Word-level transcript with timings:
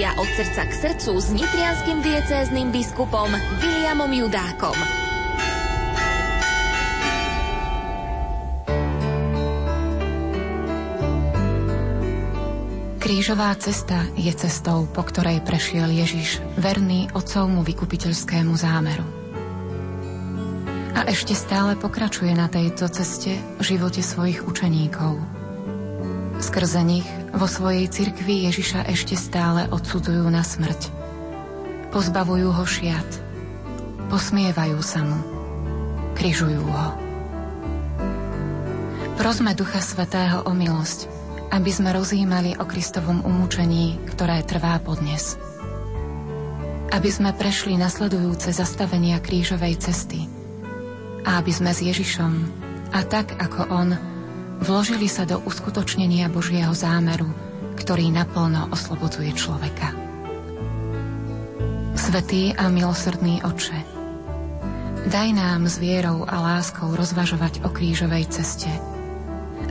relácia 0.00 0.16
od 0.16 0.28
srdca 0.32 0.62
k 0.64 0.72
srdcu 0.72 1.12
s 1.20 1.28
nitrianským 1.28 1.98
diecézným 2.00 2.72
biskupom 2.72 3.28
Williamom 3.60 4.08
Judákom. 4.08 4.72
Krížová 12.96 13.52
cesta 13.60 14.08
je 14.16 14.32
cestou, 14.32 14.88
po 14.88 15.04
ktorej 15.04 15.44
prešiel 15.44 15.92
Ježiš, 15.92 16.40
verný 16.56 17.12
otcovmu 17.12 17.60
vykupiteľskému 17.60 18.56
zámeru. 18.56 19.04
A 20.96 21.04
ešte 21.12 21.36
stále 21.36 21.76
pokračuje 21.76 22.32
na 22.32 22.48
tejto 22.48 22.88
ceste 22.88 23.36
v 23.36 23.62
živote 23.68 24.00
svojich 24.00 24.48
učeníkov. 24.48 25.20
Skrze 26.40 26.80
nich 26.88 27.19
vo 27.30 27.46
svojej 27.46 27.86
cirkvi 27.86 28.50
Ježiša 28.50 28.90
ešte 28.90 29.14
stále 29.14 29.70
odsudzujú 29.70 30.26
na 30.26 30.42
smrť. 30.42 30.90
Pozbavujú 31.94 32.50
ho 32.50 32.64
šiat. 32.66 33.06
Posmievajú 34.10 34.78
sa 34.82 35.06
mu. 35.06 35.18
Kryžujú 36.18 36.62
ho. 36.66 36.88
Prosme 39.14 39.52
Ducha 39.54 39.78
Svetého 39.84 40.42
o 40.48 40.52
milosť, 40.56 41.06
aby 41.54 41.70
sme 41.70 41.92
rozjímali 41.94 42.56
o 42.58 42.64
Kristovom 42.64 43.22
umúčení, 43.22 44.00
ktoré 44.10 44.42
trvá 44.42 44.80
podnes. 44.82 45.36
Aby 46.90 47.10
sme 47.12 47.30
prešli 47.30 47.78
nasledujúce 47.78 48.50
zastavenia 48.50 49.22
krížovej 49.22 49.78
cesty 49.78 50.26
a 51.22 51.38
aby 51.38 51.52
sme 51.54 51.70
s 51.70 51.84
Ježišom 51.84 52.32
a 52.90 53.00
tak 53.06 53.38
ako 53.38 53.70
On 53.70 54.09
vložili 54.60 55.08
sa 55.08 55.26
do 55.26 55.40
uskutočnenia 55.42 56.28
Božieho 56.28 56.72
zámeru, 56.76 57.28
ktorý 57.80 58.12
naplno 58.12 58.70
oslobodzuje 58.70 59.32
človeka. 59.34 59.96
Svetý 61.96 62.54
a 62.54 62.70
milosrdný 62.70 63.42
Oče, 63.44 63.80
daj 65.10 65.28
nám 65.34 65.66
s 65.66 65.76
vierou 65.80 66.22
a 66.24 66.36
láskou 66.38 66.92
rozvažovať 66.94 67.66
o 67.66 67.68
krížovej 67.72 68.30
ceste– 68.30 68.70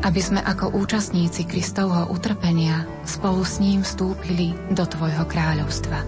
aby 0.03 0.21
sme 0.23 0.39
ako 0.39 0.71
účastníci 0.79 1.43
Kristovho 1.43 2.07
utrpenia 2.11 2.87
spolu 3.03 3.43
s 3.43 3.59
ním 3.59 3.83
vstúpili 3.83 4.55
do 4.71 4.83
Tvojho 4.87 5.27
kráľovstva. 5.27 5.99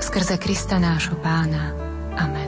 Skrze 0.00 0.36
Krista 0.40 0.80
nášho 0.80 1.16
Pána. 1.20 1.72
Amen. 2.16 2.39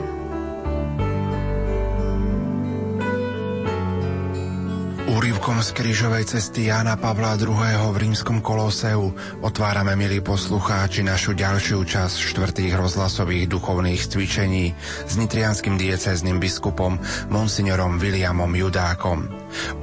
Úrivkom 5.53 5.69
z 5.69 5.77
krížovej 5.85 6.25
cesty 6.25 6.65
Jána 6.65 6.97
Pavla 6.97 7.37
II. 7.37 7.53
v 7.93 7.97
rímskom 8.01 8.41
koloseu 8.41 9.13
otvárame, 9.45 9.93
milí 9.93 10.17
poslucháči, 10.17 11.05
našu 11.05 11.37
ďalšiu 11.37 11.77
časť 11.77 12.17
štvrtých 12.17 12.73
rozhlasových 12.73 13.53
duchovných 13.53 14.01
cvičení 14.01 14.73
s 15.05 15.13
nitrianským 15.13 15.77
diecezným 15.77 16.41
biskupom 16.41 16.97
monsignorom 17.29 18.01
Williamom 18.01 18.49
Judákom. 18.49 19.29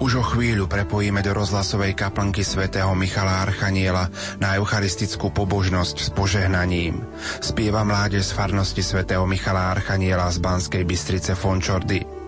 Už 0.03 0.19
o 0.19 0.25
chvíľu 0.27 0.67
prepojíme 0.67 1.23
do 1.23 1.39
rozhlasovej 1.39 1.95
kaplnky 1.95 2.43
svätého 2.43 2.91
Michala 2.99 3.47
Archaniela 3.47 4.11
na 4.43 4.59
eucharistickú 4.59 5.31
pobožnosť 5.31 5.97
s 6.03 6.09
požehnaním. 6.11 6.99
Spieva 7.39 7.87
mládež 7.87 8.27
z 8.27 8.35
farnosti 8.35 8.83
svätého 8.83 9.23
Michala 9.23 9.71
Archaniela 9.71 10.35
z 10.35 10.43
Banskej 10.43 10.83
Bystrice 10.83 11.39
Fončordy. 11.39 12.20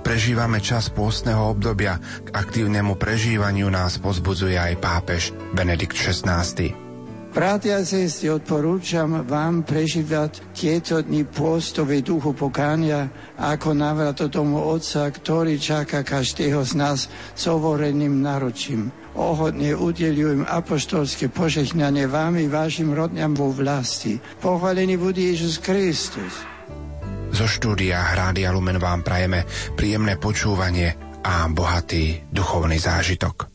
Prežívame 0.00 0.58
čas 0.62 0.88
pôstneho 0.92 1.52
obdobia, 1.52 1.98
k 1.98 2.28
aktívnemu 2.34 2.96
prežívaniu 2.96 3.68
nás 3.70 3.98
pozbudzuje 3.98 4.58
aj 4.58 4.74
pápež 4.78 5.22
Benedikt 5.52 5.96
XVI. 5.96 6.90
Bratia 7.30 7.78
a 7.78 7.86
sestry, 7.86 8.26
odporúčam 8.26 9.22
vám 9.22 9.62
prežívať 9.62 10.50
tieto 10.50 10.98
dni 10.98 11.22
pôstové 11.22 12.02
duchu 12.02 12.34
pokánia 12.34 13.06
ako 13.38 13.70
navrat 13.70 14.18
do 14.18 14.26
tomu 14.26 14.58
Otca, 14.58 15.06
ktorý 15.06 15.54
čaká 15.54 16.02
každého 16.02 16.66
z 16.66 16.74
nás 16.74 17.06
s 17.38 17.44
overeným 17.46 18.18
náročím. 18.18 18.90
Ohodne 19.14 19.78
udelujem 19.78 20.42
apoštolské 20.42 21.30
požehnanie 21.30 22.10
vám 22.10 22.34
i 22.34 22.50
vašim 22.50 22.90
rodňam 22.90 23.38
vo 23.38 23.54
vlasti. 23.54 24.18
Pochválený 24.42 24.98
bude 24.98 25.22
Ježiš 25.22 25.62
Kristus. 25.62 26.59
Zo 27.30 27.46
štúdia 27.46 28.02
Hrádia 28.10 28.50
Lumen 28.50 28.82
vám 28.82 29.06
prajeme 29.06 29.46
príjemné 29.78 30.18
počúvanie 30.18 30.98
a 31.22 31.46
bohatý 31.46 32.26
duchovný 32.26 32.74
zážitok. 32.74 33.46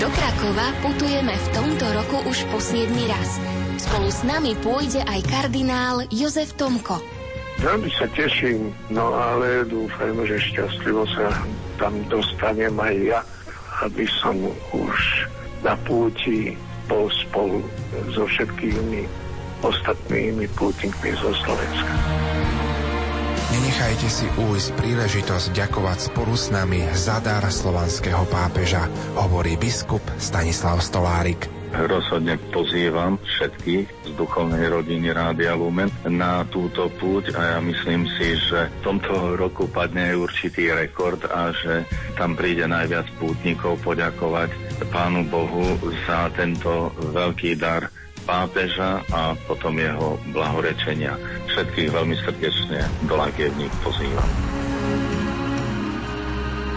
Do 0.00 0.08
Krakova 0.10 0.68
putujeme 0.80 1.36
v 1.36 1.46
tomto 1.52 1.86
roku 1.92 2.18
už 2.24 2.48
po 2.48 2.58
7 2.58 2.88
raz. 3.04 3.30
Spolu 3.76 4.08
s 4.08 4.24
nami 4.24 4.56
pôjde 4.64 5.04
aj 5.04 5.20
kardinál 5.28 6.08
Jozef 6.08 6.56
Tomko. 6.56 6.98
Veľmi 7.60 7.92
sa 7.94 8.08
teším, 8.10 8.72
no 8.90 9.12
ale 9.14 9.62
dúfajme, 9.68 10.24
že 10.26 10.40
šťastlivo 10.40 11.04
sa 11.14 11.30
tam 11.78 12.00
dostanem 12.10 12.74
aj 12.80 12.96
ja 13.04 13.20
aby 13.82 14.06
som 14.22 14.36
už 14.70 15.26
na 15.66 15.74
púti 15.82 16.54
bol 16.86 17.08
spolu 17.10 17.64
so 18.12 18.28
všetkými 18.28 19.08
ostatnými 19.64 20.44
pútnikmi 20.52 21.10
zo 21.16 21.32
Slovenska. 21.40 21.92
Nenechajte 23.54 24.08
si 24.10 24.26
újsť 24.28 24.68
príležitosť 24.76 25.46
ďakovať 25.56 25.98
spolu 26.12 26.34
s 26.36 26.52
nami 26.52 26.84
za 26.92 27.22
dar 27.24 27.46
slovanského 27.48 28.28
pápeža, 28.28 28.84
hovorí 29.16 29.56
biskup 29.56 30.02
Stanislav 30.20 30.84
Stolárik 30.84 31.63
rozhodne 31.86 32.38
pozývam 32.54 33.18
všetkých 33.18 33.86
z 34.06 34.10
duchovnej 34.14 34.70
rodiny 34.70 35.10
Rádia 35.10 35.58
Lumen 35.58 35.90
na 36.06 36.46
túto 36.46 36.86
púť 37.00 37.34
a 37.34 37.56
ja 37.56 37.58
myslím 37.58 38.06
si, 38.14 38.38
že 38.38 38.70
v 38.70 38.78
tomto 38.86 39.34
roku 39.34 39.66
padne 39.66 40.14
určitý 40.14 40.70
rekord 40.70 41.20
a 41.26 41.50
že 41.50 41.82
tam 42.14 42.38
príde 42.38 42.64
najviac 42.70 43.10
pútnikov 43.18 43.82
poďakovať 43.82 44.50
Pánu 44.90 45.26
Bohu 45.26 45.78
za 46.06 46.30
tento 46.34 46.94
veľký 47.10 47.58
dar 47.58 47.90
pápeža 48.24 49.04
a 49.12 49.36
potom 49.44 49.76
jeho 49.76 50.16
blahorečenia. 50.32 51.18
Všetkých 51.52 51.92
veľmi 51.92 52.16
srdečne 52.24 52.80
do 53.04 53.14
Lagievník 53.20 53.70
pozývam. 53.84 54.63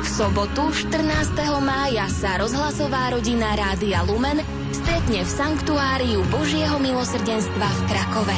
V 0.07 0.23
sobotu 0.23 0.71
14. 0.71 1.35
mája 1.59 2.07
sa 2.07 2.39
rozhlasová 2.39 3.11
rodina 3.11 3.59
Rádia 3.59 4.07
Lumen 4.07 4.39
stretne 4.71 5.19
v 5.19 5.27
Sanktuáriu 5.27 6.23
Božieho 6.31 6.79
milosrdenstva 6.79 7.67
v 7.67 7.79
Krakove. 7.91 8.37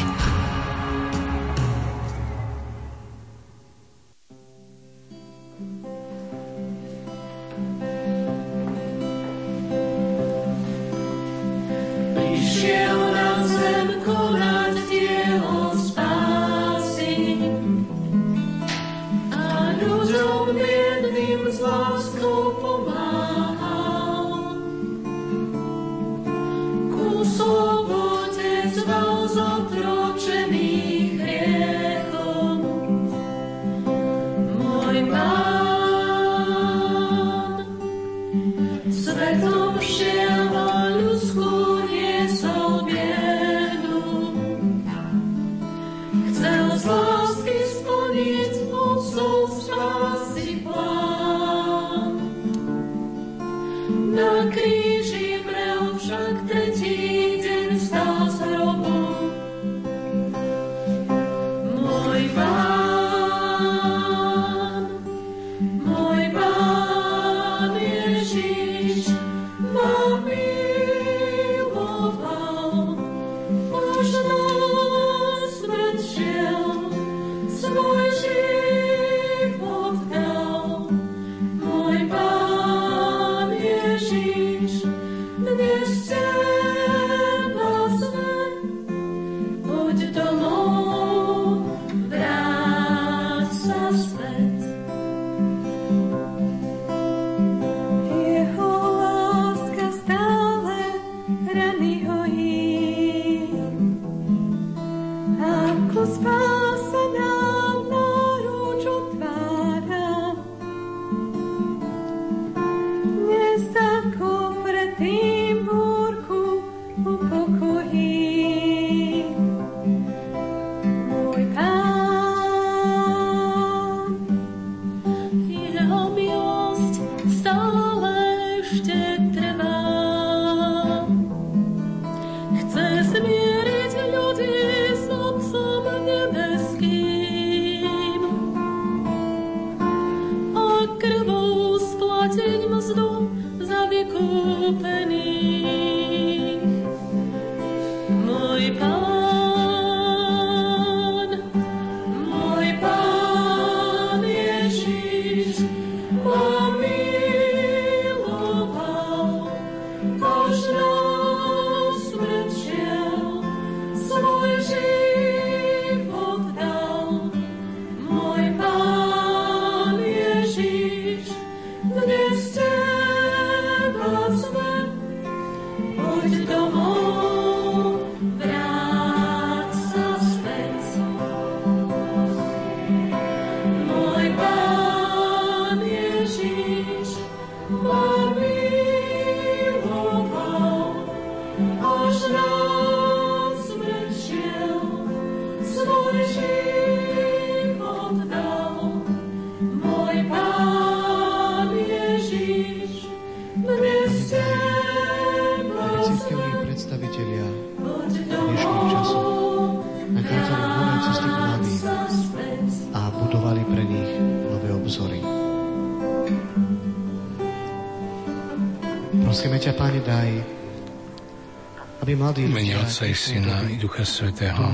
Otca 222.15 223.05
i 223.05 223.13
Syna 223.13 223.69
i 223.69 223.77
Ducha 223.77 224.05
Svetého. 224.05 224.73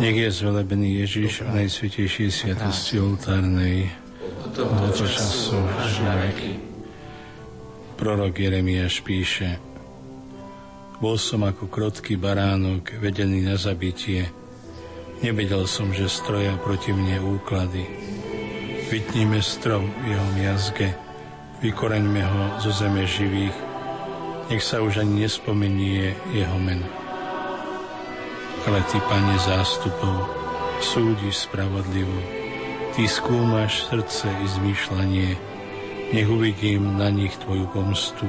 Nech 0.00 0.16
je 0.16 0.30
zvelebený 0.30 1.06
Ježiš 1.06 1.46
v 1.46 1.62
najsvetejšej 1.62 2.28
sviatosti 2.32 2.98
oltárnej 2.98 3.92
do 4.54 4.90
času 4.94 5.58
až 5.78 5.94
na 6.02 6.14
veky. 6.26 6.52
Prorok 7.94 8.34
Jeremiáš 8.34 9.02
píše 9.06 9.58
Bol 10.98 11.18
som 11.18 11.46
ako 11.46 11.70
krotký 11.70 12.18
baránok, 12.18 12.98
vedený 12.98 13.46
na 13.46 13.54
zabitie. 13.54 14.30
Nevedel 15.22 15.66
som, 15.70 15.94
že 15.94 16.10
stroja 16.10 16.58
proti 16.58 16.90
mne 16.90 17.22
úklady. 17.22 17.86
Vytníme 18.90 19.38
strom 19.42 19.90
v 20.02 20.14
jeho 20.14 20.28
miazge, 20.38 20.94
vykoreňme 21.62 22.22
ho 22.22 22.44
zo 22.62 22.70
zeme 22.70 23.06
živých, 23.06 23.54
nech 24.48 24.60
sa 24.60 24.84
už 24.84 25.00
ani 25.00 25.24
nespomenie 25.24 26.12
jeho 26.32 26.58
meno. 26.60 26.84
Ale 28.64 28.80
Ty, 28.88 28.98
Pane 29.08 29.36
zástupov, 29.40 30.28
súdiš 30.80 31.48
spravodlivo, 31.48 32.16
Ty 32.96 33.04
skúmaš 33.08 33.88
srdce 33.88 34.28
i 34.30 34.46
zmýšľanie, 34.46 35.30
nech 36.12 36.28
uvidím 36.28 36.96
na 36.96 37.08
nich 37.10 37.34
Tvoju 37.40 37.66
pomstu, 37.72 38.28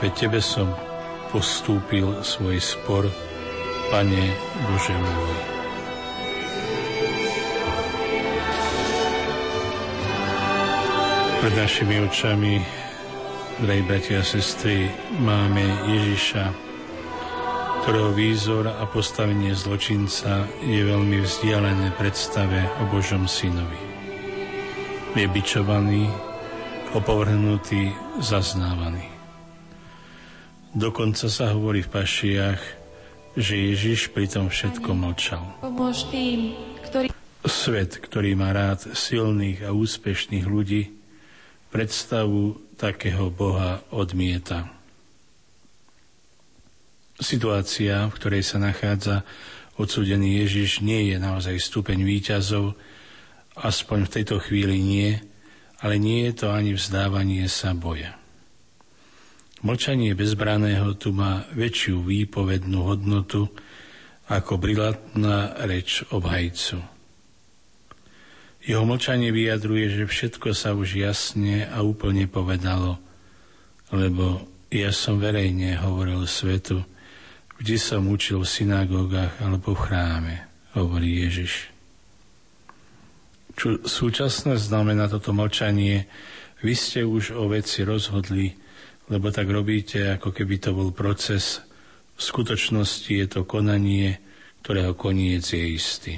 veď 0.00 0.12
Tebe 0.16 0.40
som 0.40 0.68
postúpil 1.32 2.20
svoj 2.24 2.60
spor, 2.60 3.04
Pane 3.92 4.24
Bože 4.68 4.96
môj. 4.96 5.36
Pred 11.42 11.54
našimi 11.58 11.98
očami 12.06 12.81
Drahí 13.62 13.78
bratia 13.86 14.18
a 14.18 14.26
sestry, 14.26 14.90
máme 15.22 15.62
Ježiša, 15.86 16.50
ktorého 17.86 18.10
výzor 18.10 18.66
a 18.66 18.82
postavenie 18.90 19.54
zločinca 19.54 20.50
je 20.66 20.82
veľmi 20.82 21.22
vzdialené 21.22 21.94
predstave 21.94 22.58
o 22.82 22.90
Božom 22.90 23.30
synovi. 23.30 23.78
Je 25.14 25.30
bičovaný, 25.30 26.10
opovrhnutý, 26.90 27.94
zaznávaný. 28.18 29.06
Dokonca 30.74 31.30
sa 31.30 31.54
hovorí 31.54 31.86
v 31.86 31.92
pašiach, 32.02 32.60
že 33.38 33.54
Ježiš 33.54 34.10
pri 34.10 34.26
tom 34.26 34.50
všetko 34.50 34.90
mlčal. 34.90 35.62
tým, 36.10 36.58
ktorý... 36.82 37.14
Svet, 37.46 38.02
ktorý 38.02 38.34
má 38.34 38.50
rád 38.50 38.90
silných 38.90 39.62
a 39.62 39.70
úspešných 39.70 40.50
ľudí, 40.50 40.98
predstavu 41.70 42.71
takého 42.82 43.30
Boha 43.30 43.78
odmieta. 43.94 44.66
Situácia, 47.22 48.10
v 48.10 48.16
ktorej 48.18 48.42
sa 48.42 48.58
nachádza 48.58 49.22
odsudený 49.78 50.42
Ježiš, 50.42 50.82
nie 50.82 51.14
je 51.14 51.22
naozaj 51.22 51.62
stupeň 51.62 52.02
výťazov, 52.02 52.74
aspoň 53.54 54.10
v 54.10 54.12
tejto 54.18 54.42
chvíli 54.42 54.82
nie, 54.82 55.14
ale 55.78 56.02
nie 56.02 56.26
je 56.26 56.42
to 56.42 56.50
ani 56.50 56.74
vzdávanie 56.74 57.46
sa 57.46 57.70
boja. 57.70 58.18
Mlčanie 59.62 60.18
bezbraného 60.18 60.98
tu 60.98 61.14
má 61.14 61.46
väčšiu 61.54 62.02
výpovednú 62.02 62.82
hodnotu 62.82 63.46
ako 64.26 64.58
brilatná 64.58 65.54
reč 65.70 66.02
obhajcu. 66.10 66.91
Jeho 68.62 68.86
mlčanie 68.86 69.34
vyjadruje, 69.34 69.90
že 69.90 70.04
všetko 70.06 70.54
sa 70.54 70.70
už 70.70 70.94
jasne 70.94 71.66
a 71.66 71.82
úplne 71.82 72.30
povedalo, 72.30 72.94
lebo 73.90 74.46
ja 74.70 74.94
som 74.94 75.18
verejne 75.18 75.74
hovoril 75.82 76.22
svetu, 76.30 76.86
vždy 77.58 77.76
som 77.76 78.06
učil 78.06 78.38
v 78.38 78.52
synagógach 78.62 79.34
alebo 79.42 79.74
v 79.74 79.82
chráme, 79.82 80.34
hovorí 80.78 81.26
Ježiš. 81.26 81.74
Čo 83.58 83.82
súčasné 83.82 84.56
znamená 84.56 85.10
toto 85.10 85.34
mlčanie, 85.34 86.06
vy 86.62 86.72
ste 86.78 87.02
už 87.02 87.34
o 87.34 87.50
veci 87.50 87.82
rozhodli, 87.82 88.54
lebo 89.10 89.34
tak 89.34 89.50
robíte, 89.50 90.14
ako 90.14 90.30
keby 90.30 90.62
to 90.62 90.70
bol 90.70 90.94
proces. 90.94 91.58
V 92.14 92.22
skutočnosti 92.22 93.10
je 93.10 93.26
to 93.26 93.42
konanie, 93.42 94.22
ktorého 94.62 94.94
koniec 94.94 95.42
je 95.50 95.66
istý. 95.66 96.14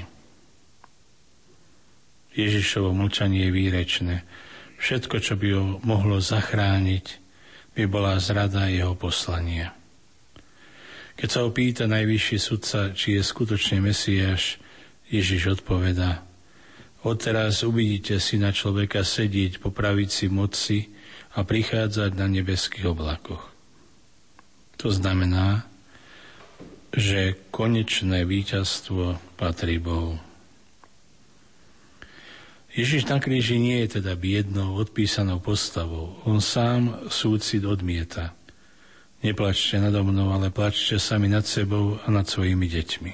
Ježišovo 2.35 2.91
mlčanie 2.91 3.47
je 3.47 3.55
výrečné. 3.55 4.15
Všetko, 4.75 5.15
čo 5.23 5.33
by 5.39 5.47
ho 5.55 5.63
mohlo 5.87 6.19
zachrániť, 6.19 7.23
by 7.75 7.83
bola 7.87 8.19
zrada 8.19 8.67
jeho 8.67 8.95
poslania. 8.95 9.71
Keď 11.15 11.29
sa 11.31 11.47
ho 11.47 11.49
pýta 11.51 11.87
najvyšší 11.87 12.37
sudca, 12.39 12.91
či 12.91 13.15
je 13.15 13.21
skutočne 13.23 13.79
Mesiáš, 13.79 14.59
Ježiš 15.07 15.59
odpovedá, 15.59 16.27
odteraz 17.07 17.63
uvidíte 17.63 18.19
si 18.19 18.35
na 18.35 18.51
človeka 18.51 19.07
sedieť 19.07 19.63
po 19.63 19.71
pravici 19.71 20.27
moci 20.27 20.91
a 21.39 21.47
prichádzať 21.47 22.11
na 22.19 22.27
nebeských 22.27 22.91
oblakoch. 22.91 23.47
To 24.83 24.91
znamená, 24.91 25.63
že 26.91 27.39
konečné 27.51 28.27
víťazstvo 28.27 29.19
patrí 29.39 29.79
Bohu. 29.79 30.19
Ježiš 32.75 33.07
na 33.07 33.23
kríži 33.23 33.55
nie 33.55 33.87
je 33.87 34.03
teda 34.03 34.19
biednou, 34.19 34.75
odpísanou 34.75 35.39
postavou. 35.39 36.19
On 36.27 36.43
sám 36.43 37.07
súcit 37.07 37.63
odmieta. 37.63 38.35
Neplačte 39.23 39.79
nado 39.79 40.03
mnou, 40.03 40.35
ale 40.35 40.51
plačte 40.51 40.99
sami 40.99 41.31
nad 41.31 41.47
sebou 41.47 41.95
a 42.03 42.11
nad 42.11 42.27
svojimi 42.27 42.67
deťmi. 42.67 43.13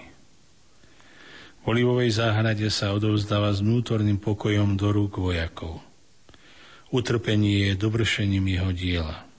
V 1.62 1.66
olivovej 1.70 2.10
záhrade 2.18 2.66
sa 2.74 2.90
odovzdáva 2.90 3.54
s 3.54 3.62
vnútorným 3.62 4.18
pokojom 4.18 4.82
do 4.82 4.90
rúk 4.90 5.22
vojakov. 5.22 5.78
Utrpenie 6.90 7.70
je 7.70 7.74
dovršením 7.78 8.50
jeho 8.50 8.74
diela. 8.74 9.30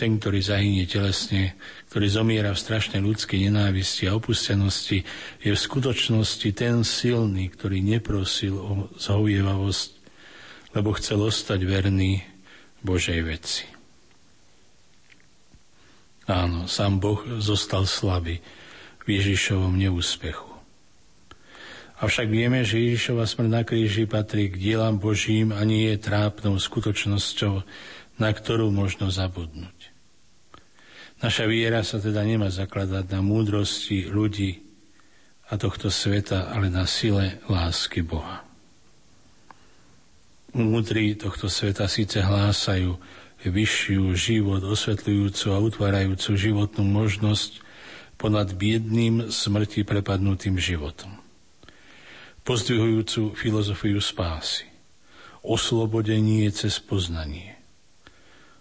Ten, 0.00 0.16
ktorý 0.16 0.40
zahynie 0.40 0.88
telesne, 0.88 1.60
ktorý 1.92 2.08
zomiera 2.08 2.56
v 2.56 2.62
strašnej 2.64 3.04
ľudskej 3.04 3.52
nenávisti 3.52 4.08
a 4.08 4.16
opustenosti, 4.16 5.04
je 5.44 5.52
v 5.52 5.60
skutočnosti 5.60 6.48
ten 6.56 6.80
silný, 6.88 7.52
ktorý 7.52 7.84
neprosil 7.84 8.56
o 8.56 8.88
zhovievavosť, 8.96 9.90
lebo 10.72 10.96
chcel 10.96 11.20
ostať 11.20 11.60
verný 11.68 12.24
Božej 12.80 13.20
veci. 13.20 13.68
Áno, 16.30 16.64
sám 16.64 16.96
Boh 16.96 17.20
zostal 17.42 17.84
slabý 17.84 18.40
v 19.04 19.06
Ježišovom 19.20 19.76
neúspechu. 19.76 20.48
Avšak 22.00 22.32
vieme, 22.32 22.64
že 22.64 22.80
Ježišova 22.80 23.28
smrť 23.28 23.50
na 23.52 23.62
kríži 23.68 24.08
patrí 24.08 24.48
k 24.48 24.56
dielam 24.56 24.96
Božím 24.96 25.52
a 25.52 25.60
nie 25.68 25.92
je 25.92 26.00
trápnou 26.00 26.56
skutočnosťou, 26.56 27.60
na 28.16 28.30
ktorú 28.32 28.72
možno 28.72 29.12
zabudnúť. 29.12 29.79
Naša 31.20 31.44
viera 31.44 31.84
sa 31.84 32.00
teda 32.00 32.24
nemá 32.24 32.48
zakladať 32.48 33.12
na 33.12 33.20
múdrosti 33.20 34.08
ľudí 34.08 34.64
a 35.52 35.60
tohto 35.60 35.92
sveta, 35.92 36.48
ale 36.48 36.72
na 36.72 36.88
sile 36.88 37.44
lásky 37.44 38.00
Boha. 38.00 38.40
Múdri 40.56 41.14
tohto 41.14 41.52
sveta 41.52 41.86
síce 41.86 42.24
hlásajú, 42.24 42.96
vyššiu 43.44 44.12
život 44.16 44.64
osvetľujúcu 44.64 45.46
a 45.52 45.62
utvárajúcu 45.62 46.30
životnú 46.36 46.82
možnosť 46.88 47.62
ponad 48.20 48.52
biedným 48.56 49.32
smrti 49.32 49.84
prepadnutým 49.84 50.56
životom. 50.60 51.20
Pozdvihujúcu 52.44 53.36
filozofiu 53.36 54.00
spásy. 54.00 54.68
Oslobodenie 55.40 56.48
cez 56.52 56.80
poznanie. 56.80 57.56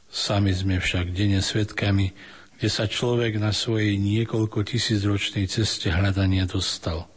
Sami 0.08 0.56
sme 0.56 0.80
však 0.80 1.12
denne 1.12 1.44
svetkami, 1.44 2.16
kde 2.60 2.68
sa 2.68 2.92
človek 2.92 3.40
na 3.40 3.56
svojej 3.56 3.96
niekoľko 3.96 4.68
tisícročnej 4.68 5.48
ceste 5.48 5.88
hľadania 5.88 6.44
dostal. 6.44 7.08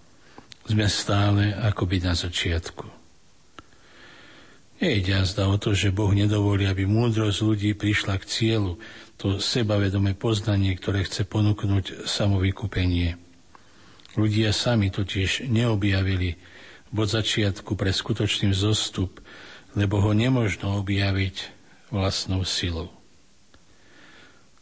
Sme 0.70 0.86
stále 0.86 1.50
akoby 1.50 1.98
na 1.98 2.14
začiatku. 2.14 2.86
Nejde 4.78 5.18
jazda 5.18 5.50
o 5.50 5.58
to, 5.58 5.74
že 5.74 5.90
Boh 5.90 6.14
nedovolí, 6.14 6.70
aby 6.70 6.86
múdrosť 6.86 7.42
ľudí 7.42 7.74
prišla 7.74 8.22
k 8.22 8.26
cieľu, 8.30 8.78
to 9.18 9.42
sebavedomé 9.42 10.14
poznanie, 10.14 10.78
ktoré 10.78 11.02
chce 11.02 11.26
ponúknuť 11.26 12.06
samovykúpenie. 12.06 13.18
Ľudia 14.14 14.54
sami 14.54 14.94
totiž 14.94 15.50
neobjavili 15.50 16.38
bod 16.94 17.10
začiatku 17.10 17.74
pre 17.74 17.90
skutočný 17.90 18.54
vzostup, 18.54 19.18
lebo 19.74 19.98
ho 19.98 20.14
nemožno 20.14 20.78
objaviť 20.78 21.50
vlastnou 21.90 22.46
silou. 22.46 23.01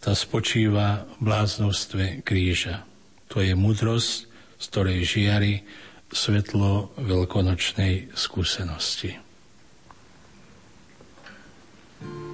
Tá 0.00 0.16
spočíva 0.16 1.04
v 1.20 1.28
bláznostve 1.28 2.24
kríža. 2.24 2.88
To 3.28 3.44
je 3.44 3.52
múdrosť, 3.52 4.26
z 4.56 4.64
ktorej 4.72 5.00
žiari 5.04 5.54
svetlo 6.10 6.96
veľkonočnej 6.98 8.16
skúsenosti. 8.16 9.14
Boh 12.00 12.29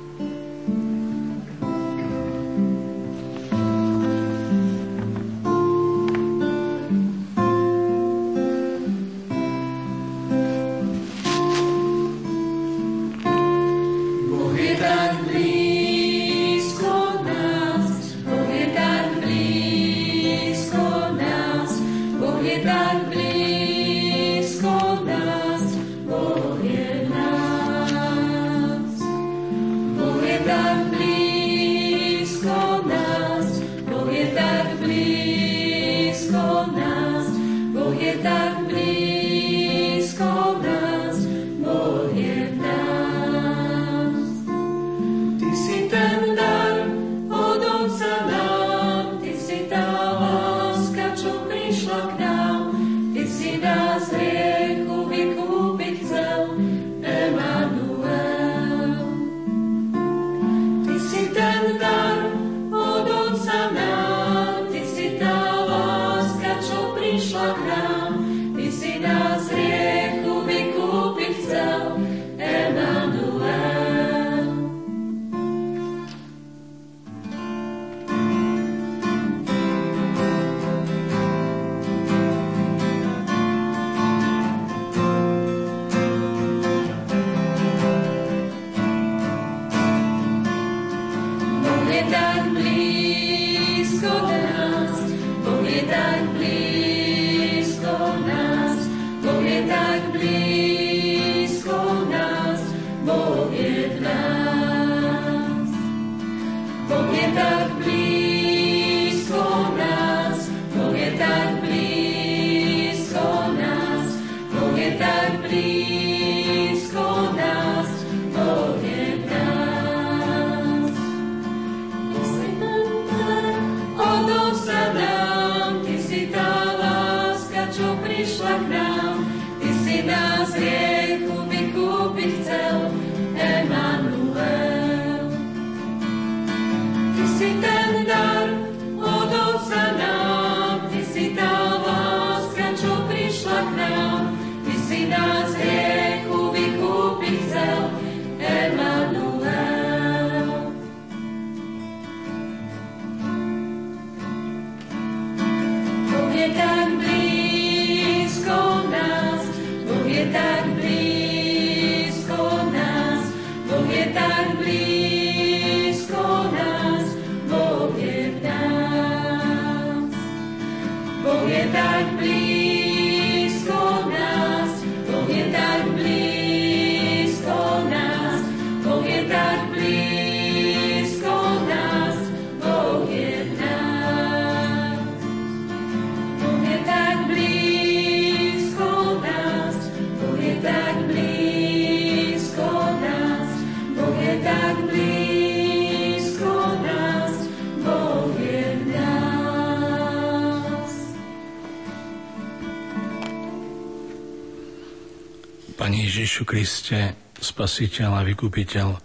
Kriste, 206.66 207.14
Spasiteľ 207.38 208.10
a 208.18 208.26
Vykupiteľ, 208.26 208.98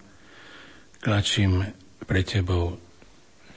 klačím 0.97 1.61
pre 2.09 2.25
Tebou. 2.25 2.81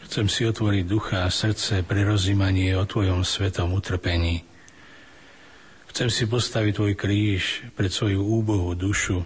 Chcem 0.04 0.28
si 0.28 0.44
otvoriť 0.44 0.84
ducha 0.84 1.24
a 1.24 1.32
srdce 1.32 1.80
pre 1.88 2.04
rozímanie 2.04 2.76
o 2.76 2.84
Tvojom 2.84 3.24
svetom 3.24 3.72
utrpení. 3.72 4.44
Chcem 5.88 6.12
si 6.12 6.28
postaviť 6.28 6.72
Tvoj 6.76 6.92
kríž 7.00 7.64
pred 7.72 7.88
svoju 7.88 8.20
úbohú 8.20 8.76
dušu, 8.76 9.24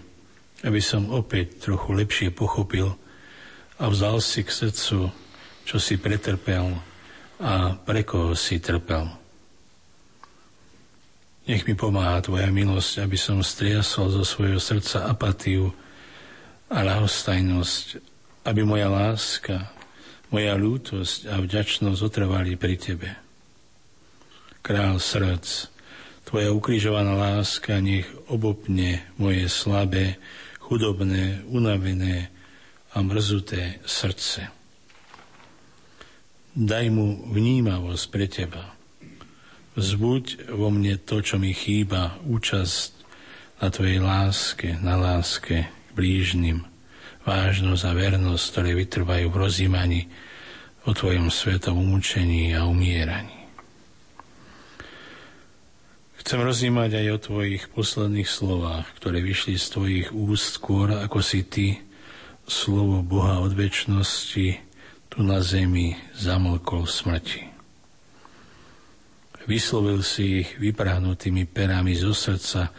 aby 0.63 0.79
som 0.79 1.11
opäť 1.11 1.59
trochu 1.59 1.99
lepšie 1.99 2.31
pochopil 2.31 2.95
a 3.83 3.91
vzal 3.91 4.23
si 4.23 4.47
k 4.47 4.63
srdcu, 4.63 5.11
čo 5.67 5.75
si 5.75 5.99
pretrpel 5.99 6.71
a 7.43 7.75
pre 7.83 8.07
koho 8.07 8.31
si 8.31 8.63
trpel. 8.63 9.11
Nech 11.49 11.65
mi 11.65 11.73
pomáha 11.73 12.21
Tvoja 12.21 12.53
milosť, 12.53 13.01
aby 13.01 13.17
som 13.17 13.41
striasol 13.41 14.13
zo 14.13 14.21
svojho 14.21 14.61
srdca 14.61 15.09
apatiu 15.09 15.73
a 16.69 16.85
ľahostajnosť, 16.85 17.97
aby 18.45 18.61
moja 18.61 18.85
láska, 18.85 19.73
moja 20.29 20.53
lútosť 20.53 21.25
a 21.25 21.41
vďačnosť 21.41 22.05
otrvali 22.05 22.53
pri 22.53 22.77
Tebe. 22.77 23.09
Král 24.61 25.01
srdc, 25.01 25.73
Tvoja 26.29 26.53
ukrižovaná 26.53 27.17
láska 27.17 27.81
nech 27.81 28.05
obopne 28.29 29.09
moje 29.17 29.49
slabé, 29.49 30.21
chudobné, 30.61 31.49
unavené 31.49 32.29
a 32.93 33.01
mrzuté 33.01 33.81
srdce. 33.89 34.53
Daj 36.53 36.85
mu 36.93 37.25
vnímavosť 37.33 38.05
pre 38.13 38.29
Teba– 38.29 38.65
Zbuď 39.79 40.51
vo 40.51 40.67
mne 40.67 40.99
to, 40.99 41.23
čo 41.23 41.39
mi 41.39 41.55
chýba, 41.55 42.19
účasť 42.27 42.91
na 43.63 43.71
Tvojej 43.71 44.03
láske, 44.03 44.75
na 44.83 44.99
láske 44.99 45.71
k 45.71 45.89
blížnym, 45.95 46.67
vážnosť 47.23 47.83
a 47.87 47.91
vernosť, 47.95 48.43
ktoré 48.51 48.75
vytrvajú 48.75 49.31
v 49.31 49.39
rozímaní 49.39 50.01
o 50.83 50.91
Tvojom 50.91 51.31
svetom 51.31 51.79
umúčení 51.79 52.51
a 52.59 52.67
umieraní. 52.67 53.39
Chcem 56.19 56.43
rozímať 56.43 56.99
aj 56.99 57.07
o 57.15 57.23
Tvojich 57.23 57.71
posledných 57.71 58.27
slovách, 58.27 58.83
ktoré 58.99 59.23
vyšli 59.23 59.55
z 59.55 59.65
Tvojich 59.71 60.07
úst 60.11 60.59
skôr, 60.59 60.91
ako 60.91 61.23
si 61.23 61.47
Ty, 61.47 61.79
slovo 62.51 62.99
Boha 62.99 63.39
od 63.39 63.55
väčšnosti, 63.55 64.59
tu 65.07 65.17
na 65.23 65.39
zemi 65.39 65.95
zamlkol 66.19 66.83
smrti. 66.83 67.48
Vyslovil 69.47 70.03
si 70.03 70.43
ich 70.43 70.49
vyprahnutými 70.59 71.47
perami 71.47 71.95
zo 71.95 72.11
srdca, 72.11 72.73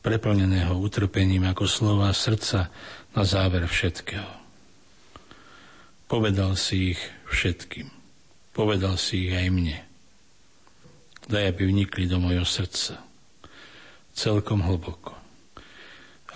preplneného 0.00 0.78
utrpením 0.78 1.50
ako 1.50 1.66
slova 1.66 2.14
srdca 2.14 2.70
na 3.10 3.22
záver 3.26 3.66
všetkého. 3.66 4.30
Povedal 6.06 6.54
si 6.54 6.94
ich 6.94 7.00
všetkým. 7.26 7.90
Povedal 8.54 8.94
si 8.94 9.26
ich 9.26 9.34
aj 9.34 9.50
mne. 9.50 9.78
Daj, 11.26 11.50
aby 11.50 11.66
vnikli 11.66 12.06
do 12.06 12.22
mojho 12.22 12.46
srdca. 12.46 13.02
Celkom 14.14 14.62
hlboko. 14.62 15.18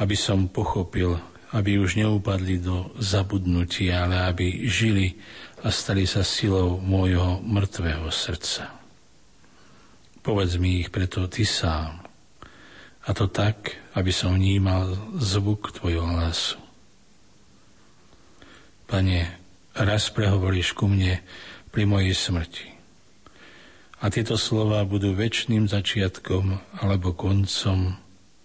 Aby 0.02 0.18
som 0.18 0.50
pochopil, 0.50 1.14
aby 1.54 1.78
už 1.78 1.94
neupadli 1.94 2.58
do 2.58 2.90
zabudnutia, 2.98 4.10
ale 4.10 4.26
aby 4.26 4.66
žili 4.66 5.14
a 5.62 5.70
stali 5.70 6.10
sa 6.10 6.26
silou 6.26 6.82
môjho 6.82 7.38
mŕtvého 7.38 8.10
srdca. 8.10 8.79
Povedz 10.30 10.62
mi 10.62 10.78
ich 10.78 10.94
preto 10.94 11.26
ty 11.26 11.42
sám. 11.42 12.06
A 13.02 13.10
to 13.10 13.26
tak, 13.26 13.74
aby 13.98 14.14
som 14.14 14.38
vnímal 14.38 14.94
zvuk 15.18 15.74
tvojho 15.74 16.06
hlasu. 16.06 16.54
Pane, 18.86 19.26
raz 19.74 20.06
prehovoríš 20.14 20.78
ku 20.78 20.86
mne 20.86 21.18
pri 21.74 21.82
mojej 21.82 22.14
smrti. 22.14 22.70
A 23.98 24.06
tieto 24.06 24.38
slova 24.38 24.86
budú 24.86 25.18
väčšným 25.18 25.66
začiatkom 25.66 26.78
alebo 26.78 27.10
koncom 27.10 27.98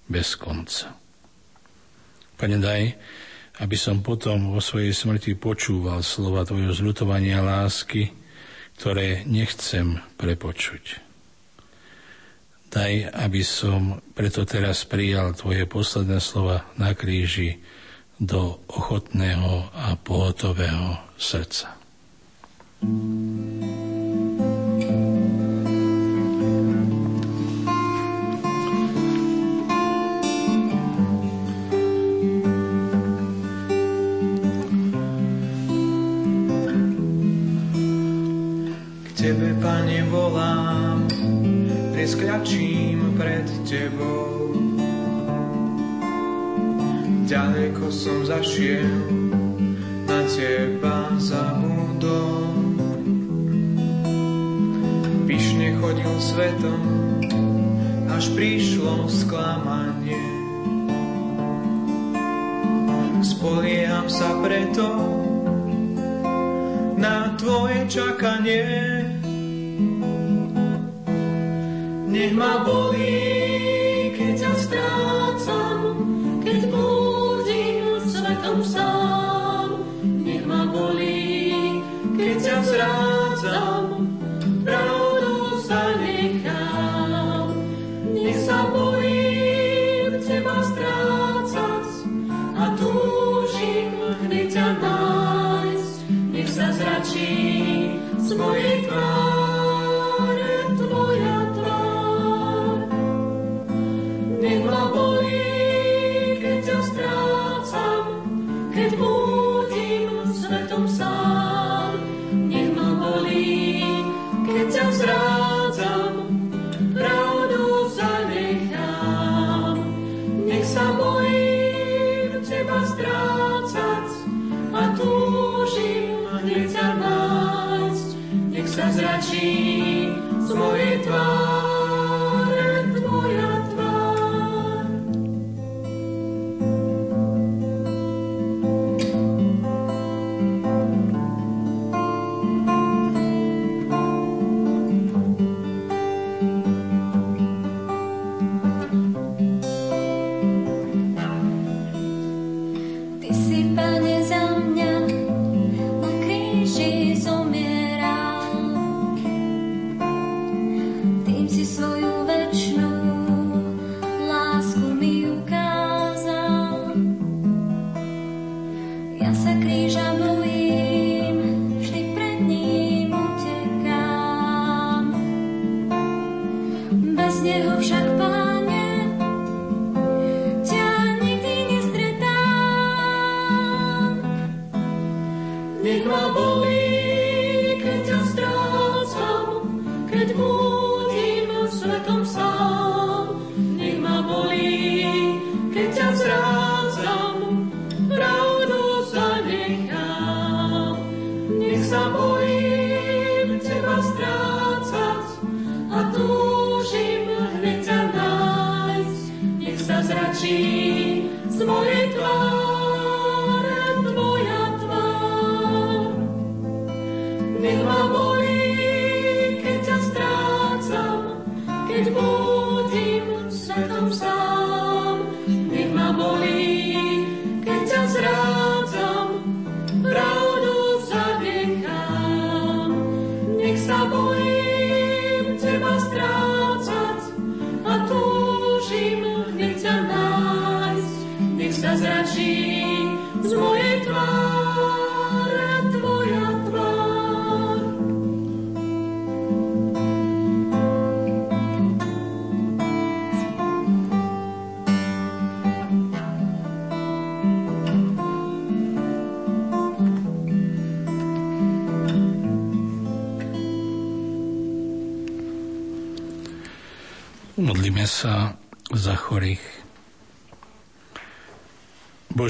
bez 0.10 0.42
konca. 0.42 0.98
Pane, 2.34 2.58
daj, 2.58 2.98
aby 3.62 3.78
som 3.78 4.02
potom 4.02 4.58
vo 4.58 4.62
svojej 4.66 4.90
smrti 4.90 5.38
počúval 5.38 6.02
slova 6.02 6.50
Tvojho 6.50 6.74
zľutovania 6.74 7.46
lásky, 7.46 8.10
ktoré 8.74 9.22
nechcem 9.30 10.02
prepočuť. 10.18 11.05
Daj, 12.76 13.08
aby 13.08 13.40
som 13.40 14.04
preto 14.12 14.44
teraz 14.44 14.84
prijal 14.84 15.32
Tvoje 15.32 15.64
posledné 15.64 16.20
slova 16.20 16.68
na 16.76 16.92
kríži 16.92 17.64
do 18.20 18.60
ochotného 18.68 19.72
a 19.72 19.96
pohotového 19.96 21.00
srdca. 21.16 21.72
K 39.00 39.08
Tebe, 39.16 39.56
Pane, 39.64 40.04
volám, 40.12 40.65
skľačím 42.06 43.18
pred 43.18 43.50
Tebou. 43.66 44.54
Ďaleko 47.26 47.90
som 47.90 48.22
zašiel, 48.22 48.86
na 50.06 50.22
Teba 50.30 51.18
zabudol. 51.18 52.54
Pyšne 55.26 55.82
chodil 55.82 56.16
svetom, 56.22 56.82
až 58.14 58.30
prišlo 58.38 59.10
sklamanie. 59.10 60.22
Spolieham 63.26 64.06
sa 64.06 64.30
preto 64.46 64.86
na 67.02 67.34
Tvoje 67.42 67.90
čakanie 67.90 68.96
nech 72.16 72.34
ma 72.34 72.64
bolí, 72.64 73.55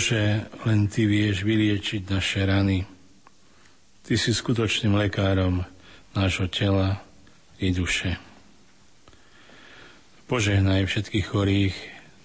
Bože, 0.05 0.45
len 0.69 0.85
Ty 0.85 1.09
vieš 1.09 1.41
vyliečiť 1.41 2.13
naše 2.13 2.45
rany. 2.45 2.85
Ty 4.05 4.13
si 4.21 4.37
skutočným 4.37 4.93
lekárom 4.93 5.65
nášho 6.13 6.45
tela 6.45 7.01
i 7.57 7.73
duše. 7.73 8.13
Požehnaj 10.29 10.85
všetkých 10.85 11.25
chorých, 11.25 11.73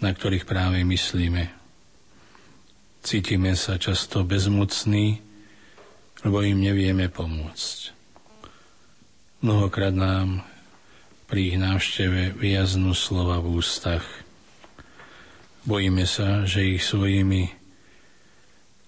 na 0.04 0.12
ktorých 0.12 0.44
práve 0.44 0.84
myslíme. 0.84 1.48
Cítime 3.00 3.56
sa 3.56 3.80
často 3.80 4.28
bezmocní, 4.28 5.24
lebo 6.20 6.44
im 6.44 6.60
nevieme 6.60 7.08
pomôcť. 7.08 7.96
Mnohokrát 9.40 9.96
nám 9.96 10.44
pri 11.32 11.56
ich 11.56 11.56
návšteve 11.56 12.36
vyjaznú 12.36 12.92
slova 12.92 13.40
v 13.40 13.56
ústach. 13.56 14.04
Bojíme 15.64 16.04
sa, 16.04 16.44
že 16.44 16.76
ich 16.76 16.84
svojimi 16.84 17.59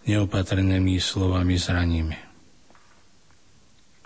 neopatrnými 0.07 0.99
slovami 0.99 1.55
zraníme. 1.55 2.19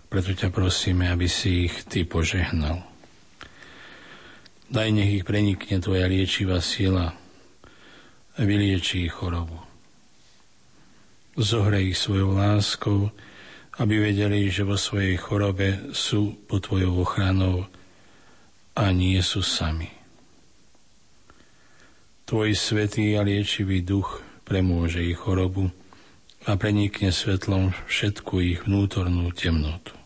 Preto 0.07 0.33
ťa 0.33 0.55
prosíme, 0.55 1.11
aby 1.11 1.27
si 1.27 1.67
ich 1.67 1.85
Ty 1.89 2.07
požehnal. 2.07 2.85
Daj 4.67 4.89
nech 4.91 5.23
ich 5.23 5.25
prenikne 5.27 5.83
Tvoja 5.83 6.07
liečivá 6.07 6.63
sila 6.63 7.15
a 8.37 8.41
vylieči 8.43 9.07
ich 9.07 9.15
chorobu. 9.15 9.59
Zohrej 11.37 11.93
ich 11.93 11.99
svojou 12.01 12.33
láskou, 12.33 13.13
aby 13.77 14.09
vedeli, 14.09 14.49
že 14.49 14.65
vo 14.65 14.81
svojej 14.81 15.21
chorobe 15.21 15.93
sú 15.93 16.33
pod 16.49 16.65
Tvojou 16.65 17.05
ochranou 17.05 17.69
a 18.77 18.85
nie 18.93 19.21
sú 19.21 19.45
sami. 19.45 19.89
Tvoj 22.27 22.59
svetý 22.59 23.15
a 23.15 23.23
liečivý 23.23 23.87
duch 23.87 24.25
premôže 24.43 24.99
ich 25.05 25.19
chorobu 25.19 25.71
a 26.47 26.55
prenikne 26.55 27.11
svetlom 27.11 27.75
všetku 27.91 28.35
ich 28.39 28.61
vnútornú 28.63 29.35
temnotu. 29.35 29.99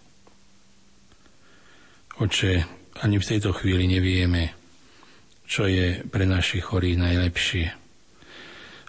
Oče, 2.17 2.65
ani 3.05 3.17
v 3.21 3.29
tejto 3.29 3.53
chvíli 3.53 3.85
nevieme, 3.85 4.57
čo 5.45 5.69
je 5.69 6.01
pre 6.09 6.25
našich 6.25 6.65
chorých 6.65 6.97
najlepšie. 6.97 7.67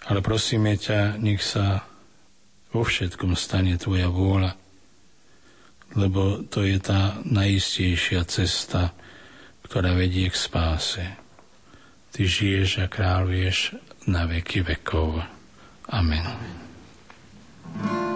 Ale 0.08 0.24
prosíme 0.24 0.76
ťa, 0.76 1.20
nech 1.20 1.44
sa 1.44 1.84
vo 2.72 2.82
všetkom 2.84 3.36
stane 3.36 3.76
Tvoja 3.76 4.08
vôľa, 4.08 4.56
lebo 5.92 6.40
to 6.48 6.64
je 6.64 6.80
tá 6.80 7.20
najistejšia 7.24 8.24
cesta, 8.24 8.96
ktorá 9.68 9.92
vedie 9.92 10.32
k 10.32 10.36
spáse. 10.36 11.04
Ty 12.12 12.20
žiješ 12.24 12.84
a 12.84 12.86
kráľuješ 12.88 13.76
na 14.08 14.24
veky 14.28 14.64
vekov. 14.64 15.20
Amen. 15.88 16.24
Amen. 16.24 16.61
Thank 17.64 17.92
you. 17.92 18.11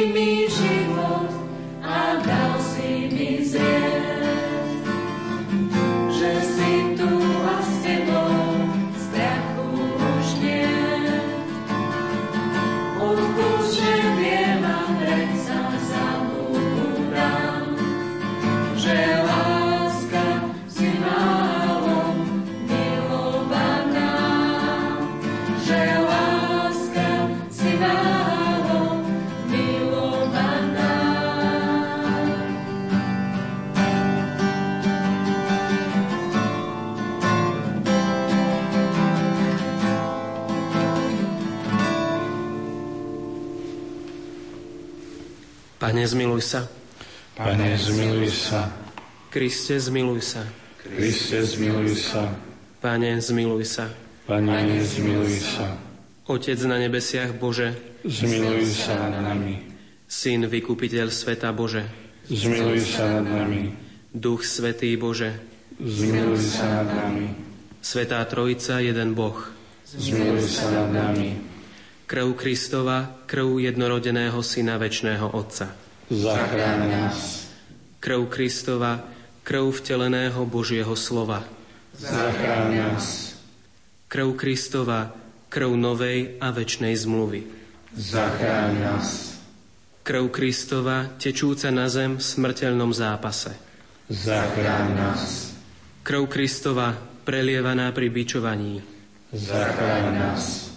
me. 0.00 0.41
Pane, 46.02 46.10
zmiluj 46.10 46.42
sa. 46.42 46.66
Pane, 47.38 47.78
zmiluj 47.78 48.26
sa. 48.34 48.66
Kriste, 49.30 49.78
zmiluj 49.78 50.34
sa. 50.34 50.42
Kriste, 50.82 51.46
zmiluj 51.46 51.94
sa. 51.94 52.26
Pane, 52.82 53.22
zmiluj 53.22 53.62
sa. 53.62 53.86
Pane, 54.26 54.82
zmiluj 54.82 55.30
sa. 55.38 55.78
Otec 56.26 56.58
na 56.66 56.82
nebesiach 56.82 57.38
Bože, 57.38 57.78
zmiluj 58.02 58.66
sa 58.66 58.98
nad 58.98 59.30
nami. 59.30 59.62
Syn, 60.10 60.50
vykupiteľ 60.50 61.06
sveta 61.06 61.54
Bože, 61.54 61.86
zmiluj 62.26 62.82
sa 62.82 63.22
nad 63.22 63.22
nami. 63.22 63.70
Duch 64.10 64.42
Svetý 64.42 64.98
Bože, 64.98 65.38
zmiluj 65.78 66.42
sa 66.42 66.82
nad 66.82 66.90
nami. 66.98 67.30
Svetá 67.78 68.26
Trojica, 68.26 68.82
jeden 68.82 69.14
Boh, 69.14 69.38
zmiluj 69.86 70.50
sa 70.50 70.66
nad 70.66 70.90
nami. 70.90 71.38
Krv 72.10 72.34
Kristova, 72.34 73.22
krv 73.30 73.62
jednorodeného 73.62 74.42
Syna 74.42 74.82
Večného 74.82 75.30
Otca. 75.30 75.81
Zachráň 76.10 76.80
nás. 76.90 77.46
Krv 78.02 78.26
Kristova, 78.26 79.06
krv 79.46 79.70
vteleného 79.70 80.42
Božieho 80.50 80.98
slova. 80.98 81.46
Zachráň 81.94 82.66
nás. 82.74 83.38
Krv 84.10 84.34
Kristova, 84.34 85.14
krv 85.46 85.70
novej 85.78 86.42
a 86.42 86.50
večnej 86.50 86.98
zmluvy. 86.98 87.46
Zachráň 87.94 88.72
nás. 88.82 89.38
Krv 90.02 90.34
Kristova, 90.34 91.06
tečúca 91.14 91.70
na 91.70 91.86
zem 91.86 92.18
v 92.18 92.24
smrteľnom 92.24 92.90
zápase. 92.90 93.54
Zachráň 94.10 94.86
nás. 94.98 95.54
Krv 96.02 96.26
Kristova, 96.26 96.98
prelievaná 97.22 97.94
pri 97.94 98.10
bičovaní. 98.10 98.82
Zachráň 99.30 100.04
nás. 100.10 100.74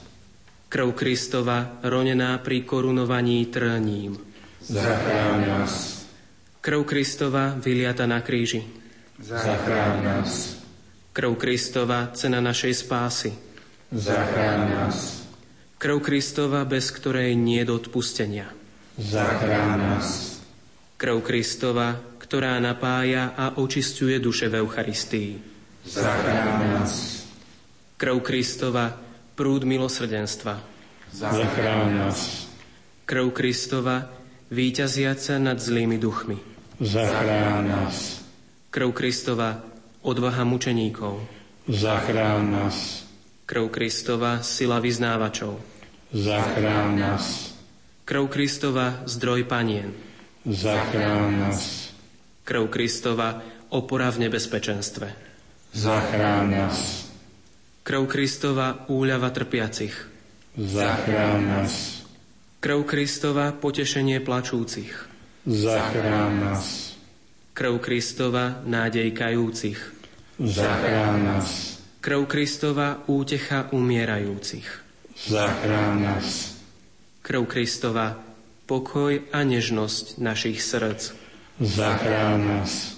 Krv 0.70 0.94
Kristova, 0.94 1.82
ronená 1.82 2.38
pri 2.46 2.62
korunovaní 2.62 3.50
trním. 3.50 4.35
Zachráň 4.66 5.46
nás. 5.46 5.74
Krv 6.66 6.90
Kristova, 6.90 7.54
vyliata 7.54 8.10
na 8.10 8.18
kríži. 8.26 8.66
Zachráň 9.22 10.02
nás. 10.02 10.58
Krv 11.14 11.38
Kristova, 11.38 12.10
cena 12.18 12.42
našej 12.42 12.74
spásy. 12.74 13.30
Zachráň 13.94 14.62
nás. 14.74 15.22
Krv 15.78 16.02
Kristova, 16.02 16.66
bez 16.66 16.90
ktorej 16.90 17.38
nie 17.38 17.62
je 17.62 17.78
odpustenia. 17.78 18.50
Zachráň 18.98 19.70
nás. 19.78 20.42
Krv 20.98 21.22
Kristova, 21.22 22.02
ktorá 22.18 22.58
napája 22.58 23.38
a 23.38 23.62
očistuje 23.62 24.18
duše 24.18 24.50
v 24.50 24.66
Eucharistii. 24.66 25.32
Zachráň 25.86 26.58
nás. 26.74 27.22
Krv 28.02 28.18
Kristova, 28.26 28.98
prúd 29.38 29.62
milosrdenstva. 29.62 30.58
Zachráň 31.14 32.02
nás. 32.02 32.50
Krv 33.06 33.30
Kristova, 33.30 34.25
víťaziaca 34.52 35.42
nad 35.42 35.58
zlými 35.58 35.98
duchmi. 35.98 36.38
Zachráň 36.78 37.62
nás. 37.66 38.20
Krv 38.70 38.92
Kristova, 38.92 39.64
odvaha 40.04 40.44
mučeníkov. 40.44 41.24
Zachráň 41.72 42.44
nás. 42.52 43.08
Krv 43.48 43.72
Kristova, 43.72 44.44
sila 44.44 44.84
vyznávačov. 44.84 45.58
Zachráň 46.12 46.92
nás. 47.00 47.56
Krv 48.06 48.30
Kristova, 48.30 49.02
zdroj 49.10 49.50
panien. 49.50 49.96
Zachráň 50.46 51.30
nás. 51.42 51.90
Krv 52.46 52.70
Kristova, 52.70 53.42
opora 53.74 54.14
v 54.14 54.30
nebezpečenstve. 54.30 55.08
Zachráň 55.74 56.46
nás. 56.46 57.10
Krv 57.82 58.06
Kristova, 58.06 58.86
úľava 58.94 59.34
trpiacich. 59.34 59.96
Zachráň 60.54 61.40
nás. 61.42 62.05
Krv 62.66 62.82
Kristova, 62.82 63.54
potešenie 63.54 64.26
plačúcich. 64.26 64.90
Zachráň 65.46 66.34
nás. 66.34 66.98
Krv 67.54 67.78
Kristova, 67.78 68.66
nádej 68.66 69.14
kajúcich. 69.14 69.78
Zachráň 70.42 71.14
nás. 71.22 71.78
Krv 72.02 72.26
Kristova, 72.26 73.06
útecha 73.06 73.70
umierajúcich. 73.70 74.66
Zachráň 75.30 75.94
nás. 76.10 76.58
Krv 77.22 77.46
Kristova, 77.46 78.18
pokoj 78.66 79.22
a 79.30 79.46
nežnosť 79.46 80.18
našich 80.18 80.58
srdc. 80.58 81.14
Zachráň 81.62 82.38
nás. 82.50 82.98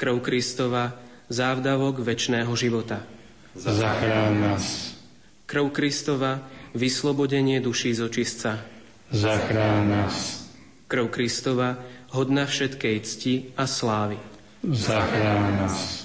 Krv 0.00 0.16
Kristova, 0.24 0.96
závdavok 1.28 2.00
väčšného 2.00 2.56
života. 2.56 3.04
Zachráň 3.52 4.32
nás. 4.32 4.96
Krv 5.44 5.76
Kristova, 5.76 6.40
vyslobodenie 6.72 7.60
duší 7.60 7.92
z 7.92 8.08
očistca. 8.08 8.77
Zachráň 9.08 9.88
nás. 9.88 10.44
Krv 10.84 11.08
Kristova, 11.08 11.80
hodna 12.12 12.44
všetkej 12.44 12.96
cti 13.00 13.34
a 13.56 13.64
slávy. 13.64 14.20
Zachráň 14.60 15.64
nás. 15.64 16.04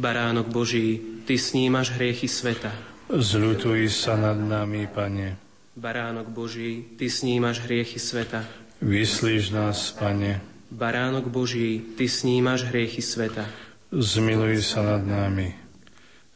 Baránok 0.00 0.48
Boží, 0.48 1.20
Ty 1.28 1.36
snímaš 1.36 1.92
hriechy 1.92 2.28
sveta. 2.32 2.72
Zľutuj 3.12 3.92
sa 3.92 4.16
nad 4.16 4.40
nami, 4.40 4.88
Pane. 4.88 5.36
Baránok 5.76 6.32
Boží, 6.32 6.96
Ty 6.96 7.12
snímaš 7.12 7.60
hriechy 7.68 8.00
sveta. 8.00 8.40
Vyslíš 8.80 9.52
nás, 9.52 9.92
Pane. 9.92 10.40
Baránok 10.72 11.28
Boží, 11.28 11.92
Ty 11.92 12.08
snímaš 12.08 12.72
hriechy 12.72 13.04
sveta. 13.04 13.44
Zmiluj 13.92 14.64
sa 14.64 14.80
nad 14.80 15.04
nami. 15.04 15.52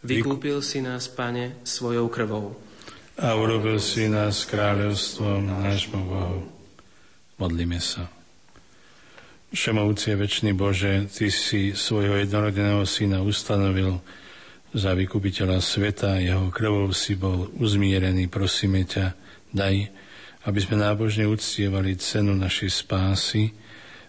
Vykúpil 0.05 0.61
si 0.61 0.85
nás, 0.85 1.09
Pane, 1.09 1.65
svojou 1.65 2.13
krvou. 2.13 2.61
A 3.15 3.39
urobil 3.39 3.79
si 3.79 4.11
nás 4.11 4.43
kráľovstvom 4.43 5.47
nášmu 5.47 6.03
Bohu. 6.03 6.51
Modlíme 7.39 7.79
sa. 7.79 8.11
Všemovúci 9.55 10.19
večný 10.19 10.51
Bože, 10.51 11.07
Ty 11.07 11.31
si 11.31 11.79
svojho 11.79 12.19
jednorodeného 12.19 12.83
syna 12.83 13.23
ustanovil 13.23 14.03
za 14.75 14.99
vykupiteľa 14.99 15.63
sveta, 15.63 16.19
jeho 16.19 16.51
krvou 16.51 16.91
si 16.91 17.15
bol 17.15 17.55
uzmierený, 17.55 18.27
prosíme 18.27 18.83
ťa, 18.83 19.15
daj, 19.55 19.95
aby 20.51 20.59
sme 20.59 20.83
nábožne 20.83 21.31
uctievali 21.31 21.95
cenu 21.95 22.35
našej 22.35 22.83
spásy, 22.83 23.55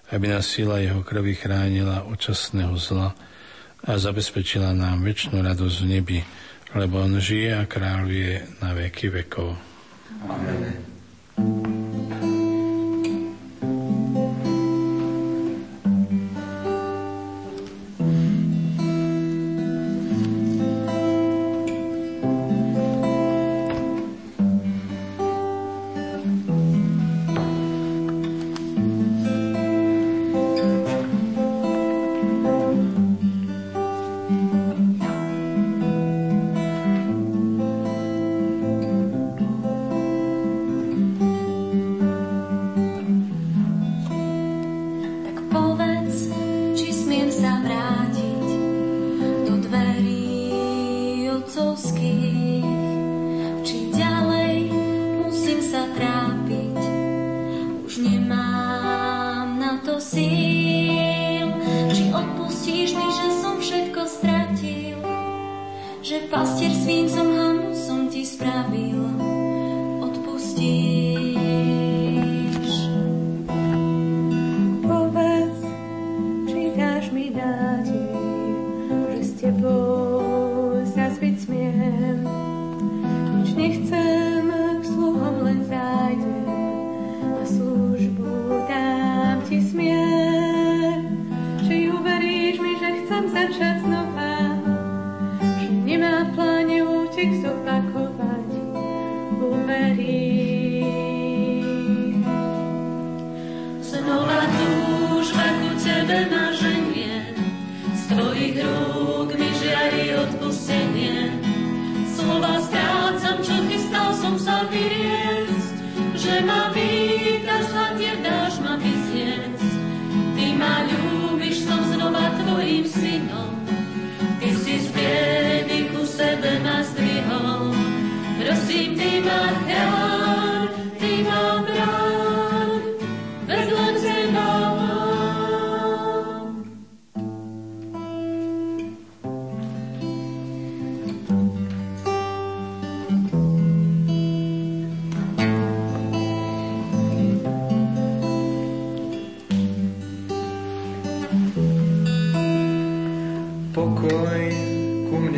aby 0.10 0.34
nás 0.34 0.50
sila 0.50 0.82
jeho 0.82 1.06
krvi 1.06 1.38
chránila 1.38 2.10
očasného 2.10 2.74
zla 2.82 3.14
a 3.86 3.92
zabezpečila 4.02 4.74
nám 4.74 5.06
väčšinu 5.06 5.46
radosť 5.46 5.78
v 5.78 5.90
nebi, 5.94 6.20
lebo 6.76 7.00
on 7.00 7.18
žije 7.24 7.56
a 7.56 7.64
kráľuje 7.64 8.60
na 8.60 8.76
veky 8.76 9.08
vekov. 9.10 9.56
Amen. 10.28 11.85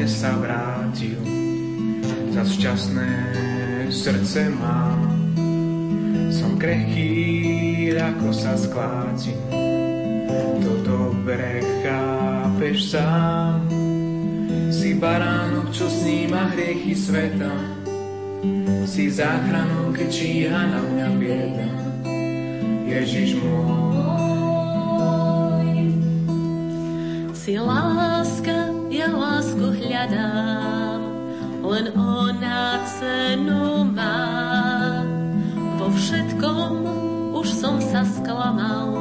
Sa 0.07 0.31
vrátil, 0.39 1.19
za 2.31 2.43
šťastné 2.47 3.11
srdce 3.91 4.47
mám. 4.55 5.03
Som 6.31 6.55
krehký, 6.55 7.91
ako 7.91 8.31
sa 8.31 8.55
sklátim, 8.55 9.35
to 10.63 10.71
dobre 10.87 11.59
chápeš 11.83 12.95
sám. 12.95 13.67
Si 14.71 14.95
baránok, 14.95 15.75
čo 15.75 15.91
sníma 15.91 16.55
hriechy 16.55 16.95
sveta, 16.95 17.51
si 18.87 19.11
záchranou, 19.11 19.91
keď 19.91 20.07
číha 20.07 20.61
na 20.71 20.79
mňa 20.87 21.07
bieda. 21.19 21.69
Ježiš 22.87 23.35
môj. 23.43 23.87
Hľadám, 30.07 31.01
len 31.63 31.85
ona 31.99 32.79
cenu 32.87 33.83
má. 33.91 35.03
Vo 35.77 35.91
všetkom 35.91 36.87
už 37.35 37.47
som 37.51 37.81
sa 37.83 38.07
sklamal, 38.07 38.95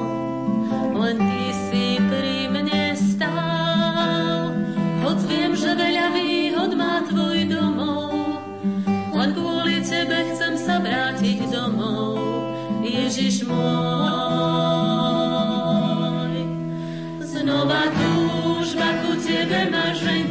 len 0.99 1.17
ty 1.19 1.55
si 1.71 2.03
pri 2.11 2.51
mne 2.51 2.99
stál. 2.99 4.51
Hoď 5.07 5.19
viem, 5.31 5.55
že 5.55 5.71
veľa 5.79 6.11
výhod 6.11 6.75
má 6.75 7.07
tvoj 7.07 7.47
domov, 7.47 8.43
len 9.15 9.31
kvôli 9.33 9.79
tebe 9.87 10.27
chcem 10.35 10.59
sa 10.59 10.83
vrátiť 10.83 11.47
domov. 11.55 12.19
Ježiš 12.87 13.47
môj, 13.47 13.63
znova 17.23 17.91
túžba 17.95 18.89
ku 19.03 19.19
tebe 19.19 19.71
ma 19.71 19.91
ženie, 19.95 20.26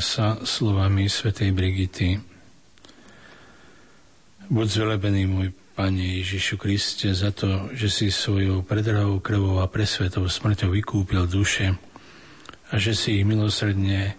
Sa 0.00 0.40
slovami 0.48 1.12
svätej 1.12 1.52
Brigity. 1.52 2.16
Buď 4.48 4.66
zvelebený 4.72 5.28
môj 5.28 5.52
Pane 5.76 6.24
Ježišu 6.24 6.56
Kriste 6.56 7.12
za 7.12 7.28
to, 7.36 7.68
že 7.76 7.92
si 7.92 8.06
svojou 8.08 8.64
predrahou 8.64 9.20
krvou 9.20 9.60
a 9.60 9.68
presvetou 9.68 10.24
smrťou 10.24 10.72
vykúpil 10.72 11.28
duše 11.28 11.76
a 12.72 12.80
že 12.80 12.96
si 12.96 13.20
ich 13.20 13.28
milosrdne 13.28 14.16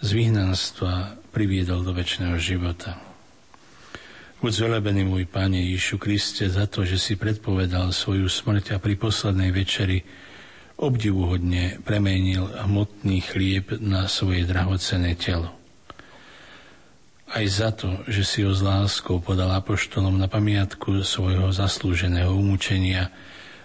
z 0.00 0.08
vyhnanstva 0.08 1.20
priviedol 1.36 1.84
do 1.84 1.92
väčšného 1.92 2.40
života. 2.40 2.96
Buď 4.40 4.56
zvelebený 4.56 5.04
môj 5.04 5.28
Pane 5.28 5.68
Ježišu 5.68 6.00
Kriste 6.00 6.48
za 6.48 6.64
to, 6.64 6.80
že 6.88 6.96
si 6.96 7.20
predpovedal 7.20 7.92
svoju 7.92 8.24
smrť 8.24 8.72
a 8.72 8.80
pri 8.80 8.96
poslednej 8.96 9.52
večeri 9.52 10.00
obdivuhodne 10.74 11.78
premenil 11.86 12.50
hmotný 12.66 13.22
chlieb 13.22 13.78
na 13.78 14.10
svoje 14.10 14.42
drahocené 14.42 15.14
telo. 15.14 15.54
Aj 17.34 17.42
za 17.50 17.74
to, 17.74 18.06
že 18.06 18.22
si 18.22 18.38
ho 18.46 18.54
s 18.54 18.62
láskou 18.62 19.18
podal 19.18 19.50
apoštolom 19.58 20.14
na 20.14 20.30
pamiatku 20.30 21.02
svojho 21.02 21.50
zaslúženého 21.50 22.30
umúčenia 22.30 23.10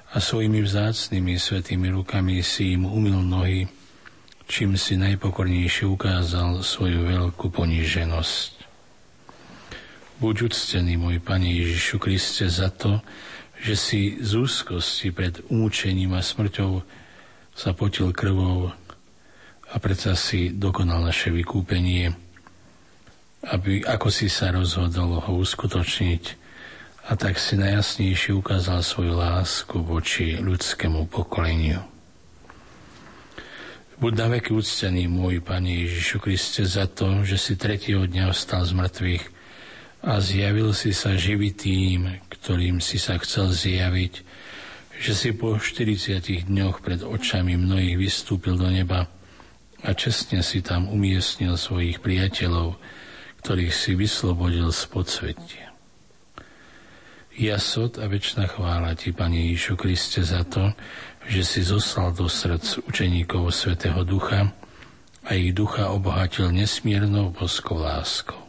a 0.09 0.17
svojimi 0.17 0.65
vzácnými 0.65 1.37
svetými 1.37 1.93
rukami 1.93 2.41
si 2.41 2.73
im 2.73 2.89
umil 2.89 3.21
nohy, 3.21 3.69
čím 4.49 4.73
si 4.73 4.97
najpokornejšie 4.97 5.85
ukázal 5.85 6.65
svoju 6.65 7.13
veľkú 7.13 7.53
poníženosť. 7.53 8.57
Buď 10.17 10.49
uctený, 10.49 10.97
môj 10.97 11.21
Pane 11.21 11.53
Ježišu 11.53 12.01
Kriste, 12.01 12.49
za 12.49 12.73
to, 12.73 13.05
že 13.61 13.75
si 13.77 14.01
z 14.17 14.31
úzkosti 14.39 15.13
pred 15.13 15.39
umúčením 15.47 16.17
a 16.17 16.25
smrťou 16.25 16.81
sa 17.59 17.75
potil 17.75 18.15
krvou 18.15 18.71
a 19.67 19.75
predsa 19.83 20.15
si 20.15 20.55
dokonal 20.55 21.03
naše 21.03 21.27
vykúpenie, 21.27 22.15
aby 23.51 23.83
ako 23.83 24.07
si 24.07 24.31
sa 24.31 24.55
rozhodol 24.55 25.19
ho 25.19 25.31
uskutočniť 25.43 26.23
a 27.11 27.19
tak 27.19 27.35
si 27.35 27.59
najjasnejšie 27.59 28.31
ukázal 28.31 28.79
svoju 28.79 29.11
lásku 29.11 29.75
voči 29.83 30.39
ľudskému 30.39 31.11
pokoleniu. 31.11 31.83
Buď 33.99 34.13
na 34.15 34.27
veky 34.31 34.55
úctený 34.55 35.11
môj 35.11 35.43
Pane 35.43 35.83
Ježišu 35.83 36.23
Kriste 36.23 36.63
za 36.63 36.87
to, 36.87 37.27
že 37.27 37.35
si 37.35 37.59
tretieho 37.59 38.07
dňa 38.07 38.31
vstal 38.31 38.63
z 38.63 38.71
mŕtvych 38.71 39.25
a 40.07 40.23
zjavil 40.23 40.71
si 40.71 40.95
sa 40.95 41.19
živý 41.19 41.51
tým, 41.51 42.23
ktorým 42.31 42.79
si 42.79 42.95
sa 42.95 43.19
chcel 43.19 43.51
zjaviť, 43.51 44.23
že 44.99 45.15
si 45.15 45.29
po 45.31 45.55
40 45.55 46.51
dňoch 46.51 46.83
pred 46.83 46.99
očami 47.07 47.55
mnohých 47.55 47.95
vystúpil 47.95 48.59
do 48.59 48.67
neba 48.67 49.07
a 49.79 49.89
čestne 49.95 50.43
si 50.43 50.59
tam 50.59 50.91
umiestnil 50.91 51.55
svojich 51.55 52.03
priateľov, 52.03 52.75
ktorých 53.39 53.71
si 53.71 53.95
vyslobodil 53.95 54.67
z 54.75 54.81
podsvetia. 54.91 55.71
Jasot 57.39 57.95
a 58.03 58.11
väčšina 58.11 58.51
chvála 58.51 58.91
Ti, 58.99 59.15
Pane 59.15 59.39
Ježišu 59.47 59.79
Kriste, 59.79 60.19
za 60.27 60.43
to, 60.43 60.75
že 61.31 61.47
si 61.47 61.63
zoslal 61.63 62.11
do 62.11 62.27
srdc 62.27 62.83
učeníkov 62.83 63.55
Svetého 63.55 64.03
Ducha 64.03 64.51
a 65.23 65.31
ich 65.39 65.55
ducha 65.55 65.87
obohatil 65.87 66.51
nesmiernou 66.51 67.31
boskou 67.31 67.79
láskou. 67.79 68.43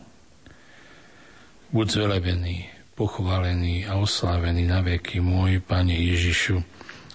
Buď 1.71 1.87
zvelebený, 2.03 2.67
pochválený 3.01 3.89
a 3.89 3.97
oslávený 3.97 4.69
na 4.69 4.85
veky 4.85 5.25
môj 5.25 5.65
Pane 5.65 5.97
Ježišu 5.97 6.61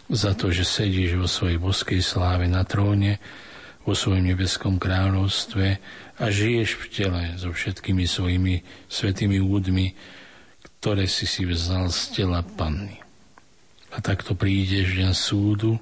za 0.10 0.34
to, 0.34 0.50
že 0.50 0.66
sedíš 0.66 1.14
vo 1.14 1.30
svojej 1.30 1.62
boskej 1.62 2.02
sláve 2.02 2.50
na 2.50 2.66
tróne, 2.66 3.22
vo 3.86 3.94
svojom 3.94 4.26
nebeskom 4.26 4.82
kráľovstve 4.82 5.66
a 6.18 6.24
žiješ 6.26 6.70
v 6.82 6.86
tele 6.90 7.24
so 7.38 7.54
všetkými 7.54 8.02
svojimi 8.10 8.66
svetými 8.90 9.38
údmi, 9.38 9.94
ktoré 10.82 11.06
si 11.06 11.30
si 11.30 11.46
vzal 11.46 11.94
z 11.94 12.18
tela 12.18 12.42
panny. 12.42 12.98
A 13.94 14.02
takto 14.02 14.34
prídeš 14.34 14.98
deň 14.98 15.14
súdu, 15.14 15.78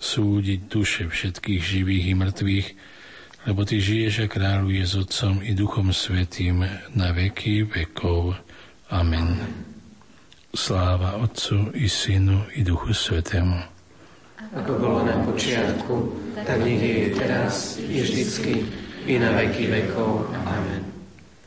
súdiť 0.00 0.60
duše 0.72 1.12
všetkých 1.12 1.60
živých 1.60 2.04
i 2.08 2.14
mŕtvych 2.16 2.68
lebo 3.42 3.66
Ty 3.66 3.74
žiješ 3.82 4.22
a 4.22 4.26
kráľuje 4.30 4.82
s 4.86 4.94
Otcom 4.94 5.42
i 5.42 5.50
Duchom 5.50 5.90
Svetým 5.90 6.62
na 6.94 7.10
veky 7.10 7.66
vekov. 7.66 8.38
Amen. 8.92 9.40
Sláva 10.54 11.16
Otcu 11.16 11.72
i 11.72 11.88
Synu 11.88 12.44
i 12.52 12.60
Duchu 12.60 12.92
Svetému. 12.92 13.56
Ako 14.52 14.72
bolo 14.76 15.00
na 15.08 15.16
počiatku, 15.24 16.12
tak 16.36 16.60
nech 16.60 16.76
je 16.76 17.16
teraz 17.16 17.80
i 17.80 18.04
vždycky 18.04 18.68
i 19.08 19.16
na 19.16 19.32
veky 19.32 19.72
vekov. 19.72 20.28
Amen. 20.44 20.84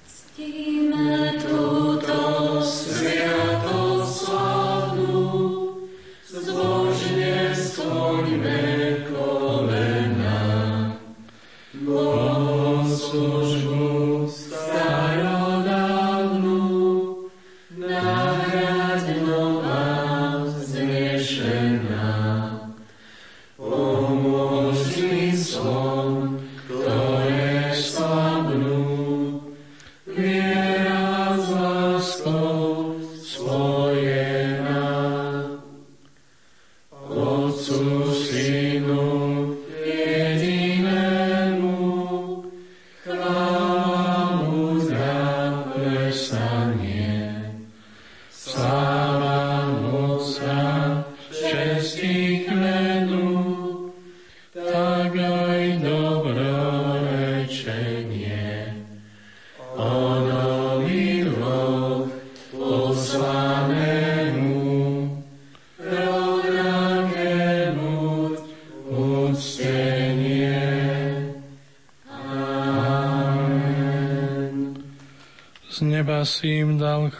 Ctíme 0.09 1.37
túto 1.37 2.17
sviatosť 2.65 4.09
slavnú, 4.25 5.21
zbožne 6.25 7.53
skloňme 7.53 8.74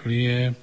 chlieb, 0.02 0.58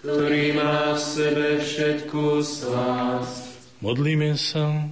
ktorý 0.00 0.56
má 0.56 0.94
v 0.94 1.00
sebe 1.02 1.46
všetku 1.58 2.40
slásť. 2.40 3.44
Modlíme 3.82 4.34
sa. 4.38 4.88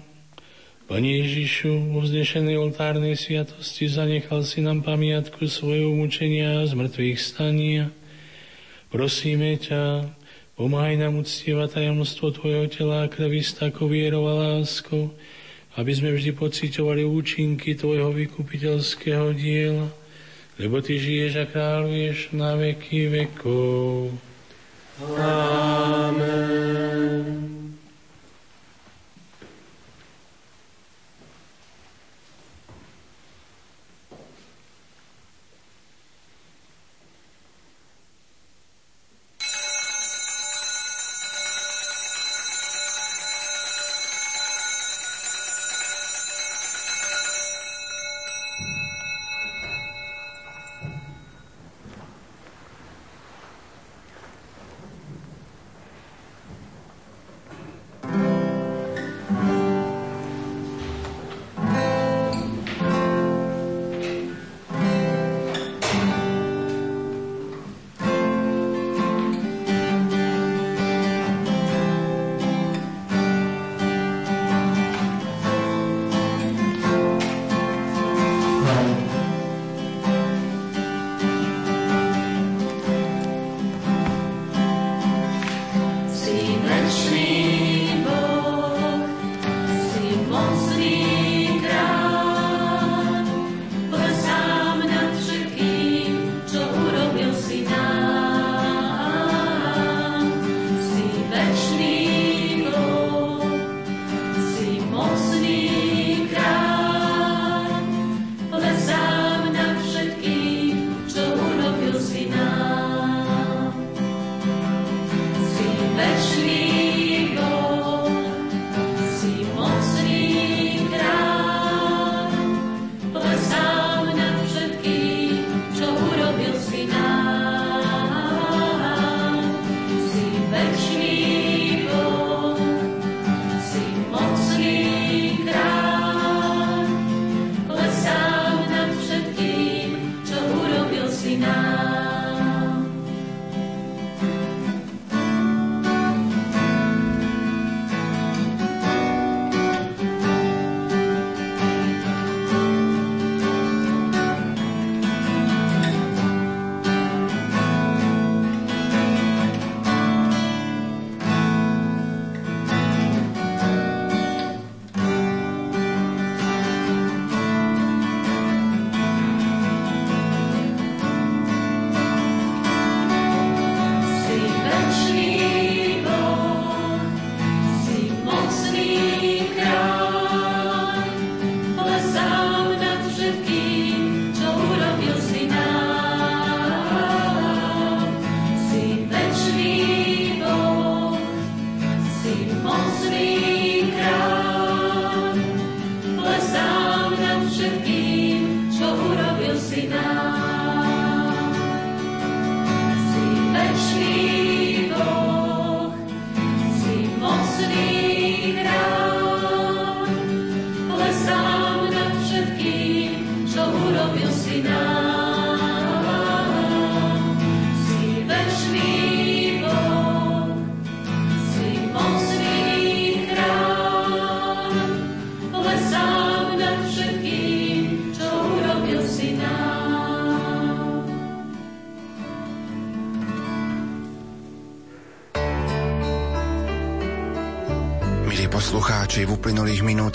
Pane 0.86 1.18
Ježišu, 1.18 1.90
vo 1.90 2.07
vznešenej 2.07 2.62
oltárnej 2.62 3.18
sviatosti 3.18 3.90
zanechal 3.90 4.46
si 4.46 4.62
nám 4.62 4.86
pamiatku 4.86 5.50
svojho 5.50 5.90
mučenia 5.90 6.62
a 6.62 6.68
zmrtvých 6.70 7.18
stania. 7.18 7.90
Prosíme 8.94 9.59
ťa, 9.59 10.07
pomáhaj 10.54 10.94
nám 10.94 11.18
uctievať 11.18 11.82
tajomstvo 11.82 12.30
Tvojho 12.30 12.70
tela 12.70 13.02
a 13.02 13.11
krvi 13.11 13.42
s 13.42 13.59
takou 13.59 13.90
vierou 13.90 14.30
a 14.30 14.62
láskou, 14.62 15.11
aby 15.74 15.90
sme 15.90 16.14
vždy 16.14 16.30
pocitovali 16.38 17.02
účinky 17.02 17.74
Tvojho 17.74 18.14
vykupiteľského 18.14 19.34
diela, 19.34 19.90
lebo 20.57 20.80
Ty 20.80 20.96
žiješ 20.96 21.32
a 21.36 21.44
kráľuješ 21.44 22.32
na 22.32 22.57
veky 22.57 23.12
vekov. 23.12 24.16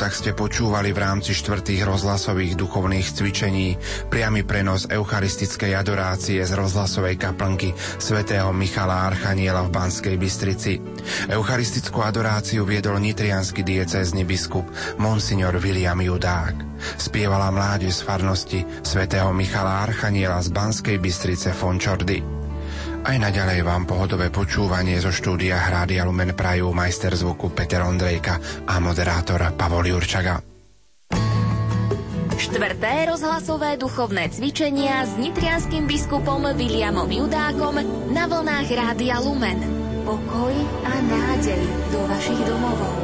Minútach 0.01 0.17
ste 0.17 0.33
počúvali 0.33 0.97
v 0.97 1.01
rámci 1.05 1.29
štvrtých 1.29 1.85
rozhlasových 1.85 2.57
duchovných 2.57 3.05
cvičení 3.05 3.77
priamy 4.09 4.41
prenos 4.41 4.89
eucharistickej 4.89 5.77
adorácie 5.77 6.41
z 6.41 6.57
rozhlasovej 6.57 7.21
kaplnky 7.21 7.69
svätého 8.01 8.49
Michala 8.49 9.05
Archaniela 9.13 9.61
v 9.61 9.69
Banskej 9.69 10.17
Bystrici. 10.17 10.81
Eucharistickú 11.29 12.01
adoráciu 12.01 12.65
viedol 12.65 12.97
nitrianský 12.97 13.61
diecézny 13.61 14.25
biskup 14.25 14.65
Monsignor 14.97 15.61
William 15.61 16.01
Judák. 16.01 16.81
Spievala 16.97 17.53
mládež 17.53 18.01
z 18.01 18.01
farnosti 18.01 18.59
svätého 18.81 19.29
Michala 19.29 19.85
Archaniela 19.85 20.41
z 20.41 20.49
Banskej 20.49 20.97
Bystrice 20.97 21.53
Fončordy. 21.53 22.40
Aj 23.01 23.17
naďalej 23.17 23.65
vám 23.65 23.89
pohodové 23.89 24.29
počúvanie 24.29 25.01
zo 25.01 25.09
štúdia 25.09 25.57
Hrádia 25.57 26.05
Lumen 26.05 26.37
Prajú 26.37 26.69
majster 26.69 27.09
zvuku 27.17 27.49
Peter 27.49 27.81
Ondrejka 27.81 28.37
a 28.69 28.77
moderátor 28.77 29.41
Pavol 29.57 29.89
Jurčaga. 29.89 30.37
Štvrté 32.37 33.09
rozhlasové 33.09 33.81
duchovné 33.81 34.29
cvičenia 34.29 35.01
s 35.01 35.17
nitrianským 35.17 35.89
biskupom 35.89 36.45
Williamom 36.53 37.09
Judákom 37.09 37.81
na 38.13 38.29
vlnách 38.29 38.69
Rádia 38.69 39.17
Lumen. 39.17 39.57
Pokoj 40.05 40.53
a 40.85 40.93
nádej 41.01 41.61
do 41.89 42.05
vašich 42.05 42.41
domovov. 42.45 43.00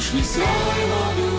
už 0.00 0.12
mi 0.16 0.24
svojho 0.24 1.12
ducha. 1.16 1.29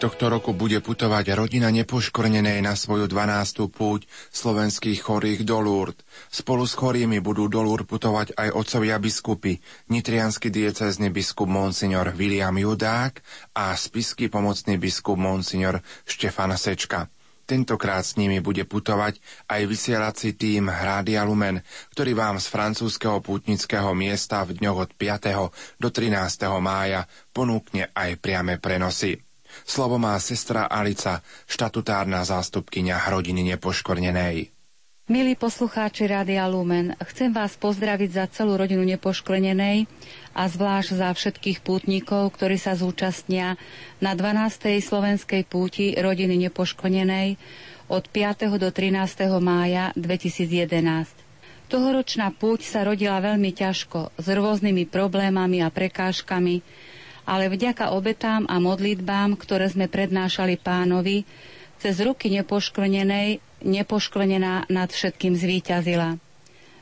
Tohto 0.00 0.32
roku 0.32 0.56
bude 0.56 0.80
putovať 0.80 1.36
rodina 1.36 1.68
nepoškornenej 1.68 2.64
na 2.64 2.72
svoju 2.72 3.04
12. 3.04 3.68
púť 3.68 4.08
slovenských 4.32 4.96
chorých 4.96 5.44
do 5.44 5.60
Lourdes. 5.60 6.00
Spolu 6.32 6.64
s 6.64 6.72
chorými 6.72 7.20
budú 7.20 7.52
do 7.52 7.60
Lourdes 7.60 7.84
putovať 7.84 8.32
aj 8.32 8.48
otcovia 8.56 8.96
biskupy, 8.96 9.60
nitrianský 9.92 10.48
diecézny 10.48 11.12
biskup 11.12 11.52
Monsignor 11.52 12.16
William 12.16 12.56
Judák 12.56 13.20
a 13.52 13.76
spisky 13.76 14.32
pomocný 14.32 14.80
biskup 14.80 15.20
Monsignor 15.20 15.84
Štefan 16.08 16.56
Sečka. 16.56 17.12
Tentokrát 17.44 18.00
s 18.00 18.16
nimi 18.16 18.40
bude 18.40 18.64
putovať 18.64 19.20
aj 19.52 19.68
vysielací 19.68 20.32
tým 20.32 20.72
Hrádia 20.72 21.28
Lumen, 21.28 21.60
ktorý 21.92 22.16
vám 22.16 22.40
z 22.40 22.48
francúzského 22.48 23.20
pútnického 23.20 23.92
miesta 23.92 24.48
v 24.48 24.56
dňoch 24.64 24.78
od 24.88 24.90
5. 24.96 25.76
do 25.76 25.88
13. 25.92 26.16
mája 26.56 27.04
ponúkne 27.36 27.92
aj 27.92 28.16
priame 28.16 28.56
prenosy. 28.56 29.20
Slovo 29.64 29.96
má 30.00 30.16
sestra 30.20 30.68
Alica, 30.68 31.24
štatutárna 31.48 32.22
zástupkynia 32.22 33.00
rodiny 33.08 33.44
nepoškornenej. 33.54 34.60
Milí 35.10 35.34
poslucháči 35.34 36.06
Rádia 36.06 36.46
Lumen, 36.46 36.94
chcem 37.02 37.34
vás 37.34 37.58
pozdraviť 37.58 38.10
za 38.14 38.24
celú 38.30 38.54
rodinu 38.54 38.86
Nepošklenenej 38.86 39.90
a 40.38 40.46
zvlášť 40.46 41.02
za 41.02 41.10
všetkých 41.10 41.66
pútnikov, 41.66 42.30
ktorí 42.38 42.54
sa 42.54 42.78
zúčastnia 42.78 43.58
na 43.98 44.14
12. 44.14 44.78
slovenskej 44.78 45.42
púti 45.50 45.98
rodiny 45.98 46.38
Nepošklenenej 46.46 47.42
od 47.90 48.06
5. 48.06 48.54
do 48.54 48.70
13. 48.70 49.26
mája 49.42 49.90
2011. 49.98 51.10
Tohoročná 51.66 52.30
púť 52.30 52.70
sa 52.70 52.86
rodila 52.86 53.18
veľmi 53.18 53.50
ťažko, 53.50 54.14
s 54.14 54.26
rôznymi 54.30 54.86
problémami 54.86 55.58
a 55.58 55.74
prekážkami, 55.74 56.62
ale 57.30 57.46
vďaka 57.46 57.94
obetám 57.94 58.42
a 58.50 58.58
modlitbám, 58.58 59.38
ktoré 59.38 59.70
sme 59.70 59.86
prednášali 59.86 60.58
pánovi, 60.58 61.22
cez 61.78 62.02
ruky 62.02 62.26
nepoškvrnenej, 62.34 63.38
nepoškvrnená 63.62 64.66
nad 64.66 64.88
všetkým 64.90 65.38
zvíťazila. 65.38 66.18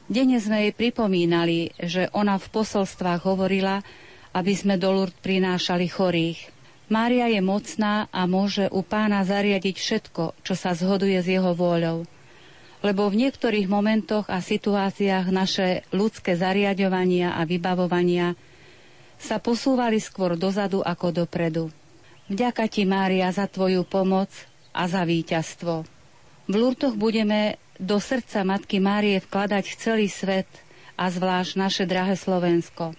Denne 0.08 0.40
sme 0.40 0.64
jej 0.64 0.72
pripomínali, 0.72 1.76
že 1.76 2.08
ona 2.16 2.40
v 2.40 2.48
posolstvách 2.48 3.28
hovorila, 3.28 3.84
aby 4.32 4.56
sme 4.56 4.80
do 4.80 4.88
Lourdes 4.88 5.20
prinášali 5.20 5.84
chorých. 5.84 6.48
Mária 6.88 7.28
je 7.28 7.44
mocná 7.44 8.08
a 8.08 8.24
môže 8.24 8.72
u 8.72 8.80
pána 8.80 9.20
zariadiť 9.20 9.76
všetko, 9.76 10.40
čo 10.40 10.54
sa 10.56 10.72
zhoduje 10.72 11.20
s 11.20 11.28
jeho 11.28 11.52
vôľou. 11.52 12.08
Lebo 12.80 13.12
v 13.12 13.28
niektorých 13.28 13.68
momentoch 13.68 14.32
a 14.32 14.40
situáciách 14.40 15.28
naše 15.28 15.84
ľudské 15.92 16.32
zariadovania 16.40 17.36
a 17.36 17.44
vybavovania 17.44 18.32
sa 19.18 19.42
posúvali 19.42 19.98
skôr 19.98 20.38
dozadu 20.38 20.80
ako 20.80 21.26
dopredu. 21.26 21.74
Vďaka 22.30 22.70
ti, 22.70 22.86
Mária, 22.86 23.28
za 23.34 23.50
tvoju 23.50 23.82
pomoc 23.82 24.30
a 24.70 24.86
za 24.86 25.02
víťazstvo. 25.02 25.84
V 26.48 26.54
Lurtoch 26.54 26.96
budeme 26.96 27.58
do 27.78 27.98
srdca 28.00 28.46
Matky 28.46 28.80
Márie 28.80 29.20
vkladať 29.20 29.64
celý 29.76 30.08
svet 30.08 30.48
a 30.98 31.10
zvlášť 31.10 31.52
naše 31.58 31.84
drahé 31.86 32.18
Slovensko. 32.18 32.94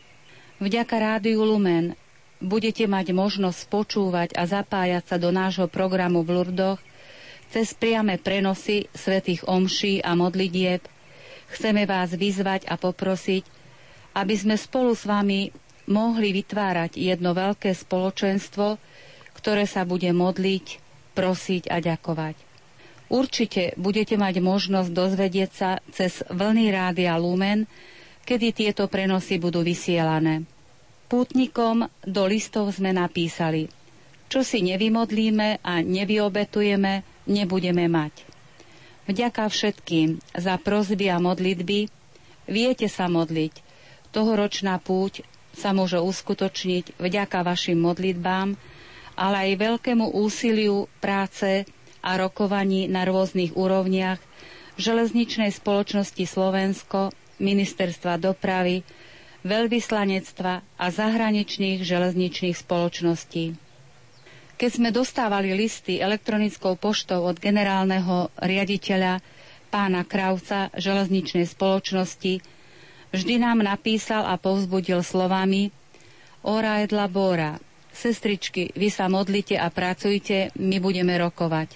Vďaka 0.59 0.95
Rádiu 0.99 1.43
Lumen 1.43 1.95
budete 2.39 2.87
mať 2.87 3.11
možnosť 3.11 3.67
počúvať 3.67 4.29
a 4.35 4.47
zapájať 4.47 5.03
sa 5.07 5.17
do 5.19 5.31
nášho 5.31 5.67
programu 5.67 6.23
v 6.23 6.39
Lurdoch 6.39 6.79
cez 7.49 7.73
priame 7.73 8.21
prenosy 8.21 8.87
svetých 8.93 9.43
omší 9.49 9.99
a 10.05 10.13
modlitieb. 10.13 10.85
Chceme 11.49 11.89
vás 11.89 12.13
vyzvať 12.13 12.69
a 12.69 12.77
poprosiť, 12.77 13.43
aby 14.13 14.35
sme 14.37 14.55
spolu 14.55 14.93
s 14.93 15.03
vami 15.03 15.49
mohli 15.89 16.31
vytvárať 16.31 16.95
jedno 16.95 17.33
veľké 17.33 17.73
spoločenstvo, 17.73 18.77
ktoré 19.35 19.65
sa 19.65 19.83
bude 19.83 20.09
modliť 20.13 20.79
prosiť 21.17 21.67
a 21.67 21.81
ďakovať. 21.81 22.35
Určite 23.09 23.73
budete 23.73 24.15
mať 24.15 24.37
možnosť 24.37 24.89
dozvedieť 24.93 25.51
sa 25.51 25.81
cez 25.89 26.21
vlny 26.29 26.69
rádia 26.69 27.17
Lumen, 27.17 27.65
kedy 28.21 28.53
tieto 28.53 28.85
prenosy 28.85 29.41
budú 29.41 29.65
vysielané. 29.65 30.45
Pútnikom 31.09 31.89
do 32.05 32.23
listov 32.29 32.69
sme 32.69 32.93
napísali, 32.93 33.65
čo 34.29 34.45
si 34.45 34.61
nevymodlíme 34.61 35.65
a 35.65 35.81
nevyobetujeme, 35.81 37.25
nebudeme 37.25 37.89
mať. 37.89 38.13
Vďaka 39.09 39.49
všetkým 39.49 40.21
za 40.37 40.61
prozby 40.61 41.09
a 41.09 41.17
modlitby 41.17 41.89
viete 42.45 42.85
sa 42.85 43.09
modliť. 43.09 43.65
Tohoročná 44.13 44.77
púť 44.77 45.25
sa 45.59 45.69
môže 45.69 45.99
uskutočniť 45.99 46.95
vďaka 46.97 47.43
vašim 47.43 47.75
modlitbám, 47.77 48.55
ale 49.13 49.35
aj 49.45 49.61
veľkému 49.61 50.15
úsiliu 50.15 50.87
práce 50.97 51.67
a 51.99 52.11
rokovaní 52.15 52.87
na 52.87 53.03
rôznych 53.03 53.51
úrovniach 53.53 54.23
železničnej 54.75 55.51
spoločnosti 55.51 56.23
Slovensko, 56.23 57.11
ministerstva 57.37 58.15
dopravy, 58.17 58.87
veľvyslanectva 59.41 60.53
a 60.73 60.85
zahraničných 60.89 61.79
železničných 61.81 62.55
spoločností. 62.55 63.55
Keď 64.55 64.69
sme 64.69 64.89
dostávali 64.89 65.51
listy 65.53 65.99
elektronickou 65.99 66.75
poštou 66.75 67.23
od 67.23 67.35
generálneho 67.37 68.27
riaditeľa 68.37 69.23
pána 69.69 70.03
Krauca 70.03 70.67
železničnej 70.73 71.43
spoločnosti, 71.45 72.43
vždy 73.11 73.41
nám 73.41 73.61
napísal 73.61 74.25
a 74.25 74.37
povzbudil 74.37 75.01
slovami 75.01 75.73
Ora 76.39 76.79
et 76.79 76.95
labora, 76.95 77.59
Sestričky, 77.91 78.71
vy 78.79 78.87
sa 78.87 79.11
modlite 79.11 79.59
a 79.59 79.67
pracujte, 79.67 80.55
my 80.55 80.79
budeme 80.79 81.11
rokovať. 81.19 81.75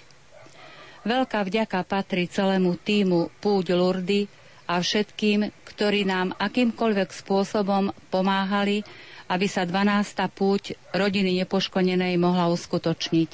Veľká 1.04 1.44
vďaka 1.44 1.84
patrí 1.84 2.24
celému 2.24 2.80
týmu 2.80 3.28
Púť 3.44 3.76
Lurdy 3.76 4.24
a 4.64 4.80
všetkým, 4.80 5.52
ktorí 5.68 6.08
nám 6.08 6.32
akýmkoľvek 6.40 7.12
spôsobom 7.12 7.92
pomáhali, 8.08 8.88
aby 9.28 9.44
sa 9.44 9.68
12. 9.68 10.16
púť 10.32 10.80
rodiny 10.96 11.44
nepoškodenej 11.44 12.16
mohla 12.16 12.48
uskutočniť. 12.48 13.30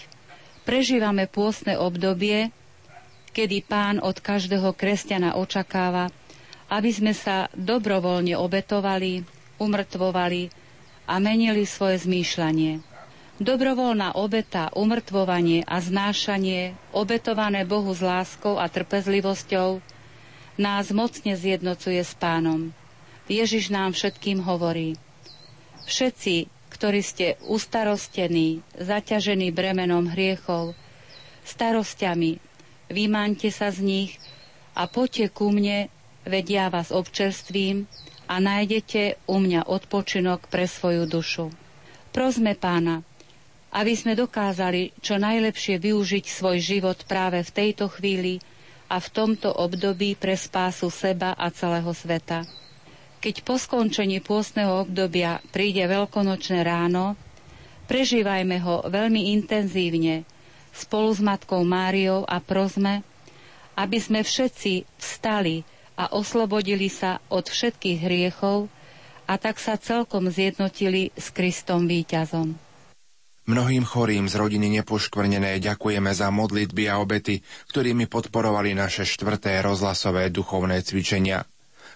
Prežívame 0.67 1.31
pôstne 1.31 1.79
obdobie, 1.79 2.51
kedy 3.31 3.63
pán 3.63 4.03
od 4.03 4.19
každého 4.19 4.75
kresťana 4.75 5.39
očakáva, 5.39 6.11
aby 6.71 6.91
sme 6.95 7.11
sa 7.11 7.51
dobrovoľne 7.53 8.39
obetovali, 8.39 9.27
umrtvovali 9.59 10.43
a 11.11 11.19
menili 11.19 11.67
svoje 11.67 12.07
zmýšľanie. 12.07 12.87
Dobrovoľná 13.41 14.15
obeta, 14.15 14.71
umrtvovanie 14.77 15.67
a 15.67 15.83
znášanie, 15.83 16.77
obetované 16.95 17.67
Bohu 17.67 17.91
s 17.91 18.05
láskou 18.05 18.61
a 18.61 18.71
trpezlivosťou, 18.71 19.83
nás 20.61 20.93
mocne 20.93 21.33
zjednocuje 21.35 22.05
s 22.05 22.13
pánom. 22.15 22.71
Ježiš 23.27 23.73
nám 23.73 23.97
všetkým 23.97 24.45
hovorí. 24.45 25.01
Všetci, 25.89 26.53
ktorí 26.69 27.01
ste 27.01 27.41
ustarostení, 27.49 28.61
zaťažení 28.77 29.51
bremenom 29.51 30.13
hriechov, 30.13 30.77
starosťami, 31.49 32.39
vymaňte 32.93 33.49
sa 33.49 33.73
z 33.73 33.81
nich 33.81 34.11
a 34.77 34.85
poďte 34.85 35.33
ku 35.33 35.49
mne, 35.49 35.89
vedia 36.31 36.71
vás 36.71 36.95
občerstvím 36.95 37.91
a 38.31 38.39
nájdete 38.39 39.19
u 39.27 39.43
mňa 39.43 39.67
odpočinok 39.67 40.47
pre 40.47 40.71
svoju 40.71 41.11
dušu. 41.11 41.51
Prosme 42.15 42.55
pána, 42.55 43.03
aby 43.75 43.95
sme 43.99 44.15
dokázali 44.15 44.95
čo 45.03 45.19
najlepšie 45.19 45.83
využiť 45.83 46.25
svoj 46.31 46.63
život 46.63 47.03
práve 47.11 47.43
v 47.43 47.51
tejto 47.51 47.91
chvíli 47.91 48.39
a 48.91 48.99
v 48.99 49.09
tomto 49.11 49.51
období 49.51 50.19
pre 50.19 50.35
spásu 50.35 50.91
seba 50.91 51.35
a 51.35 51.51
celého 51.51 51.91
sveta. 51.91 52.47
Keď 53.21 53.47
po 53.47 53.59
skončení 53.61 54.19
pôstneho 54.19 54.83
obdobia 54.83 55.39
príde 55.55 55.87
veľkonočné 55.87 56.67
ráno, 56.67 57.15
prežívajme 57.87 58.57
ho 58.63 58.87
veľmi 58.87 59.35
intenzívne 59.35 60.27
spolu 60.71 61.11
s 61.15 61.21
Matkou 61.23 61.63
Máriou 61.67 62.27
a 62.27 62.39
prosme, 62.43 63.03
aby 63.79 63.99
sme 64.03 64.23
všetci 64.23 64.87
vstali 64.99 65.63
a 66.01 66.17
oslobodili 66.17 66.89
sa 66.89 67.21
od 67.29 67.45
všetkých 67.45 67.99
hriechov 68.01 68.73
a 69.29 69.37
tak 69.37 69.61
sa 69.61 69.77
celkom 69.77 70.33
zjednotili 70.33 71.13
s 71.13 71.29
Kristom 71.29 71.85
víťazom. 71.85 72.57
Mnohým 73.45 73.85
chorým 73.85 74.25
z 74.31 74.35
rodiny 74.41 74.81
nepoškvrnené 74.81 75.61
ďakujeme 75.61 76.09
za 76.15 76.33
modlitby 76.33 76.89
a 76.89 77.03
obety, 77.03 77.45
ktorými 77.69 78.09
podporovali 78.09 78.73
naše 78.73 79.05
štvrté 79.05 79.61
rozhlasové 79.61 80.33
duchovné 80.33 80.81
cvičenia. 80.81 81.45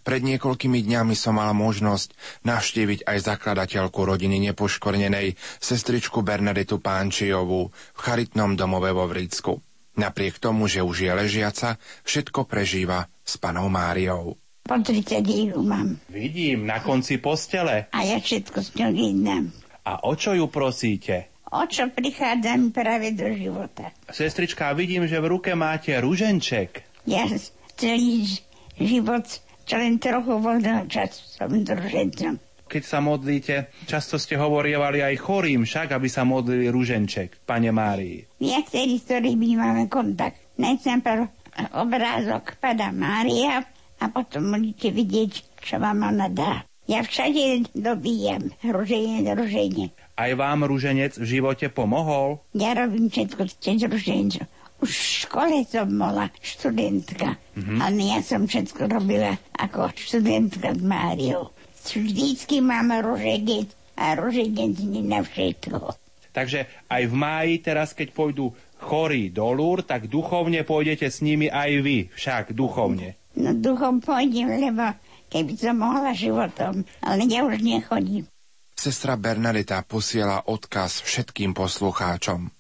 Pred 0.05 0.21
niekoľkými 0.21 0.85
dňami 0.85 1.17
som 1.17 1.41
mal 1.41 1.57
možnosť 1.57 2.13
navštíviť 2.45 3.09
aj 3.09 3.19
zakladateľku 3.25 3.97
rodiny 4.05 4.37
nepoškvrnenej, 4.53 5.39
sestričku 5.65 6.21
Bernadetu 6.21 6.77
Pánčijovú 6.77 7.73
v 7.73 8.01
charitnom 8.03 8.53
domove 8.53 8.93
vo 8.93 9.09
Vrícku. 9.09 9.65
Napriek 9.95 10.43
tomu, 10.43 10.67
že 10.67 10.83
už 10.83 11.07
je 11.07 11.13
ležiaca, 11.15 11.79
všetko 12.03 12.51
prežíva 12.51 13.14
s 13.25 13.41
panou 13.41 13.73
Máriou. 13.73 14.37
Pozrite, 14.65 15.21
díru 15.21 15.61
mám. 15.61 16.01
Vidím, 16.09 16.65
na 16.65 16.81
konci 16.81 17.21
postele. 17.21 17.89
A 17.93 18.01
ja 18.05 18.17
všetko 18.17 18.59
s 18.65 18.73
ňou 18.77 18.93
jednám. 18.93 19.53
A 19.85 20.09
o 20.09 20.17
čo 20.17 20.33
ju 20.33 20.49
prosíte? 20.49 21.35
o 21.55 21.63
čo 21.71 21.87
prichádzam 21.87 22.75
práve 22.75 23.15
do 23.15 23.31
života. 23.31 23.95
Sestrička, 24.11 24.75
vidím, 24.75 25.07
že 25.07 25.23
v 25.23 25.39
ruke 25.39 25.55
máte 25.55 25.95
ruženček. 25.95 26.83
Ja 27.07 27.31
celý 27.79 28.27
život, 28.75 29.23
čo 29.63 29.79
len 29.79 30.03
trochu 30.03 30.35
voľného 30.35 30.91
času 30.91 31.23
som 31.31 31.55
družencom. 31.55 32.43
Keď 32.65 32.83
sa 32.83 32.99
modlíte, 32.99 33.71
často 33.87 34.17
ste 34.19 34.41
hovorili 34.41 35.05
aj 35.05 35.21
chorým 35.21 35.63
však, 35.63 35.95
aby 35.95 36.09
sa 36.11 36.27
modlili 36.27 36.73
ruženček, 36.73 37.45
pane 37.47 37.71
Márii. 37.71 38.25
Viacerí, 38.41 38.99
s 38.99 39.07
ktorými 39.07 39.55
máme 39.55 39.87
kontakt. 39.87 40.41
Najprv 40.59 41.44
obrázok 41.75 42.59
pada 42.59 42.91
Mária 42.91 43.63
a 44.01 44.05
potom 44.11 44.51
môžete 44.55 44.91
vidieť, 44.91 45.33
čo 45.63 45.79
vám 45.79 46.05
ona 46.05 46.29
dá. 46.29 46.67
Ja 46.85 47.01
všade 47.01 47.73
dobíjam 47.73 48.53
ruženie, 48.61 49.25
ruženie. 49.33 49.97
Aj 50.21 50.31
vám 50.37 50.69
ruženec 50.69 51.17
v 51.17 51.25
živote 51.25 51.73
pomohol? 51.73 52.45
Ja 52.53 52.77
robím 52.77 53.09
všetko 53.09 53.49
cez 53.57 53.81
ruženec. 53.89 54.45
Už 54.85 54.93
v 54.93 55.09
škole 55.25 55.57
som 55.65 55.89
bola 55.89 56.29
študentka, 56.45 57.41
mm-hmm. 57.57 57.79
ale 57.81 58.01
ja 58.05 58.21
som 58.21 58.45
všetko 58.45 58.85
robila 58.91 59.33
ako 59.57 59.97
študentka 59.97 60.77
s 60.77 60.83
Máriou. 60.85 61.57
Vždycky 61.89 62.61
mám 62.61 62.93
ruženec 62.93 63.73
a 63.97 64.13
ruženec 64.13 64.77
nie 64.85 65.01
na 65.01 65.25
všetko. 65.25 65.97
Takže 66.35 66.67
aj 66.91 67.03
v 67.07 67.15
máji 67.15 67.55
teraz, 67.63 67.95
keď 67.95 68.11
pôjdu 68.11 68.51
chorí 68.85 69.33
do 69.33 69.49
Lúr, 69.57 69.81
tak 69.81 70.13
duchovne 70.13 70.61
pôjdete 70.69 71.09
s 71.09 71.25
nimi 71.25 71.49
aj 71.49 71.71
vy, 71.81 71.99
však 72.13 72.53
duchovne. 72.53 73.17
No 73.35 73.57
duchom 73.57 74.05
pôjdem, 74.05 74.47
lebo 74.61 74.93
keby 75.33 75.53
som 75.57 75.81
mohla 75.81 76.13
životom, 76.13 76.85
ale 77.01 77.25
ja 77.27 77.43
už 77.43 77.65
nechodím. 77.65 78.29
Sestra 78.77 79.17
Bernadeta 79.17 79.81
posiela 79.83 80.45
odkaz 80.45 81.01
všetkým 81.03 81.57
poslucháčom. 81.57 82.53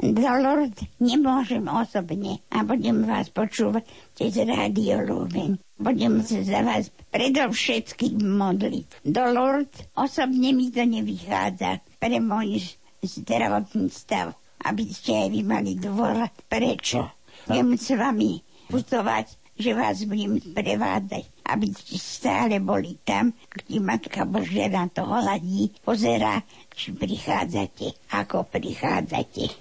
Do 0.00 0.32
Lord 0.40 0.80
nemôžem 0.96 1.60
osobne 1.68 2.40
a 2.48 2.64
budem 2.64 3.04
vás 3.04 3.28
počúvať 3.28 3.84
cez 4.16 4.32
rádio 4.40 5.04
Lumen. 5.04 5.60
Budem 5.76 6.24
sa 6.24 6.40
za 6.40 6.64
vás 6.64 6.88
predovšetkým 7.12 8.16
modliť. 8.16 9.04
Do 9.04 9.24
Lord 9.28 9.68
osobne 9.92 10.56
mi 10.56 10.72
to 10.72 10.88
nevychádza 10.88 11.84
pre 12.00 12.16
môj 12.16 12.80
zdravotný 13.04 13.92
stav, 13.92 14.39
aby 14.64 14.84
ste 14.90 15.26
aj 15.26 15.28
vy 15.32 15.40
mali 15.44 15.72
dôvod. 15.76 16.30
Prečo? 16.48 17.10
Viem 17.48 17.74
s 17.74 17.92
vami 17.96 18.40
putovať 18.68 19.40
že 19.60 19.76
vás 19.76 20.00
budem 20.08 20.40
prevádzať, 20.40 21.44
aby 21.52 21.68
ste 21.76 22.00
stále 22.00 22.56
boli 22.64 22.96
tam, 23.04 23.36
kde 23.52 23.76
Matka 23.76 24.24
Božia 24.24 24.72
na 24.72 24.88
to 24.88 25.04
hľadí, 25.04 25.68
pozerá, 25.84 26.40
či 26.72 26.96
prichádzate, 26.96 28.08
ako 28.16 28.48
prichádzate. 28.48 29.52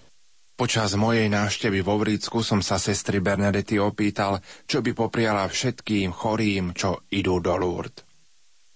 Počas 0.55 0.95
mojej 0.95 1.27
návštevy 1.31 1.79
vo 1.83 1.99
Vrícku 1.99 2.43
som 2.43 2.59
sa 2.59 2.79
sestry 2.79 3.19
Bernadety 3.19 3.79
opýtal, 3.79 4.43
čo 4.67 4.79
by 4.79 4.91
popriala 4.91 5.47
všetkým 5.47 6.11
chorým, 6.15 6.75
čo 6.75 7.03
idú 7.11 7.39
do 7.43 7.55
Lourdes. 7.55 8.08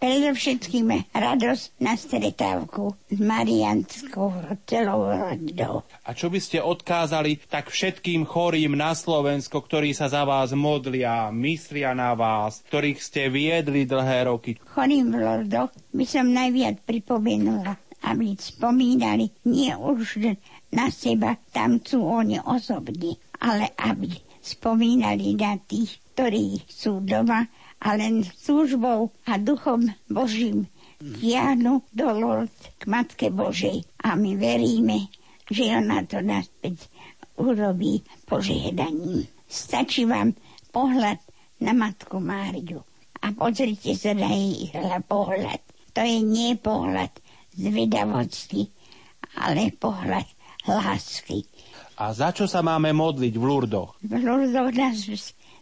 Predovšetkým 0.03 1.15
radosť 1.15 1.79
na 1.79 1.95
stretávku 1.95 2.91
s 3.07 3.23
Marianskou 3.23 4.35
celou 4.67 5.07
rodinou. 5.07 5.87
A 6.03 6.11
čo 6.11 6.27
by 6.27 6.43
ste 6.43 6.59
odkázali 6.59 7.39
tak 7.47 7.71
všetkým 7.71 8.27
chorým 8.27 8.75
na 8.75 8.91
Slovensko, 8.99 9.63
ktorí 9.63 9.95
sa 9.95 10.11
za 10.11 10.27
vás 10.27 10.51
modlia, 10.51 11.31
myslia 11.31 11.95
na 11.95 12.19
vás, 12.19 12.67
ktorých 12.67 12.99
ste 12.99 13.31
viedli 13.31 13.87
dlhé 13.87 14.27
roky? 14.27 14.59
Chorým 14.75 15.15
v 15.15 15.23
Lordoch 15.23 15.71
by 15.95 16.03
som 16.03 16.35
najviac 16.35 16.83
pripomenula, 16.83 17.79
aby 18.03 18.35
spomínali 18.35 19.31
nie 19.47 19.71
už 19.71 20.19
na 20.75 20.91
seba, 20.91 21.39
tam 21.55 21.79
sú 21.79 22.03
oni 22.03 22.43
osobní, 22.43 23.15
ale 23.39 23.71
aby 23.79 24.11
spomínali 24.43 25.31
na 25.39 25.55
tých, 25.63 25.95
ktorí 26.11 26.59
sú 26.67 26.99
doma 26.99 27.47
a 27.83 27.99
len 27.99 28.23
službou 28.23 29.11
a 29.27 29.35
duchom 29.35 29.91
Božím 30.07 30.71
diahnu 31.03 31.83
do 31.91 32.07
Lord 32.15 32.55
k 32.79 32.87
Matke 32.87 33.27
Božej. 33.27 33.83
A 34.07 34.15
my 34.15 34.39
veríme, 34.39 35.11
že 35.51 35.67
ona 35.75 36.07
to 36.07 36.23
naspäť 36.23 36.87
urobí 37.35 37.99
požehnaním. 38.23 39.27
Stačí 39.43 40.07
vám 40.07 40.31
pohľad 40.71 41.19
na 41.59 41.75
Matku 41.75 42.23
Máriu 42.23 42.79
a 43.19 43.35
pozrite 43.35 43.99
sa 43.99 44.15
na 44.15 44.31
jej 44.31 44.71
pohľad. 45.03 45.59
To 45.93 46.01
je 46.01 46.19
nie 46.23 46.55
pohľad 46.55 47.11
zvedavosti, 47.53 48.71
ale 49.37 49.75
pohľad 49.75 50.25
lásky. 50.65 51.43
A 51.99 52.15
za 52.15 52.33
čo 52.33 52.49
sa 52.49 52.65
máme 52.65 52.95
modliť 52.95 53.33
v 53.37 53.43
Lurdoch? 53.43 53.99
V 54.01 54.13
Lurdoch 54.17 54.71
nás 54.73 55.05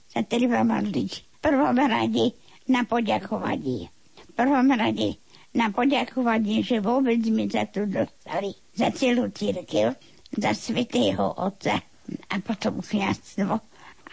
sa 0.08 0.22
treba 0.24 0.64
modliť 0.64 1.31
prvom 1.42 1.76
rade 1.76 2.38
na 2.70 2.86
poďakovanie. 2.86 3.90
V 4.16 4.32
prvom 4.38 4.70
rade 4.72 5.18
na 5.52 5.68
poďakovanie, 5.74 6.64
že 6.64 6.80
vôbec 6.80 7.20
sme 7.20 7.50
sa 7.52 7.68
tu 7.68 7.84
dostali 7.90 8.56
za 8.72 8.94
celú 8.96 9.28
církev, 9.34 9.92
za 10.32 10.52
svetého 10.56 11.36
Otca 11.36 11.84
a 12.32 12.36
potom 12.40 12.80
kniazstvo 12.80 13.60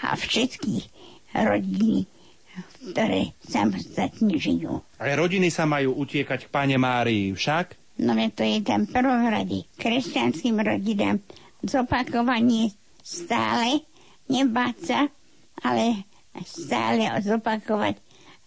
a 0.03 0.07
všetky 0.14 0.83
rodiny, 1.35 2.07
ktoré 2.91 3.35
samostatne 3.39 4.35
žijú. 4.35 4.83
Ale 4.99 5.14
rodiny 5.14 5.53
sa 5.53 5.68
majú 5.68 5.95
utiekať 6.03 6.49
k 6.49 6.53
Pane 6.53 6.76
Márii 6.81 7.31
však? 7.35 7.79
No 7.99 8.14
to 8.31 8.47
je 8.47 8.62
tam 8.62 8.87
prvom 8.87 9.26
rade 9.26 9.66
kresťanským 9.79 10.62
rodinám 10.62 11.18
zopakovanie 11.66 12.70
stále, 13.03 13.83
nebáť 14.31 14.76
sa, 14.79 15.01
ale 15.66 16.07
stále 16.45 17.09
zopakovať 17.22 17.99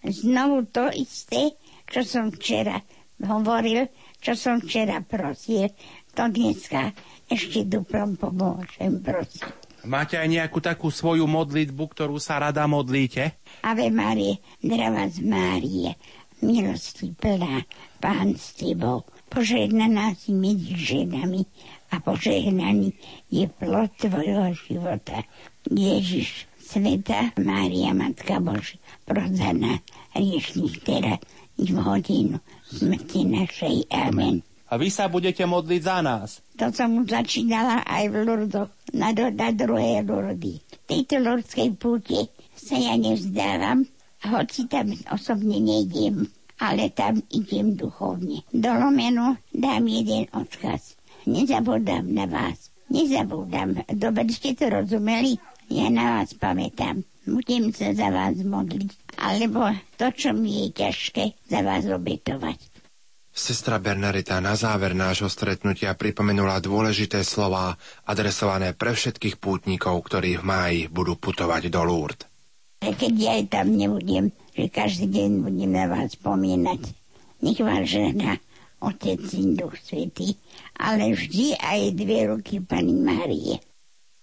znovu 0.05 0.65
to 0.69 0.89
isté, 0.93 1.55
čo 1.85 2.01
som 2.01 2.33
včera 2.33 2.81
hovoril, 3.21 3.85
čo 4.17 4.33
som 4.33 4.57
včera 4.61 5.01
prosil. 5.05 5.69
To 6.17 6.27
dneska 6.27 6.91
ešte 7.31 7.63
duplom 7.63 8.19
pomôžem, 8.19 8.99
prosím. 8.99 9.47
Máte 9.81 10.13
aj 10.13 10.29
nejakú 10.29 10.61
takú 10.61 10.93
svoju 10.93 11.25
modlitbu, 11.25 11.83
ktorú 11.89 12.21
sa 12.21 12.37
rada 12.37 12.69
modlíte? 12.69 13.33
Ave 13.65 13.89
Marie, 13.89 14.37
drava 14.61 15.09
z 15.09 15.25
Márie, 15.25 15.97
milosti 16.45 17.09
plná, 17.17 17.65
Pán 17.97 18.37
s 18.37 18.53
Tebou, 18.61 19.09
požehnaná 19.33 20.13
si 20.13 20.37
medzi 20.37 20.77
ženami 20.77 21.41
a 21.89 21.97
požehnaný 21.97 22.93
je 23.33 23.49
plod 23.49 23.89
Tvojho 23.97 24.53
života. 24.53 25.25
Ježiš, 25.65 26.50
Sveta 26.71 27.35
Mária 27.35 27.91
Matka 27.91 28.39
Božia, 28.39 28.79
proza 29.03 29.51
na 29.51 29.83
riešných 30.15 30.79
teraz 30.87 31.19
v 31.59 31.75
hodinu 31.75 32.39
smrti 32.63 33.27
našej. 33.27 33.91
Amen. 33.91 34.39
A 34.71 34.79
vy 34.79 34.87
sa 34.87 35.11
budete 35.11 35.43
modliť 35.43 35.81
za 35.83 35.99
nás. 35.99 36.39
To 36.55 36.71
som 36.71 37.03
začínala 37.03 37.83
aj 37.83 38.07
v 38.07 38.15
Lurdoch, 38.23 38.71
na, 38.95 39.11
na 39.11 39.51
druhé 39.51 39.99
Lurdy. 39.99 40.63
V 40.63 40.83
tejto 40.87 41.19
lurdskej 41.19 41.75
púti 41.75 42.23
sa 42.55 42.79
ja 42.79 42.95
nevzdávam, 42.95 43.83
hoci 44.31 44.71
tam 44.71 44.95
osobne 45.11 45.59
nejdem, 45.59 46.23
ale 46.55 46.87
tam 46.95 47.19
idem 47.35 47.75
duchovne. 47.75 48.47
Do 48.55 48.71
Lomenu 48.71 49.35
dám 49.51 49.91
jeden 49.91 50.31
odkaz. 50.31 50.95
Nezabudám 51.27 52.07
na 52.07 52.31
vás. 52.31 52.71
Nezabudám. 52.87 53.83
Dobre 53.91 54.31
ste 54.31 54.55
to 54.55 54.71
rozumeli? 54.71 55.35
Ja 55.71 55.87
na 55.87 56.19
vás 56.19 56.35
pamätám. 56.35 57.07
Budem 57.23 57.71
sa 57.71 57.95
za 57.95 58.11
vás 58.11 58.35
modliť. 58.35 59.15
Alebo 59.23 59.71
to, 59.95 60.11
čo 60.11 60.35
mi 60.35 60.67
je 60.67 60.83
ťažké, 60.83 61.47
za 61.47 61.63
vás 61.63 61.87
obetovať. 61.87 62.59
Sestra 63.31 63.79
Bernarita 63.79 64.43
na 64.43 64.59
záver 64.59 64.91
nášho 64.91 65.31
stretnutia 65.31 65.95
pripomenula 65.95 66.59
dôležité 66.59 67.23
slova 67.23 67.79
adresované 68.03 68.75
pre 68.75 68.91
všetkých 68.91 69.39
pútnikov, 69.39 70.03
ktorí 70.03 70.35
v 70.35 70.43
máji 70.43 70.79
budú 70.91 71.15
putovať 71.15 71.71
do 71.71 71.87
Lourdes. 71.87 72.27
Keď 72.83 73.13
ja 73.15 73.39
tam 73.47 73.71
nebudem, 73.71 74.35
že 74.51 74.67
každý 74.67 75.07
deň 75.07 75.29
budem 75.47 75.71
na 75.71 75.87
vás 75.87 76.19
spomínať, 76.19 76.81
nech 77.39 77.59
vás 77.63 77.87
žena 77.87 78.35
Otec 78.83 79.23
Duch 79.55 79.79
Svetý, 79.79 80.35
ale 80.75 81.15
vždy 81.15 81.55
aj 81.55 81.79
dve 81.95 82.27
ruky 82.27 82.59
Pani 82.59 82.91
Márie. 82.91 83.70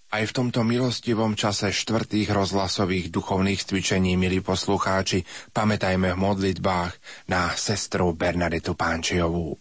Aj 0.09 0.25
v 0.25 0.33
tomto 0.33 0.65
milostivom 0.65 1.37
čase 1.37 1.69
štvrtých 1.69 2.33
rozhlasových 2.33 3.13
duchovných 3.13 3.61
cvičení, 3.61 4.17
milí 4.17 4.41
poslucháči, 4.41 5.21
pamätajme 5.53 6.17
v 6.17 6.21
modlitbách 6.25 6.93
na 7.29 7.53
sestru 7.53 8.17
Bernadetu 8.17 8.73
Pánčiovú. 8.73 9.53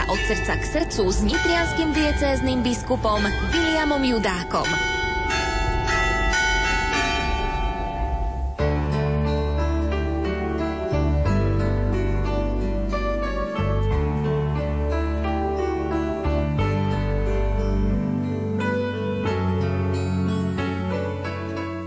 Relácia 0.00 0.12
od 0.12 0.20
srdca 0.24 0.54
k 0.56 0.64
srdcu 0.64 1.02
s 1.12 1.18
nitrianským 1.24 1.90
diecézným 1.92 2.60
biskupom 2.64 3.20
Williamom 3.52 4.00
Judákom. 4.04 4.68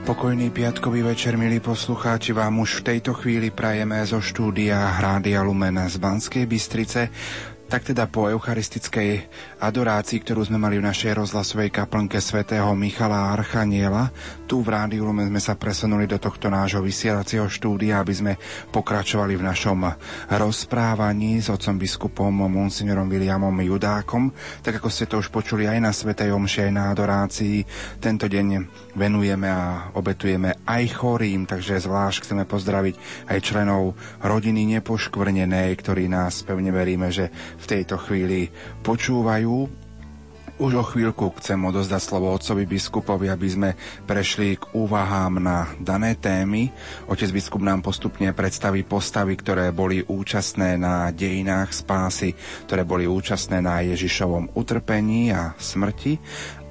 Pokojný 0.03 0.53
piatkový 0.53 1.01
večer, 1.01 1.35
milí 1.41 1.57
poslucháči, 1.57 2.37
vám 2.37 2.61
už 2.61 2.79
v 2.79 2.95
tejto 2.95 3.17
chvíli 3.17 3.49
prajeme 3.49 3.97
zo 4.05 4.21
štúdia 4.21 5.01
Hrádia 5.01 5.41
Lumen 5.41 5.75
z 5.89 5.97
Banskej 5.97 6.45
Bystrice. 6.45 7.09
Tak 7.73 7.89
teda 7.89 8.05
po 8.05 8.29
eucharistickej 8.29 9.25
adorácii, 9.57 10.21
ktorú 10.21 10.45
sme 10.45 10.61
mali 10.61 10.77
v 10.77 10.85
našej 10.85 11.17
rozhlasovej 11.17 11.73
kaplnke 11.73 12.21
svätého 12.21 12.69
Michala 12.77 13.33
Archaniela, 13.33 14.13
tu 14.53 14.61
v 14.61 14.69
Rádiu 14.69 15.09
Lumen 15.09 15.33
sme 15.33 15.41
sa 15.41 15.57
presunuli 15.57 16.05
do 16.05 16.21
tohto 16.21 16.45
nášho 16.45 16.77
vysielacieho 16.77 17.49
štúdia, 17.49 17.97
aby 17.97 18.13
sme 18.13 18.33
pokračovali 18.69 19.33
v 19.33 19.49
našom 19.49 19.81
rozprávaní 20.29 21.41
s 21.41 21.49
otcom 21.49 21.73
biskupom 21.81 22.29
monsignorom 22.53 23.09
Williamom 23.09 23.49
Judákom. 23.65 24.29
Tak 24.61 24.77
ako 24.77 24.93
ste 24.93 25.09
to 25.09 25.25
už 25.25 25.33
počuli 25.33 25.65
aj 25.65 25.81
na 25.81 25.89
Svetej 25.89 26.29
Omši, 26.37 26.69
aj 26.69 26.73
na 26.77 26.93
adorácii, 26.93 27.65
tento 27.97 28.29
deň 28.29 28.69
venujeme 28.93 29.49
a 29.49 29.89
obetujeme 29.97 30.61
aj 30.69 31.01
chorým, 31.01 31.49
takže 31.49 31.81
zvlášť 31.81 32.21
chceme 32.21 32.45
pozdraviť 32.45 33.25
aj 33.33 33.39
členov 33.41 33.97
rodiny 34.21 34.69
nepoškvrnenej, 34.77 35.73
ktorí 35.81 36.05
nás 36.05 36.45
pevne 36.45 36.69
veríme, 36.69 37.09
že 37.09 37.33
v 37.57 37.65
tejto 37.65 37.97
chvíli 37.97 38.53
počúvajú. 38.85 39.82
Už 40.61 40.77
o 40.77 40.85
chvíľku 40.85 41.33
chcem 41.41 41.57
odozdať 41.57 41.97
slovo 41.97 42.29
otcovi 42.29 42.69
biskupovi, 42.69 43.25
aby 43.25 43.47
sme 43.49 43.69
prešli 44.05 44.53
k 44.53 44.69
úvahám 44.77 45.41
na 45.41 45.65
dané 45.81 46.13
témy. 46.13 46.69
Otec 47.09 47.33
biskup 47.33 47.65
nám 47.65 47.81
postupne 47.81 48.29
predstaví 48.37 48.85
postavy, 48.85 49.33
ktoré 49.33 49.73
boli 49.73 50.05
účastné 50.05 50.77
na 50.77 51.09
dejinách 51.09 51.73
spásy, 51.73 52.37
ktoré 52.69 52.85
boli 52.85 53.09
účastné 53.09 53.65
na 53.65 53.81
Ježišovom 53.81 54.53
utrpení 54.53 55.33
a 55.33 55.57
smrti 55.57 56.21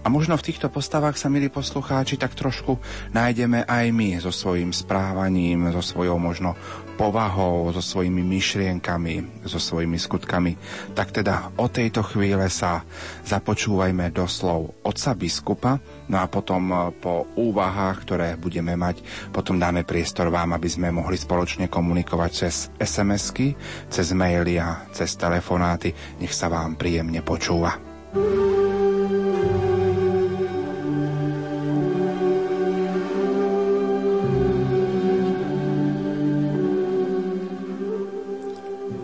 a 0.03 0.11
možno 0.11 0.35
v 0.35 0.51
týchto 0.51 0.67
postavách 0.67 1.15
sa, 1.15 1.31
milí 1.31 1.47
poslucháči, 1.47 2.19
tak 2.19 2.35
trošku 2.35 2.75
nájdeme 3.15 3.63
aj 3.63 3.87
my 3.95 4.19
so 4.19 4.35
svojím 4.35 4.75
správaním, 4.75 5.71
so 5.71 5.79
svojou 5.79 6.19
možno 6.19 6.59
povahou, 6.95 7.73
so 7.73 7.81
svojimi 7.81 8.21
myšlienkami, 8.21 9.45
so 9.49 9.59
svojimi 9.59 9.97
skutkami. 9.99 10.55
Tak 10.93 11.23
teda 11.23 11.57
o 11.59 11.67
tejto 11.67 12.05
chvíle 12.05 12.47
sa 12.53 12.85
započúvajme 13.25 14.13
do 14.13 14.29
slov 14.29 14.77
otca 14.85 15.17
biskupa, 15.17 15.73
no 16.09 16.21
a 16.21 16.27
potom 16.29 16.63
e, 16.71 16.77
po 17.01 17.27
úvahách, 17.35 17.97
ktoré 18.05 18.29
budeme 18.37 18.77
mať, 18.77 19.01
potom 19.33 19.57
dáme 19.57 19.83
priestor 19.83 20.29
vám, 20.29 20.55
aby 20.55 20.69
sme 20.69 20.93
mohli 20.93 21.17
spoločne 21.17 21.67
komunikovať 21.73 22.31
cez 22.31 22.55
SMS-ky, 22.79 23.57
cez 23.89 24.13
maily 24.13 24.61
a 24.61 24.87
cez 24.93 25.17
telefonáty. 25.17 25.93
Nech 26.21 26.37
sa 26.37 26.53
vám 26.53 26.77
príjemne 26.77 27.25
počúva. 27.25 27.75
thank 28.13 28.29
you 28.29 28.82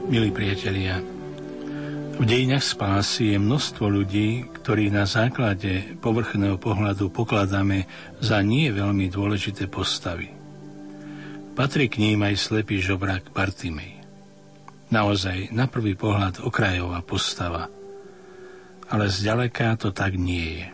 Milí 0.09 0.33
priatelia, 0.33 1.05
v 2.17 2.25
dejinách 2.25 2.65
spásy 2.65 3.37
je 3.37 3.39
množstvo 3.45 3.93
ľudí, 3.93 4.49
ktorí 4.57 4.89
na 4.89 5.05
základe 5.05 6.01
povrchného 6.01 6.57
pohľadu 6.57 7.13
pokladáme 7.13 7.85
za 8.17 8.41
nie 8.41 8.73
veľmi 8.73 9.13
dôležité 9.13 9.69
postavy. 9.69 10.33
Patrí 11.53 11.93
k 11.93 12.01
ním 12.01 12.25
aj 12.25 12.41
slepý 12.41 12.81
žobrák 12.81 13.37
Bartimej. 13.37 14.01
Naozaj, 14.89 15.53
na 15.53 15.69
prvý 15.69 15.93
pohľad 15.93 16.41
okrajová 16.41 17.05
postava, 17.05 17.69
ale 18.89 19.13
zďaleka 19.13 19.77
to 19.77 19.93
tak 19.93 20.17
nie 20.17 20.65
je. 20.65 20.69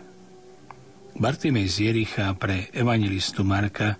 Bartimej 1.18 1.74
z 1.74 1.90
Jericha 1.90 2.30
pre 2.38 2.70
evangelistu 2.70 3.42
Marka 3.42 3.98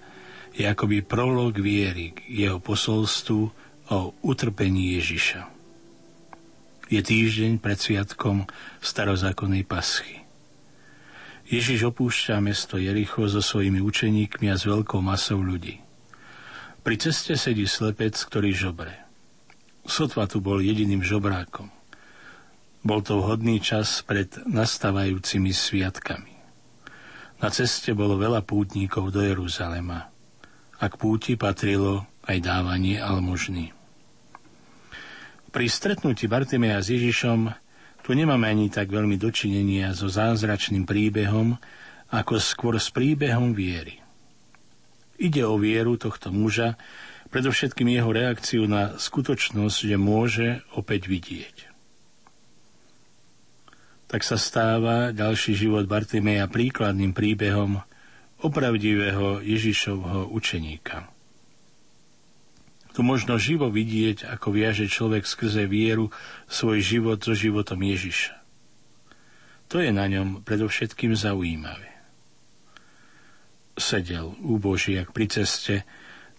je 0.55 0.63
akoby 0.63 1.03
prolog 1.03 1.59
viery 1.59 2.15
k 2.15 2.23
jeho 2.23 2.63
posolstvu, 2.63 3.64
o 3.95 4.11
utrpení 4.27 4.99
Ježiša. 4.99 5.47
Je 6.91 7.01
týždeň 7.01 7.63
pred 7.63 7.79
sviatkom 7.79 8.45
starozákonnej 8.83 9.63
paschy. 9.65 10.21
Ježiš 11.45 11.95
opúšťa 11.95 12.41
mesto 12.41 12.81
Jericho 12.81 13.25
so 13.31 13.45
svojimi 13.45 13.79
učeníkmi 13.79 14.51
a 14.51 14.57
s 14.57 14.65
veľkou 14.67 14.99
masou 15.01 15.41
ľudí. 15.45 15.81
Pri 16.85 16.97
ceste 17.01 17.39
sedí 17.39 17.65
slepec, 17.65 18.17
ktorý 18.17 18.53
žobre. 18.53 18.93
Sotva 19.85 20.29
tu 20.29 20.41
bol 20.41 20.61
jediným 20.61 21.05
žobrákom. 21.05 21.69
Bol 22.85 23.01
to 23.01 23.21
vhodný 23.21 23.65
čas 23.65 24.05
pred 24.05 24.29
nastávajúcimi 24.45 25.53
sviatkami. 25.53 26.35
Na 27.41 27.49
ceste 27.49 27.97
bolo 27.97 28.21
veľa 28.21 28.45
pútnikov 28.45 29.13
do 29.13 29.25
Jeruzalema. 29.25 30.13
A 30.81 30.85
k 30.89 30.95
púti 31.01 31.33
patrilo 31.37 32.05
aj 32.25 32.41
dávanie 32.41 33.01
almužny. 33.01 33.84
Pri 35.55 35.71
stretnutí 35.71 36.27
Bartimeja 36.27 36.83
s 36.83 36.91
Ježišom 36.91 37.47
tu 38.03 38.11
nemáme 38.11 38.51
ani 38.51 38.75
tak 38.75 38.91
veľmi 38.91 39.15
dočinenia 39.15 39.95
so 39.95 40.11
zázračným 40.11 40.83
príbehom, 40.83 41.55
ako 42.11 42.43
skôr 42.43 42.75
s 42.75 42.91
príbehom 42.91 43.55
viery. 43.55 44.03
Ide 45.15 45.47
o 45.47 45.55
vieru 45.55 45.95
tohto 45.95 46.35
muža, 46.35 46.75
predovšetkým 47.31 47.87
jeho 47.87 48.11
reakciu 48.11 48.67
na 48.67 48.99
skutočnosť, 48.99 49.79
že 49.79 49.95
môže 49.95 50.59
opäť 50.75 51.07
vidieť. 51.07 51.57
Tak 54.11 54.27
sa 54.27 54.35
stáva 54.35 55.15
ďalší 55.15 55.55
život 55.55 55.87
Bartimeja 55.87 56.51
príkladným 56.51 57.15
príbehom 57.15 57.79
opravdivého 58.43 59.39
Ježišovho 59.39 60.35
učeníka. 60.35 61.14
Tu 62.95 63.03
možno 63.03 63.35
živo 63.43 63.67
vidieť, 63.75 64.31
ako 64.31 64.55
viaže 64.55 64.87
človek 64.87 65.27
skrze 65.27 65.67
vieru 65.67 66.15
svoj 66.47 66.79
život 66.79 67.19
so 67.19 67.35
životom 67.35 67.83
Ježiša. 67.83 68.39
To 69.75 69.83
je 69.83 69.91
na 69.91 70.07
ňom 70.07 70.47
predovšetkým 70.47 71.19
zaujímavé. 71.19 71.91
Sedel 73.75 74.39
úbožiak 74.39 75.11
pri 75.11 75.27
ceste, 75.27 75.83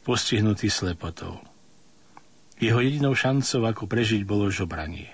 postihnutý 0.08 0.72
slepotou. 0.72 1.44
Jeho 2.56 2.80
jedinou 2.80 3.12
šancou, 3.12 3.68
ako 3.68 3.84
prežiť, 3.92 4.24
bolo 4.24 4.48
žobranie. 4.48 5.12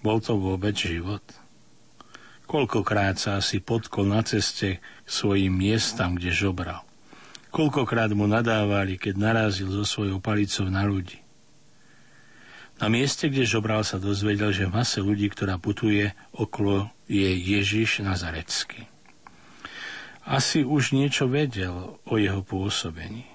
Bol 0.00 0.24
to 0.24 0.40
vôbec 0.40 0.72
život? 0.72 1.20
Koľkokrát 2.48 3.20
sa 3.20 3.36
asi 3.36 3.60
potkol 3.60 4.08
na 4.08 4.24
ceste 4.24 4.80
k 4.80 5.08
svojim 5.08 5.52
miestam, 5.52 6.16
kde 6.16 6.32
žobral. 6.32 6.88
Koľkokrát 7.52 8.08
mu 8.16 8.24
nadávali, 8.24 8.96
keď 8.96 9.14
narazil 9.20 9.68
so 9.68 9.84
svojou 9.84 10.24
palicou 10.24 10.72
na 10.72 10.88
ľudí. 10.88 11.20
Na 12.80 12.88
mieste, 12.88 13.28
kde 13.28 13.44
žobral 13.44 13.84
sa 13.84 14.00
dozvedel, 14.00 14.56
že 14.56 14.64
v 14.64 14.80
mase 14.80 15.04
ľudí, 15.04 15.28
ktorá 15.28 15.60
putuje 15.60 16.16
okolo, 16.32 16.88
je 17.04 17.28
Ježiš 17.28 18.00
Nazarecký. 18.00 18.88
Asi 20.24 20.64
už 20.64 20.96
niečo 20.96 21.28
vedel 21.28 22.00
o 22.08 22.14
jeho 22.16 22.40
pôsobení. 22.40 23.28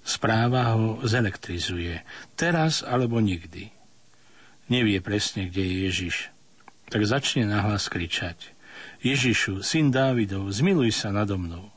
Správa 0.00 0.72
ho 0.72 1.04
zelektrizuje. 1.04 2.08
Teraz 2.40 2.80
alebo 2.80 3.20
nikdy. 3.20 3.68
Nevie 4.72 5.04
presne, 5.04 5.52
kde 5.52 5.60
je 5.60 5.74
Ježiš. 5.92 6.16
Tak 6.88 7.04
začne 7.04 7.44
nahlas 7.44 7.92
kričať. 7.92 8.56
Ježišu, 9.04 9.60
syn 9.60 9.92
Dávidov, 9.92 10.48
zmiluj 10.48 10.96
sa 10.96 11.12
nado 11.12 11.36
mnou 11.36 11.75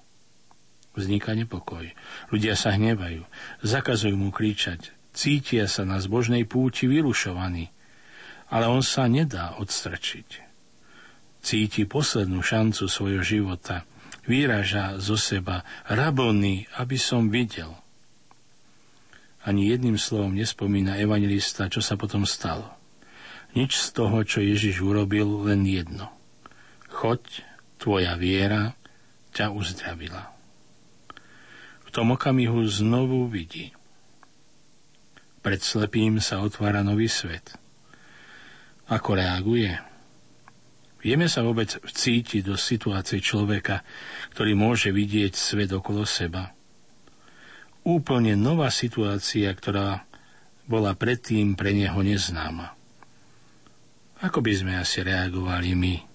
vzniká 1.00 1.32
nepokoj. 1.34 1.88
Ľudia 2.30 2.60
sa 2.60 2.76
hnevajú, 2.76 3.24
zakazujú 3.64 4.20
mu 4.20 4.30
kričať, 4.36 4.92
cítia 5.16 5.66
sa 5.66 5.88
na 5.88 5.98
zbožnej 6.00 6.46
púti 6.46 6.86
vyrušovaní, 6.86 7.72
ale 8.50 8.66
on 8.68 8.84
sa 8.84 9.06
nedá 9.06 9.58
odstrčiť. 9.58 10.48
Cíti 11.40 11.88
poslednú 11.88 12.44
šancu 12.44 12.92
svojho 12.92 13.24
života, 13.24 13.88
vyraža 14.28 15.00
zo 15.00 15.16
seba, 15.16 15.64
rabony, 15.88 16.68
aby 16.76 16.98
som 17.00 17.32
videl. 17.32 17.72
Ani 19.44 19.72
jedným 19.72 19.96
slovom 19.96 20.36
nespomína 20.36 21.00
evangelista, 21.00 21.72
čo 21.72 21.80
sa 21.80 21.96
potom 21.96 22.28
stalo. 22.28 22.68
Nič 23.56 23.80
z 23.80 23.88
toho, 23.96 24.22
čo 24.28 24.44
Ježiš 24.44 24.84
urobil, 24.84 25.48
len 25.48 25.64
jedno. 25.66 26.12
Choď, 26.92 27.24
tvoja 27.80 28.14
viera 28.20 28.76
ťa 29.34 29.56
uzdravila 29.56 30.39
v 31.90 31.96
tom 31.98 32.14
okamihu 32.14 32.62
znovu 32.70 33.26
vidí. 33.26 33.74
Pred 35.42 35.58
slepým 35.58 36.22
sa 36.22 36.46
otvára 36.46 36.86
nový 36.86 37.10
svet. 37.10 37.58
Ako 38.86 39.18
reaguje? 39.18 39.74
Vieme 41.02 41.26
sa 41.26 41.42
vôbec 41.42 41.74
cítiť 41.82 42.46
do 42.46 42.54
situácie 42.54 43.18
človeka, 43.18 43.82
ktorý 44.38 44.54
môže 44.54 44.94
vidieť 44.94 45.34
svet 45.34 45.74
okolo 45.74 46.06
seba. 46.06 46.54
Úplne 47.82 48.38
nová 48.38 48.70
situácia, 48.70 49.50
ktorá 49.50 50.06
bola 50.70 50.94
predtým 50.94 51.58
pre 51.58 51.74
neho 51.74 51.98
neznáma. 52.06 52.78
Ako 54.22 54.46
by 54.46 54.54
sme 54.54 54.78
asi 54.78 55.02
reagovali 55.02 55.74
my? 55.74 56.09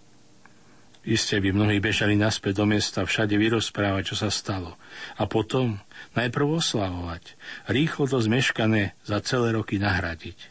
Isté 1.05 1.37
by 1.37 1.53
mnohí 1.53 1.85
bežali 1.85 2.17
naspäť 2.17 2.65
do 2.65 2.67
mesta, 2.69 3.05
všade 3.05 3.37
vyrozprávať, 3.37 4.03
čo 4.13 4.17
sa 4.25 4.33
stalo. 4.33 4.81
A 5.21 5.29
potom 5.29 5.77
najprv 6.17 6.65
oslavovať, 6.65 7.37
rýchlo 7.69 8.09
to 8.09 8.25
zmeškané 8.25 8.97
za 9.05 9.21
celé 9.21 9.53
roky 9.53 9.77
nahradiť. 9.77 10.49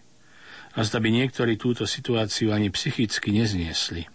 A 0.77 0.85
zda 0.85 1.01
by 1.01 1.09
niektorí 1.09 1.57
túto 1.57 1.89
situáciu 1.89 2.53
ani 2.53 2.69
psychicky 2.69 3.34
nezniesli. 3.34 4.05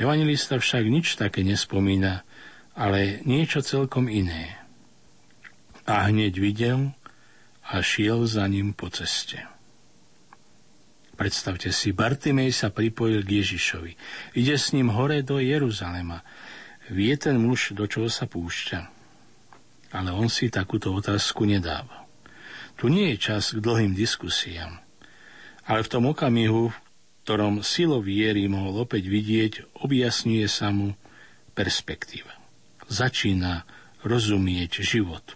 Evangelista 0.00 0.56
však 0.56 0.84
nič 0.88 1.20
také 1.20 1.44
nespomína, 1.44 2.24
ale 2.72 3.20
niečo 3.28 3.60
celkom 3.60 4.08
iné. 4.08 4.56
A 5.84 6.08
hneď 6.08 6.40
videl 6.40 6.96
a 7.68 7.84
šiel 7.84 8.24
za 8.24 8.48
ním 8.48 8.72
po 8.72 8.88
ceste. 8.88 9.57
Predstavte 11.18 11.74
si, 11.74 11.90
Bartimej 11.90 12.54
sa 12.54 12.70
pripojil 12.70 13.26
k 13.26 13.42
Ježišovi. 13.42 13.92
Ide 14.38 14.54
s 14.54 14.70
ním 14.70 14.94
hore 14.94 15.26
do 15.26 15.42
Jeruzalema. 15.42 16.22
Vie 16.94 17.10
ten 17.18 17.42
muž, 17.42 17.74
do 17.74 17.90
čoho 17.90 18.06
sa 18.06 18.30
púšťa. 18.30 18.80
Ale 19.98 20.14
on 20.14 20.30
si 20.30 20.46
takúto 20.46 20.94
otázku 20.94 21.42
nedáva. 21.42 22.06
Tu 22.78 22.86
nie 22.86 23.10
je 23.12 23.34
čas 23.34 23.50
k 23.50 23.58
dlhým 23.58 23.98
diskusiám. 23.98 24.78
Ale 25.66 25.82
v 25.82 25.90
tom 25.90 26.06
okamihu, 26.06 26.70
ktorom 27.26 27.66
silou 27.66 27.98
viery 27.98 28.46
mohol 28.46 28.86
opäť 28.86 29.10
vidieť, 29.10 29.82
objasňuje 29.82 30.46
sa 30.46 30.70
mu 30.70 30.94
perspektíva. 31.58 32.30
Začína 32.86 33.66
rozumieť 34.06 34.86
životu. 34.86 35.34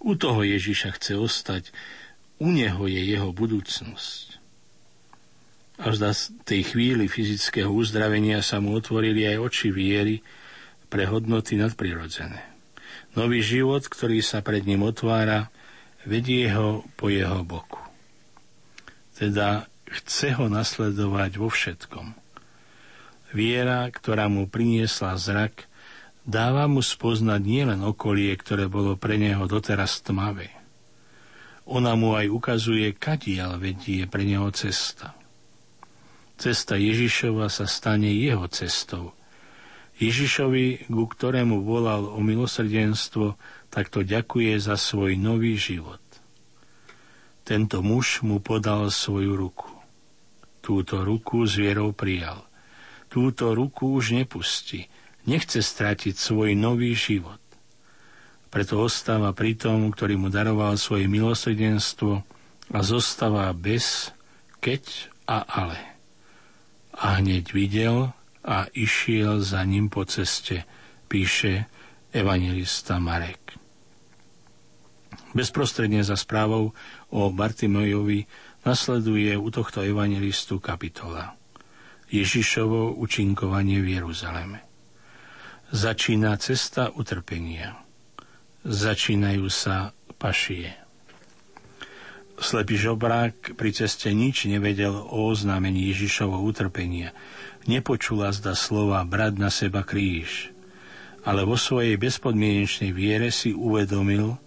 U 0.00 0.16
toho 0.16 0.40
Ježiša 0.42 0.96
chce 0.96 1.20
ostať, 1.20 1.70
u 2.42 2.50
neho 2.50 2.90
je 2.90 2.98
jeho 2.98 3.30
budúcnosť. 3.30 4.42
Až 5.78 5.94
za 5.94 6.10
tej 6.42 6.74
chvíli 6.74 7.06
fyzického 7.06 7.70
uzdravenia 7.70 8.42
sa 8.42 8.58
mu 8.58 8.74
otvorili 8.74 9.22
aj 9.30 9.36
oči 9.38 9.70
viery 9.70 10.26
pre 10.90 11.06
hodnoty 11.06 11.54
nadprirodzené. 11.54 12.42
Nový 13.14 13.46
život, 13.46 13.86
ktorý 13.86 14.18
sa 14.20 14.42
pred 14.42 14.66
ním 14.66 14.82
otvára, 14.82 15.54
vedie 16.02 16.50
ho 16.50 16.82
po 16.98 17.08
jeho 17.08 17.46
boku. 17.46 17.78
Teda 19.14 19.70
chce 19.86 20.34
ho 20.34 20.50
nasledovať 20.50 21.38
vo 21.38 21.46
všetkom. 21.46 22.16
Viera, 23.32 23.86
ktorá 23.88 24.26
mu 24.28 24.50
priniesla 24.50 25.14
zrak, 25.16 25.70
dáva 26.26 26.68
mu 26.68 26.82
spoznať 26.84 27.42
nielen 27.42 27.80
okolie, 27.86 28.34
ktoré 28.36 28.68
bolo 28.68 28.98
pre 28.98 29.16
neho 29.16 29.48
doteraz 29.48 30.04
tmavé. 30.04 30.61
Ona 31.72 31.96
mu 31.96 32.12
aj 32.12 32.28
ukazuje, 32.28 32.92
kadiaľ 32.92 33.56
vedie 33.56 34.04
pre 34.04 34.28
neho 34.28 34.52
cesta. 34.52 35.16
Cesta 36.36 36.76
Ježišova 36.76 37.48
sa 37.48 37.64
stane 37.64 38.12
jeho 38.12 38.44
cestou. 38.52 39.16
Ježišovi, 39.96 40.92
ku 40.92 41.04
ktorému 41.08 41.64
volal 41.64 42.04
o 42.12 42.20
milosrdenstvo, 42.20 43.40
takto 43.72 44.04
ďakuje 44.04 44.52
za 44.60 44.76
svoj 44.76 45.16
nový 45.16 45.56
život. 45.56 46.00
Tento 47.42 47.80
muž 47.80 48.20
mu 48.20 48.38
podal 48.38 48.92
svoju 48.92 49.32
ruku. 49.34 49.72
Túto 50.62 51.02
ruku 51.02 51.42
s 51.42 51.58
vierou 51.58 51.90
prijal. 51.96 52.44
Túto 53.10 53.50
ruku 53.56 53.98
už 53.98 54.14
nepustí. 54.14 54.86
Nechce 55.26 55.58
stratiť 55.58 56.14
svoj 56.14 56.54
nový 56.54 56.94
život. 56.94 57.41
Preto 58.52 58.84
ostáva 58.84 59.32
pri 59.32 59.56
tom, 59.56 59.88
ktorý 59.88 60.20
mu 60.20 60.28
daroval 60.28 60.76
svoje 60.76 61.08
milosrdenstvo 61.08 62.20
a 62.68 62.78
zostáva 62.84 63.48
bez 63.56 64.12
keď 64.62 65.10
a 65.26 65.42
ale. 65.42 65.80
A 66.94 67.18
hneď 67.18 67.50
videl 67.50 68.14
a 68.46 68.70
išiel 68.70 69.42
za 69.42 69.66
ním 69.66 69.90
po 69.90 70.06
ceste, 70.06 70.62
píše 71.10 71.66
evangelista 72.14 73.02
Marek. 73.02 73.58
Bezprostredne 75.34 76.06
za 76.06 76.14
správou 76.14 76.70
o 77.10 77.20
Bartimojovi 77.34 78.28
nasleduje 78.62 79.34
u 79.34 79.48
tohto 79.50 79.82
evangelistu 79.82 80.62
kapitola. 80.62 81.34
Ježišovo 82.12 82.94
učinkovanie 83.00 83.80
v 83.80 83.98
Jeruzaleme. 83.98 84.60
Začína 85.72 86.36
cesta 86.36 86.92
utrpenia. 86.92 87.81
Začínajú 88.62 89.50
sa 89.50 89.90
pašie. 90.22 90.70
Slepý 92.38 92.78
žobrák 92.78 93.58
pri 93.58 93.70
ceste 93.74 94.10
nič 94.14 94.46
nevedel 94.46 94.94
o 94.94 95.30
oznámení 95.30 95.90
Ježišovo 95.90 96.38
utrpenia. 96.42 97.10
Nepočula 97.66 98.30
zda 98.34 98.54
slova 98.54 99.02
brať 99.02 99.34
na 99.38 99.50
seba 99.50 99.82
kríž. 99.82 100.50
Ale 101.22 101.46
vo 101.46 101.54
svojej 101.54 101.94
bezpodmienečnej 101.98 102.90
viere 102.90 103.30
si 103.30 103.54
uvedomil, 103.54 104.38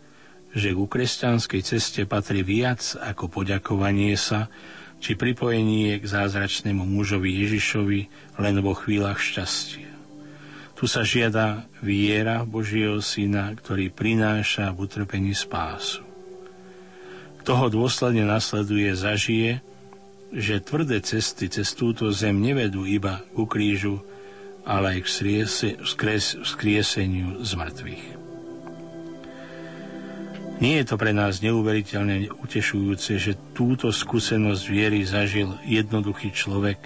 že 0.52 0.76
ku 0.76 0.88
kresťanskej 0.88 1.62
ceste 1.64 2.04
patrí 2.04 2.44
viac 2.44 2.96
ako 3.00 3.28
poďakovanie 3.28 4.16
sa, 4.16 4.52
či 5.00 5.16
pripojenie 5.16 5.96
k 6.00 6.06
zázračnému 6.08 6.88
mužovi 6.88 7.32
Ježišovi 7.44 8.00
len 8.40 8.56
vo 8.64 8.76
chvíľach 8.76 9.20
šťastia. 9.20 9.95
Tu 10.76 10.92
sa 10.92 11.08
žiada 11.08 11.64
viera 11.80 12.44
Božieho 12.44 13.00
Syna, 13.00 13.56
ktorý 13.56 13.88
prináša 13.88 14.76
v 14.76 14.84
utrpení 14.84 15.32
spásu. 15.32 16.04
Kto 17.40 17.52
ho 17.56 17.68
dôsledne 17.72 18.28
nasleduje, 18.28 18.92
zažije, 18.92 19.64
že 20.36 20.60
tvrdé 20.60 21.00
cesty 21.00 21.48
cez 21.48 21.72
túto 21.72 22.12
zem 22.12 22.44
nevedú 22.44 22.84
iba 22.84 23.24
ku 23.32 23.48
krížu, 23.48 24.04
ale 24.68 25.00
aj 25.00 25.00
k 25.08 25.10
skrieseniu 26.44 27.40
z 27.40 27.52
mŕtvych. 27.56 28.06
Nie 30.56 30.84
je 30.84 30.86
to 30.88 30.96
pre 30.96 31.12
nás 31.12 31.44
neuveriteľne 31.44 32.32
utešujúce, 32.32 33.20
že 33.20 33.40
túto 33.52 33.92
skúsenosť 33.92 34.64
viery 34.72 35.04
zažil 35.04 35.56
jednoduchý 35.68 36.32
človek, 36.32 36.80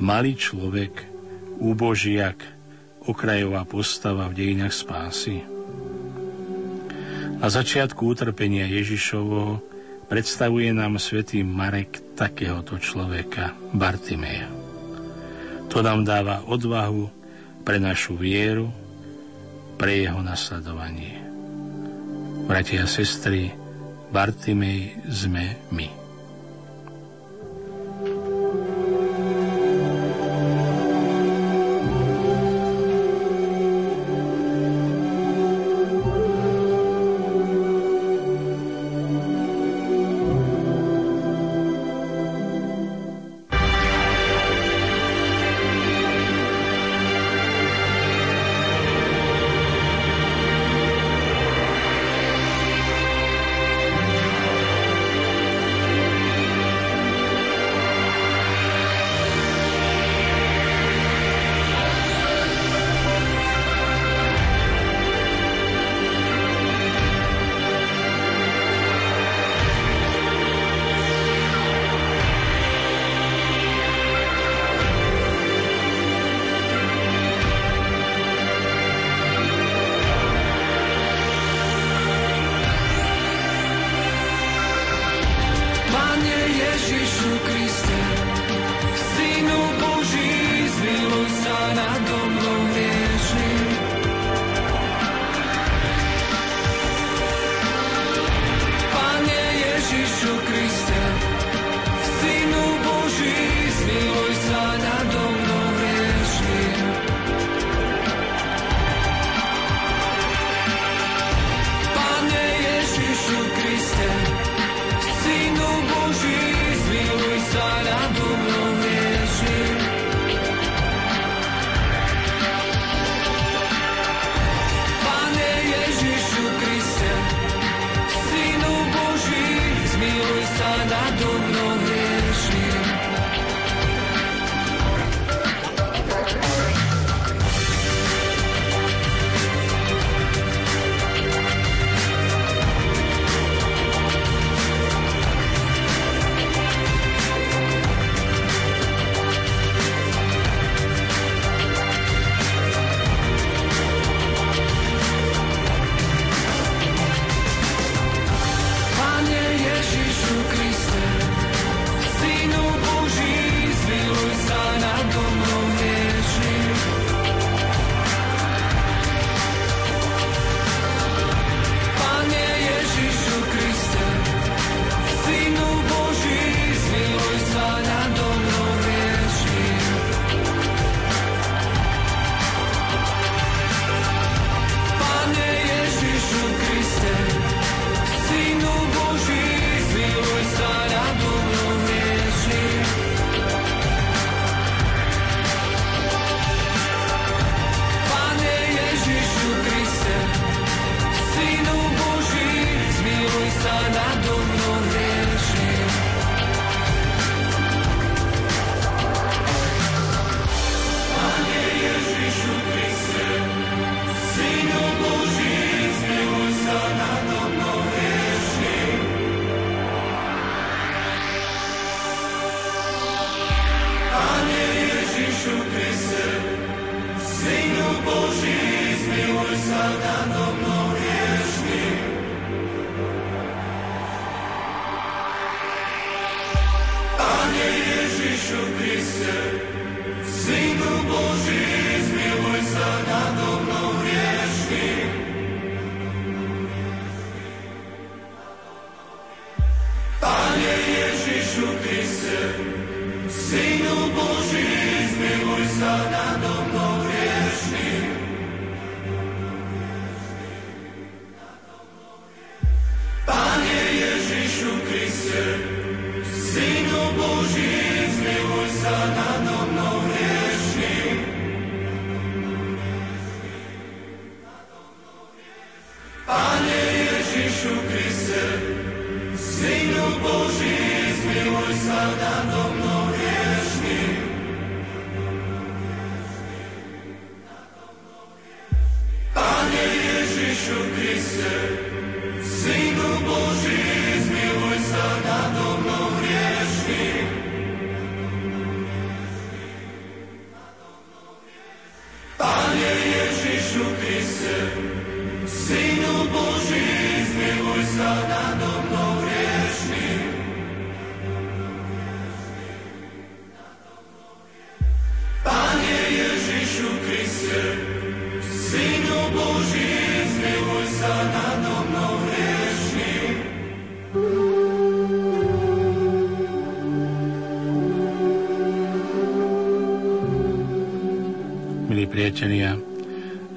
malý 0.00 0.36
človek, 0.36 1.04
úbožiak, 1.60 2.53
okrajová 3.04 3.64
postava 3.68 4.28
v 4.30 4.36
dejinách 4.36 4.74
spásy. 4.74 5.44
Na 7.40 7.52
začiatku 7.52 8.00
utrpenia 8.08 8.64
Ježišovo 8.70 9.60
predstavuje 10.08 10.72
nám 10.72 10.96
svätý 10.96 11.44
Marek 11.44 12.16
takéhoto 12.16 12.80
človeka, 12.80 13.52
Bartimeja. 13.74 14.48
To 15.68 15.82
nám 15.82 16.06
dáva 16.06 16.44
odvahu 16.46 17.10
pre 17.64 17.80
našu 17.80 18.16
vieru, 18.16 18.70
pre 19.74 20.06
jeho 20.06 20.22
nasledovanie. 20.22 21.18
Bratia 22.44 22.84
a 22.84 22.88
sestry, 22.88 23.50
Bartimej 24.12 25.00
sme 25.10 25.58
my. 25.72 26.03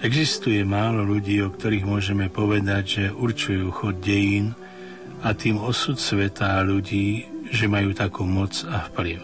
Existuje 0.08 0.64
málo 0.64 1.04
ľudí, 1.04 1.44
o 1.44 1.52
ktorých 1.52 1.84
môžeme 1.84 2.32
povedať, 2.32 2.84
že 2.88 3.06
určujú 3.12 3.76
chod 3.76 4.00
dejín 4.00 4.56
a 5.20 5.36
tým 5.36 5.60
osud 5.60 6.00
sveta 6.00 6.64
a 6.64 6.64
ľudí, 6.64 7.28
že 7.52 7.68
majú 7.68 7.92
takú 7.92 8.24
moc 8.24 8.56
a 8.72 8.88
vplyv. 8.88 9.20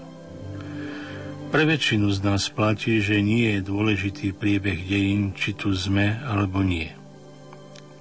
Pre 1.55 1.63
väčšinu 1.63 2.11
z 2.11 2.19
nás 2.27 2.51
platí, 2.51 2.99
že 2.99 3.23
nie 3.23 3.55
je 3.55 3.61
dôležitý 3.63 4.35
priebeh 4.35 4.83
dejín, 4.83 5.31
či 5.31 5.55
tu 5.55 5.71
sme 5.71 6.19
alebo 6.27 6.59
nie. 6.59 6.91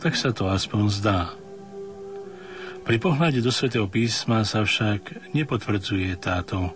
Tak 0.02 0.18
sa 0.18 0.34
to 0.34 0.50
aspoň 0.50 0.82
zdá. 0.90 1.20
Pri 2.82 2.98
pohľade 2.98 3.38
do 3.38 3.54
svätého 3.54 3.86
písma 3.86 4.42
sa 4.42 4.66
však 4.66 5.30
nepotvrdzuje 5.38 6.18
táto 6.18 6.74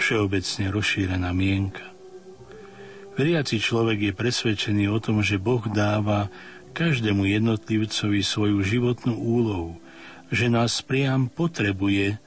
všeobecne 0.00 0.72
rozšírená 0.72 1.30
mienka. 1.36 1.93
Veriaci 3.14 3.62
človek 3.62 4.10
je 4.10 4.12
presvedčený 4.12 4.90
o 4.90 4.98
tom, 4.98 5.22
že 5.22 5.38
Boh 5.38 5.62
dáva 5.70 6.34
každému 6.74 7.30
jednotlivcovi 7.30 8.26
svoju 8.26 8.58
životnú 8.66 9.14
úlohu, 9.14 9.78
že 10.34 10.50
nás 10.50 10.82
priam 10.82 11.30
potrebuje 11.30 12.18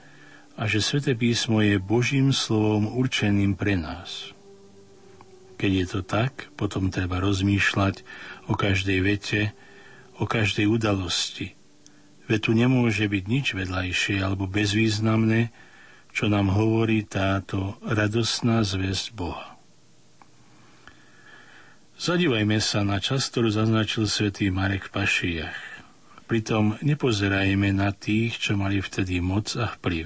a 0.55 0.63
že 0.63 0.79
Svete 0.79 1.11
písmo 1.11 1.59
je 1.59 1.75
Božím 1.75 2.31
slovom 2.31 2.87
určeným 2.87 3.59
pre 3.59 3.75
nás. 3.75 4.31
Keď 5.59 5.71
je 5.75 5.85
to 5.91 6.01
tak, 6.07 6.47
potom 6.55 6.87
treba 6.87 7.19
rozmýšľať 7.19 8.07
o 8.47 8.55
každej 8.55 8.99
vete, 9.03 9.51
o 10.15 10.23
každej 10.23 10.71
udalosti. 10.71 11.51
Veď 12.31 12.39
tu 12.47 12.51
nemôže 12.55 13.03
byť 13.11 13.23
nič 13.27 13.59
vedľajšie 13.59 14.23
alebo 14.23 14.47
bezvýznamné, 14.47 15.51
čo 16.15 16.31
nám 16.31 16.47
hovorí 16.47 17.03
táto 17.03 17.75
radosná 17.83 18.63
zväzť 18.63 19.11
Boha. 19.11 19.56
Zadívajme 21.97 22.61
sa 22.61 22.85
na 22.85 23.01
čas, 23.01 23.25
ktorú 23.33 23.49
zaznačil 23.49 24.05
svätý 24.05 24.53
Marek 24.53 24.85
v 24.85 25.01
Pašiach. 25.01 25.57
Pritom 26.29 26.77
nepozerajme 26.85 27.73
na 27.73 27.89
tých, 27.89 28.37
čo 28.37 28.53
mali 28.53 28.85
vtedy 28.85 29.17
moc 29.17 29.57
a 29.57 29.65
vplyv. 29.65 30.05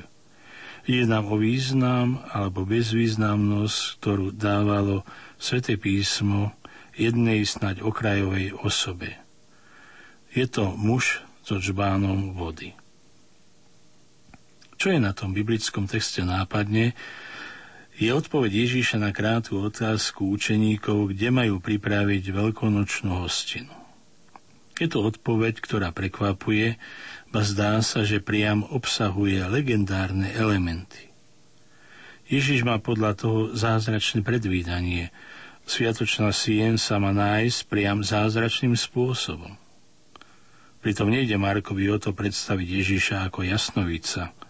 Ide 0.87 1.03
nám 1.11 1.27
o 1.27 1.35
význam 1.35 2.23
alebo 2.31 2.63
bezvýznamnosť, 2.63 3.79
ktorú 3.99 4.31
dávalo 4.31 5.03
sväté 5.35 5.75
písmo 5.75 6.55
jednej 6.95 7.43
snať 7.43 7.83
okrajovej 7.83 8.55
osobe. 8.55 9.11
Je 10.31 10.47
to 10.47 10.71
muž 10.79 11.19
so 11.43 11.59
čbánom 11.59 12.39
vody. 12.39 12.71
Čo 14.79 14.95
je 14.95 14.99
na 15.03 15.11
tom 15.11 15.35
biblickom 15.35 15.91
texte 15.91 16.23
nápadne, 16.23 16.95
je 18.01 18.09
odpoveď 18.09 18.65
Ježíša 18.65 18.97
na 18.97 19.13
krátku 19.13 19.61
otázku 19.61 20.33
učeníkov, 20.33 21.13
kde 21.13 21.29
majú 21.29 21.61
pripraviť 21.61 22.33
veľkonočnú 22.33 23.21
hostinu. 23.21 23.69
Je 24.81 24.89
to 24.89 25.05
odpoveď, 25.05 25.61
ktorá 25.61 25.93
prekvapuje, 25.93 26.81
ba 27.29 27.45
zdá 27.45 27.77
sa, 27.85 28.01
že 28.01 28.17
priam 28.17 28.65
obsahuje 28.65 29.45
legendárne 29.45 30.33
elementy. 30.33 31.13
Ježiš 32.25 32.65
má 32.65 32.81
podľa 32.81 33.13
toho 33.13 33.39
zázračné 33.53 34.25
predvídanie. 34.25 35.13
Sviatočná 35.69 36.33
sien 36.33 36.81
sa 36.81 36.97
má 36.97 37.13
nájsť 37.13 37.69
priam 37.69 38.01
zázračným 38.01 38.73
spôsobom. 38.73 39.61
Pritom 40.81 41.13
nejde 41.13 41.37
Markovi 41.37 41.85
o 41.93 42.01
to 42.01 42.17
predstaviť 42.17 42.67
Ježiša 42.81 43.29
ako 43.29 43.45
jasnovica– 43.45 44.33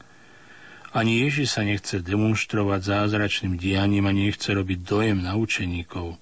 ani 0.91 1.23
Ježiš 1.27 1.55
sa 1.55 1.63
nechce 1.63 2.03
demonstrovať 2.03 2.81
zázračným 2.83 3.55
dianím 3.55 4.07
a 4.07 4.15
nechce 4.15 4.51
robiť 4.51 4.79
dojem 4.83 5.23
na 5.23 5.39
učeníkov. 5.39 6.19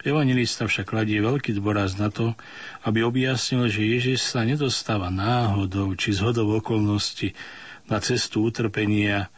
Evangelista 0.00 0.64
však 0.64 0.88
kladie 0.88 1.20
veľký 1.20 1.60
dôraz 1.60 2.00
na 2.00 2.08
to, 2.08 2.32
aby 2.88 3.04
objasnil, 3.04 3.68
že 3.68 3.84
Ježiš 3.84 4.32
sa 4.32 4.48
nedostáva 4.48 5.12
náhodou 5.12 5.92
či 5.92 6.16
zhodou 6.16 6.56
okolností 6.56 7.36
na 7.84 8.00
cestu 8.00 8.48
utrpenia, 8.48 9.28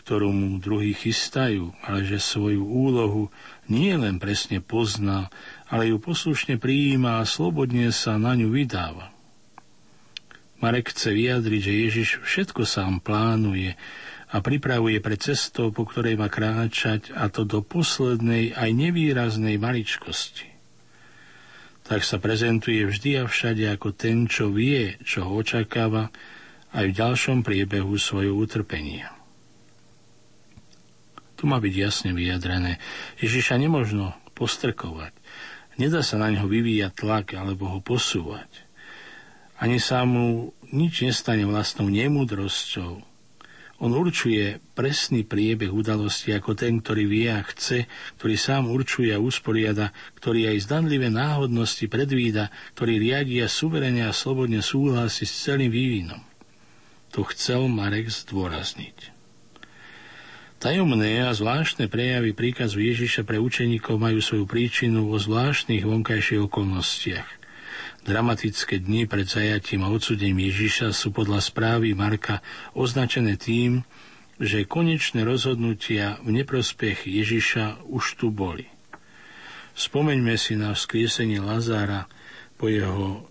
ktorú 0.00 0.32
mu 0.32 0.56
druhí 0.56 0.96
chystajú, 0.96 1.74
ale 1.84 2.08
že 2.08 2.16
svoju 2.16 2.64
úlohu 2.64 3.28
nie 3.68 3.92
len 3.92 4.16
presne 4.16 4.64
pozná, 4.64 5.28
ale 5.68 5.92
ju 5.92 6.00
poslušne 6.00 6.56
prijíma 6.56 7.20
a 7.20 7.28
slobodne 7.28 7.92
sa 7.92 8.16
na 8.16 8.32
ňu 8.38 8.48
vydáva. 8.48 9.15
Marek 10.56 10.96
chce 10.96 11.12
vyjadriť, 11.12 11.60
že 11.60 11.72
Ježiš 11.84 12.08
všetko 12.24 12.64
sám 12.64 13.04
plánuje 13.04 13.76
a 14.32 14.36
pripravuje 14.40 14.98
pre 15.04 15.20
cestou, 15.20 15.68
po 15.68 15.84
ktorej 15.84 16.16
má 16.16 16.32
kráčať, 16.32 17.12
a 17.12 17.28
to 17.28 17.44
do 17.44 17.60
poslednej 17.60 18.56
aj 18.56 18.72
nevýraznej 18.72 19.60
maličkosti. 19.60 20.48
Tak 21.86 22.02
sa 22.02 22.18
prezentuje 22.18 22.82
vždy 22.82 23.22
a 23.22 23.24
všade 23.28 23.62
ako 23.68 23.94
ten, 23.94 24.26
čo 24.26 24.50
vie, 24.50 24.98
čo 25.06 25.28
ho 25.28 25.38
očakáva, 25.38 26.10
aj 26.74 26.84
v 26.90 26.96
ďalšom 26.98 27.46
priebehu 27.46 27.94
svojho 27.94 28.34
utrpenia. 28.34 29.14
Tu 31.36 31.44
má 31.44 31.60
byť 31.60 31.74
jasne 31.76 32.10
vyjadrené. 32.16 32.80
Ježiša 33.20 33.60
nemožno 33.60 34.16
postrkovať. 34.32 35.12
Nedá 35.76 36.00
sa 36.00 36.16
na 36.16 36.32
ňo 36.32 36.48
vyvíjať 36.48 36.92
tlak 36.96 37.36
alebo 37.36 37.68
ho 37.68 37.78
posúvať 37.84 38.65
ani 39.56 39.80
sa 39.80 40.04
mu 40.04 40.52
nič 40.72 41.06
nestane 41.06 41.48
vlastnou 41.48 41.88
nemudrosťou. 41.88 43.16
On 43.76 43.92
určuje 43.92 44.56
presný 44.72 45.20
priebeh 45.20 45.68
udalosti 45.68 46.32
ako 46.32 46.56
ten, 46.56 46.80
ktorý 46.80 47.04
vie 47.04 47.28
a 47.28 47.44
chce, 47.44 47.84
ktorý 48.16 48.36
sám 48.40 48.72
určuje 48.72 49.12
a 49.12 49.20
usporiada, 49.20 49.92
ktorý 50.16 50.48
aj 50.48 50.64
zdanlivé 50.64 51.12
náhodnosti 51.12 51.84
predvída, 51.84 52.48
ktorý 52.72 52.96
riadi 52.96 53.44
a 53.44 53.52
suverene 53.52 54.08
a 54.08 54.16
slobodne 54.16 54.64
súhlasí 54.64 55.28
s 55.28 55.44
celým 55.44 55.68
vývinom. 55.68 56.24
To 57.12 57.28
chcel 57.28 57.68
Marek 57.68 58.08
zdôrazniť. 58.08 59.12
Tajomné 60.56 61.28
a 61.28 61.36
zvláštne 61.36 61.92
prejavy 61.92 62.32
príkazu 62.32 62.80
Ježiša 62.80 63.28
pre 63.28 63.36
učeníkov 63.36 64.00
majú 64.00 64.24
svoju 64.24 64.48
príčinu 64.48 65.04
vo 65.04 65.20
zvláštnych 65.20 65.84
vonkajších 65.84 66.48
okolnostiach– 66.48 67.28
Dramatické 68.06 68.78
dni 68.78 69.10
pred 69.10 69.26
zajatím 69.26 69.82
a 69.82 69.90
odsudením 69.90 70.46
Ježiša 70.46 70.94
sú 70.94 71.10
podľa 71.10 71.42
správy 71.42 71.90
Marka 71.90 72.38
označené 72.70 73.34
tým, 73.34 73.82
že 74.38 74.62
konečné 74.62 75.26
rozhodnutia 75.26 76.22
v 76.22 76.38
neprospech 76.38 77.02
Ježiša 77.02 77.82
už 77.90 78.14
tu 78.14 78.30
boli. 78.30 78.70
Spomeňme 79.74 80.38
si 80.38 80.54
na 80.54 80.70
vzkriesenie 80.70 81.42
Lazára 81.42 82.06
po 82.54 82.70
jeho 82.70 83.26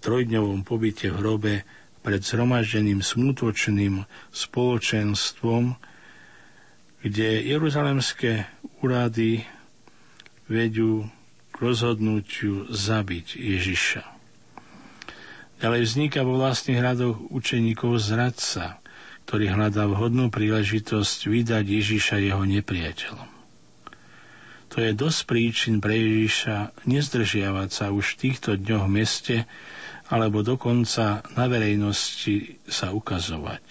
trojdňovom 0.00 0.64
pobyte 0.64 1.12
v 1.12 1.20
hrobe 1.20 1.54
pred 2.00 2.24
zhromaždeným 2.24 3.04
smutočným 3.04 4.08
spoločenstvom, 4.32 5.76
kde 7.04 7.28
jeruzalemské 7.44 8.48
úrady 8.80 9.44
vedú 10.48 11.12
k 11.52 11.56
rozhodnutiu 11.60 12.72
zabiť 12.72 13.36
Ježiša. 13.36 14.13
Ďalej 15.64 15.80
vzniká 15.88 16.20
vo 16.28 16.36
vlastných 16.36 16.76
hradoch 16.76 17.16
učeníkov 17.32 17.96
zradca, 17.96 18.84
ktorý 19.24 19.56
hľadá 19.56 19.88
vhodnú 19.88 20.28
príležitosť 20.28 21.24
vydať 21.24 21.64
Ježiša 21.64 22.20
jeho 22.20 22.44
nepriateľom. 22.44 23.24
To 24.68 24.76
je 24.84 24.92
dosť 24.92 25.20
príčin 25.24 25.80
pre 25.80 25.96
Ježiša 25.96 26.84
nezdržiavať 26.84 27.68
sa 27.72 27.88
už 27.96 28.12
v 28.12 28.18
týchto 28.28 28.60
dňoch 28.60 28.84
v 28.84 28.92
meste 28.92 29.36
alebo 30.12 30.44
dokonca 30.44 31.24
na 31.32 31.44
verejnosti 31.48 32.60
sa 32.68 32.92
ukazovať. 32.92 33.64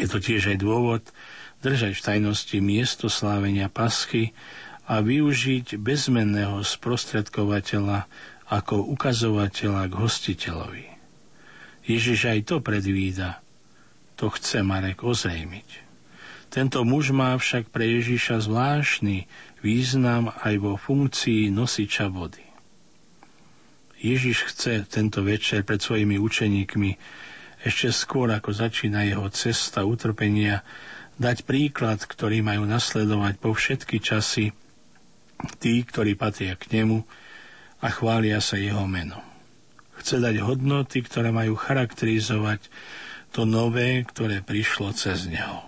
Je 0.00 0.08
to 0.08 0.24
tiež 0.24 0.56
aj 0.56 0.58
dôvod 0.58 1.04
držať 1.60 2.00
v 2.00 2.04
tajnosti 2.16 2.58
miesto 2.64 3.12
slávenia 3.12 3.68
paschy 3.68 4.32
a 4.88 5.04
využiť 5.04 5.76
bezmenného 5.76 6.64
sprostredkovateľa 6.64 8.08
ako 8.48 8.84
ukazovateľa 8.92 9.88
k 9.88 9.94
hostiteľovi. 9.94 10.86
Ježiš 11.84 12.20
aj 12.28 12.40
to 12.48 12.56
predvída. 12.64 13.40
To 14.20 14.30
chce 14.32 14.64
Marek 14.64 15.04
ozrejmiť. 15.04 15.84
Tento 16.48 16.86
muž 16.86 17.10
má 17.10 17.34
však 17.34 17.74
pre 17.74 17.98
Ježiša 17.98 18.46
zvláštny 18.46 19.26
význam 19.60 20.30
aj 20.30 20.54
vo 20.62 20.78
funkcii 20.78 21.50
nosiča 21.50 22.06
vody. 22.12 22.44
Ježiš 23.98 24.52
chce 24.52 24.72
tento 24.86 25.24
večer 25.24 25.64
pred 25.64 25.80
svojimi 25.80 26.20
učeníkmi 26.20 26.90
ešte 27.64 27.88
skôr 27.90 28.28
ako 28.28 28.52
začína 28.52 29.08
jeho 29.08 29.24
cesta 29.32 29.88
utrpenia 29.88 30.60
dať 31.16 31.48
príklad, 31.48 32.04
ktorý 32.04 32.44
majú 32.44 32.68
nasledovať 32.68 33.34
po 33.40 33.56
všetky 33.56 34.04
časy 34.04 34.52
tí, 35.58 35.74
ktorí 35.80 36.14
patria 36.14 36.54
k 36.60 36.70
nemu, 36.76 37.02
a 37.84 37.92
chvália 37.92 38.40
sa 38.40 38.56
jeho 38.56 38.88
meno. 38.88 39.20
Chce 40.00 40.16
dať 40.16 40.40
hodnoty, 40.40 41.04
ktoré 41.04 41.28
majú 41.28 41.52
charakterizovať 41.52 42.72
to 43.36 43.44
nové, 43.44 44.00
ktoré 44.08 44.40
prišlo 44.40 44.96
cez 44.96 45.28
neho. 45.28 45.60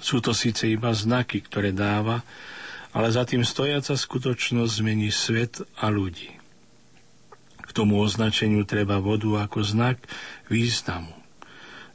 Sú 0.00 0.24
to 0.24 0.32
síce 0.32 0.64
iba 0.64 0.96
znaky, 0.96 1.44
ktoré 1.44 1.76
dáva, 1.76 2.24
ale 2.96 3.12
za 3.12 3.28
tým 3.28 3.44
stojaca 3.44 3.92
skutočnosť 3.92 4.72
zmení 4.80 5.12
svet 5.12 5.60
a 5.76 5.92
ľudí. 5.92 6.32
K 7.60 7.70
tomu 7.76 8.00
označeniu 8.00 8.64
treba 8.64 8.96
vodu 8.96 9.44
ako 9.44 9.60
znak 9.60 10.00
významu. 10.48 11.12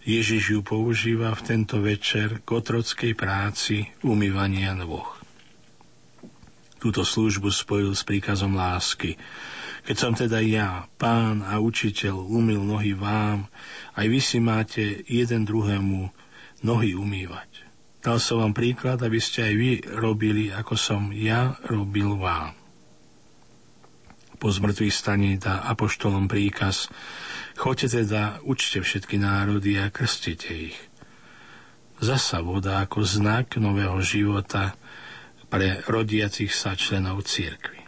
Ježiš 0.05 0.57
ju 0.57 0.61
používa 0.61 1.33
v 1.33 1.45
tento 1.45 1.81
večer 1.81 2.41
k 2.45 2.47
otrockej 2.47 3.13
práci 3.17 3.89
umývania 4.05 4.77
nôh 4.77 5.20
túto 6.81 7.05
službu 7.05 7.53
spojil 7.53 7.93
s 7.93 8.01
príkazom 8.01 8.57
lásky. 8.57 9.13
Keď 9.85 9.95
som 9.95 10.17
teda 10.17 10.41
ja, 10.41 10.89
pán 10.97 11.45
a 11.45 11.61
učiteľ, 11.61 12.17
umil 12.25 12.65
nohy 12.65 12.97
vám, 12.97 13.45
aj 13.93 14.05
vy 14.09 14.19
si 14.19 14.41
máte 14.41 15.05
jeden 15.05 15.45
druhému 15.45 16.09
nohy 16.65 16.97
umývať. 16.97 17.69
Dal 18.01 18.17
som 18.17 18.41
vám 18.41 18.57
príklad, 18.57 18.97
aby 19.05 19.21
ste 19.21 19.45
aj 19.45 19.53
vy 19.53 19.71
robili, 19.93 20.49
ako 20.49 20.73
som 20.73 21.13
ja 21.13 21.53
robil 21.69 22.17
vám. 22.17 22.57
Po 24.41 24.49
zmrtvých 24.49 24.89
staní 24.89 25.37
dá 25.37 25.61
apoštolom 25.69 26.25
príkaz, 26.25 26.89
choďte 27.61 28.01
teda, 28.01 28.41
učte 28.41 28.81
všetky 28.81 29.21
národy 29.21 29.77
a 29.77 29.93
krstite 29.93 30.73
ich. 30.73 30.77
Zasa 32.01 32.41
voda 32.41 32.81
ako 32.81 33.05
znak 33.05 33.61
nového 33.61 34.01
života 34.01 34.73
pre 35.51 35.83
rodiacich 35.83 36.55
sa 36.55 36.79
členov 36.79 37.27
církvy. 37.27 37.83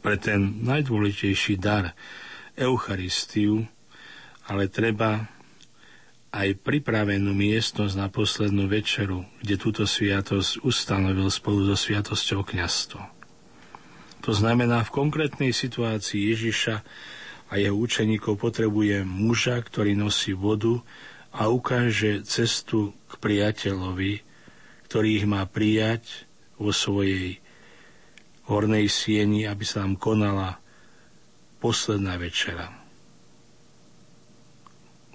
Pre 0.00 0.16
ten 0.16 0.62
najdôležitejší 0.64 1.58
dar 1.58 1.92
Eucharistiu 2.54 3.68
ale 4.50 4.66
treba 4.66 5.30
aj 6.34 6.58
pripravenú 6.62 7.30
miestnosť 7.30 7.94
na 7.94 8.10
poslednú 8.10 8.66
večeru, 8.66 9.22
kde 9.38 9.54
túto 9.54 9.82
sviatosť 9.86 10.66
ustanovil 10.66 11.30
spolu 11.30 11.70
so 11.70 11.78
sviatosťou 11.78 12.42
kniazstva. 12.42 13.14
To 14.26 14.32
znamená, 14.34 14.82
v 14.82 14.94
konkrétnej 14.94 15.54
situácii 15.54 16.34
Ježiša 16.34 16.74
a 17.50 17.52
jeho 17.58 17.74
učeníkov 17.78 18.38
potrebuje 18.38 19.06
muža, 19.06 19.58
ktorý 19.62 19.94
nosí 19.94 20.34
vodu 20.34 20.82
a 21.30 21.50
ukáže 21.50 22.22
cestu 22.26 22.94
k 23.10 23.12
priateľovi, 23.18 24.22
ktorý 24.90 25.22
ich 25.22 25.26
má 25.30 25.46
prijať 25.46 26.26
vo 26.58 26.74
svojej 26.74 27.38
hornej 28.50 28.90
sieni, 28.90 29.46
aby 29.46 29.62
sa 29.62 29.86
nám 29.86 29.94
konala 29.94 30.58
posledná 31.62 32.18
večera. 32.18 32.74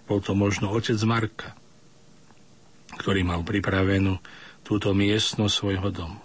Bol 0.08 0.24
to 0.24 0.32
možno 0.32 0.72
otec 0.72 0.96
Marka, 1.04 1.52
ktorý 3.04 3.28
mal 3.28 3.44
pripravenú 3.44 4.16
túto 4.64 4.96
miestnosť 4.96 5.52
svojho 5.52 5.92
domu. 5.92 6.24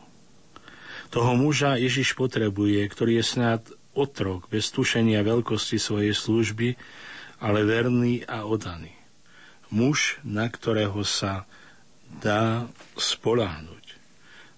Toho 1.11 1.35
muža 1.35 1.75
Ježiš 1.75 2.15
potrebuje, 2.15 2.87
ktorý 2.87 3.19
je 3.19 3.25
snad 3.27 3.67
otrok 3.99 4.47
bez 4.47 4.71
tušenia 4.71 5.27
veľkosti 5.27 5.75
svojej 5.75 6.15
služby, 6.15 6.79
ale 7.43 7.67
verný 7.67 8.23
a 8.31 8.47
odaný. 8.47 8.95
Muž, 9.75 10.23
na 10.23 10.47
ktorého 10.47 11.03
sa 11.03 11.51
dá 12.19 12.67
spoláhnuť. 12.99 13.97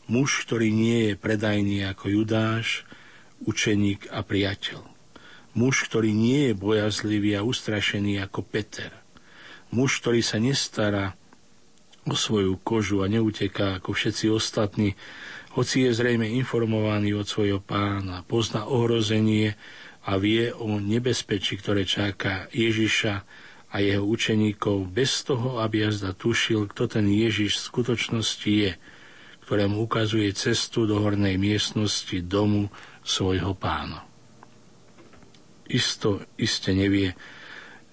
Muž, 0.09 0.49
ktorý 0.49 0.73
nie 0.73 1.13
je 1.13 1.15
predajný 1.21 1.85
ako 1.89 2.09
Judáš, 2.09 2.89
učeník 3.45 4.09
a 4.09 4.25
priateľ. 4.25 4.83
Muž, 5.53 5.85
ktorý 5.85 6.17
nie 6.17 6.51
je 6.51 6.55
bojazlivý 6.57 7.37
a 7.37 7.45
ustrašený 7.45 8.25
ako 8.25 8.41
Peter. 8.41 8.93
Muž, 9.69 10.01
ktorý 10.01 10.25
sa 10.25 10.41
nestará 10.41 11.13
o 12.09 12.17
svoju 12.17 12.59
kožu 12.61 13.05
a 13.05 13.07
neuteká 13.07 13.79
ako 13.79 13.95
všetci 13.95 14.27
ostatní, 14.33 14.99
hoci 15.53 15.85
je 15.85 15.93
zrejme 15.93 16.25
informovaný 16.25 17.13
od 17.13 17.29
svojho 17.29 17.61
pána, 17.61 18.25
pozná 18.25 18.65
ohrozenie 18.65 19.55
a 20.03 20.17
vie 20.17 20.51
o 20.51 20.81
nebezpečí, 20.81 21.61
ktoré 21.61 21.85
čaká 21.85 22.49
Ježiša 22.51 23.23
a 23.73 23.81
jeho 23.81 24.05
učeníkov 24.05 24.93
bez 24.93 25.25
toho, 25.25 25.65
aby 25.65 25.89
jazda 25.89 26.13
tušil, 26.13 26.69
kto 26.69 26.87
ten 26.87 27.09
Ježiš 27.09 27.57
v 27.57 27.67
skutočnosti 27.73 28.53
je– 28.53 28.73
ktorému 29.43 29.85
ukazuje 29.85 30.33
cestu 30.33 30.87
do 30.89 31.03
hornej 31.03 31.37
miestnosti 31.37 32.15
domu 32.25 32.71
svojho 33.03 33.53
pána. 33.53 34.07
Isto, 35.69 36.25
iste 36.41 36.73
nevie, 36.73 37.13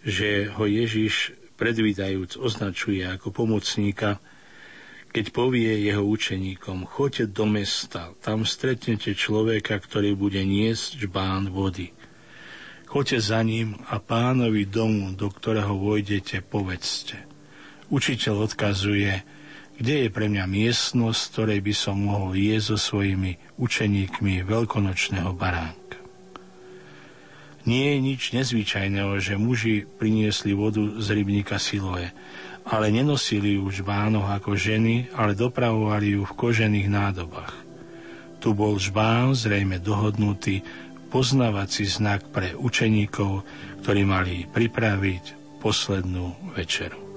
že 0.06 0.48
ho 0.56 0.64
Ježiš 0.64 1.36
predvídajúc 1.60 2.40
označuje 2.40 3.04
ako 3.04 3.36
pomocníka, 3.36 4.24
keď 5.12 5.36
povie 5.36 5.84
jeho 5.84 6.06
učeníkom, 6.08 6.88
choďte 6.88 7.36
do 7.36 7.44
mesta, 7.50 8.16
tam 8.24 8.48
stretnete 8.48 9.12
človeka, 9.12 9.84
ktorý 9.84 10.16
bude 10.16 10.40
niesť 10.46 11.10
žbán 11.10 11.52
vody. 11.52 11.92
Choďte 12.90 13.22
za 13.22 13.46
ním 13.46 13.78
a 13.86 14.02
pánovi 14.02 14.66
domu, 14.66 15.14
do 15.14 15.30
ktorého 15.30 15.78
vojdete, 15.78 16.42
povedzte. 16.42 17.22
Učiteľ 17.94 18.50
odkazuje, 18.50 19.22
kde 19.78 19.94
je 20.06 20.10
pre 20.10 20.26
mňa 20.26 20.50
miestnosť, 20.50 21.22
ktorej 21.30 21.60
by 21.62 21.74
som 21.78 22.02
mohol 22.02 22.34
jesť 22.34 22.74
so 22.74 22.78
svojimi 22.82 23.38
učeníkmi 23.62 24.42
veľkonočného 24.42 25.30
baránka. 25.38 26.02
Nie 27.70 27.94
je 27.94 28.00
nič 28.02 28.22
nezvyčajného, 28.34 29.22
že 29.22 29.38
muži 29.38 29.86
priniesli 29.86 30.58
vodu 30.58 30.82
z 30.98 31.14
rybníka 31.14 31.62
Siloe, 31.62 32.10
ale 32.66 32.90
nenosili 32.90 33.62
ju 33.62 33.70
v 33.70 33.86
žbánoch 33.86 34.34
ako 34.34 34.58
ženy, 34.58 35.14
ale 35.14 35.38
dopravovali 35.38 36.18
ju 36.18 36.26
v 36.26 36.34
kožených 36.34 36.90
nádobách. 36.90 37.54
Tu 38.42 38.50
bol 38.58 38.82
žbán 38.82 39.38
zrejme 39.38 39.78
dohodnutý 39.78 40.66
poznávací 41.10 41.90
znak 41.90 42.30
pre 42.30 42.54
učeníkov, 42.54 43.44
ktorí 43.82 44.06
mali 44.06 44.46
pripraviť 44.46 45.58
poslednú 45.60 46.54
večeru. 46.56 47.09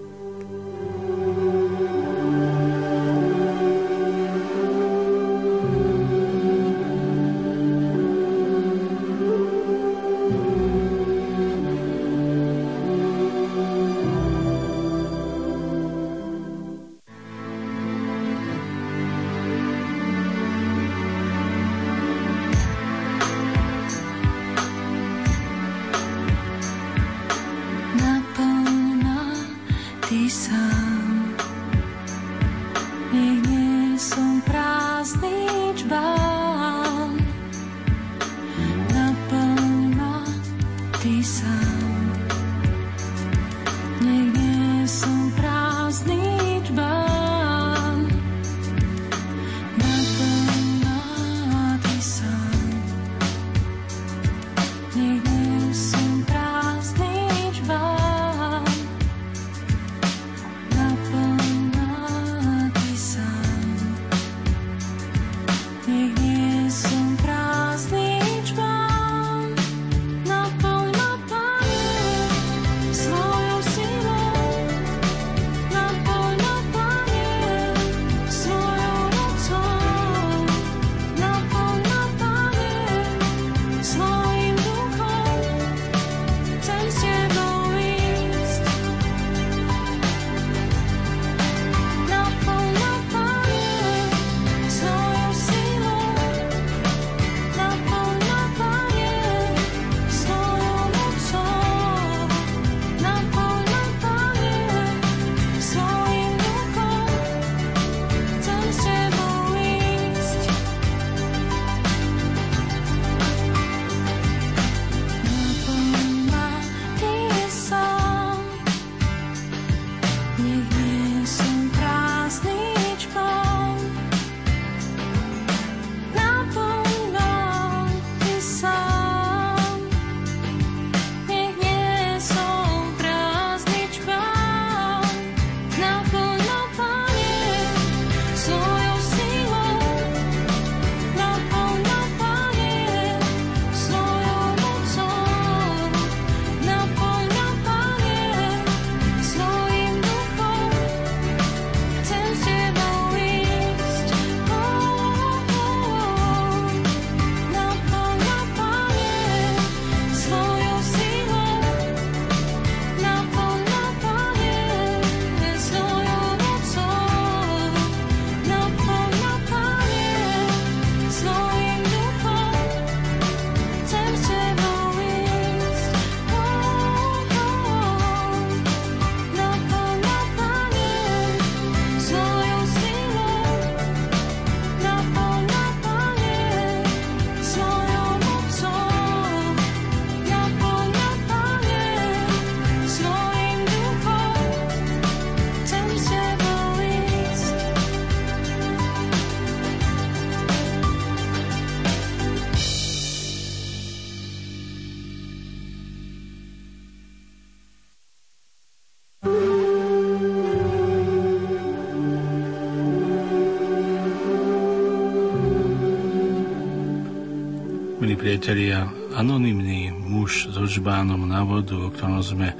Žbánom 220.83 221.31
na 221.31 221.47
vodu, 221.47 221.79
o 221.79 221.95
ktorom 221.95 222.19
sme 222.27 222.59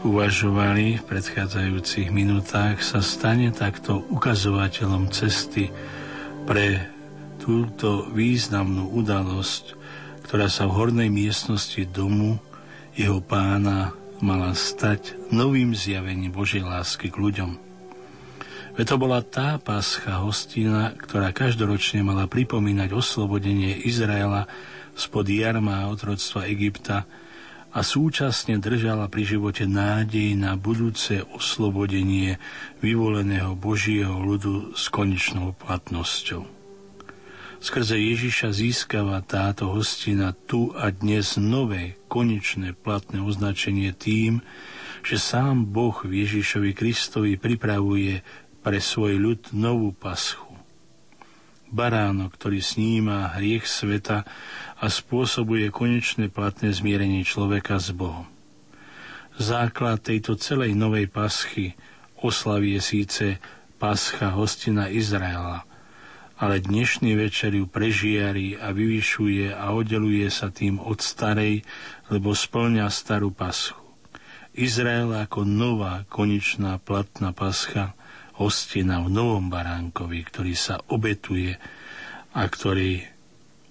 uvažovali 0.00 0.96
v 0.96 1.04
predchádzajúcich 1.04 2.08
minútach, 2.08 2.80
sa 2.80 3.04
stane 3.04 3.52
takto 3.52 4.00
ukazovateľom 4.08 5.12
cesty 5.12 5.68
pre 6.48 6.88
túto 7.36 8.08
významnú 8.16 8.96
udalosť, 8.96 9.76
ktorá 10.24 10.48
sa 10.48 10.64
v 10.64 10.72
hornej 10.72 11.12
miestnosti 11.12 11.84
domu 11.84 12.40
jeho 12.96 13.20
pána 13.20 13.92
mala 14.24 14.56
stať 14.56 15.28
novým 15.28 15.76
zjavením 15.76 16.32
Božej 16.32 16.64
lásky 16.64 17.12
k 17.12 17.20
ľuďom. 17.20 17.60
Veď 18.72 18.84
to 18.88 18.96
bola 18.96 19.20
tá 19.20 19.60
páscha 19.60 20.16
hostina, 20.24 20.96
ktorá 20.96 21.28
každoročne 21.36 22.00
mala 22.00 22.24
pripomínať 22.24 22.88
oslobodenie 22.88 23.84
Izraela 23.84 24.48
spod 24.96 25.28
jarma 25.28 25.84
a 25.84 25.92
otroctva 25.92 26.48
Egypta 26.48 27.04
a 27.74 27.82
súčasne 27.82 28.62
držala 28.62 29.10
pri 29.10 29.26
živote 29.26 29.66
nádej 29.66 30.38
na 30.38 30.54
budúce 30.54 31.26
oslobodenie 31.34 32.38
vyvoleného 32.78 33.58
Božieho 33.58 34.14
ľudu 34.22 34.78
s 34.78 34.86
konečnou 34.94 35.58
platnosťou. 35.58 36.46
Skrze 37.58 37.98
Ježiša 37.98 38.54
získava 38.54 39.18
táto 39.26 39.74
hostina 39.74 40.30
tu 40.36 40.70
a 40.78 40.94
dnes 40.94 41.34
nové, 41.34 41.98
konečné, 42.06 42.78
platné 42.78 43.18
označenie 43.18 43.90
tým, 43.90 44.38
že 45.02 45.18
sám 45.18 45.66
Boh 45.66 45.98
v 46.06 46.22
Ježišovi 46.22 46.70
Kristovi 46.78 47.34
pripravuje 47.34 48.22
pre 48.62 48.78
svoj 48.78 49.18
ľud 49.18 49.42
novú 49.50 49.90
paschu. 49.90 50.53
Baránok, 51.74 52.38
ktorý 52.38 52.62
sníma 52.62 53.34
hriech 53.34 53.66
sveta 53.66 54.22
a 54.78 54.86
spôsobuje 54.86 55.74
konečné 55.74 56.30
platné 56.30 56.70
zmierenie 56.70 57.26
človeka 57.26 57.82
s 57.82 57.90
Bohom. 57.90 58.30
Základ 59.34 59.98
tejto 59.98 60.38
celej 60.38 60.78
novej 60.78 61.10
paschy 61.10 61.74
oslavie 62.22 62.78
síce 62.78 63.42
pascha 63.82 64.30
hostina 64.30 64.86
Izraela, 64.86 65.66
ale 66.38 66.62
dnešný 66.62 67.18
večer 67.18 67.58
ju 67.58 67.66
prežiari 67.66 68.54
a 68.54 68.70
vyvyšuje 68.70 69.50
a 69.50 69.74
oddeluje 69.74 70.30
sa 70.30 70.54
tým 70.54 70.78
od 70.78 71.02
starej, 71.02 71.66
lebo 72.06 72.38
splňa 72.38 72.86
starú 72.86 73.34
paschu. 73.34 73.82
Izrael 74.54 75.10
ako 75.10 75.42
nová, 75.42 76.06
konečná, 76.06 76.78
platná 76.78 77.34
pascha– 77.34 77.90
hostina 78.38 79.02
v 79.02 79.08
novom 79.14 79.46
baránkovi, 79.46 80.20
ktorý 80.26 80.54
sa 80.58 80.82
obetuje 80.90 81.54
a 82.34 82.42
ktorý 82.42 83.02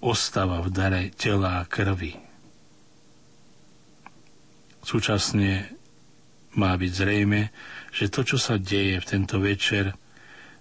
ostáva 0.00 0.60
v 0.64 0.68
dare 0.72 1.02
tela 1.12 1.60
a 1.60 1.68
krvi. 1.68 2.16
Súčasne 4.84 5.72
má 6.60 6.76
byť 6.76 6.92
zrejme, 6.92 7.40
že 7.88 8.12
to, 8.12 8.20
čo 8.24 8.36
sa 8.36 8.60
deje 8.60 9.00
v 9.00 9.08
tento 9.08 9.40
večer, 9.40 9.96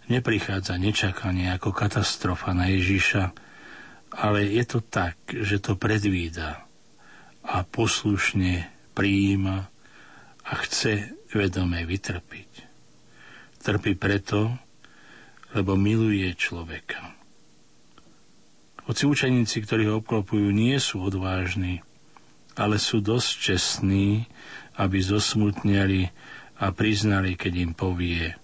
neprichádza 0.07 0.79
nečakanie 0.79 1.51
ako 1.51 1.75
katastrofa 1.75 2.55
na 2.55 2.71
Ježiša, 2.71 3.23
ale 4.13 4.47
je 4.47 4.63
to 4.67 4.79
tak, 4.79 5.17
že 5.27 5.59
to 5.59 5.75
predvída 5.75 6.63
a 7.43 7.67
poslušne 7.67 8.67
prijíma 8.95 9.57
a 10.43 10.51
chce 10.63 11.11
vedome 11.33 11.83
vytrpiť. 11.83 12.51
Trpí 13.63 13.95
preto, 13.95 14.51
lebo 15.55 15.79
miluje 15.79 16.27
človeka. 16.35 17.15
Hoci 18.83 19.07
učeníci, 19.07 19.63
ktorí 19.63 19.87
ho 19.87 20.03
obklopujú, 20.03 20.51
nie 20.51 20.75
sú 20.83 21.07
odvážni, 21.07 21.79
ale 22.59 22.75
sú 22.75 22.99
dosť 22.99 23.29
čestní, 23.39 24.27
aby 24.75 24.99
zosmutneli 24.99 26.11
a 26.59 26.75
priznali, 26.75 27.39
keď 27.39 27.53
im 27.63 27.71
povie, 27.71 28.35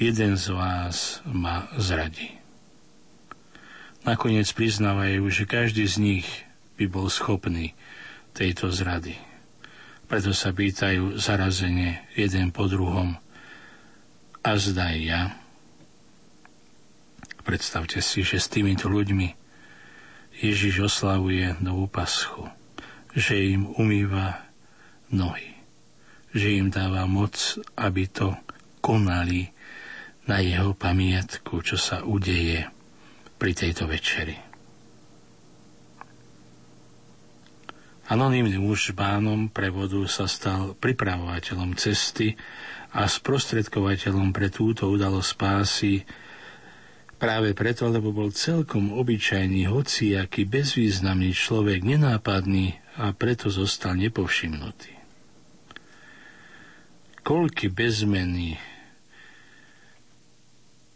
jeden 0.00 0.40
z 0.40 0.46
vás 0.56 1.20
ma 1.28 1.68
zradí. 1.76 2.32
Nakoniec 4.08 4.48
priznávajú, 4.56 5.28
že 5.28 5.44
každý 5.44 5.84
z 5.84 5.96
nich 6.00 6.28
by 6.80 6.88
bol 6.88 7.12
schopný 7.12 7.76
tejto 8.32 8.72
zrady. 8.72 9.18
Preto 10.08 10.32
sa 10.32 10.56
pýtajú 10.56 11.20
zarazene 11.20 12.08
jeden 12.16 12.48
po 12.48 12.64
druhom, 12.64 13.20
a 14.42 14.50
zdaj 14.54 14.96
ja. 15.02 15.22
Predstavte 17.42 18.04
si, 18.04 18.20
že 18.20 18.38
s 18.38 18.52
týmito 18.52 18.92
ľuďmi 18.92 19.28
Ježiš 20.38 20.86
oslavuje 20.86 21.58
novú 21.58 21.90
paschu, 21.90 22.46
že 23.16 23.34
im 23.34 23.72
umýva 23.74 24.46
nohy, 25.10 25.56
že 26.30 26.60
im 26.60 26.68
dáva 26.70 27.08
moc, 27.08 27.58
aby 27.74 28.06
to 28.06 28.36
konali 28.84 29.50
na 30.28 30.44
jeho 30.44 30.76
pamiatku, 30.76 31.64
čo 31.64 31.80
sa 31.80 32.04
udeje 32.04 32.68
pri 33.40 33.52
tejto 33.56 33.88
večeri. 33.88 34.47
Anonymný 38.08 38.56
muž 38.56 38.96
bánom 38.96 39.52
prevodu 39.52 40.00
sa 40.08 40.24
stal 40.24 40.72
pripravovateľom 40.80 41.76
cesty 41.76 42.40
a 42.96 43.04
sprostredkovateľom 43.04 44.32
pre 44.32 44.48
túto 44.48 44.88
udalosť 44.88 45.28
spásy 45.28 46.08
práve 47.20 47.52
preto, 47.52 47.84
lebo 47.92 48.08
bol 48.08 48.32
celkom 48.32 48.96
obyčajný, 48.96 49.68
hociaký 49.68 50.48
bezvýznamný 50.48 51.36
človek, 51.36 51.84
nenápadný 51.84 52.80
a 52.96 53.12
preto 53.12 53.52
zostal 53.52 54.00
nepovšimnutý. 54.00 54.96
Koľky 57.20 57.68
bezmeny 57.68 58.56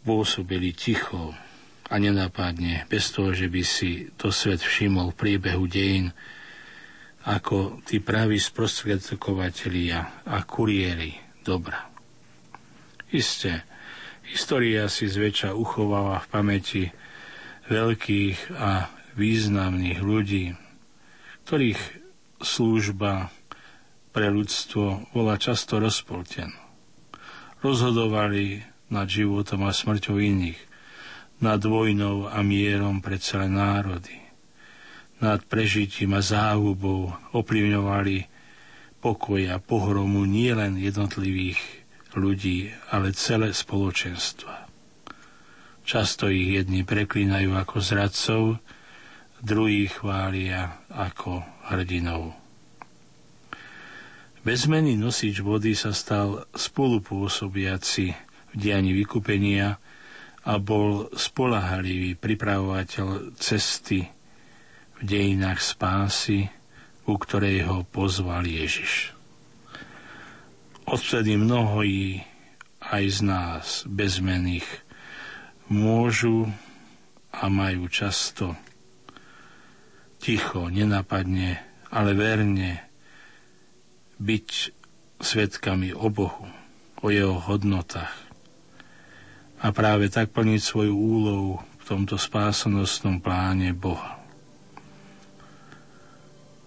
pôsobili 0.01 0.73
ticho 0.73 1.29
a 1.93 1.95
nenápadne, 2.01 2.89
bez 2.89 3.13
toho, 3.13 3.37
že 3.37 3.53
by 3.53 3.61
si 3.61 4.09
to 4.17 4.33
svet 4.33 4.65
všimol 4.65 5.13
v 5.13 5.19
priebehu 5.19 5.69
dejín, 5.69 6.09
ako 7.23 7.79
tí 7.87 8.03
praví 8.03 8.35
sprostredkovatelia 8.35 10.27
a 10.27 10.43
kuriéri 10.43 11.15
dobra. 11.43 11.87
Isté, 13.15 13.63
história 14.27 14.91
si 14.91 15.07
zväčša 15.07 15.55
uchováva 15.55 16.19
v 16.19 16.27
pamäti 16.27 16.83
veľkých 17.71 18.57
a 18.59 18.91
významných 19.15 19.99
ľudí, 20.03 20.51
ktorých 21.47 21.81
služba 22.43 23.31
pre 24.11 24.27
ľudstvo 24.27 25.13
bola 25.15 25.39
často 25.39 25.79
rozpoltená. 25.79 26.53
Rozhodovali 27.63 28.59
nad 28.91 29.07
životom 29.07 29.63
a 29.63 29.71
smrťou 29.71 30.19
iných, 30.19 30.59
nad 31.39 31.63
vojnou 31.63 32.27
a 32.27 32.43
mierom 32.43 32.99
pre 32.99 33.15
celé 33.15 33.47
národy, 33.47 34.22
nad 35.23 35.39
prežitím 35.47 36.19
a 36.19 36.21
záhubou 36.21 37.15
pokoj 38.99 39.41
a 39.47 39.57
pohromu 39.59 40.27
nielen 40.27 40.75
jednotlivých 40.75 41.59
ľudí, 42.15 42.71
ale 42.91 43.15
celé 43.15 43.55
spoločenstva. 43.55 44.67
Často 45.83 46.31
ich 46.31 46.55
jedni 46.55 46.87
preklínajú 46.87 47.55
ako 47.55 47.77
zradcov, 47.83 48.43
druhí 49.43 49.91
chvália 49.91 50.79
ako 50.87 51.43
hrdinov. 51.67 52.31
Bezmený 54.43 54.99
nosič 54.99 55.39
vody 55.39 55.71
sa 55.75 55.95
stal 55.95 56.47
spolupôsobiaci 56.51 58.05
v 58.51 58.55
diani 58.55 58.91
vykupenia 58.91 59.79
a 60.43 60.53
bol 60.59 61.07
spolahalivý 61.15 62.19
pripravovateľ 62.19 63.35
cesty 63.39 64.03
dejinách 65.03 65.59
spásy, 65.59 66.47
u 67.03 67.19
ktorej 67.19 67.67
ho 67.67 67.83
pozval 67.83 68.47
Ježiš. 68.47 69.11
Odvtedy 70.87 71.35
mnohí 71.39 72.23
aj 72.79 73.03
z 73.07 73.19
nás 73.23 73.65
bezmených 73.87 74.67
môžu 75.71 76.51
a 77.31 77.47
majú 77.47 77.87
často 77.87 78.55
ticho, 80.19 80.67
nenapadne, 80.71 81.59
ale 81.91 82.15
verne 82.15 82.83
byť 84.19 84.49
svetkami 85.19 85.95
o 85.95 86.07
Bohu, 86.07 86.47
o 87.03 87.07
jeho 87.11 87.39
hodnotách 87.39 88.23
a 89.63 89.71
práve 89.71 90.11
tak 90.11 90.35
plniť 90.35 90.59
svoju 90.59 90.91
úlohu 90.91 91.63
v 91.79 91.83
tomto 91.87 92.19
spásonosnom 92.19 93.23
pláne 93.23 93.71
Boha. 93.71 94.22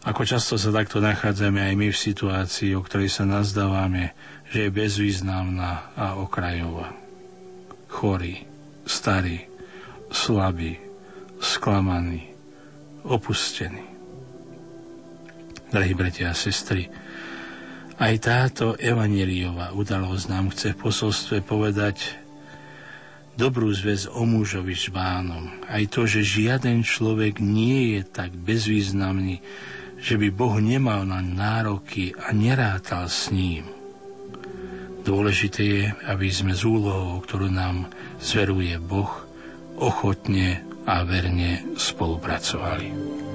Ako 0.06 0.22
často 0.22 0.54
sa 0.54 0.70
takto 0.70 1.02
nachádzame 1.02 1.66
aj 1.66 1.74
my 1.74 1.88
v 1.90 1.98
situácii, 1.98 2.78
o 2.78 2.80
ktorej 2.86 3.10
sa 3.10 3.26
nazdávame, 3.26 4.14
že 4.54 4.66
je 4.66 4.70
bezvýznamná 4.70 5.98
a 5.98 6.14
okrajová. 6.22 6.94
Chorý, 7.90 8.46
starý, 8.86 9.50
slabý, 10.14 10.78
sklamaný, 11.42 12.22
opustení. 13.02 13.82
Drahí 15.74 15.98
bratia 15.98 16.30
a 16.30 16.38
sestry, 16.38 16.86
aj 17.98 18.14
táto 18.22 18.78
evaneliová 18.78 19.74
udalosť 19.74 20.24
nám 20.30 20.54
chce 20.54 20.76
v 20.76 20.80
posolstve 20.86 21.36
povedať 21.42 22.14
dobrú 23.34 23.74
zväz 23.74 24.06
o 24.06 24.22
mužovi 24.22 24.78
žbánom. 24.78 25.66
Aj 25.66 25.82
to, 25.90 26.06
že 26.06 26.22
žiaden 26.22 26.86
človek 26.86 27.42
nie 27.42 27.98
je 27.98 28.00
tak 28.06 28.30
bezvýznamný, 28.38 29.42
že 30.06 30.14
by 30.14 30.30
Boh 30.30 30.62
nemal 30.62 31.02
na 31.02 31.18
nároky 31.18 32.14
a 32.14 32.30
nerátal 32.30 33.10
s 33.10 33.34
ním. 33.34 33.66
Dôležité 35.02 35.62
je, 35.66 35.84
aby 36.06 36.30
sme 36.30 36.54
z 36.54 36.62
úlohou, 36.62 37.18
ktorú 37.26 37.50
nám 37.50 37.90
zveruje 38.22 38.78
Boh, 38.78 39.26
ochotne 39.74 40.62
a 40.86 41.02
verne 41.02 41.74
spolupracovali. 41.74 43.25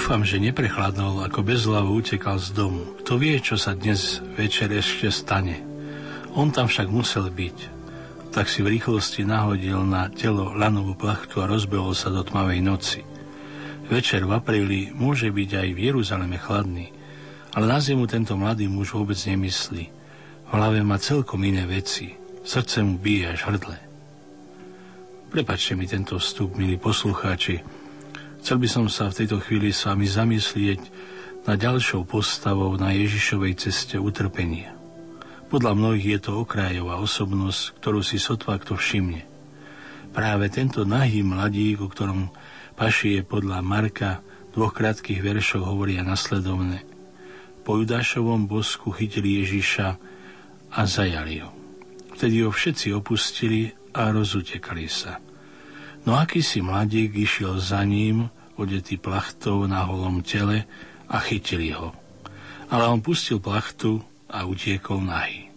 Dúfam, 0.00 0.24
že 0.24 0.40
neprechladnul, 0.40 1.28
ako 1.28 1.44
bez 1.44 1.68
hlavu 1.68 2.00
utekal 2.00 2.40
z 2.40 2.56
domu. 2.56 2.96
Kto 3.04 3.20
vie, 3.20 3.36
čo 3.36 3.60
sa 3.60 3.76
dnes 3.76 4.24
večer 4.32 4.72
ešte 4.72 5.12
stane. 5.12 5.60
On 6.32 6.48
tam 6.48 6.72
však 6.72 6.88
musel 6.88 7.28
byť. 7.28 7.56
Tak 8.32 8.48
si 8.48 8.64
v 8.64 8.80
rýchlosti 8.80 9.28
nahodil 9.28 9.76
na 9.84 10.08
telo 10.08 10.56
lanovú 10.56 10.96
plachtu 10.96 11.44
a 11.44 11.50
rozbehol 11.52 11.92
sa 11.92 12.08
do 12.08 12.24
tmavej 12.24 12.64
noci. 12.64 13.04
Večer 13.92 14.24
v 14.24 14.40
apríli 14.40 14.88
môže 14.88 15.28
byť 15.28 15.50
aj 15.52 15.68
v 15.68 15.82
Jeruzaleme 15.92 16.40
chladný, 16.40 16.88
ale 17.52 17.68
na 17.68 17.76
zimu 17.76 18.08
tento 18.08 18.40
mladý 18.40 18.72
muž 18.72 18.96
vôbec 18.96 19.20
nemyslí. 19.20 19.84
V 20.48 20.48
hlave 20.48 20.80
má 20.80 20.96
celkom 20.96 21.44
iné 21.44 21.68
veci. 21.68 22.16
Srdce 22.40 22.80
mu 22.80 22.96
bije 22.96 23.36
až 23.36 23.52
hrdle. 23.52 23.76
Prepačte 25.28 25.76
mi 25.76 25.84
tento 25.84 26.16
vstup, 26.16 26.56
milí 26.56 26.80
poslucháči, 26.80 27.79
Chcel 28.40 28.56
by 28.56 28.68
som 28.72 28.86
sa 28.88 29.12
v 29.12 29.24
tejto 29.24 29.36
chvíli 29.44 29.68
s 29.68 29.84
vami 29.84 30.08
zamyslieť 30.08 30.80
na 31.44 31.60
ďalšou 31.60 32.08
postavou 32.08 32.72
na 32.80 32.96
Ježišovej 32.96 33.52
ceste 33.60 34.00
utrpenia. 34.00 34.72
Podľa 35.52 35.76
mnohých 35.76 36.06
je 36.16 36.20
to 36.24 36.32
okrajová 36.40 36.96
osobnosť, 37.04 37.76
ktorú 37.82 38.00
si 38.00 38.16
sotva 38.16 38.56
kto 38.56 38.80
všimne. 38.80 39.28
Práve 40.10 40.48
tento 40.48 40.88
nahý 40.88 41.20
mladík, 41.20 41.84
o 41.84 41.88
ktorom 41.92 42.32
pašie 42.74 43.22
podľa 43.22 43.60
Marka 43.60 44.24
dvoch 44.56 44.74
krátkých 44.74 45.20
veršoch 45.22 45.62
hovoria 45.62 46.02
nasledovne. 46.02 46.82
Po 47.62 47.76
Judášovom 47.76 48.48
bosku 48.48 48.90
chytili 48.90 49.44
Ježiša 49.44 49.88
a 50.70 50.80
zajali 50.88 51.44
ho. 51.44 51.52
Vtedy 52.16 52.42
ho 52.42 52.50
všetci 52.50 52.94
opustili 52.96 53.70
a 53.94 54.10
rozutekali 54.10 54.86
sa. 54.88 55.22
No 56.08 56.16
akýsi 56.16 56.64
mladík 56.64 57.12
išiel 57.12 57.60
za 57.60 57.84
ním, 57.84 58.32
odetý 58.56 58.96
plachtou 58.96 59.68
na 59.68 59.84
holom 59.84 60.24
tele 60.24 60.64
a 61.08 61.20
chytili 61.20 61.76
ho. 61.76 61.92
Ale 62.72 62.88
on 62.88 63.04
pustil 63.04 63.42
plachtu 63.42 64.00
a 64.30 64.46
utiekol 64.46 65.02
nahý. 65.02 65.50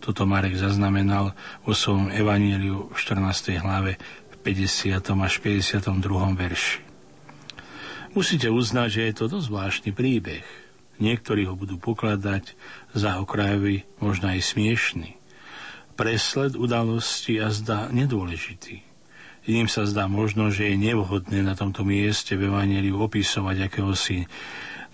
Toto 0.00 0.24
Marek 0.24 0.56
zaznamenal 0.56 1.36
vo 1.60 1.76
svojom 1.76 2.08
evaníliu 2.08 2.88
v 2.88 2.96
14. 2.96 3.60
hlave 3.60 4.00
v 4.32 4.36
50. 4.42 4.96
až 4.96 5.34
52. 5.44 5.92
verši. 6.40 6.80
Musíte 8.10 8.50
uznať, 8.50 8.88
že 8.90 9.02
je 9.06 9.14
to 9.14 9.24
dosť 9.30 9.46
zvláštny 9.46 9.90
príbeh. 9.94 10.42
Niektorí 10.98 11.46
ho 11.46 11.54
budú 11.54 11.78
pokladať 11.78 12.58
za 12.96 13.22
okrajový, 13.22 13.86
možno 14.02 14.34
aj 14.34 14.56
smiešný. 14.56 15.14
Presled 15.94 16.56
udalosti 16.58 17.38
a 17.38 17.52
zdá 17.52 17.86
nedôležitý. 17.92 18.89
Iným 19.50 19.66
sa 19.66 19.82
zdá 19.82 20.06
možno, 20.06 20.46
že 20.54 20.70
je 20.70 20.78
nevhodné 20.78 21.42
na 21.42 21.58
tomto 21.58 21.82
mieste 21.82 22.38
v 22.38 22.46
Evangeliu 22.46 23.02
opisovať 23.02 23.66
akéhosi 23.66 24.30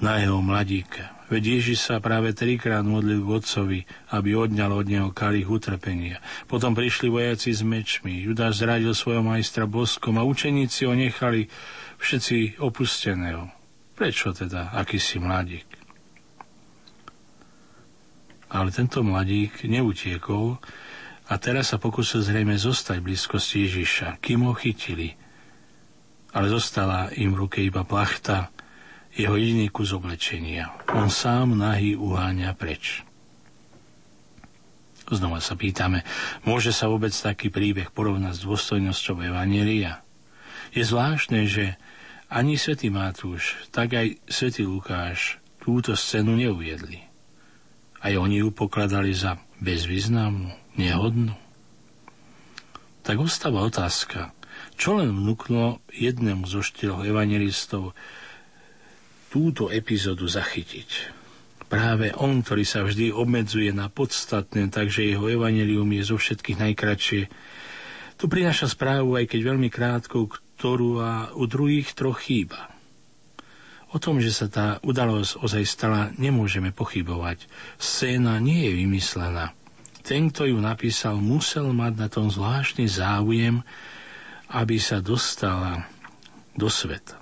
na 0.00 0.16
jeho 0.16 0.40
mladíka. 0.40 1.12
Veď 1.28 1.60
Ježiš 1.60 1.84
sa 1.84 2.00
práve 2.00 2.32
trikrát 2.32 2.80
modlil 2.80 3.20
k 3.20 3.32
otcovi, 3.36 3.80
aby 4.16 4.32
odňal 4.32 4.72
od 4.80 4.88
neho 4.88 5.08
kalich 5.12 5.44
utrpenia. 5.44 6.24
Potom 6.48 6.72
prišli 6.72 7.12
vojaci 7.12 7.52
s 7.52 7.60
mečmi, 7.60 8.24
Judáš 8.24 8.64
zradil 8.64 8.96
svojho 8.96 9.20
majstra 9.20 9.68
boskom 9.68 10.16
a 10.16 10.24
učeníci 10.24 10.88
ho 10.88 10.96
nechali 10.96 11.52
všetci 12.00 12.56
opusteného. 12.56 13.52
Prečo 13.92 14.32
teda 14.32 14.72
akýsi 14.72 15.20
mladík? 15.20 15.68
Ale 18.56 18.72
tento 18.72 19.04
mladík 19.04 19.68
neutiekol 19.68 20.56
a 21.26 21.34
teraz 21.42 21.74
sa 21.74 21.82
pokusil 21.82 22.22
zrejme 22.22 22.54
zostať 22.54 23.02
v 23.02 23.06
blízkosti 23.10 23.66
Ježiša, 23.66 24.22
kým 24.22 24.46
ho 24.46 24.54
chytili. 24.54 25.18
Ale 26.30 26.46
zostala 26.46 27.10
im 27.18 27.34
v 27.34 27.46
ruke 27.46 27.58
iba 27.64 27.82
plachta, 27.82 28.54
jeho 29.16 29.34
jediný 29.34 29.72
kus 29.72 29.96
oblečenia. 29.96 30.76
On 30.92 31.08
sám 31.08 31.56
nahý 31.56 31.96
uháňa 31.96 32.52
preč. 32.52 33.02
Znova 35.06 35.38
sa 35.38 35.54
pýtame, 35.54 36.02
môže 36.42 36.74
sa 36.74 36.90
vôbec 36.90 37.14
taký 37.14 37.48
príbeh 37.48 37.94
porovnať 37.94 38.42
s 38.42 38.44
dôstojnosťou 38.44 39.22
Evanielia? 39.22 40.02
Je 40.74 40.82
zvláštne, 40.82 41.46
že 41.46 41.78
ani 42.26 42.58
svätý 42.58 42.90
Matúš, 42.90 43.54
tak 43.70 43.94
aj 43.94 44.18
svätý 44.26 44.66
Lukáš 44.66 45.38
túto 45.62 45.94
scénu 45.94 46.34
neuviedli. 46.34 47.06
Aj 48.02 48.12
oni 48.18 48.42
ju 48.42 48.50
pokladali 48.50 49.14
za 49.14 49.38
bezvýznamnú, 49.62 50.65
nehodnú. 50.76 51.34
Tak 53.02 53.16
ostáva 53.22 53.62
otázka, 53.64 54.34
čo 54.76 54.98
len 54.98 55.12
vnúklo 55.14 55.80
jednému 55.94 56.44
zo 56.44 56.60
štyroch 56.60 57.06
evangelistov 57.06 57.96
túto 59.32 59.68
epizódu 59.72 60.28
zachytiť. 60.28 61.16
Práve 61.66 62.14
on, 62.14 62.46
ktorý 62.46 62.62
sa 62.62 62.86
vždy 62.86 63.10
obmedzuje 63.10 63.74
na 63.74 63.90
podstatné, 63.90 64.70
takže 64.70 65.02
jeho 65.02 65.26
evanelium 65.26 65.90
je 65.98 66.02
zo 66.06 66.16
všetkých 66.16 66.62
najkračšie, 66.62 67.22
tu 68.16 68.32
prináša 68.32 68.70
správu, 68.70 69.18
aj 69.18 69.28
keď 69.28 69.40
veľmi 69.44 69.68
krátkou, 69.68 70.30
ktorú 70.30 71.02
a 71.02 71.12
u 71.36 71.44
druhých 71.44 71.92
troch 71.92 72.22
chýba. 72.24 72.72
O 73.92 74.00
tom, 74.00 74.20
že 74.20 74.32
sa 74.32 74.46
tá 74.48 74.66
udalosť 74.84 75.40
ozaj 75.40 75.64
stala, 75.64 76.12
nemôžeme 76.20 76.68
pochybovať. 76.72 77.48
Scéna 77.80 78.36
nie 78.40 78.68
je 78.68 78.72
vymyslená. 78.84 79.55
Ten, 80.06 80.30
kto 80.30 80.46
ju 80.46 80.62
napísal, 80.62 81.18
musel 81.18 81.74
mať 81.74 81.92
na 81.98 82.06
tom 82.06 82.30
zvláštny 82.30 82.86
záujem, 82.86 83.66
aby 84.54 84.78
sa 84.78 85.02
dostala 85.02 85.90
do 86.54 86.70
sveta. 86.70 87.18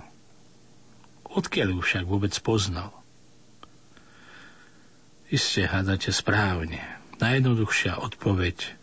Odkiaľ 1.25 1.73
ju 1.73 1.79
však 1.81 2.05
vôbec 2.05 2.37
poznal? 2.45 2.93
Iste 5.33 5.65
hádate 5.65 6.13
správne. 6.13 6.77
Najjednoduchšia 7.17 7.97
odpoveď 7.97 8.77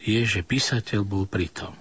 je, 0.00 0.20
že 0.24 0.40
písateľ 0.40 1.04
bol 1.04 1.28
pritom. 1.28 1.76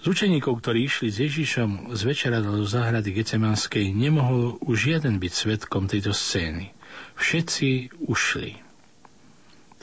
Z 0.00 0.04
učeníkov, 0.08 0.64
ktorí 0.64 0.88
išli 0.88 1.12
s 1.12 1.20
Ježišom 1.20 1.92
z 1.92 2.00
večera 2.08 2.40
do 2.40 2.64
záhrady 2.64 3.12
Gecemanskej, 3.12 3.92
nemohol 3.92 4.56
už 4.64 4.96
jeden 4.96 5.20
byť 5.20 5.32
svetkom 5.34 5.92
tejto 5.92 6.16
scény. 6.16 6.72
Všetci 7.20 8.00
ušli. 8.08 8.65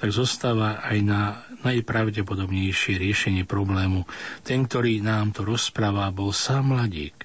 Tak 0.04 0.12
zostáva 0.12 0.84
aj 0.84 1.00
na 1.00 1.48
najpravdepodobnejšie 1.64 3.00
riešenie 3.00 3.48
problému. 3.48 4.04
Ten, 4.44 4.68
ktorý 4.68 5.00
nám 5.00 5.32
to 5.32 5.48
rozpráva, 5.48 6.12
bol 6.12 6.36
sám 6.36 6.76
mladík. 6.76 7.24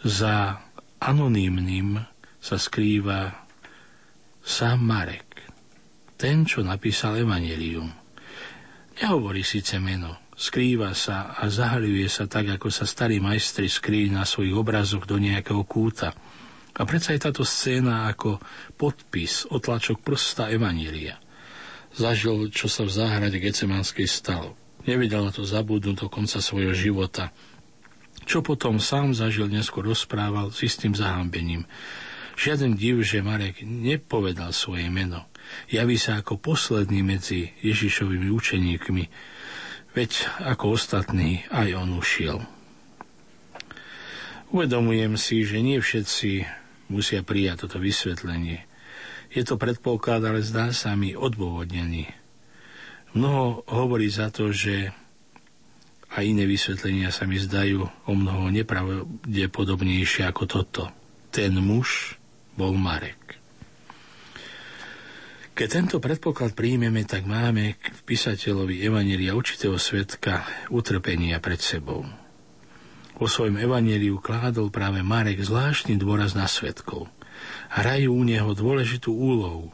Za 0.00 0.64
anonymným 0.96 2.00
sa 2.40 2.56
skrýva 2.56 3.44
sám 4.40 4.80
Marek, 4.80 5.44
ten, 6.16 6.48
čo 6.48 6.64
napísal 6.64 7.20
Evangelium. 7.20 7.92
Nehovorí 8.96 9.44
síce 9.44 9.76
meno, 9.76 10.32
skrýva 10.32 10.96
sa 10.96 11.36
a 11.36 11.52
zahľuje 11.52 12.08
sa 12.08 12.24
tak, 12.24 12.56
ako 12.56 12.72
sa 12.72 12.88
starí 12.88 13.20
majstri 13.20 13.68
skrýli 13.68 14.16
na 14.16 14.24
svojich 14.24 14.56
obrazoch 14.56 15.04
do 15.04 15.20
nejakého 15.20 15.68
kúta. 15.68 16.16
A 16.72 16.82
predsa 16.88 17.12
je 17.12 17.28
táto 17.28 17.44
scéna 17.44 18.08
ako 18.08 18.40
podpis, 18.80 19.44
otlačok 19.52 20.00
prsta 20.00 20.48
Evanília. 20.48 21.20
Zažil, 21.94 22.50
čo 22.54 22.70
sa 22.70 22.86
v 22.86 22.94
záhrade 22.94 23.38
Gecemanskej 23.38 24.06
stalo. 24.06 24.54
Nevedel 24.86 25.26
na 25.26 25.32
to 25.34 25.42
zabudnúť 25.44 26.06
do 26.06 26.08
konca 26.08 26.38
svojho 26.38 26.72
života– 26.72 27.30
čo 28.30 28.46
potom 28.46 28.78
sám 28.78 29.10
zažil, 29.10 29.50
neskôr 29.50 29.82
rozprával 29.82 30.54
s 30.54 30.62
istým 30.62 30.94
zahambením. 30.94 31.66
Žiaden 32.38 32.78
div, 32.78 33.02
že 33.02 33.26
Marek 33.26 33.66
nepovedal 33.66 34.54
svoje 34.54 34.86
meno. 34.86 35.26
Javí 35.66 35.98
sa 35.98 36.22
ako 36.22 36.38
posledný 36.38 37.02
medzi 37.02 37.50
Ježišovými 37.58 38.30
učeníkmi, 38.30 39.04
veď 39.98 40.10
ako 40.46 40.78
ostatní 40.78 41.42
aj 41.50 41.74
on 41.74 41.90
ušiel. 41.98 42.38
Uvedomujem 44.54 45.18
si, 45.18 45.42
že 45.42 45.58
nie 45.58 45.82
všetci 45.82 46.46
musia 46.86 47.26
prijať 47.26 47.66
toto 47.66 47.82
vysvetlenie. 47.82 48.62
Je 49.30 49.46
to 49.46 49.54
predpoklad, 49.54 50.26
ale 50.26 50.42
zdá 50.42 50.74
sa 50.74 50.98
mi 50.98 51.14
odôvodnený. 51.14 52.10
Mnoho 53.14 53.62
hovorí 53.70 54.10
za 54.10 54.30
to, 54.30 54.50
že 54.50 54.90
a 56.10 56.26
iné 56.26 56.42
vysvetlenia 56.42 57.14
sa 57.14 57.22
mi 57.22 57.38
zdajú 57.38 57.86
o 57.86 58.12
mnoho 58.18 58.50
nepravdepodobnejšie 58.50 60.26
ako 60.26 60.42
toto. 60.50 60.82
Ten 61.30 61.54
muž 61.62 62.18
bol 62.58 62.74
Marek. 62.74 63.38
Keď 65.54 65.68
tento 65.70 65.96
predpoklad 66.02 66.58
príjmeme, 66.58 67.06
tak 67.06 67.28
máme 67.28 67.78
k 67.78 67.94
písateľovi 68.02 68.82
Evanelia 68.82 69.36
určitého 69.36 69.78
svetka 69.78 70.42
utrpenia 70.72 71.38
pred 71.38 71.60
sebou. 71.62 72.02
Vo 73.20 73.28
svojom 73.28 73.60
Evaneliu 73.60 74.18
kládol 74.18 74.72
práve 74.72 75.04
Marek 75.04 75.44
zvláštny 75.44 76.00
dôraz 76.00 76.32
na 76.32 76.48
svetkov. 76.48 77.12
Hrajú 77.70 78.10
u 78.10 78.22
neho 78.26 78.50
dôležitú 78.50 79.14
úlohu. 79.14 79.70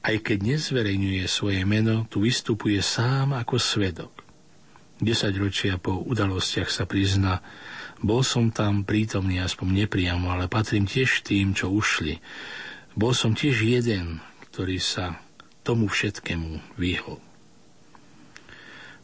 Aj 0.00 0.16
keď 0.16 0.56
nezverejňuje 0.56 1.26
svoje 1.26 1.60
meno, 1.66 2.06
tu 2.08 2.22
vystupuje 2.24 2.80
sám 2.80 3.36
ako 3.36 3.58
svedok. 3.60 4.14
10 5.00 5.32
ročia 5.40 5.80
po 5.80 6.00
udalostiach 6.04 6.68
sa 6.68 6.84
prizna, 6.84 7.40
bol 8.00 8.24
som 8.24 8.48
tam 8.48 8.84
prítomný 8.84 9.40
aspoň 9.40 9.84
nepriamo, 9.84 10.32
ale 10.32 10.48
patrím 10.48 10.88
tiež 10.88 11.24
tým, 11.24 11.52
čo 11.52 11.68
ušli. 11.68 12.20
Bol 12.96 13.12
som 13.12 13.36
tiež 13.36 13.60
jeden, 13.60 14.24
ktorý 14.48 14.80
sa 14.80 15.20
tomu 15.64 15.88
všetkému 15.88 16.80
vyhol. 16.80 17.29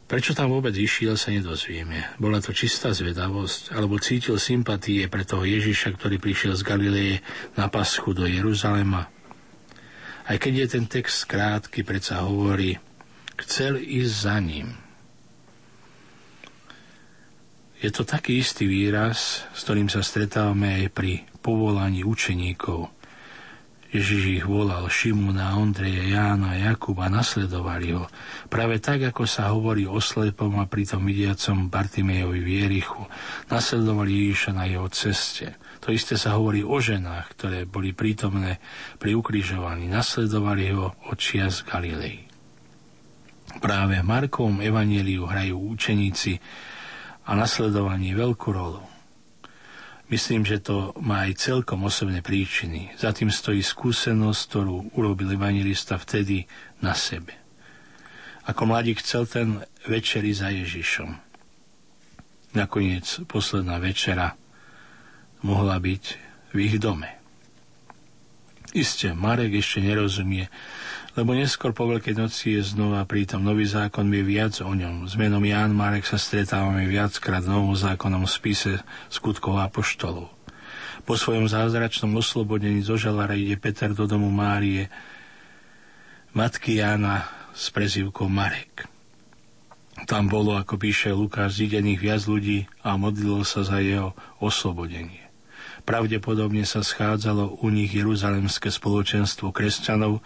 Prečo 0.07 0.31
tam 0.31 0.55
vôbec 0.55 0.71
išiel, 0.71 1.19
sa 1.19 1.35
nedozvieme. 1.35 2.15
Bola 2.15 2.39
to 2.39 2.55
čistá 2.55 2.95
zvedavosť, 2.95 3.75
alebo 3.75 3.99
cítil 3.99 4.39
sympatie 4.39 5.03
pre 5.11 5.27
toho 5.27 5.43
Ježiša, 5.43 5.99
ktorý 5.99 6.15
prišiel 6.15 6.55
z 6.55 6.63
Galileje 6.63 7.15
na 7.59 7.67
paschu 7.67 8.15
do 8.15 8.23
Jeruzalema. 8.23 9.11
Aj 10.27 10.37
keď 10.39 10.53
je 10.63 10.67
ten 10.79 10.85
text 10.87 11.27
krátky, 11.27 11.83
predsa 11.83 12.23
hovorí, 12.23 12.79
chcel 13.35 13.83
ísť 13.83 14.13
za 14.15 14.37
ním– 14.39 14.67
Je 17.77 17.93
to 17.93 18.01
taký 18.01 18.41
istý 18.41 18.65
výraz, 18.65 19.45
s 19.53 19.61
ktorým 19.61 19.85
sa 19.85 20.01
stretávame 20.01 20.81
aj 20.81 20.85
pri 20.97 21.29
povolaní 21.45 22.01
učeníkov. 22.01 22.89
Ježiš 23.87 24.43
ich 24.43 24.45
volal 24.45 24.83
Šimuna, 24.91 25.55
Ondreja, 25.55 26.03
Jána, 26.03 26.59
Jakuba, 26.59 27.07
nasledovali 27.07 27.95
ho. 27.95 28.11
Práve 28.51 28.83
tak, 28.83 29.07
ako 29.07 29.23
sa 29.23 29.47
hovorí 29.55 29.87
o 29.87 30.03
slepom 30.03 30.59
a 30.59 30.67
pritom 30.67 31.07
vidiacom 31.07 31.71
Bartimejovi 31.71 32.43
Vierichu, 32.43 33.07
nasledovali 33.47 34.27
Ježiša 34.27 34.51
na 34.51 34.67
jeho 34.67 34.91
ceste. 34.91 35.55
To 35.87 35.95
isté 35.95 36.19
sa 36.19 36.35
hovorí 36.35 36.67
o 36.67 36.75
ženách, 36.83 37.31
ktoré 37.39 37.63
boli 37.63 37.95
prítomné 37.95 38.59
pri 38.99 39.15
ukrižovaní. 39.15 39.87
Nasledovali 39.87 40.75
ho 40.75 40.91
od 41.07 41.15
čias 41.15 41.63
Galilei. 41.63 42.27
Práve 43.63 44.03
Markovom 44.03 44.59
evaníliu 44.59 45.23
hrajú 45.23 45.55
učeníci 45.55 46.35
a 47.23 47.31
nasledovaní 47.39 48.11
veľkú 48.11 48.49
rolu. 48.51 48.96
Myslím, 50.07 50.47
že 50.47 50.63
to 50.63 50.95
má 51.03 51.27
aj 51.27 51.35
celkom 51.51 51.83
osobné 51.83 52.23
príčiny. 52.23 52.95
Za 52.95 53.11
tým 53.11 53.27
stojí 53.27 53.59
skúsenosť, 53.59 54.41
ktorú 54.47 54.75
urobil 54.95 55.35
evangelista 55.35 55.99
vtedy 55.99 56.47
na 56.79 56.95
sebe. 56.95 57.35
Ako 58.47 58.63
mladík 58.63 59.03
chcel 59.03 59.27
ten 59.27 59.59
večeri 59.83 60.31
za 60.31 60.47
Ježišom. 60.47 61.11
Nakoniec 62.55 63.27
posledná 63.27 63.75
večera 63.83 64.39
mohla 65.43 65.75
byť 65.75 66.03
v 66.55 66.57
ich 66.63 66.79
dome. 66.79 67.11
Isté, 68.71 69.11
Marek 69.11 69.59
ešte 69.59 69.83
nerozumie, 69.83 70.47
lebo 71.17 71.33
neskôr 71.33 71.73
po 71.73 71.89
Veľkej 71.89 72.13
noci 72.13 72.53
je 72.53 72.61
znova 72.61 73.01
prítom 73.09 73.41
nový 73.41 73.65
zákon, 73.65 74.05
vie 74.05 74.21
viac 74.21 74.61
o 74.61 74.69
ňom. 74.69 75.09
S 75.09 75.17
menom 75.17 75.41
Ján 75.41 75.73
Marek 75.73 76.05
sa 76.05 76.21
stretávame 76.21 76.85
viackrát 76.85 77.41
v 77.41 77.57
novom 77.57 77.73
zákonom 77.73 78.29
spise 78.29 78.77
skutkov 79.09 79.57
apoštolov. 79.57 80.29
Po 81.09 81.17
svojom 81.17 81.49
zázračnom 81.49 82.13
oslobodení 82.21 82.85
zo 82.85 83.01
žalára 83.01 83.33
ide 83.33 83.57
Peter 83.57 83.97
do 83.97 84.05
domu 84.05 84.29
Márie, 84.29 84.93
matky 86.37 86.77
Jána 86.77 87.25
s 87.57 87.73
prezivkou 87.73 88.29
Marek. 88.29 88.85
Tam 90.05 90.29
bolo, 90.29 90.53
ako 90.53 90.77
píše 90.77 91.09
Lukáš, 91.09 91.57
zidených 91.57 91.97
viac 91.97 92.21
ľudí 92.29 92.69
a 92.85 92.93
modlilo 92.93 93.41
sa 93.41 93.65
za 93.65 93.81
jeho 93.81 94.13
oslobodenie. 94.37 95.25
Pravdepodobne 95.81 96.61
sa 96.67 96.85
schádzalo 96.85 97.63
u 97.65 97.67
nich 97.73 97.89
jeruzalemské 97.95 98.69
spoločenstvo 98.69 99.49
kresťanov, 99.49 100.21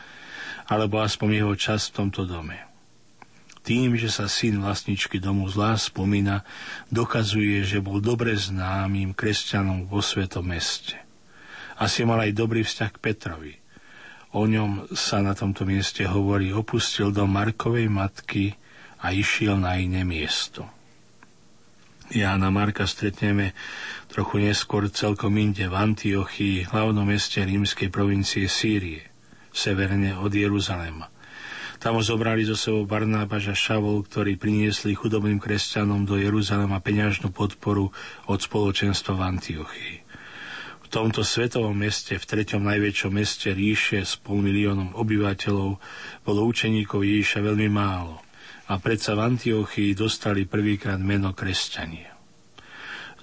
alebo 0.72 1.04
aspoň 1.04 1.44
jeho 1.44 1.54
čas 1.60 1.92
v 1.92 2.00
tomto 2.00 2.24
dome. 2.24 2.56
Tým, 3.62 4.00
že 4.00 4.08
sa 4.08 4.26
syn 4.32 4.64
vlastničky 4.64 5.20
domu 5.20 5.46
zlá 5.52 5.76
spomína, 5.76 6.48
dokazuje, 6.90 7.62
že 7.68 7.84
bol 7.84 8.00
dobre 8.00 8.34
známym 8.34 9.12
kresťanom 9.12 9.86
vo 9.86 10.00
svetom 10.00 10.48
meste. 10.48 10.96
Asi 11.76 12.08
mal 12.08 12.24
aj 12.24 12.32
dobrý 12.34 12.64
vzťah 12.64 12.92
k 12.96 13.02
Petrovi. 13.04 13.54
O 14.32 14.48
ňom 14.48 14.96
sa 14.96 15.20
na 15.20 15.36
tomto 15.36 15.68
mieste 15.68 16.08
hovorí, 16.08 16.56
opustil 16.56 17.12
dom 17.12 17.36
Markovej 17.36 17.92
matky 17.92 18.56
a 19.04 19.12
išiel 19.12 19.60
na 19.60 19.76
iné 19.76 20.08
miesto. 20.08 20.66
Jána 22.12 22.48
Marka 22.52 22.88
stretneme 22.88 23.56
trochu 24.08 24.40
neskôr 24.40 24.88
celkom 24.88 25.36
inde 25.36 25.68
v 25.68 25.76
Antiochii, 25.76 26.68
hlavnom 26.72 27.08
meste 27.08 27.44
rímskej 27.44 27.92
provincie 27.92 28.48
Sýrie 28.48 29.11
severne 29.52 30.18
od 30.18 30.32
Jeruzalema. 30.32 31.12
Tam 31.82 31.98
zobrali 31.98 32.46
zo 32.46 32.54
sebou 32.54 32.86
Barnábaž 32.86 33.52
a 33.52 33.56
Šavol, 33.58 34.06
ktorí 34.06 34.38
priniesli 34.38 34.94
chudobným 34.94 35.42
kresťanom 35.42 36.06
do 36.06 36.14
Jeruzalema 36.14 36.78
peňažnú 36.78 37.34
podporu 37.34 37.90
od 38.30 38.38
spoločenstva 38.38 39.18
v 39.18 39.22
Antiochii. 39.26 39.96
V 40.86 40.88
tomto 40.94 41.26
svetovom 41.26 41.74
meste, 41.74 42.22
v 42.22 42.22
treťom 42.22 42.62
najväčšom 42.62 43.12
meste 43.18 43.50
ríše 43.50 44.06
s 44.06 44.14
pol 44.14 44.46
miliónom 44.46 44.94
obyvateľov, 44.94 45.82
bolo 46.22 46.40
učeníkov 46.46 47.02
Ježiša 47.02 47.50
veľmi 47.50 47.70
málo 47.74 48.22
a 48.70 48.78
predsa 48.78 49.18
v 49.18 49.34
Antiochii 49.34 49.98
dostali 49.98 50.46
prvýkrát 50.46 51.02
meno 51.02 51.34
kresťania. 51.34 52.14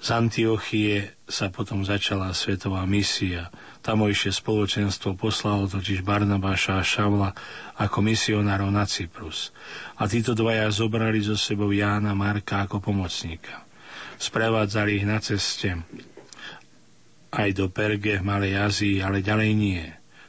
Z 0.03 0.19
Antiochie 0.19 1.15
sa 1.31 1.47
potom 1.47 1.87
začala 1.87 2.35
svetová 2.35 2.83
misia– 2.83 3.47
Tamojšie 3.79 4.35
spoločenstvo 4.35 5.15
poslalo 5.15 5.65
totiž 5.71 6.03
Barnabáša 6.03 6.79
a 6.79 6.83
Šavla 6.83 7.31
ako 7.79 8.03
misionárov 8.03 8.67
na 8.67 8.83
Cyprus. 8.83 9.55
A 9.95 10.05
títo 10.05 10.35
dvaja 10.35 10.67
zobrali 10.67 11.23
zo 11.23 11.39
sebou 11.39 11.71
Jána 11.71 12.11
Marka 12.11 12.67
ako 12.67 12.83
pomocníka. 12.83 13.63
Sprevádzali 14.19 14.99
ich 14.99 15.05
na 15.07 15.23
ceste 15.23 15.79
aj 17.29 17.49
do 17.55 17.69
Perge 17.69 18.19
v 18.19 18.25
Malej 18.25 18.53
Azii, 18.57 18.97
ale 18.99 19.21
ďalej 19.21 19.51
nie. 19.53 19.83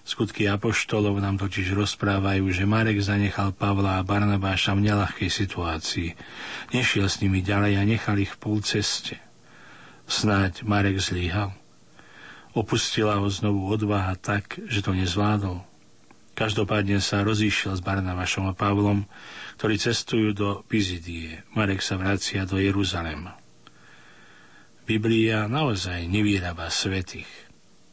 Skutky 0.05 0.49
apoštolov 0.49 1.23
nám 1.23 1.39
totiž 1.39 1.77
rozprávajú, 1.77 2.51
že 2.51 2.67
Marek 2.67 2.99
zanechal 3.05 3.55
Pavla 3.55 4.01
a 4.01 4.07
Barnabáša 4.07 4.75
v 4.75 4.91
nelahkej 4.91 5.31
situácii. 5.31 6.17
Nešiel 6.75 7.07
s 7.07 7.21
nimi 7.23 7.45
ďalej 7.45 7.73
a 7.79 7.83
nechal 7.87 8.17
ich 8.19 8.33
v 8.35 8.41
pol 8.41 8.59
ceste. 8.65 9.21
Snáď 10.11 10.67
Marek 10.67 10.99
zlíhal. 10.99 11.60
Opustila 12.51 13.23
ho 13.23 13.31
znovu 13.31 13.71
odvaha 13.71 14.19
tak, 14.19 14.59
že 14.67 14.83
to 14.83 14.91
nezvládol. 14.91 15.63
Každopádne 16.35 16.99
sa 16.99 17.23
rozíšiel 17.23 17.79
s 17.79 17.85
Barnavašom 17.85 18.51
a 18.51 18.57
Pavlom, 18.57 19.07
ktorí 19.61 19.77
cestujú 19.77 20.33
do 20.35 20.49
Pizidie. 20.67 21.47
Marek 21.55 21.85
sa 21.85 22.01
vracia 22.01 22.49
do 22.49 22.57
Jeruzalema. 22.59 23.37
Biblia 24.83 25.47
naozaj 25.47 26.11
nevýraba 26.11 26.67
svetých. 26.73 27.29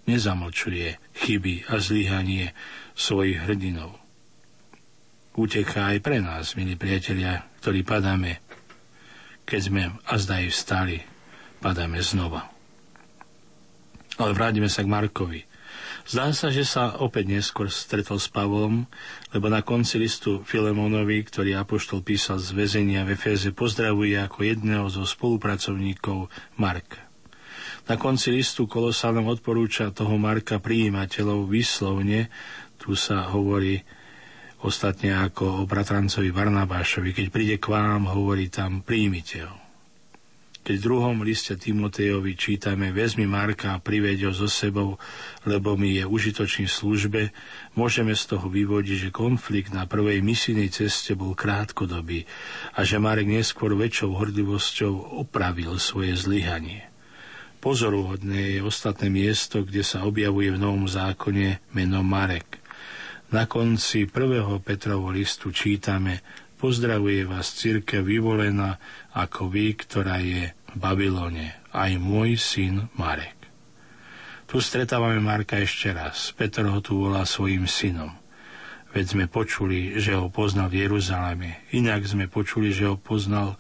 Nezamlčuje 0.10 0.98
chyby 1.14 1.70
a 1.70 1.78
zlyhanie 1.78 2.56
svojich 2.98 3.44
hrdinov. 3.44 4.00
Uteká 5.38 5.94
aj 5.94 6.02
pre 6.02 6.18
nás, 6.18 6.58
milí 6.58 6.74
priatelia, 6.74 7.46
ktorí 7.62 7.86
padáme. 7.86 8.42
Keď 9.46 9.60
sme 9.62 9.94
azdaj 10.10 10.50
vstali, 10.50 10.98
padáme 11.62 12.02
znova. 12.02 12.57
Ale 14.18 14.34
vrátime 14.34 14.70
sa 14.70 14.82
k 14.82 14.90
Markovi. 14.90 15.42
Zdá 16.08 16.32
sa, 16.32 16.48
že 16.48 16.64
sa 16.64 16.96
opäť 17.04 17.36
neskôr 17.36 17.68
stretol 17.68 18.16
s 18.16 18.32
Pavlom, 18.32 18.88
lebo 19.36 19.52
na 19.52 19.60
konci 19.60 20.00
listu 20.00 20.40
Filemonovi, 20.40 21.20
ktorý 21.28 21.60
Apoštol 21.60 22.00
písal 22.00 22.40
z 22.40 22.56
väzenia 22.56 23.04
v 23.04 23.20
Eféze, 23.20 23.52
pozdravuje 23.52 24.16
ako 24.16 24.40
jedného 24.48 24.88
zo 24.88 25.04
spolupracovníkov 25.04 26.32
Marka. 26.56 27.04
Na 27.92 28.00
konci 28.00 28.32
listu 28.32 28.72
Kolosánom 28.72 29.28
odporúča 29.28 29.92
toho 29.92 30.16
Marka 30.16 30.64
prijímateľov 30.64 31.44
vyslovne, 31.52 32.32
tu 32.80 32.96
sa 32.96 33.28
hovorí 33.28 33.84
ostatne 34.64 35.12
ako 35.12 35.60
o 35.60 35.68
bratrancovi 35.68 36.32
Barnabášovi, 36.32 37.12
keď 37.12 37.26
príde 37.36 37.56
k 37.60 37.68
vám, 37.68 38.08
hovorí 38.08 38.48
tam, 38.48 38.80
príjmite 38.80 39.44
ho. 39.44 39.67
Keď 40.68 40.84
v 40.84 40.88
druhom 40.92 41.24
liste 41.24 41.56
Timotejovi 41.56 42.36
čítame 42.36 42.92
Vezmi 42.92 43.24
Marka 43.24 43.72
a 43.72 43.80
priveď 43.80 44.28
ho 44.28 44.36
so 44.36 44.52
sebou, 44.52 45.00
lebo 45.48 45.80
mi 45.80 45.96
je 45.96 46.04
užitočný 46.04 46.68
službe, 46.68 47.32
môžeme 47.80 48.12
z 48.12 48.36
toho 48.36 48.52
vyvodiť, 48.52 49.08
že 49.08 49.16
konflikt 49.16 49.72
na 49.72 49.88
prvej 49.88 50.20
misijnej 50.20 50.68
ceste 50.68 51.16
bol 51.16 51.40
krátkodobý 51.40 52.28
a 52.76 52.84
že 52.84 53.00
Marek 53.00 53.32
neskôr 53.32 53.80
väčšou 53.80 54.20
hrdivosťou 54.20 55.24
opravil 55.24 55.80
svoje 55.80 56.20
zlyhanie. 56.20 56.92
Pozoruhodné 57.64 58.60
je 58.60 58.68
ostatné 58.68 59.08
miesto, 59.08 59.64
kde 59.64 59.88
sa 59.88 60.04
objavuje 60.04 60.52
v 60.52 60.60
Novom 60.60 60.84
zákone 60.84 61.64
meno 61.72 62.04
Marek. 62.04 62.60
Na 63.32 63.48
konci 63.48 64.04
prvého 64.04 64.60
Petrovho 64.60 65.16
listu 65.16 65.48
čítame 65.56 66.20
Pozdravuje 66.58 67.22
vás 67.30 67.54
církev 67.54 68.02
vyvolená 68.02 68.82
ako 69.14 69.54
vy, 69.54 69.78
ktorá 69.78 70.18
je 70.18 70.58
Babylone, 70.74 71.54
aj 71.70 72.02
môj 72.02 72.34
syn 72.38 72.90
Marek. 72.98 73.38
Tu 74.48 74.58
stretávame 74.64 75.22
Marka 75.22 75.60
ešte 75.60 75.94
raz. 75.94 76.34
Petr 76.34 76.66
ho 76.66 76.80
tu 76.82 77.04
volá 77.04 77.28
svojim 77.30 77.70
synom. 77.70 78.10
Veď 78.90 79.06
sme 79.14 79.26
počuli, 79.28 80.00
že 80.02 80.18
ho 80.18 80.34
poznal 80.34 80.74
v 80.74 80.88
Jeruzaleme. 80.88 81.62
Inak 81.76 82.08
sme 82.08 82.26
počuli, 82.32 82.72
že 82.72 82.90
ho 82.90 82.98
poznal 82.98 83.60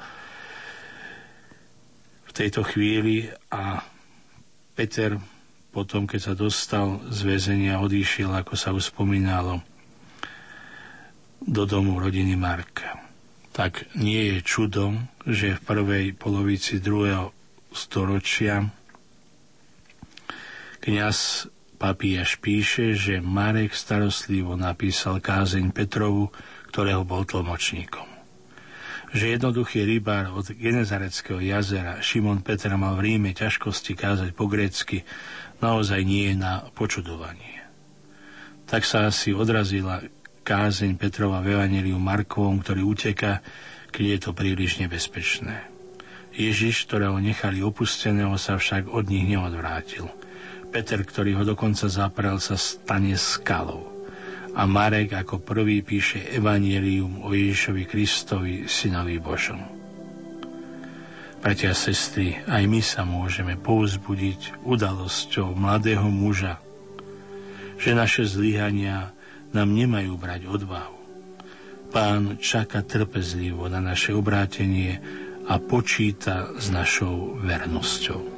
v 2.25 2.31
tejto 2.31 2.63
chvíli 2.65 3.27
a 3.53 3.83
Peter 4.73 5.21
potom, 5.69 6.09
keď 6.09 6.21
sa 6.23 6.33
dostal 6.33 6.97
z 7.13 7.19
väzenia, 7.29 7.77
odišiel, 7.77 8.33
ako 8.33 8.53
sa 8.57 8.73
už 8.73 8.89
spomínalo, 8.89 9.61
do 11.43 11.65
domu 11.65 11.99
rodiny 12.01 12.33
Marka 12.39 13.07
tak 13.57 13.89
nie 13.97 14.37
je 14.37 14.45
čudom, 14.45 15.09
že 15.25 15.57
v 15.57 15.65
prvej 15.65 16.05
polovici 16.13 16.77
druhého 16.77 17.33
storočia 17.73 18.69
kniaz 20.77 21.49
Papíjaš 21.81 22.37
píše, 22.37 22.93
že 22.93 23.17
Marek 23.17 23.73
starostlivo 23.73 24.53
napísal 24.53 25.17
kázeň 25.17 25.73
Petrovu, 25.73 26.29
ktorého 26.69 27.01
bol 27.01 27.25
tlmočníkom. 27.25 28.05
že 29.07 29.33
jednoduchý 29.33 29.87
rybár 29.87 30.35
od 30.37 30.53
Genezareckého 30.53 31.41
jazera 31.41 31.97
Šimon 31.97 32.45
Peter 32.45 32.69
mal 32.77 32.93
v 32.99 33.09
Ríme 33.09 33.31
ťažkosti 33.33 33.97
kázať 33.97 34.37
po 34.37 34.45
grécky, 34.45 35.01
naozaj 35.63 36.05
nie 36.05 36.29
je 36.29 36.35
na 36.37 36.67
počudovanie. 36.77 37.63
Tak 38.67 38.83
sa 38.83 39.07
asi 39.07 39.31
odrazila 39.31 40.03
kázeň 40.47 40.95
Petrova 40.95 41.43
v 41.43 41.59
Evangeliu 41.59 41.99
Markovom, 41.99 42.63
ktorý 42.63 42.87
uteka, 42.87 43.43
keď 43.91 44.05
je 44.15 44.19
to 44.23 44.31
príliš 44.31 44.79
nebezpečné. 44.79 45.67
Ježiš, 46.31 46.87
ktorého 46.87 47.19
nechali 47.19 47.59
opusteného, 47.59 48.31
sa 48.39 48.55
však 48.55 48.87
od 48.87 49.11
nich 49.11 49.27
neodvrátil. 49.27 50.07
Peter, 50.71 51.03
ktorý 51.03 51.35
ho 51.35 51.43
dokonca 51.43 51.91
zaprel, 51.91 52.39
sa 52.39 52.55
stane 52.55 53.19
skalou. 53.19 53.91
A 54.55 54.63
Marek 54.63 55.19
ako 55.19 55.43
prvý 55.43 55.83
píše 55.83 56.23
Evangelium 56.31 57.27
o 57.27 57.35
Ježišovi 57.35 57.83
Kristovi, 57.83 58.55
synovi 58.71 59.19
Božom. 59.19 59.59
Bratia 61.43 61.75
a 61.75 61.77
sestry, 61.77 62.39
aj 62.47 62.63
my 62.71 62.79
sa 62.79 63.03
môžeme 63.03 63.59
povzbudiť 63.59 64.63
udalosťou 64.63 65.51
mladého 65.59 66.07
muža, 66.07 66.63
že 67.77 67.91
naše 67.91 68.23
zlyhania 68.23 69.16
nám 69.57 69.73
nemajú 69.73 70.13
brať 70.21 70.45
odvahu. 70.45 70.97
Pán 71.89 72.37
čaká 72.37 72.85
trpezlivo 72.85 73.65
na 73.65 73.81
naše 73.81 74.13
obrátenie 74.13 75.01
a 75.49 75.57
počíta 75.57 76.53
s 76.53 76.69
našou 76.69 77.41
vernosťou. 77.41 78.36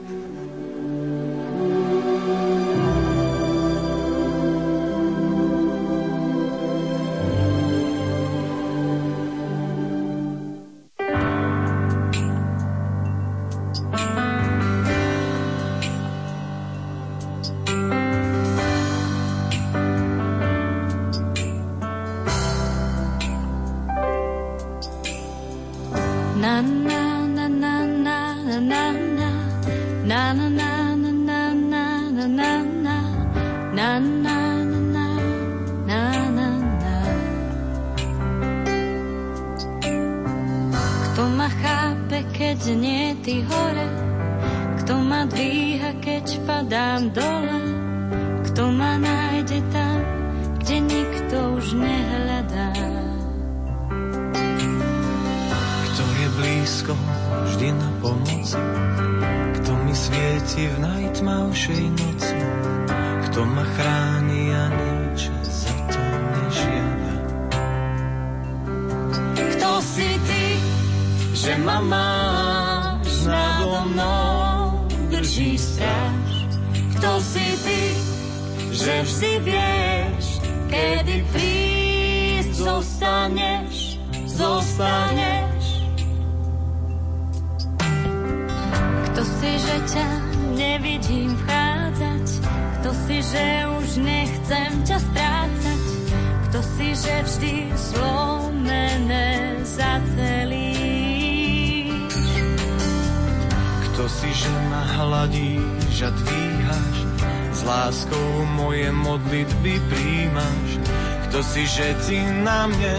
Že 111.79 111.95
ti 112.03 112.19
na 112.43 112.67
mne, 112.67 112.97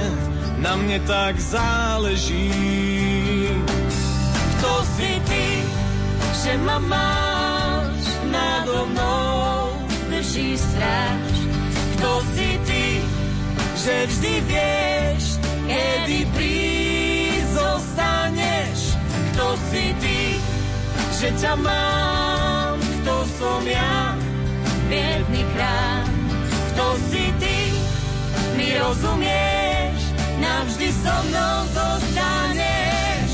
na 0.65 0.73
mne 0.81 0.99
tak 1.05 1.37
záleží. 1.37 2.49
Kto 4.57 4.73
si 4.97 5.13
ty, 5.29 5.49
že 6.41 6.53
ma 6.65 6.79
máš 6.81 8.01
nado 8.31 8.89
mnou, 8.89 9.75
drží 10.09 10.57
stráž. 10.57 11.37
Kto 11.99 12.11
si 12.33 12.51
ty, 12.65 12.87
že 13.77 13.95
vždy 14.09 14.35
vieš, 14.49 15.25
kedy 15.69 16.19
prísť 16.33 17.51
zostaneš. 17.53 18.81
Kto 19.35 19.47
si 19.69 19.85
ty, 20.01 20.20
že 21.21 21.37
ťa 21.37 21.53
mám, 21.61 22.81
kto 22.81 23.15
som 23.37 23.61
ja, 23.69 24.17
biedný 24.89 25.45
krám. 25.53 26.09
Kto 26.73 26.97
si 27.13 27.29
ty, 27.37 27.77
mi 28.57 28.73
rozumieš, 28.81 30.01
navždy 30.41 30.89
so 30.89 31.17
mnou 31.29 31.59
zostaneš. 31.77 33.31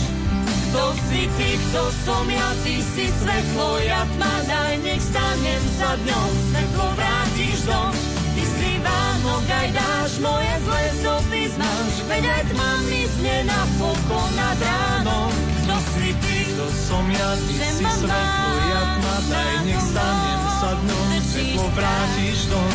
Kto 0.67 0.83
si 1.07 1.31
ty, 1.39 1.51
kto 1.71 1.83
som 2.03 2.27
ja, 2.27 2.51
ty 2.67 2.83
si 2.83 3.07
svetlo, 3.23 3.79
ja 3.87 4.03
tma, 4.19 4.35
daj, 4.51 4.83
nech 4.83 4.99
stanem 4.99 5.63
za 5.79 5.95
dňou, 6.03 6.29
svetlo 6.51 6.87
vrátiš 6.99 7.71
dom. 7.71 7.95
Ty 8.35 8.45
si 8.51 8.71
Vánok, 8.83 9.47
aj 9.47 9.69
dáš 9.71 10.11
moje 10.19 10.53
zlé 10.67 10.85
stopy, 10.91 11.43
znáš, 11.55 11.95
veď 12.11 12.25
aj 12.35 12.43
tma 12.51 12.71
mi 12.91 13.03
zne 13.15 13.37
na 13.47 13.61
pokon 13.79 14.31
nad 14.35 14.59
ránom. 14.59 15.46
Kto 16.67 16.75
som 16.83 17.07
ja, 17.07 17.31
ty 17.47 17.63
si 17.63 17.87
svetlo, 17.87 18.51
ja 18.67 18.83
tma, 18.99 19.17
daj, 19.31 19.55
nech 19.71 19.79
stanem 19.87 20.43
dňou, 20.83 21.03
svetlo 21.23 21.65
vrátiš 21.79 22.51
dom. 22.51 22.71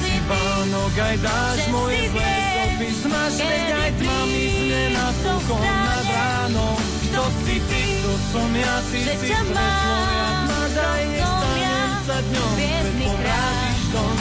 Si 0.00 0.16
Pánok, 0.24 0.96
aj 0.96 1.16
dáš 1.20 1.60
moje 1.68 2.16
zlé 2.16 2.32
stopy, 2.32 2.88
zmaž, 2.96 3.36
veď 3.44 3.68
aj 3.76 3.90
tma 4.00 4.18
mi 4.24 4.44
zne 4.56 4.84
na 4.96 5.08
pokon 5.20 5.60
nad 5.68 6.06
ránom. 6.08 6.80
Kto 6.80 7.22
si 7.44 7.56
ty, 7.60 7.80
kto 8.00 8.12
som 8.32 8.50
ja, 8.56 8.76
ty 8.88 9.00
si 9.04 9.28
svetlo, 9.28 9.68
ja 10.16 10.28
tma, 10.40 10.62
daj, 10.72 11.02
nech 11.04 11.28
stanem 11.28 11.88
za 12.08 12.18
dňom, 12.24 12.52
svetlo 12.56 13.12
vrátiš 13.20 13.80
dom. 13.92 14.16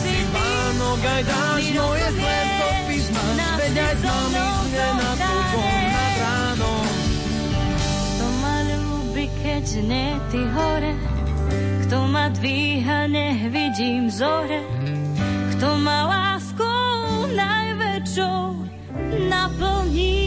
Si 0.00 0.16
Pánok, 0.32 1.00
aj 1.04 1.22
dáš 1.28 1.64
moje 1.68 2.06
zlé 2.16 2.38
stopy, 2.48 2.96
zmaž, 3.12 3.36
veď 3.60 3.74
aj 3.76 3.94
tma 4.00 4.18
mi 4.32 4.40
zne 4.72 4.88
na 4.96 5.10
nie 9.72 10.20
ty 10.28 10.44
hore, 10.52 10.92
kto 11.88 12.04
ma 12.12 12.28
dvíha, 12.28 13.08
nech 13.08 13.48
vidím 13.48 14.12
zore. 14.12 14.60
Kto 15.56 15.80
ma 15.80 16.04
láskou 16.04 17.32
najväčšou 17.32 18.40
naplní. 19.32 20.20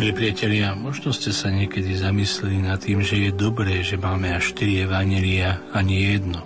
Milí 0.00 0.16
priatelia, 0.16 0.72
možno 0.72 1.12
ste 1.12 1.28
sa 1.28 1.52
niekedy 1.52 1.92
zamysleli 1.92 2.64
nad 2.64 2.80
tým, 2.80 3.04
že 3.04 3.20
je 3.28 3.30
dobré, 3.36 3.84
že 3.84 4.00
máme 4.00 4.32
až 4.32 4.56
4 4.56 4.88
evanelia 4.88 5.60
a 5.76 5.84
nie 5.84 6.16
jedno. 6.16 6.40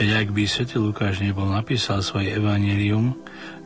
Veď 0.00 0.24
ak 0.24 0.28
by 0.32 0.48
svätý 0.48 0.80
Lukáš 0.80 1.20
nebol 1.20 1.44
napísal 1.52 2.00
svoje 2.00 2.32
evanelium, 2.32 3.12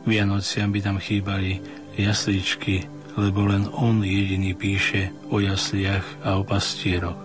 Vianociam 0.03 0.67
by 0.67 0.83
tam 0.83 0.99
chýbali 0.99 1.63
jasličky, 1.95 2.85
lebo 3.15 3.47
len 3.47 3.71
on 3.71 4.03
jediný 4.03 4.51
píše 4.51 5.15
o 5.31 5.39
jasliach 5.39 6.03
a 6.27 6.35
o 6.35 6.43
pastieroch. 6.43 7.15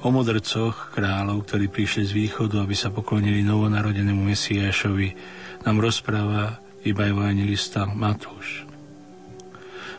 O 0.00 0.08
modrcoch 0.08 0.96
kráľov, 0.96 1.44
ktorí 1.44 1.68
prišli 1.68 2.08
z 2.08 2.12
východu, 2.16 2.64
aby 2.64 2.72
sa 2.72 2.88
poklonili 2.88 3.44
novonarodenému 3.44 4.24
Mesiášovi, 4.24 5.08
nám 5.68 5.76
rozpráva 5.76 6.56
iba 6.80 7.04
evangelista 7.04 7.84
Matúš. 7.84 8.64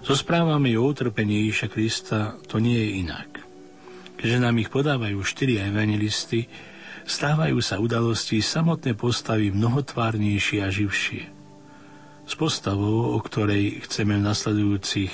So 0.01 0.17
správami 0.17 0.73
o 0.73 0.81
utrpení 0.81 1.45
Ježiša 1.45 1.67
Krista 1.69 2.19
to 2.49 2.57
nie 2.57 2.81
je 2.81 2.89
inak. 3.05 3.29
Keďže 4.17 4.41
nám 4.41 4.57
ich 4.57 4.73
podávajú 4.73 5.21
štyri 5.21 5.61
evangelisty, 5.61 6.49
stávajú 7.07 7.63
sa 7.63 7.79
udalosti 7.79 8.43
samotné 8.43 8.93
postavy 8.99 9.49
mnohotvárnejšie 9.55 10.59
a 10.61 10.69
živšie. 10.69 11.23
S 12.27 12.33
postavou, 12.35 13.15
o 13.15 13.19
ktorej 13.23 13.87
chceme 13.87 14.19
v 14.19 14.27
nasledujúcich 14.27 15.13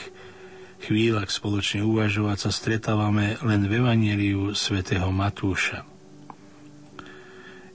chvíľach 0.82 1.30
spoločne 1.30 1.86
uvažovať, 1.86 2.49
sa 2.49 2.52
stretávame 2.52 3.38
len 3.45 3.70
v 3.70 3.86
Evangeliu 3.86 4.57
svätého 4.57 5.14
Matúša. 5.14 5.86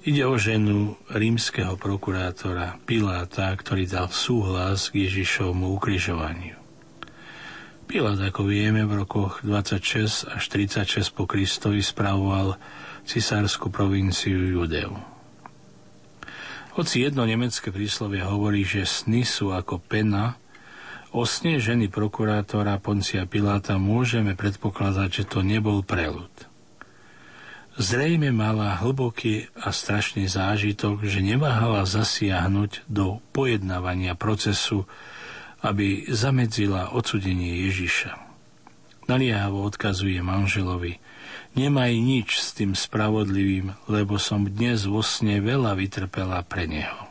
Ide 0.03 0.27
o 0.27 0.35
ženu 0.35 0.99
rímskeho 1.07 1.78
prokurátora 1.78 2.82
Piláta, 2.82 3.55
ktorý 3.55 3.86
dal 3.86 4.11
súhlas 4.11 4.90
k 4.90 5.07
Ježišovmu 5.07 5.70
ukrižovaniu. 5.78 6.59
Pilát, 7.89 8.20
ako 8.20 8.45
vieme, 8.45 8.85
v 8.85 9.01
rokoch 9.01 9.40
26 9.47 10.28
až 10.28 10.43
36 10.53 11.09
po 11.15 11.24
Kristovi 11.24 11.81
spravoval 11.81 12.61
cisárskú 13.09 13.72
provinciu 13.72 14.36
Judeu. 14.36 14.93
Hoci 16.76 17.02
jedno 17.02 17.24
nemecké 17.24 17.72
príslovie 17.72 18.20
hovorí, 18.20 18.62
že 18.62 18.85
sny 18.85 19.24
sú 19.24 19.51
ako 19.56 19.80
pena, 19.80 20.36
o 21.10 21.24
sne 21.24 21.56
ženy 21.56 21.89
prokurátora 21.89 22.76
Poncia 22.78 23.24
Piláta 23.24 23.80
môžeme 23.80 24.36
predpokladať, 24.36 25.09
že 25.09 25.24
to 25.24 25.40
nebol 25.40 25.80
prelud. 25.80 26.30
Zrejme 27.80 28.28
mala 28.30 28.76
hlboký 28.76 29.48
a 29.56 29.72
strašný 29.72 30.28
zážitok, 30.28 31.02
že 31.09 31.24
neváhala 31.24 31.89
zasiahnuť 31.89 32.86
do 32.86 33.24
pojednávania 33.32 34.12
procesu 34.14 34.85
aby 35.62 36.06
zamedzila 36.10 36.94
odsudenie 36.94 37.66
Ježiša. 37.66 38.14
Naliehavo 39.10 39.64
odkazuje 39.64 40.20
manželovi, 40.20 41.01
nemaj 41.55 41.93
nič 41.97 42.29
s 42.41 42.53
tým 42.53 42.75
spravodlivým, 42.75 43.73
lebo 43.89 44.20
som 44.20 44.45
dnes 44.45 44.85
vo 44.85 45.01
sne 45.01 45.41
veľa 45.41 45.79
vytrpela 45.79 46.43
pre 46.45 46.69
neho. 46.69 47.09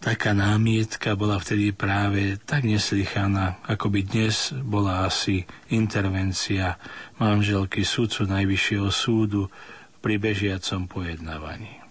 Taká 0.00 0.32
námietka 0.32 1.12
bola 1.12 1.36
vtedy 1.36 1.76
práve 1.76 2.40
tak 2.48 2.64
neslychaná, 2.64 3.60
ako 3.68 3.92
by 3.92 4.00
dnes 4.00 4.48
bola 4.64 5.04
asi 5.04 5.44
intervencia 5.68 6.80
manželky 7.20 7.84
sudcu 7.84 8.24
Najvyššieho 8.24 8.88
súdu 8.88 9.52
pri 10.00 10.16
bežiacom 10.16 10.88
pojednávaní. 10.88 11.84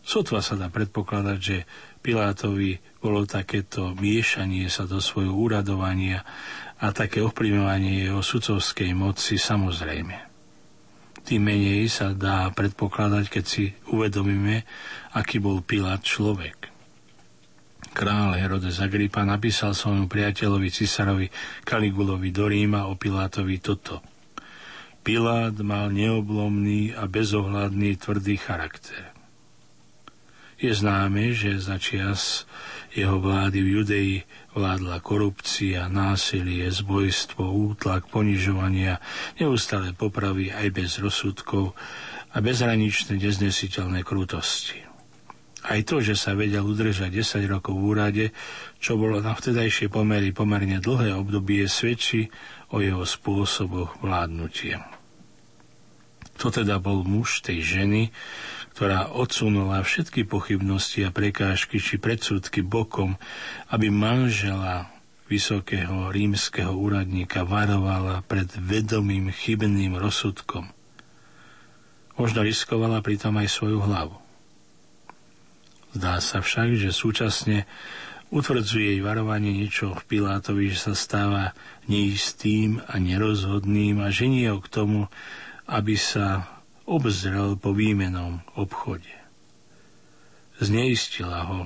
Sotva 0.00 0.40
sa 0.40 0.56
dá 0.56 0.72
predpokladať, 0.72 1.38
že 1.38 1.68
Pilátovi 2.00 2.80
bolo 3.04 3.28
takéto 3.28 3.92
miešanie 3.92 4.72
sa 4.72 4.88
do 4.88 5.04
svojho 5.04 5.36
úradovania 5.36 6.24
a 6.80 6.86
také 6.96 7.20
ovplyvňovanie 7.20 8.08
jeho 8.08 8.24
sudcovskej 8.24 8.96
moci 8.96 9.36
samozrejme. 9.36 10.16
Tým 11.20 11.44
menej 11.44 11.92
sa 11.92 12.16
dá 12.16 12.48
predpokladať, 12.48 13.24
keď 13.28 13.44
si 13.44 13.76
uvedomíme, 13.92 14.64
aký 15.12 15.36
bol 15.36 15.60
Pilát 15.60 16.00
človek. 16.00 16.72
Král 17.90 18.38
Herodes 18.38 18.80
Agrippa 18.80 19.26
napísal 19.26 19.76
svojmu 19.76 20.08
priateľovi 20.08 20.68
cisárovi 20.70 21.26
Kaligulovi 21.66 22.30
do 22.32 22.46
Ríma 22.48 22.88
o 22.88 22.96
Pilátovi 22.96 23.60
toto. 23.60 24.00
Pilát 25.04 25.52
mal 25.60 25.90
neoblomný 25.92 26.94
a 26.96 27.04
bezohľadný 27.10 27.98
tvrdý 27.98 28.36
charakter. 28.40 29.10
Je 30.60 30.70
známe, 30.76 31.32
že 31.32 31.56
za 31.56 31.80
čias 31.80 32.44
jeho 32.90 33.22
vlády 33.22 33.62
v 33.62 33.68
Judei 33.78 34.10
vládla 34.54 34.98
korupcia, 34.98 35.86
násilie, 35.86 36.66
zbojstvo, 36.66 37.46
útlak, 37.46 38.10
ponižovania, 38.10 38.98
neustále 39.38 39.94
popravy 39.94 40.50
aj 40.50 40.66
bez 40.74 40.98
rozsudkov 40.98 41.78
a 42.34 42.36
bezhraničné 42.42 43.18
neznesiteľné 43.18 44.02
krutosti. 44.02 44.90
Aj 45.60 45.76
to, 45.84 46.00
že 46.00 46.16
sa 46.16 46.32
vedel 46.32 46.64
udržať 46.64 47.12
10 47.12 47.44
rokov 47.44 47.76
v 47.76 47.84
úrade, 47.84 48.24
čo 48.80 48.96
bolo 48.96 49.20
na 49.20 49.36
vtedajšie 49.36 49.92
pomery 49.92 50.32
pomerne 50.32 50.80
dlhé 50.80 51.12
obdobie, 51.12 51.68
svedčí 51.68 52.32
o 52.72 52.80
jeho 52.80 53.04
spôsoboch 53.04 54.00
vládnutia. 54.00 54.80
To 56.40 56.48
teda 56.48 56.80
bol 56.80 57.04
muž 57.04 57.44
tej 57.44 57.60
ženy, 57.60 58.08
ktorá 58.80 59.12
odsunula 59.12 59.84
všetky 59.84 60.24
pochybnosti 60.24 61.04
a 61.04 61.12
prekážky 61.12 61.76
či 61.76 62.00
predsudky 62.00 62.64
bokom, 62.64 63.20
aby 63.68 63.92
manžela 63.92 64.88
vysokého 65.28 66.08
rímskeho 66.08 66.72
úradníka 66.72 67.44
varovala 67.44 68.24
pred 68.24 68.48
vedomým 68.56 69.28
chybným 69.36 70.00
rozsudkom. 70.00 70.72
Možno 72.16 72.40
riskovala 72.40 73.04
pritom 73.04 73.36
aj 73.36 73.52
svoju 73.52 73.84
hlavu. 73.84 74.16
Zdá 75.92 76.16
sa 76.24 76.40
však, 76.40 76.80
že 76.80 76.88
súčasne 76.88 77.68
utvrdzuje 78.32 78.96
jej 78.96 79.04
varovanie 79.04 79.60
niečo 79.60 79.92
v 79.92 80.08
Pilátovi, 80.08 80.72
že 80.72 80.88
sa 80.88 80.94
stáva 80.96 81.52
neistým 81.84 82.80
a 82.88 82.96
nerozhodným 82.96 84.00
a 84.00 84.08
ženie 84.08 84.48
ho 84.48 84.56
k 84.56 84.72
tomu, 84.72 85.12
aby 85.68 86.00
sa 86.00 86.48
obzrel 86.90 87.54
po 87.54 87.70
výmenom 87.70 88.42
obchode. 88.58 89.14
Zneistila 90.58 91.46
ho 91.46 91.60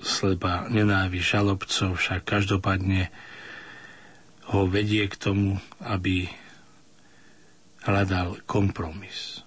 slepá 0.00 0.64
nenávi 0.72 1.20
žalobcov, 1.20 2.00
však 2.00 2.24
každopádne 2.24 3.12
ho 4.48 4.64
vedie 4.64 5.04
k 5.04 5.14
tomu, 5.20 5.60
aby 5.84 6.32
hľadal 7.84 8.40
kompromis. 8.48 9.44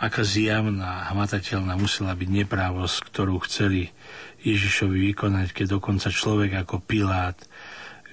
Aká 0.00 0.24
zjavná, 0.24 1.12
hmatateľná 1.12 1.76
musela 1.76 2.16
byť 2.16 2.28
neprávosť, 2.32 2.96
ktorú 3.12 3.36
chceli 3.44 3.92
Ježišovi 4.40 5.12
vykonať, 5.12 5.52
keď 5.52 5.76
dokonca 5.76 6.08
človek 6.08 6.64
ako 6.64 6.80
Pilát 6.80 7.36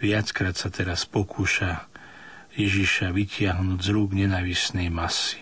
viackrát 0.04 0.60
sa 0.60 0.68
teraz 0.68 1.08
pokúša 1.08 1.88
Ježiša 2.58 3.14
vytiahnuť 3.14 3.80
z 3.86 3.90
rúk 3.94 4.18
nenavisnej 4.18 4.90
masy. 4.90 5.38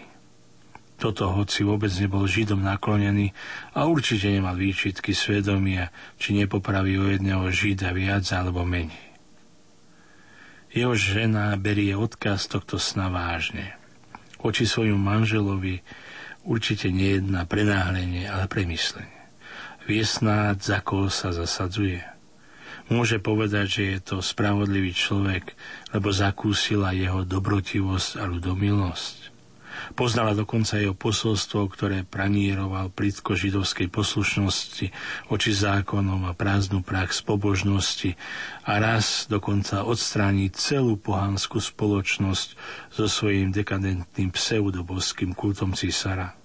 Toto 1.00 1.32
hoci 1.32 1.64
vôbec 1.64 1.92
nebol 1.96 2.28
Židom 2.28 2.60
naklonený 2.60 3.32
a 3.72 3.88
určite 3.88 4.28
nemal 4.28 4.60
výčitky 4.60 5.16
svedomia, 5.16 5.96
či 6.20 6.36
nepopraví 6.36 7.00
o 7.00 7.08
jedného 7.08 7.48
Žida 7.52 7.96
viac 7.96 8.28
alebo 8.36 8.68
menej. 8.68 9.00
Jeho 10.76 10.92
žena 10.92 11.56
berie 11.56 11.96
odkaz 11.96 12.52
tohto 12.52 12.76
sna 12.76 13.08
vážne. 13.08 13.80
Oči 14.44 14.68
svojmu 14.68 15.00
manželovi 15.00 15.80
určite 16.44 16.92
nejedná 16.92 17.48
prenáhlenie, 17.48 18.28
ale 18.28 18.52
premyslenie. 18.52 19.24
Vie 19.88 20.04
snáď, 20.04 20.76
za 20.76 20.78
koho 20.84 21.08
sa 21.08 21.32
zasadzuje– 21.32 22.04
môže 22.90 23.18
povedať, 23.18 23.66
že 23.66 23.84
je 23.98 24.00
to 24.02 24.18
spravodlivý 24.22 24.94
človek, 24.94 25.58
lebo 25.96 26.12
zakúsila 26.12 26.92
jeho 26.92 27.24
dobrotivosť 27.24 28.20
a 28.20 28.28
ľudomilnosť. 28.28 29.32
Poznala 29.96 30.36
dokonca 30.36 30.80
jeho 30.80 30.96
posolstvo, 30.96 31.68
ktoré 31.72 32.04
praníroval 32.04 32.92
plitko 32.92 33.36
židovskej 33.36 33.92
poslušnosti, 33.92 34.92
oči 35.32 35.52
zákonom 35.52 36.28
a 36.28 36.36
prázdnu 36.36 36.84
prax 36.84 37.24
pobožnosti 37.24 38.16
a 38.64 38.80
raz 38.80 39.28
dokonca 39.28 39.84
odstrániť 39.88 40.52
celú 40.56 41.00
pohanskú 41.00 41.60
spoločnosť 41.60 42.48
so 42.92 43.06
svojím 43.08 43.52
dekadentným 43.56 44.32
pseudoboským 44.32 45.36
kultom 45.36 45.76
císara. 45.76 46.36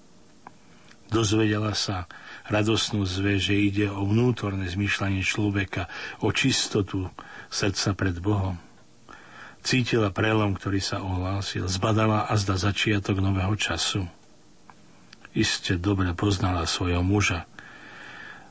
Dozvedela 1.11 1.75
sa, 1.75 2.07
radosnú 2.47 3.03
zve, 3.03 3.43
že 3.43 3.59
ide 3.59 3.91
o 3.91 4.07
vnútorné 4.07 4.71
zmýšľanie 4.71 5.27
človeka, 5.27 5.91
o 6.23 6.31
čistotu 6.31 7.11
srdca 7.51 7.99
pred 7.99 8.15
Bohom. 8.23 8.70
Cítila 9.61 10.09
prelom, 10.09 10.57
ktorý 10.57 10.81
sa 10.81 11.05
ohlásil, 11.05 11.69
zbadala 11.69 12.25
a 12.25 12.35
zda 12.41 12.57
začiatok 12.57 13.21
nového 13.21 13.53
času. 13.61 14.09
Iste 15.37 15.77
dobre 15.77 16.17
poznala 16.17 16.65
svojho 16.65 17.05
muža. 17.05 17.45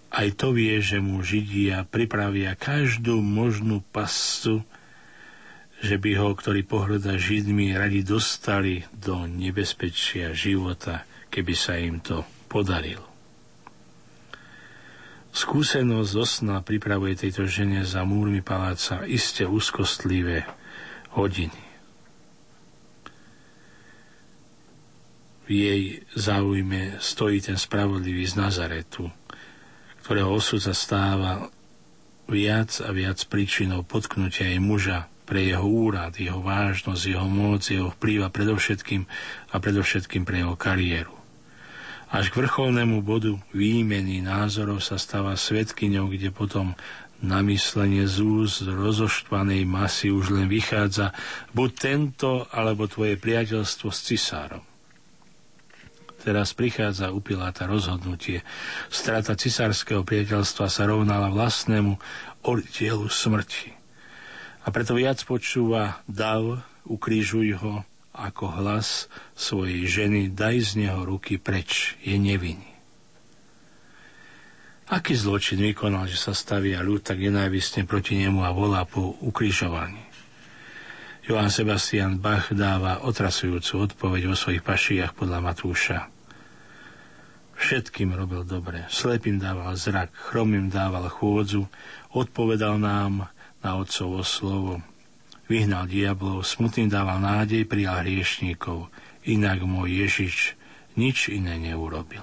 Aj 0.10 0.30
to 0.34 0.54
vie, 0.54 0.78
že 0.82 1.02
mu 1.02 1.22
Židia 1.22 1.86
pripravia 1.86 2.54
každú 2.54 3.22
možnú 3.22 3.82
pastu, 3.90 4.62
že 5.80 5.98
by 5.98 6.12
ho, 6.18 6.30
ktorý 6.34 6.62
pohrda 6.66 7.18
Židmi, 7.18 7.74
radi 7.74 8.06
dostali 8.06 8.86
do 8.92 9.26
nebezpečia 9.26 10.34
života, 10.34 11.08
keby 11.34 11.54
sa 11.56 11.78
im 11.78 12.02
to 12.02 12.26
podarilo. 12.52 13.06
Skúsenosť 15.30 16.10
zo 16.10 16.26
sna 16.26 16.58
pripravuje 16.66 17.14
tejto 17.14 17.46
žene 17.46 17.86
za 17.86 18.02
múrmi 18.02 18.42
paláca 18.42 19.06
iste 19.06 19.46
úzkostlivé 19.46 20.59
hodiny. 21.18 21.62
V 25.46 25.50
jej 25.50 26.06
záujme 26.14 27.02
stojí 27.02 27.42
ten 27.42 27.58
spravodlivý 27.58 28.22
z 28.30 28.38
Nazaretu, 28.38 29.10
ktorého 30.06 30.30
osud 30.30 30.62
sa 30.62 30.78
stáva 30.78 31.50
viac 32.30 32.78
a 32.86 32.94
viac 32.94 33.18
príčinou 33.26 33.82
potknutia 33.82 34.54
jej 34.54 34.62
muža 34.62 35.10
pre 35.26 35.46
jeho 35.46 35.66
úrad, 35.66 36.18
jeho 36.18 36.42
vážnosť, 36.42 37.04
jeho 37.18 37.30
moc, 37.30 37.62
jeho 37.66 37.90
vplyv 37.98 38.26
a 38.26 38.34
predovšetkým 38.34 39.06
a 39.50 39.56
predovšetkým 39.58 40.26
pre 40.26 40.42
jeho 40.46 40.54
kariéru. 40.54 41.14
Až 42.10 42.34
k 42.34 42.42
vrcholnému 42.42 43.06
bodu 43.06 43.38
výmeny 43.54 44.26
názorov 44.26 44.82
sa 44.82 44.98
stáva 44.98 45.38
svetkyňou, 45.38 46.10
kde 46.10 46.34
potom 46.34 46.74
namyslenie 47.20 48.08
z 48.08 48.24
úst 48.24 48.64
rozoštvanej 48.64 49.68
masy 49.68 50.12
už 50.12 50.32
len 50.36 50.48
vychádza 50.48 51.12
buď 51.52 51.70
tento, 51.76 52.48
alebo 52.52 52.88
tvoje 52.88 53.20
priateľstvo 53.20 53.92
s 53.92 54.00
cisárom. 54.08 54.64
Teraz 56.20 56.52
prichádza 56.52 57.16
u 57.16 57.24
Piláta 57.24 57.64
rozhodnutie. 57.64 58.44
Strata 58.92 59.40
cisárskeho 59.40 60.04
priateľstva 60.04 60.68
sa 60.68 60.84
rovnala 60.84 61.32
vlastnému 61.32 61.96
oddielu 62.44 63.08
smrti. 63.08 63.72
A 64.68 64.68
preto 64.76 65.00
viac 65.00 65.24
počúva 65.24 66.04
dav, 66.12 66.60
ukrižuj 66.84 67.56
ho, 67.64 67.88
ako 68.12 68.52
hlas 68.60 69.08
svojej 69.32 69.88
ženy, 69.88 70.28
daj 70.28 70.76
z 70.76 70.86
neho 70.88 71.08
ruky 71.08 71.40
preč, 71.40 71.96
je 72.04 72.20
nevinný. 72.20 72.69
Aký 74.90 75.14
zločin 75.14 75.62
vykonal, 75.62 76.10
že 76.10 76.18
sa 76.18 76.34
stavia 76.34 76.82
ľud 76.82 77.06
tak 77.06 77.22
nenávistne 77.22 77.86
proti 77.86 78.18
nemu 78.18 78.42
a 78.42 78.50
volá 78.50 78.86
po 78.90 79.14
ukrižovaní? 79.22 80.02
Johann 81.30 81.54
Sebastian 81.54 82.18
Bach 82.18 82.50
dáva 82.50 83.06
otrasujúcu 83.06 83.86
odpoveď 83.86 84.34
vo 84.34 84.36
svojich 84.36 84.66
pašiach 84.66 85.14
podľa 85.14 85.46
Matúša. 85.46 86.10
Všetkým 87.54 88.18
robil 88.18 88.42
dobre, 88.50 88.90
slepým 88.90 89.38
dával 89.38 89.78
zrak, 89.78 90.10
chromým 90.10 90.74
dával 90.74 91.06
chôdzu, 91.06 91.70
odpovedal 92.18 92.82
nám 92.82 93.30
na 93.62 93.78
otcovo 93.78 94.26
slovo, 94.26 94.82
Vyhnal 95.50 95.90
diablov, 95.90 96.46
smutným 96.46 96.94
dával 96.94 97.18
nádej, 97.26 97.66
prijal 97.66 98.06
hriešníkov. 98.06 98.86
Inak 99.26 99.66
môj 99.66 100.06
Ježiš 100.06 100.54
nič 100.94 101.34
iné 101.34 101.58
neurobil. 101.58 102.22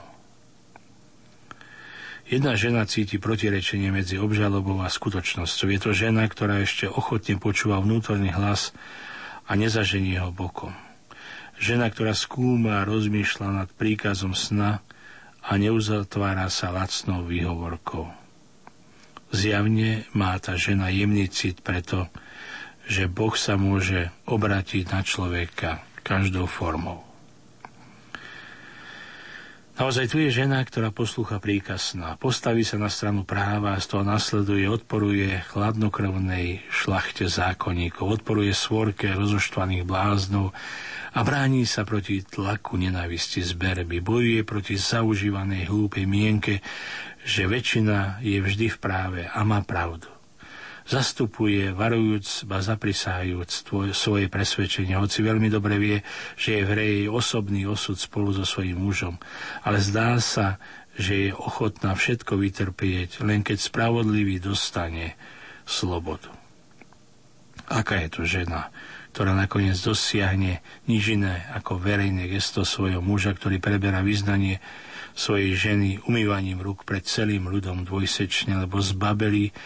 Jedna 2.26 2.58
žena 2.58 2.82
cíti 2.90 3.22
protirečenie 3.22 3.94
medzi 3.94 4.18
obžalobou 4.18 4.82
a 4.82 4.90
skutočnosťou. 4.90 5.70
Je 5.70 5.78
to 5.78 5.90
žena, 5.94 6.26
ktorá 6.26 6.58
ešte 6.58 6.90
ochotne 6.90 7.38
počúva 7.38 7.78
vnútorný 7.78 8.34
hlas 8.34 8.74
a 9.46 9.54
nezaženie 9.54 10.18
ho 10.18 10.34
bokom. 10.34 10.74
Žena, 11.62 11.86
ktorá 11.86 12.18
skúma 12.18 12.82
a 12.82 12.86
rozmýšľa 12.90 13.48
nad 13.62 13.68
príkazom 13.70 14.34
sna 14.34 14.82
a 15.38 15.54
neuzatvára 15.54 16.50
sa 16.50 16.74
lacnou 16.74 17.22
výhovorkou. 17.22 18.10
Zjavne 19.30 20.10
má 20.10 20.34
tá 20.42 20.58
žena 20.58 20.90
jemný 20.90 21.30
cit 21.30 21.62
preto, 21.62 22.10
že 22.90 23.06
Boh 23.06 23.38
sa 23.38 23.54
môže 23.54 24.10
obrátiť 24.26 24.90
na 24.90 25.06
človeka 25.06 25.78
každou 26.02 26.50
formou. 26.50 27.05
Naozaj 29.76 30.08
tu 30.08 30.16
je 30.24 30.32
žena, 30.32 30.64
ktorá 30.64 30.88
poslúcha 30.88 31.36
príkazná, 31.36 32.16
postaví 32.16 32.64
sa 32.64 32.80
na 32.80 32.88
stranu 32.88 33.28
práva 33.28 33.76
a 33.76 33.82
z 33.84 33.92
toho 33.92 34.08
nasleduje, 34.08 34.64
odporuje 34.64 35.44
chladnokrvnej 35.52 36.64
šlachte 36.72 37.28
zákonníkov, 37.28 38.24
odporuje 38.24 38.56
svorke 38.56 39.12
rozoštvaných 39.12 39.84
bláznov 39.84 40.56
a 41.12 41.20
bráni 41.20 41.68
sa 41.68 41.84
proti 41.84 42.24
tlaku 42.24 42.80
nenávisti 42.80 43.44
z 43.44 43.52
berby, 43.52 44.00
bojuje 44.00 44.48
proti 44.48 44.80
zaužívanej 44.80 45.68
hlúpej 45.68 46.08
mienke, 46.08 46.64
že 47.28 47.44
väčšina 47.44 48.24
je 48.24 48.40
vždy 48.40 48.72
v 48.72 48.78
práve 48.80 49.20
a 49.28 49.44
má 49.44 49.60
pravdu 49.60 50.15
zastupuje, 50.86 51.74
varujúc, 51.74 52.46
ba 52.46 52.62
zaprisahajúc 52.62 53.50
tvoj, 53.66 53.86
svoje 53.90 54.30
presvedčenie, 54.30 54.94
hoci 54.94 55.26
veľmi 55.26 55.50
dobre 55.50 55.82
vie, 55.82 55.98
že 56.38 56.58
je 56.58 56.62
v 56.62 56.70
hre 56.70 56.86
jej 56.86 57.06
osobný 57.10 57.66
osud 57.66 57.98
spolu 57.98 58.30
so 58.30 58.46
svojím 58.46 58.78
mužom. 58.78 59.14
Ale 59.66 59.82
zdá 59.82 60.14
sa, 60.22 60.62
že 60.96 61.28
je 61.28 61.30
ochotná 61.34 61.92
všetko 61.92 62.38
vytrpieť, 62.38 63.26
len 63.26 63.42
keď 63.42 63.58
spravodlivý 63.60 64.38
dostane 64.40 65.18
slobodu. 65.66 66.30
Aká 67.66 67.98
je 68.06 68.08
to 68.14 68.22
žena, 68.22 68.70
ktorá 69.10 69.34
nakoniec 69.34 69.74
dosiahne 69.82 70.62
nič 70.86 71.18
iné 71.18 71.50
ako 71.50 71.82
verejné 71.82 72.30
gesto 72.30 72.62
svojho 72.62 73.02
muža, 73.02 73.34
ktorý 73.34 73.58
preberá 73.58 74.06
vyznanie 74.06 74.62
svojej 75.16 75.56
ženy 75.56 76.04
umývaním 76.04 76.60
rúk 76.60 76.84
pred 76.84 77.00
celým 77.00 77.48
ľudom 77.48 77.88
dvojsečne, 77.88 78.60
lebo 78.60 78.78
zbabeli 78.78 79.56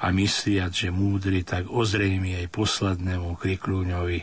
a 0.00 0.10
mysliať, 0.10 0.86
že 0.86 0.88
múdry, 0.90 1.46
tak 1.46 1.70
ozrejmi 1.70 2.34
aj 2.42 2.50
poslednému 2.50 3.38
kriklúňovi 3.38 4.20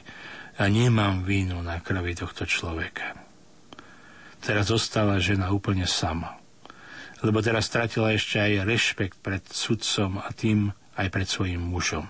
a 0.59 0.63
nemám 0.67 1.23
vínu 1.23 1.63
na 1.63 1.79
krvi 1.79 2.13
tohto 2.13 2.43
človeka. 2.43 3.15
Teraz 4.41 4.73
zostala 4.73 5.21
žena 5.21 5.53
úplne 5.53 5.85
sama. 5.85 6.41
Lebo 7.21 7.39
teraz 7.45 7.69
stratila 7.69 8.17
ešte 8.17 8.41
aj 8.41 8.65
rešpekt 8.65 9.17
pred 9.21 9.45
sudcom 9.45 10.17
a 10.17 10.29
tým 10.33 10.73
aj 10.97 11.07
pred 11.13 11.27
svojim 11.29 11.61
mužom. 11.61 12.09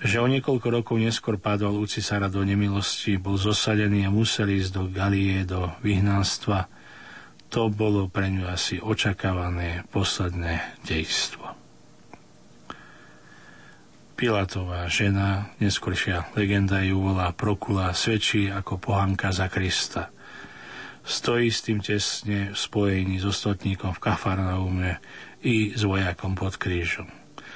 Že 0.00 0.16
o 0.20 0.28
niekoľko 0.28 0.68
rokov 0.80 0.96
neskôr 1.00 1.36
padol 1.36 1.80
u 1.80 1.84
cisára 1.88 2.28
do 2.28 2.40
nemilosti, 2.44 3.20
bol 3.20 3.36
zosadený 3.36 4.08
a 4.08 4.12
musel 4.12 4.48
ísť 4.52 4.70
do 4.76 4.82
Galie, 4.88 5.44
do 5.44 5.72
vyhnanstva– 5.80 6.66
to 7.50 7.66
bolo 7.66 8.06
pre 8.06 8.30
ňu 8.30 8.46
asi 8.46 8.78
očakávané 8.78 9.82
posledné 9.90 10.78
dejstvo. 10.86 11.39
Pilatová 14.20 14.84
žena, 14.92 15.48
neskôršia 15.64 16.28
legenda 16.36 16.84
ju 16.84 17.00
volá 17.00 17.32
Prokula, 17.32 17.96
svedčí 17.96 18.52
ako 18.52 18.76
pohanka 18.76 19.32
za 19.32 19.48
Krista. 19.48 20.12
Stojí 21.00 21.48
s 21.48 21.64
tým 21.64 21.80
tesne 21.80 22.52
v 22.52 22.56
spojení 22.60 23.16
s 23.16 23.24
ostatníkom 23.24 23.96
v 23.96 24.02
Kafarnaume 24.04 25.00
i 25.40 25.72
s 25.72 25.88
vojakom 25.88 26.36
pod 26.36 26.60
krížom. 26.60 27.08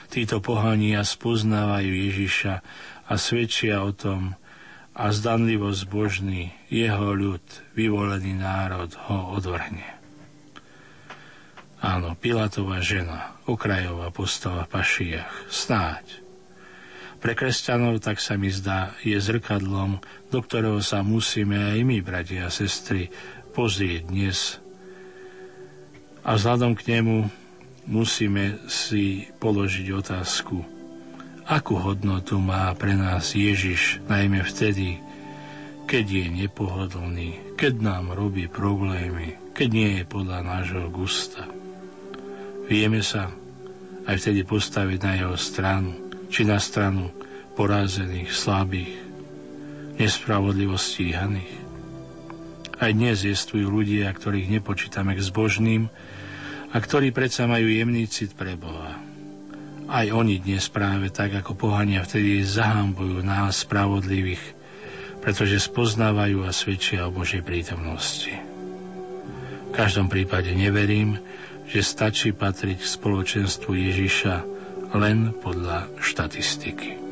Títo 0.09 0.41
pohania 0.41 1.05
spoznávajú 1.05 1.93
Ježiša 1.93 2.55
a 3.05 3.15
svedčia 3.21 3.85
o 3.85 3.93
tom, 3.93 4.33
a 4.97 5.13
zdanlivo 5.13 5.69
zbožný 5.69 6.57
jeho 6.73 7.13
ľud, 7.13 7.45
vyvolený 7.77 8.41
národ, 8.41 8.89
ho 9.13 9.37
odvrhne. 9.37 9.85
Áno, 11.85 12.17
Pilatová 12.17 12.81
žena, 12.81 13.37
okrajová 13.45 14.09
postava 14.09 14.65
v 14.65 14.73
pašiach, 14.81 15.53
snáď. 15.53 16.24
Pre 17.25 17.33
kresťanov, 17.33 18.05
tak 18.05 18.21
sa 18.21 18.37
mi 18.37 18.53
zdá, 18.53 18.93
je 19.01 19.17
zrkadlom, 19.17 20.05
do 20.29 20.39
ktorého 20.45 20.85
sa 20.85 21.01
musíme 21.01 21.57
aj 21.57 21.81
my, 21.81 22.05
bratia 22.05 22.47
a 22.47 22.53
sestry, 22.53 23.09
pozrieť 23.57 24.13
dnes. 24.13 24.61
A 26.21 26.37
vzhľadom 26.37 26.77
k 26.77 27.01
nemu 27.01 27.33
musíme 27.89 28.61
si 28.69 29.33
položiť 29.41 29.87
otázku– 29.97 30.57
Akú 31.45 31.77
hodnotu 31.77 32.41
má 32.41 32.73
pre 32.73 32.97
nás 32.97 33.37
Ježiš 33.37 34.01
najmä 34.09 34.49
vtedy, 34.49 34.97
keď 35.85 36.05
je 36.09 36.27
nepohodlný, 36.41 37.53
keď 37.61 37.85
nám 37.85 38.17
robí 38.17 38.49
problémy, 38.49 39.37
keď 39.53 39.69
nie 39.69 39.91
je 40.01 40.05
podľa 40.09 40.41
nášho 40.41 40.89
gusta. 40.89 41.45
Vieme 42.65 43.05
sa 43.05 43.29
aj 44.09 44.17
vtedy 44.25 44.41
postaviť 44.49 44.99
na 45.05 45.13
jeho 45.21 45.37
stranu, 45.37 46.04
či 46.35 46.43
na 46.43 46.59
stranu 46.59 47.15
porázených, 47.55 48.35
slabých, 48.35 48.91
nespravodlivo 50.03 50.75
stíhaných. 50.75 51.63
Aj 52.75 52.91
dnes 52.91 53.23
jestujú 53.23 53.71
ľudia, 53.71 54.11
ktorých 54.11 54.51
nepočítame 54.59 55.15
k 55.15 55.23
zbožným 55.23 55.87
a 56.75 56.77
ktorí 56.83 57.15
predsa 57.15 57.47
majú 57.47 57.71
jemný 57.71 58.11
cit 58.11 58.35
pre 58.35 58.59
Boha. 58.59 58.99
Aj 59.87 60.11
oni 60.11 60.43
dnes 60.43 60.67
práve 60.75 61.15
tak, 61.15 61.39
ako 61.39 61.55
pohania 61.55 62.03
vtedy 62.03 62.43
zahambujú 62.43 63.23
nás 63.23 63.63
spravodlivých, 63.63 64.43
pretože 65.23 65.63
spoznávajú 65.63 66.43
a 66.43 66.51
svedčia 66.51 67.07
o 67.07 67.15
Božej 67.15 67.47
prítomnosti. 67.47 68.35
V 69.71 69.71
každom 69.71 70.11
prípade 70.11 70.51
neverím, 70.51 71.15
že 71.71 71.87
stačí 71.87 72.35
patriť 72.35 72.83
k 72.83 72.91
spoločenstvu 72.91 73.71
Ježiša 73.71 74.54
len 74.95 75.35
podľa 75.43 75.91
štatistiky. 75.99 77.05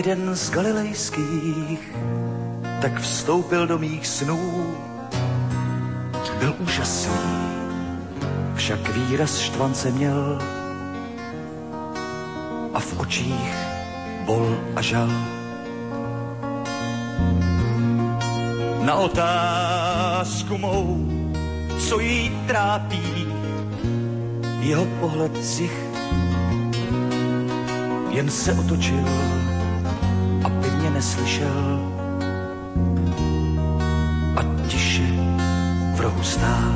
jeden 0.00 0.32
z 0.32 0.44
galilejských 0.50 1.82
tak 2.80 3.00
vstoupil 3.00 3.66
do 3.66 3.78
mých 3.78 4.06
snů. 4.06 4.66
byl 6.38 6.54
úžasný, 6.58 7.20
však 8.54 8.88
výraz 8.88 9.38
štvance 9.38 9.90
měl 9.90 10.38
a 12.74 12.80
v 12.80 13.00
očích 13.00 13.54
bol 14.24 14.58
a 14.76 14.82
žal. 14.82 15.10
Na 18.80 18.94
otázku 18.94 20.58
mou, 20.58 21.08
co 21.78 22.00
jí 22.00 22.32
trápí, 22.46 23.26
jeho 24.60 24.84
pohled 24.84 25.44
zich 25.44 25.76
jen 28.10 28.30
se 28.30 28.52
otočil, 28.52 29.04
aby 30.44 30.70
mě 30.70 30.90
neslyšel 30.90 31.89
stál. 36.22 36.72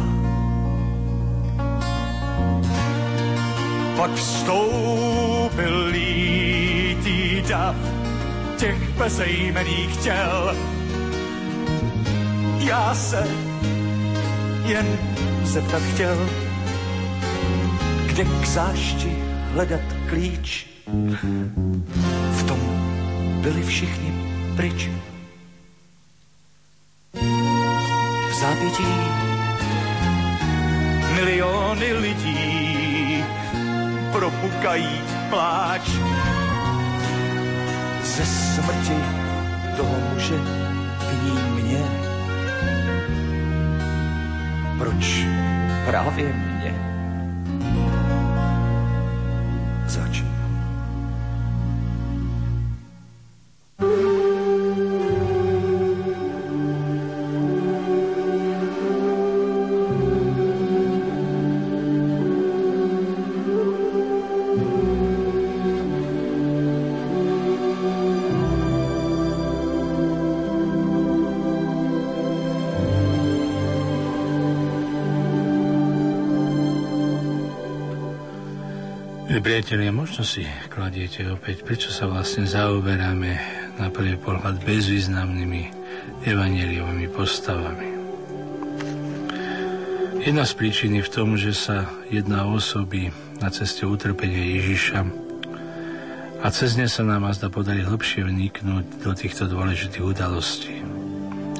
Pak 3.96 4.14
vstoupil 4.14 5.86
lítý 5.86 7.42
dav 7.48 7.76
těch 8.56 8.90
bezejmených 8.98 9.96
těl. 9.96 10.56
Já 12.58 12.94
se 12.94 13.28
jen 14.64 14.86
zeptat 15.42 15.82
chtěl, 15.94 16.28
kde 18.06 18.24
k 18.24 18.46
zášti 18.46 19.16
hledat 19.52 19.80
klíč. 20.08 20.66
V 22.32 22.42
tom 22.46 22.58
byli 23.40 23.62
všichni 23.62 24.12
pryč. 24.56 24.90
V 28.30 28.40
zápětí 28.40 28.84
miliony 31.14 31.92
lidí 31.92 33.24
propukají 34.12 35.02
pláč. 35.30 35.82
Ze 38.02 38.26
smrti 38.26 38.98
toho 39.76 39.96
muže 40.12 40.34
viní 41.10 41.62
mě. 41.62 41.82
Proč 44.78 45.26
právě 45.86 46.32
mě? 46.32 46.53
Priatelia, 79.42 79.90
možno 79.90 80.22
si 80.22 80.46
kladiete 80.70 81.26
opäť, 81.26 81.66
prečo 81.66 81.90
sa 81.90 82.06
vlastne 82.06 82.46
zaoberáme 82.46 83.32
na 83.80 83.90
prvý 83.90 84.14
pohľad 84.14 84.62
bezvýznamnými 84.62 85.62
evangeliovými 86.22 87.08
postavami. 87.10 87.88
Jedna 90.22 90.44
z 90.46 90.52
príčin 90.54 90.94
je 91.00 91.02
v 91.02 91.10
tom, 91.10 91.34
že 91.34 91.50
sa 91.50 91.88
jedná 92.12 92.46
o 92.46 92.60
osoby 92.60 93.10
na 93.42 93.50
ceste 93.50 93.82
utrpenia 93.88 94.60
Ježiša 94.60 95.00
a 96.44 96.46
cez 96.52 96.78
ne 96.78 96.84
sa 96.84 97.02
nám 97.02 97.24
azda 97.26 97.50
podarí 97.50 97.80
hlbšie 97.80 98.28
vniknúť 98.28 99.02
do 99.02 99.12
týchto 99.16 99.48
dôležitých 99.48 100.04
udalostí. 100.04 100.84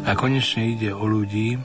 A 0.05 0.13
konečne 0.13 0.69
ide 0.77 0.93
o 0.93 1.03
ľudí, 1.09 1.57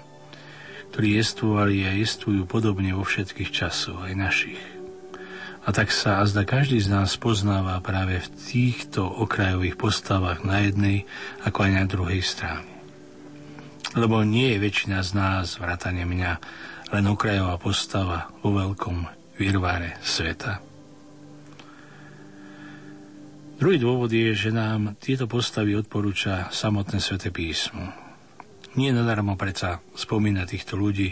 ktorí 0.96 1.20
jestvovali 1.20 1.86
a 1.86 1.92
jestvujú 1.92 2.48
podobne 2.48 2.96
vo 2.96 3.04
všetkých 3.04 3.52
časoch, 3.52 4.00
aj 4.00 4.16
našich. 4.16 4.79
A 5.66 5.70
tak 5.76 5.92
sa 5.92 6.24
azda 6.24 6.48
každý 6.48 6.80
z 6.80 6.88
nás 6.88 7.20
poznáva 7.20 7.78
práve 7.84 8.24
v 8.24 8.28
týchto 8.48 9.04
okrajových 9.04 9.76
postavách 9.76 10.48
na 10.48 10.64
jednej, 10.64 11.04
ako 11.44 11.68
aj 11.68 11.72
na 11.76 11.86
druhej 11.86 12.22
strane. 12.24 12.72
Lebo 13.94 14.22
nie 14.22 14.56
je 14.56 14.64
väčšina 14.64 15.02
z 15.04 15.12
nás, 15.18 15.58
vrátane 15.58 16.06
mňa, 16.06 16.32
len 16.96 17.06
okrajová 17.10 17.60
postava 17.62 18.32
vo 18.42 18.56
veľkom 18.56 19.06
virváre 19.38 19.98
sveta. 20.02 20.62
Druhý 23.60 23.76
dôvod 23.76 24.08
je, 24.08 24.32
že 24.32 24.56
nám 24.56 24.96
tieto 25.04 25.28
postavy 25.28 25.76
odporúča 25.76 26.48
samotné 26.48 27.04
sväté 27.04 27.28
písmo. 27.28 27.92
Nie 28.80 28.96
nadarmo 28.96 29.36
predsa 29.36 29.84
spomína 30.00 30.48
týchto 30.48 30.80
ľudí 30.80 31.12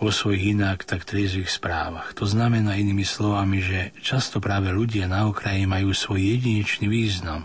vo 0.00 0.08
svojich 0.08 0.56
inak 0.56 0.88
tak 0.88 1.04
triezvých 1.04 1.52
správach. 1.52 2.16
To 2.16 2.24
znamená 2.24 2.80
inými 2.80 3.04
slovami, 3.04 3.60
že 3.60 3.92
často 4.00 4.40
práve 4.40 4.72
ľudia 4.72 5.04
na 5.06 5.28
okraji 5.28 5.68
majú 5.68 5.92
svoj 5.92 6.40
jedinečný 6.40 6.88
význam. 6.88 7.44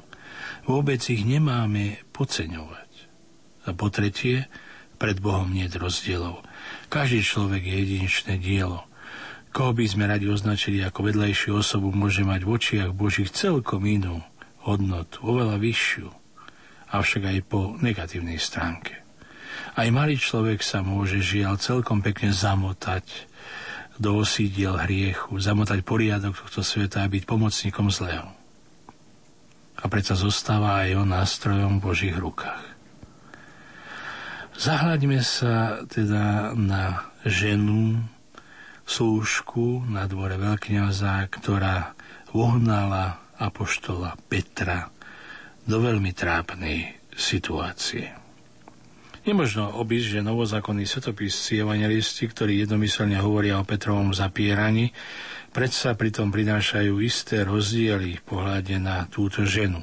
Vôbec 0.63 1.03
ich 1.11 1.27
nemáme 1.27 1.99
podceňovať. 2.15 2.91
A 3.67 3.75
po 3.75 3.91
tretie, 3.91 4.47
pred 4.95 5.19
Bohom 5.19 5.51
nie 5.51 5.67
je 5.67 5.75
rozdielov. 5.75 6.41
Každý 6.87 7.21
človek 7.21 7.61
je 7.67 7.75
jedinečné 7.75 8.39
dielo. 8.39 8.87
Koho 9.51 9.75
by 9.75 9.85
sme 9.87 10.07
radi 10.07 10.31
označili 10.31 10.79
ako 10.83 11.11
vedlejšiu 11.11 11.59
osobu, 11.59 11.91
môže 11.91 12.23
mať 12.23 12.43
v 12.43 12.49
očiach 12.55 12.91
Božích 12.95 13.31
celkom 13.35 13.83
inú 13.83 14.23
hodnotu, 14.63 15.21
oveľa 15.23 15.61
vyššiu, 15.61 16.07
avšak 16.91 17.23
aj 17.23 17.37
po 17.45 17.75
negatívnej 17.79 18.39
stránke. 18.41 19.04
Aj 19.75 19.91
malý 19.91 20.15
človek 20.15 20.63
sa 20.63 20.79
môže 20.79 21.19
žiaľ 21.19 21.59
celkom 21.59 21.99
pekne 21.99 22.31
zamotať 22.31 23.27
do 23.99 24.23
osídiel 24.23 24.79
hriechu, 24.79 25.35
zamotať 25.35 25.83
poriadok 25.83 26.35
tohto 26.35 26.63
sveta 26.63 27.03
a 27.03 27.11
byť 27.11 27.23
pomocníkom 27.27 27.91
zlého. 27.91 28.31
A 29.75 29.85
predsa 29.91 30.15
zostáva 30.15 30.87
aj 30.87 30.95
on 30.95 31.11
nástrojom 31.11 31.79
v 31.79 31.85
Božích 31.91 32.15
rukách. 32.15 32.63
Zahľaďme 34.55 35.19
sa 35.19 35.83
teda 35.91 36.55
na 36.55 37.11
ženu, 37.27 37.99
slúžku 38.87 39.83
na 39.91 40.07
dvore 40.07 40.39
veľkňaza, 40.39 41.27
ktorá 41.27 41.91
uhnala 42.31 43.19
apoštola 43.35 44.15
Petra 44.31 44.87
do 45.67 45.83
veľmi 45.83 46.15
trápnej 46.15 46.95
situácie. 47.11 48.24
Nemožno 49.25 49.81
obísť, 49.81 50.21
že 50.21 50.21
novozákonní 50.21 50.85
svetopisci 50.85 51.57
evangelisti, 51.57 52.29
ktorí 52.29 52.61
jednomyselne 52.61 53.17
hovoria 53.17 53.57
o 53.57 53.65
Petrovom 53.65 54.13
zapieraní, 54.13 54.93
predsa 55.49 55.97
pritom 55.97 56.29
prinášajú 56.29 57.01
isté 57.01 57.41
rozdiely 57.41 58.21
v 58.21 58.23
pohľade 58.23 58.77
na 58.77 59.09
túto 59.09 59.41
ženu. 59.41 59.81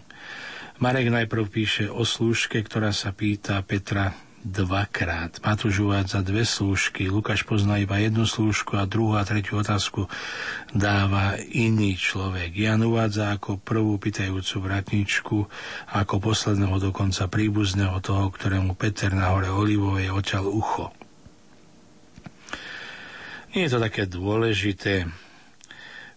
Marek 0.78 1.10
najprv 1.10 1.44
píše 1.50 1.90
o 1.90 2.06
slúžke, 2.06 2.62
ktorá 2.62 2.94
sa 2.94 3.10
pýta 3.10 3.58
Petra, 3.66 4.14
dvakrát. 4.42 5.38
Matúš 5.38 5.86
uvádza 5.86 6.18
dve 6.26 6.42
slúžky, 6.42 7.06
Lukáš 7.06 7.46
pozná 7.46 7.78
iba 7.78 7.94
jednu 8.02 8.26
slúžku 8.26 8.74
a 8.74 8.90
druhú 8.90 9.14
a 9.14 9.22
tretiu 9.22 9.62
otázku 9.62 10.10
dáva 10.74 11.38
iný 11.38 11.94
človek. 11.94 12.50
Jan 12.50 12.82
uvádza 12.82 13.30
ako 13.38 13.62
prvú 13.62 14.02
pýtajúcu 14.02 14.56
vratničku 14.66 15.38
ako 15.94 16.14
posledného 16.18 16.76
dokonca 16.82 17.30
príbuzného 17.30 18.02
toho, 18.02 18.28
ktorému 18.34 18.74
Peter 18.74 19.14
na 19.14 19.30
hore 19.30 19.46
Olivovej 19.46 20.10
oťal 20.10 20.50
ucho. 20.50 20.90
Nie 23.54 23.68
je 23.68 23.72
to 23.78 23.84
také 23.84 24.08
dôležité, 24.10 25.06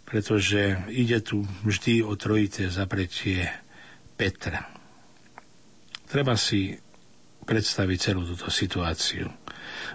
pretože 0.08 0.82
ide 0.90 1.20
tu 1.22 1.44
vždy 1.68 2.02
o 2.02 2.18
trojité 2.18 2.72
zapretie 2.72 3.52
Petra. 4.16 4.66
Treba 6.08 6.40
si 6.40 6.80
predstaviť 7.46 7.98
celú 8.12 8.26
túto 8.26 8.50
situáciu. 8.50 9.30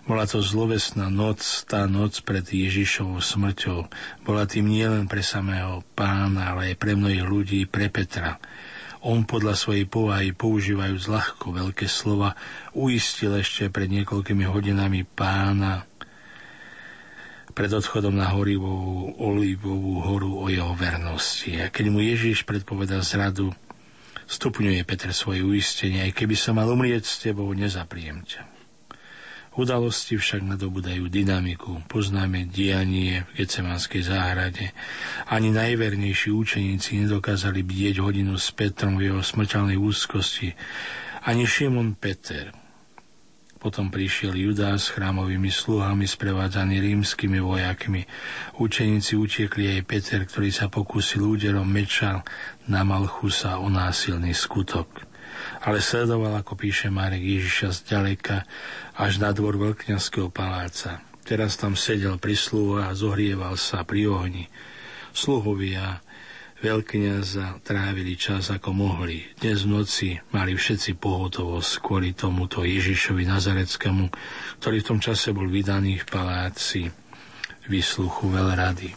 Bola 0.07 0.25
to 0.25 0.41
zlovesná 0.41 1.13
noc, 1.13 1.43
tá 1.67 1.85
noc 1.87 2.23
pred 2.25 2.43
Ježišovou 2.43 3.21
smrťou. 3.21 3.87
Bola 4.25 4.49
tým 4.49 4.71
nielen 4.71 5.07
pre 5.07 5.21
samého 5.21 5.85
pána, 5.95 6.57
ale 6.57 6.75
aj 6.75 6.77
pre 6.81 6.97
mnohých 6.97 7.27
ľudí, 7.27 7.61
pre 7.69 7.93
Petra. 7.93 8.41
On 9.01 9.25
podľa 9.25 9.57
svojej 9.57 9.89
povahy, 9.89 10.37
používajúc 10.37 11.09
ľahko 11.09 11.57
veľké 11.57 11.89
slova, 11.89 12.37
uistil 12.77 13.37
ešte 13.37 13.73
pred 13.73 13.89
niekoľkými 13.89 14.45
hodinami 14.45 15.05
pána 15.05 15.91
pred 17.51 17.77
odchodom 17.77 18.15
na 18.15 18.31
horivovú 18.31 19.21
olivovú 19.21 20.01
horu 20.01 20.33
o 20.39 20.47
jeho 20.47 20.73
vernosti. 20.73 21.59
A 21.59 21.69
keď 21.69 21.93
mu 21.93 22.01
Ježiš 22.01 22.47
predpovedal 22.47 23.03
zradu, 23.03 23.53
Stupňuje 24.31 24.87
Peter 24.87 25.11
svoje 25.11 25.43
uistenie, 25.43 26.07
aj 26.07 26.15
keby 26.15 26.39
som 26.39 26.55
mal 26.55 26.71
umrieť 26.71 27.03
s 27.03 27.19
tebou, 27.19 27.51
nezapriem 27.51 28.23
ťa. 28.23 28.47
Udalosti 29.59 30.15
však 30.15 30.47
nadobudajú 30.47 31.11
dynamiku. 31.11 31.83
Poznáme 31.91 32.47
dianie 32.47 33.27
v 33.35 33.43
Gecemanskej 33.43 34.07
záhrade. 34.07 34.71
Ani 35.27 35.51
najvernejší 35.51 36.31
učeníci 36.31 37.03
nedokázali 37.03 37.67
bdieť 37.67 37.99
hodinu 37.99 38.39
s 38.39 38.55
Petrom 38.55 39.03
v 39.03 39.11
jeho 39.11 39.19
smrteľnej 39.27 39.75
úzkosti. 39.75 40.55
Ani 41.27 41.51
Šimon 41.51 41.99
Peter. 41.99 42.55
Potom 43.61 43.93
prišiel 43.93 44.33
Judás 44.41 44.89
s 44.89 44.93
chrámovými 44.97 45.53
sluhami 45.53 46.09
sprevádzaný 46.09 46.81
rímskymi 46.81 47.45
vojakmi. 47.45 48.09
Učeníci 48.57 49.21
utiekli 49.21 49.77
aj 49.77 49.81
Peter, 49.85 50.21
ktorý 50.25 50.49
sa 50.49 50.73
pokúsil 50.73 51.29
úderom 51.29 51.69
meča 51.69 52.25
na 52.65 52.81
Malchusa 52.89 53.61
o 53.61 53.69
násilný 53.69 54.33
skutok 54.33 55.11
ale 55.61 55.81
sledoval, 55.81 56.41
ako 56.41 56.57
píše 56.57 56.89
Marek 56.93 57.21
Ježiša 57.21 57.85
zďaleka 57.85 58.45
až 58.97 59.21
na 59.21 59.31
dvor 59.33 59.57
veľkňazského 59.57 60.29
paláca. 60.33 61.01
Teraz 61.25 61.61
tam 61.61 61.77
sedel 61.77 62.17
pri 62.17 62.35
sluhu 62.35 62.81
a 62.81 62.93
zohrieval 62.97 63.55
sa 63.55 63.85
pri 63.85 64.09
ohni. 64.09 64.45
Sluhovia 65.13 66.01
veľkňaza 66.61 67.65
trávili 67.65 68.15
čas 68.21 68.53
ako 68.53 68.77
mohli. 68.77 69.25
Dnes 69.41 69.65
v 69.65 69.73
noci 69.81 70.09
mali 70.33 70.53
všetci 70.57 71.01
pohotovosť 71.01 71.73
kvôli 71.81 72.13
tomuto 72.13 72.63
Ježišovi 72.63 73.25
Nazareckému, 73.25 74.13
ktorý 74.61 74.77
v 74.85 74.89
tom 74.89 75.01
čase 75.01 75.33
bol 75.33 75.49
vydaný 75.49 76.05
v 76.05 76.09
paláci 76.09 76.83
vysluchu 77.69 78.29
veľrady. 78.29 78.93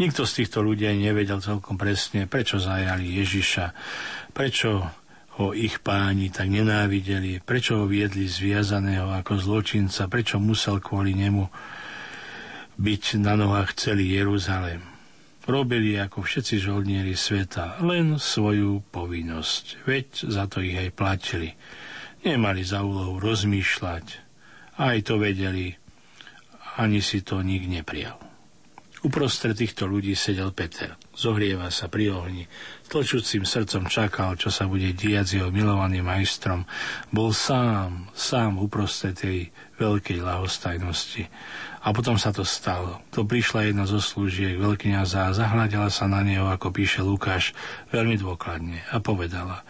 Nikto 0.00 0.24
z 0.24 0.32
týchto 0.44 0.64
ľudí 0.64 0.88
nevedel 0.88 1.40
celkom 1.42 1.76
presne, 1.76 2.24
prečo 2.24 2.56
zajali 2.56 3.20
Ježiša 3.20 3.66
Prečo 4.38 4.86
ho 5.38 5.50
ich 5.50 5.82
páni 5.82 6.30
tak 6.30 6.46
nenávideli, 6.46 7.42
prečo 7.42 7.82
ho 7.82 7.90
viedli 7.90 8.30
zviazaného 8.30 9.10
ako 9.18 9.34
zločinca, 9.34 10.06
prečo 10.06 10.38
musel 10.38 10.78
kvôli 10.78 11.14
nemu 11.14 11.50
byť 12.78 13.02
na 13.18 13.34
nohách 13.34 13.74
celý 13.74 14.14
Jeruzalém. 14.14 14.97
Robili 15.48 15.96
ako 15.96 16.20
všetci 16.20 16.60
žoldnieri 16.60 17.16
sveta 17.16 17.80
len 17.80 18.20
svoju 18.20 18.84
povinnosť, 18.92 19.88
veď 19.88 20.06
za 20.28 20.44
to 20.44 20.60
ich 20.60 20.76
aj 20.76 20.92
platili. 20.92 21.56
Nemali 22.20 22.60
za 22.60 22.84
úlohu 22.84 23.16
rozmýšľať, 23.16 24.06
aj 24.76 24.96
to 25.08 25.16
vedeli, 25.16 25.72
ani 26.76 27.00
si 27.00 27.24
to 27.24 27.40
nik 27.40 27.64
neprijal. 27.64 28.20
Uprostred 28.98 29.54
týchto 29.54 29.86
ľudí 29.86 30.18
sedel 30.18 30.50
Peter. 30.50 30.98
Zohrieva 31.14 31.70
sa 31.70 31.86
pri 31.86 32.10
ohni. 32.10 32.50
Tlčúcim 32.90 33.46
srdcom 33.46 33.86
čakal, 33.86 34.34
čo 34.34 34.50
sa 34.50 34.66
bude 34.66 34.90
diať 34.90 35.24
s 35.24 35.34
jeho 35.38 35.54
milovaným 35.54 36.02
majstrom. 36.02 36.66
Bol 37.14 37.30
sám, 37.30 38.10
sám 38.10 38.58
uprostred 38.58 39.14
tej 39.14 39.54
veľkej 39.78 40.18
lahostajnosti. 40.18 41.30
A 41.88 41.96
potom 41.96 42.20
sa 42.20 42.36
to 42.36 42.44
stalo. 42.44 43.00
To 43.16 43.24
prišla 43.24 43.72
jedna 43.72 43.88
zo 43.88 43.96
slúžiek 43.96 44.60
veľkňaza 44.60 45.32
a 45.32 45.32
zahľadila 45.32 45.88
sa 45.88 46.04
na 46.04 46.20
neho, 46.20 46.44
ako 46.52 46.68
píše 46.68 47.00
Lukáš, 47.00 47.56
veľmi 47.88 48.20
dôkladne 48.20 48.84
a 48.92 49.00
povedala 49.00 49.64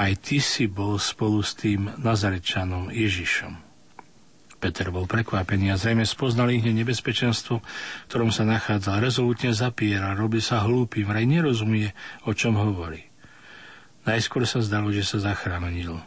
aj 0.00 0.12
ty 0.22 0.38
si 0.40 0.64
bol 0.64 0.96
spolu 0.96 1.44
s 1.44 1.52
tým 1.58 1.92
Nazarečanom 2.00 2.88
Ježišom. 2.88 3.52
Peter 4.60 4.92
bol 4.92 5.08
prekvapený 5.08 5.72
a 5.72 5.80
zrejme 5.80 6.04
spoznal 6.04 6.52
ich 6.52 6.64
nebezpečenstvo, 6.64 7.64
v 7.64 8.06
ktorom 8.12 8.28
sa 8.28 8.44
nachádzal. 8.44 9.00
Rezolutne 9.00 9.56
zapiera, 9.56 10.12
robí 10.12 10.40
sa 10.44 10.60
hlúpy, 10.64 11.00
vraj 11.00 11.24
nerozumie, 11.24 11.96
o 12.28 12.36
čom 12.36 12.60
hovorí. 12.60 13.08
Najskôr 14.04 14.44
sa 14.44 14.60
zdalo, 14.60 14.92
že 14.92 15.04
sa 15.04 15.32
zachránil. 15.32 16.00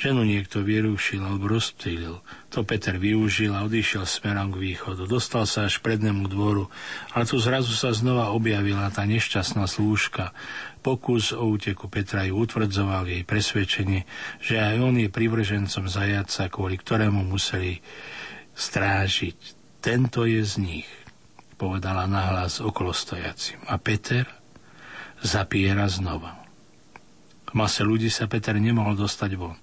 Ženu 0.00 0.24
niekto 0.24 0.64
vyrušil 0.64 1.20
alebo 1.20 1.52
rozptýlil. 1.52 2.24
To 2.56 2.64
Peter 2.64 2.96
využil 2.96 3.52
a 3.52 3.68
odišiel 3.68 4.08
smerom 4.08 4.48
k 4.48 4.72
východu. 4.72 5.04
Dostal 5.04 5.44
sa 5.44 5.68
až 5.68 5.84
prednému 5.84 6.24
dvoru, 6.24 6.72
ale 7.12 7.28
tu 7.28 7.36
zrazu 7.36 7.76
sa 7.76 7.92
znova 7.92 8.32
objavila 8.32 8.88
tá 8.88 9.04
nešťastná 9.04 9.68
slúžka. 9.68 10.32
Pokus 10.80 11.36
o 11.36 11.44
úteku 11.52 11.92
Petra 11.92 12.24
ju 12.24 12.40
utvrdzoval 12.40 13.12
jej 13.12 13.28
presvedčenie, 13.28 14.08
že 14.40 14.56
aj 14.56 14.80
on 14.80 14.96
je 14.96 15.12
privržencom 15.12 15.84
zajaca, 15.84 16.48
kvôli 16.48 16.80
ktorému 16.80 17.20
museli 17.20 17.84
strážiť. 18.56 19.36
Tento 19.84 20.24
je 20.24 20.40
z 20.40 20.54
nich, 20.64 20.88
povedala 21.60 22.08
nahlas 22.08 22.64
okolo 22.64 22.96
stojacim. 22.96 23.60
A 23.68 23.76
Peter 23.76 24.24
zapiera 25.20 25.84
znova. 25.92 26.39
V 27.50 27.58
mase 27.58 27.82
ľudí 27.82 28.06
sa 28.06 28.30
Peter 28.30 28.54
nemohol 28.54 28.94
dostať 28.94 29.30
von 29.34 29.58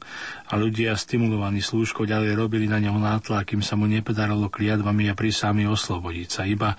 a 0.47 0.53
ľudia 0.59 0.91
stimulovaní 0.99 1.63
slúžkou 1.63 2.03
ďalej 2.03 2.35
robili 2.35 2.67
na 2.67 2.83
ňom 2.83 2.99
nátlak, 2.99 3.55
kým 3.55 3.63
sa 3.63 3.79
mu 3.79 3.87
nepodarilo 3.87 4.51
kliadvami 4.51 5.07
a 5.07 5.15
prísami 5.15 5.63
oslobodiť 5.63 6.27
sa. 6.27 6.43
Iba 6.43 6.75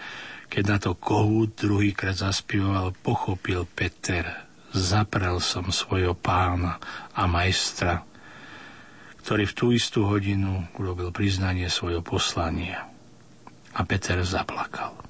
keď 0.49 0.65
na 0.65 0.79
to 0.81 0.97
kohút 0.97 1.61
druhýkrát 1.61 2.17
zaspieval, 2.17 2.97
pochopil 3.05 3.69
Peter. 3.69 4.49
Zaprel 4.73 5.41
som 5.41 5.69
svojho 5.69 6.17
pána 6.17 6.81
a 7.13 7.25
majstra, 7.29 8.05
ktorý 9.25 9.45
v 9.49 9.57
tú 9.57 9.67
istú 9.73 10.09
hodinu 10.09 10.69
urobil 10.77 11.13
priznanie 11.13 11.69
svojho 11.69 12.01
poslania. 12.05 12.89
A 13.77 13.85
Peter 13.85 14.21
zaplakal. 14.25 15.08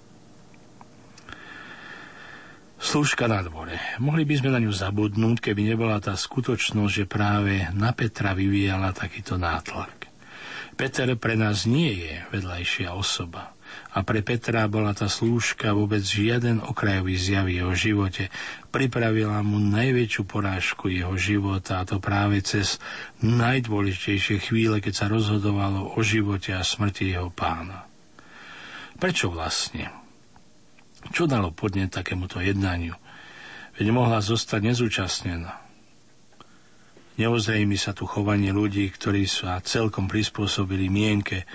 Slúžka 2.78 3.26
na 3.26 3.42
dvore. 3.42 3.74
Mohli 3.98 4.22
by 4.22 4.34
sme 4.38 4.50
na 4.54 4.62
ňu 4.62 4.70
zabudnúť, 4.70 5.50
keby 5.50 5.74
nebola 5.74 5.98
tá 5.98 6.14
skutočnosť, 6.14 6.92
že 6.94 7.10
práve 7.10 7.66
na 7.74 7.90
Petra 7.90 8.38
vyvíjala 8.38 8.94
takýto 8.94 9.34
nátlak. 9.34 10.06
Peter 10.78 11.10
pre 11.18 11.34
nás 11.34 11.66
nie 11.66 12.06
je 12.06 12.22
vedľajšia 12.30 12.94
osoba. 12.94 13.50
A 13.98 14.06
pre 14.06 14.22
Petra 14.22 14.70
bola 14.70 14.94
tá 14.94 15.10
slúžka 15.10 15.74
vôbec 15.74 16.06
žiaden 16.06 16.62
okrajový 16.62 17.18
zjav 17.18 17.50
jeho 17.50 17.74
živote. 17.74 18.30
Pripravila 18.70 19.42
mu 19.42 19.58
najväčšiu 19.58 20.22
porážku 20.22 20.86
jeho 20.86 21.18
života 21.18 21.82
a 21.82 21.84
to 21.84 21.98
práve 21.98 22.38
cez 22.46 22.78
najdôležitejšie 23.26 24.38
chvíle, 24.38 24.78
keď 24.78 24.94
sa 24.94 25.06
rozhodovalo 25.10 25.98
o 25.98 26.00
živote 26.06 26.54
a 26.54 26.62
smrti 26.62 27.10
jeho 27.10 27.34
pána. 27.34 27.90
Prečo 29.02 29.34
vlastne? 29.34 29.97
Čo 31.14 31.30
dalo 31.30 31.54
podneť 31.54 32.02
takémuto 32.02 32.42
jednaniu? 32.42 32.98
Veď 33.78 33.94
mohla 33.94 34.18
zostať 34.18 34.74
nezúčastnená. 34.74 35.68
Neozrejmi 37.18 37.74
sa 37.74 37.90
tu 37.94 38.06
chovanie 38.06 38.54
ľudí, 38.54 38.86
ktorí 38.94 39.26
sa 39.26 39.58
celkom 39.62 40.06
prispôsobili 40.06 40.86
mienke 40.86 41.46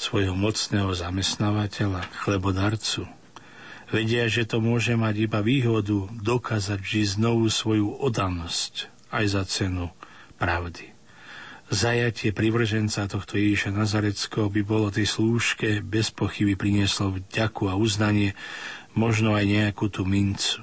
svojho 0.00 0.32
mocného 0.32 0.92
zamestnávateľa, 0.96 2.08
chlebodarcu. 2.24 3.04
Vedia, 3.92 4.26
že 4.32 4.48
to 4.48 4.64
môže 4.64 4.96
mať 4.96 5.28
iba 5.28 5.44
výhodu 5.44 6.08
dokázať 6.08 6.80
vždy 6.80 7.02
znovu 7.20 7.52
svoju 7.52 8.00
odanosť 8.00 8.88
aj 9.12 9.24
za 9.28 9.42
cenu 9.44 9.92
pravdy. 10.40 10.94
Zajatie 11.72 12.32
privrženca 12.36 13.08
tohto 13.08 13.40
Ježiša 13.40 13.72
Nazareckého 13.72 14.52
by 14.52 14.62
bolo 14.64 14.92
tej 14.92 15.08
slúžke 15.08 15.80
bez 15.80 16.12
pochyby 16.12 16.60
prinieslo 16.60 17.16
vďaku 17.16 17.72
a 17.72 17.74
uznanie, 17.78 18.36
možno 18.94 19.34
aj 19.34 19.44
nejakú 19.46 19.90
tú 19.90 20.06
mincu. 20.06 20.62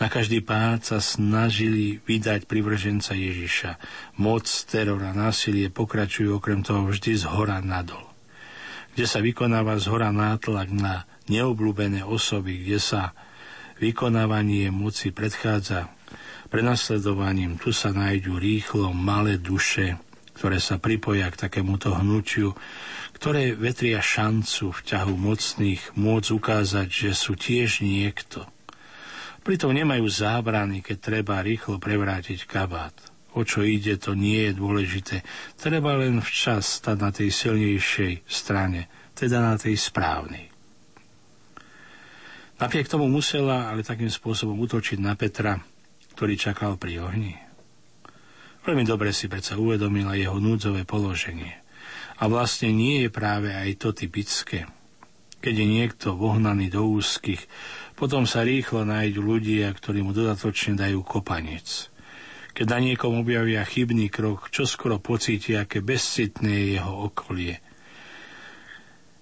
Na 0.00 0.08
každý 0.08 0.40
pád 0.40 0.80
sa 0.80 0.98
snažili 0.98 2.00
vydať 2.00 2.48
privrženca 2.48 3.12
Ježiša. 3.12 3.76
Moc, 4.16 4.48
teror 4.64 5.04
a 5.04 5.12
násilie 5.12 5.68
pokračujú 5.68 6.40
okrem 6.40 6.64
toho 6.64 6.88
vždy 6.88 7.20
z 7.20 7.24
hora 7.28 7.60
nadol. 7.60 8.08
Kde 8.96 9.04
sa 9.04 9.20
vykonáva 9.20 9.76
z 9.76 9.92
hora 9.92 10.08
nátlak 10.08 10.72
na 10.72 11.04
neobľúbené 11.28 12.00
osoby, 12.00 12.64
kde 12.64 12.80
sa 12.80 13.12
vykonávanie 13.76 14.72
moci 14.72 15.12
predchádza 15.12 15.92
prenasledovaním. 16.48 17.60
Tu 17.60 17.70
sa 17.70 17.92
nájdú 17.92 18.40
rýchlo 18.40 18.96
malé 18.96 19.36
duše, 19.36 20.00
ktoré 20.40 20.58
sa 20.58 20.80
pripoja 20.80 21.28
k 21.28 21.44
takémuto 21.44 21.92
hnutiu, 21.92 22.56
ktoré 23.20 23.52
vetria 23.52 24.00
šancu 24.00 24.72
v 24.72 24.80
ťahu 24.80 25.12
mocných 25.12 25.92
môcť 25.92 26.28
ukázať, 26.32 26.88
že 26.88 27.10
sú 27.12 27.36
tiež 27.36 27.84
niekto. 27.84 28.48
Pritom 29.44 29.76
nemajú 29.76 30.08
zábrany, 30.08 30.80
keď 30.80 30.96
treba 30.96 31.44
rýchlo 31.44 31.76
prevrátiť 31.76 32.48
kabát. 32.48 32.96
O 33.36 33.44
čo 33.44 33.60
ide, 33.60 34.00
to 34.00 34.16
nie 34.16 34.48
je 34.48 34.56
dôležité. 34.56 35.20
Treba 35.60 36.00
len 36.00 36.24
včas 36.24 36.80
stať 36.80 36.96
na 36.96 37.12
tej 37.12 37.28
silnejšej 37.28 38.24
strane, 38.24 38.88
teda 39.12 39.44
na 39.44 39.60
tej 39.60 39.76
správnej. 39.76 40.48
Napriek 42.56 42.88
tomu 42.88 43.04
musela 43.04 43.68
ale 43.68 43.84
takým 43.84 44.08
spôsobom 44.08 44.56
utočiť 44.64 44.96
na 44.96 45.12
Petra, 45.12 45.60
ktorý 46.16 46.40
čakal 46.40 46.80
pri 46.80 47.04
ohni? 47.04 47.36
Veľmi 48.64 48.88
dobre 48.88 49.12
si 49.12 49.28
predsa 49.28 49.60
uvedomila 49.60 50.16
jeho 50.16 50.40
núdzové 50.40 50.88
položenie. 50.88 51.60
A 52.20 52.28
vlastne 52.28 52.68
nie 52.70 53.04
je 53.04 53.08
práve 53.08 53.48
aj 53.48 53.80
to 53.80 53.96
typické. 53.96 54.68
Keď 55.40 55.54
je 55.56 55.66
niekto 55.66 56.20
vohnaný 56.20 56.68
do 56.68 56.84
úzkých, 56.84 57.48
potom 57.96 58.28
sa 58.28 58.44
rýchlo 58.44 58.84
nájdu 58.84 59.24
ľudia, 59.24 59.72
ktorí 59.72 60.04
mu 60.04 60.12
dodatočne 60.12 60.76
dajú 60.76 61.00
kopanec. 61.00 61.88
Keď 62.52 62.66
na 62.68 62.78
niekom 62.82 63.16
objavia 63.16 63.64
chybný 63.64 64.12
krok, 64.12 64.52
čo 64.52 64.68
skoro 64.68 65.00
pocíti, 65.00 65.56
aké 65.56 65.80
bezcitné 65.80 66.52
je 66.52 66.66
jeho 66.76 67.08
okolie. 67.08 67.56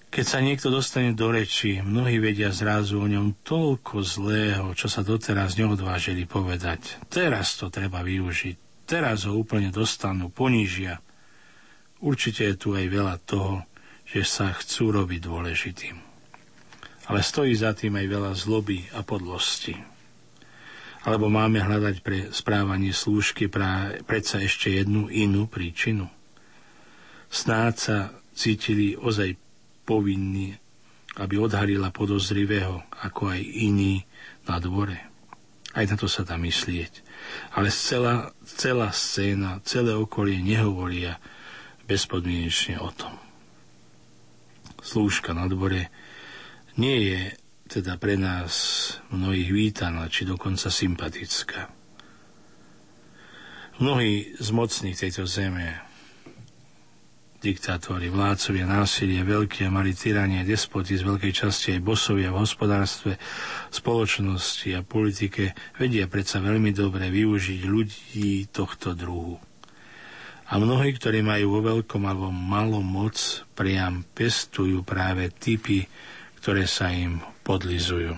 Keď 0.08 0.24
sa 0.24 0.40
niekto 0.40 0.72
dostane 0.72 1.12
do 1.12 1.28
reči, 1.28 1.84
mnohí 1.84 2.18
vedia 2.18 2.48
zrazu 2.48 2.98
o 2.98 3.06
ňom 3.06 3.44
toľko 3.44 4.00
zlého, 4.02 4.66
čo 4.72 4.88
sa 4.88 5.04
doteraz 5.04 5.54
neodvážili 5.60 6.24
povedať. 6.24 6.98
Teraz 7.12 7.60
to 7.60 7.68
treba 7.68 8.00
využiť. 8.02 8.88
Teraz 8.88 9.28
ho 9.28 9.36
úplne 9.36 9.68
dostanú, 9.68 10.32
ponížia. 10.32 10.98
Určite 11.98 12.46
je 12.48 12.56
tu 12.56 12.68
aj 12.78 12.86
veľa 12.86 13.16
toho, 13.26 13.66
že 14.08 14.22
sa 14.24 14.54
chcú 14.54 14.94
robiť 14.94 15.20
dôležitým. 15.24 15.96
Ale 17.08 17.20
stojí 17.24 17.56
za 17.56 17.72
tým 17.72 17.96
aj 17.98 18.06
veľa 18.06 18.32
zloby 18.36 18.88
a 18.94 19.00
podlosti 19.02 19.98
alebo 21.08 21.32
máme 21.32 21.64
hľadať 21.64 21.96
pre 22.04 22.28
správanie 22.34 22.92
slúžky 22.92 23.48
pra, 23.48 23.96
predsa 24.04 24.44
ešte 24.44 24.76
jednu 24.76 25.08
inú 25.08 25.48
príčinu. 25.48 26.10
Snáď 27.32 27.74
sa 27.80 27.98
cítili 28.36 28.92
ozaj 28.92 29.40
povinní, 29.88 30.60
aby 31.16 31.40
odhalila 31.40 31.88
podozrivého, 31.88 32.84
ako 33.00 33.32
aj 33.32 33.40
iní 33.40 34.04
na 34.44 34.60
dvore. 34.60 35.00
Aj 35.72 35.84
na 35.88 35.96
to 35.96 36.04
sa 36.10 36.28
dá 36.28 36.36
myslieť. 36.36 37.04
Ale 37.56 37.72
celá, 37.72 38.32
celá 38.44 38.92
scéna, 38.92 39.64
celé 39.64 39.96
okolie 39.96 40.40
nehovoria 40.40 41.16
bezpodmienečne 41.89 42.77
o 42.85 42.93
tom. 42.93 43.16
Slúžka 44.85 45.32
na 45.32 45.48
dvore 45.48 45.89
nie 46.77 46.97
je 47.10 47.20
teda 47.69 47.97
pre 48.01 48.16
nás 48.16 48.52
mnohých 49.12 49.51
vítaná, 49.51 50.09
či 50.09 50.24
dokonca 50.24 50.69
sympatická. 50.73 51.69
Mnohí 53.78 54.35
z 54.36 54.48
mocných 54.51 54.97
tejto 54.97 55.28
zeme, 55.28 55.78
diktátori, 57.39 58.10
vládcovia, 58.10 58.66
násilie, 58.66 59.23
veľké 59.23 59.70
a 59.70 59.70
mali 59.70 59.94
tyranie, 59.94 60.43
despoti 60.43 60.98
z 60.98 61.06
veľkej 61.06 61.32
časti 61.32 61.78
aj 61.78 61.86
bosovia 61.86 62.35
v 62.35 62.43
hospodárstve, 62.43 63.15
spoločnosti 63.70 64.74
a 64.74 64.82
politike 64.82 65.55
vedia 65.78 66.10
predsa 66.10 66.43
veľmi 66.43 66.74
dobre 66.74 67.06
využiť 67.06 67.60
ľudí 67.62 68.51
tohto 68.51 68.98
druhu. 68.98 69.47
A 70.48 70.56
mnohí, 70.56 70.96
ktorí 70.96 71.20
majú 71.20 71.60
vo 71.60 71.76
veľkom 71.76 72.08
alebo 72.08 72.32
malom 72.32 72.84
moc, 72.84 73.44
priam 73.52 74.00
pestujú 74.16 74.80
práve 74.80 75.28
typy, 75.28 75.84
ktoré 76.40 76.64
sa 76.64 76.88
im 76.88 77.20
podlizujú. 77.44 78.16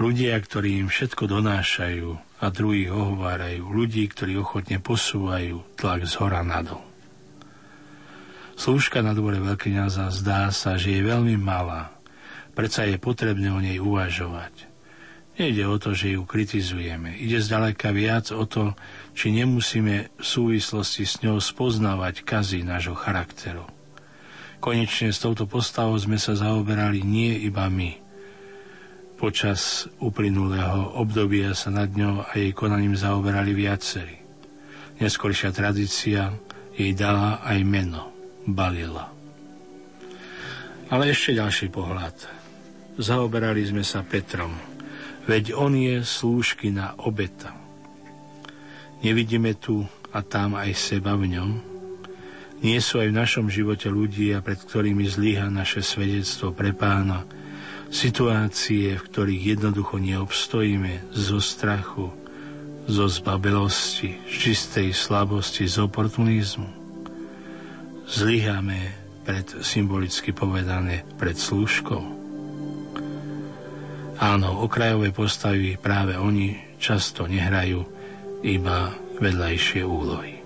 Ľudia, 0.00 0.32
ktorí 0.40 0.80
im 0.80 0.88
všetko 0.88 1.28
donášajú 1.28 2.08
a 2.40 2.46
druhých 2.48 2.88
ohovárajú, 2.88 3.68
ľudí, 3.68 4.08
ktorí 4.08 4.40
ochotne 4.40 4.80
posúvajú 4.80 5.76
tlak 5.76 6.08
z 6.08 6.14
hora 6.24 6.40
nadol. 6.40 6.80
Slúžka 8.56 9.04
na 9.04 9.12
dvore 9.12 9.40
veľkňaza 9.40 10.08
zdá 10.12 10.48
sa, 10.48 10.80
že 10.80 10.96
je 10.96 11.04
veľmi 11.04 11.36
malá, 11.36 11.92
predsa 12.56 12.88
je 12.88 12.96
potrebné 12.96 13.52
o 13.52 13.60
nej 13.60 13.76
uvažovať. 13.76 14.68
Nejde 15.40 15.64
o 15.64 15.76
to, 15.80 15.96
že 15.96 16.16
ju 16.16 16.28
kritizujeme. 16.28 17.16
Ide 17.16 17.40
zďaleka 17.40 17.92
viac 17.96 18.28
o 18.36 18.44
to, 18.44 18.76
či 19.20 19.36
nemusíme 19.36 20.16
v 20.16 20.24
súvislosti 20.24 21.04
s 21.04 21.20
ňou 21.20 21.36
spoznávať 21.36 22.24
kazy 22.24 22.64
nášho 22.64 22.96
charakteru. 22.96 23.68
Konečne 24.64 25.12
s 25.12 25.20
touto 25.20 25.44
postavou 25.44 25.92
sme 26.00 26.16
sa 26.16 26.32
zaoberali 26.32 27.04
nie 27.04 27.36
iba 27.44 27.68
my, 27.68 28.00
Počas 29.20 29.84
uplynulého 30.00 30.96
obdobia 30.96 31.52
sa 31.52 31.68
nad 31.68 31.92
ňou 31.92 32.24
a 32.24 32.40
jej 32.40 32.56
konaním 32.56 32.96
zaoberali 32.96 33.52
viacerí. 33.52 34.16
Neskoršia 34.96 35.52
tradícia 35.52 36.32
jej 36.72 36.96
dala 36.96 37.44
aj 37.44 37.60
meno 37.60 38.16
Balila. 38.48 39.12
Ale 40.88 41.12
ešte 41.12 41.36
ďalší 41.36 41.68
pohľad. 41.68 42.16
Zaoberali 42.96 43.60
sme 43.60 43.84
sa 43.84 44.00
Petrom, 44.00 44.56
veď 45.28 45.52
on 45.52 45.76
je 45.76 46.00
slúžky 46.00 46.72
na 46.72 46.96
obeta. 46.96 47.59
Nevidíme 49.00 49.56
tu 49.56 49.84
a 50.12 50.20
tam 50.20 50.56
aj 50.56 50.76
seba 50.76 51.16
v 51.16 51.36
ňom? 51.36 51.50
Nie 52.60 52.84
sú 52.84 53.00
aj 53.00 53.08
v 53.08 53.18
našom 53.18 53.46
živote 53.48 53.88
ľudia, 53.88 54.44
pred 54.44 54.60
ktorými 54.60 55.08
zlyha 55.08 55.48
naše 55.48 55.80
svedectvo 55.80 56.52
pre 56.52 56.76
pána, 56.76 57.24
Situácie, 57.90 58.94
v 58.94 59.02
ktorých 59.02 59.58
jednoducho 59.58 59.98
neobstojíme 59.98 61.10
zo 61.10 61.42
strachu, 61.42 62.06
zo 62.86 63.06
zbabelosti, 63.10 64.14
z 64.30 64.34
čistej 64.46 64.94
slabosti, 64.94 65.66
z 65.66 65.82
oportunizmu. 65.82 66.70
Zlyháme 68.06 68.78
pred, 69.26 69.42
symbolicky 69.66 70.30
povedané, 70.30 71.02
pred 71.18 71.34
slúžkou. 71.34 72.02
Áno, 74.22 74.48
okrajové 74.62 75.10
postavy 75.10 75.74
práve 75.74 76.14
oni 76.14 76.78
často 76.78 77.26
nehrajú 77.26 77.99
iba 78.40 78.96
vedľajšie 79.20 79.84
úlohy. 79.84 80.39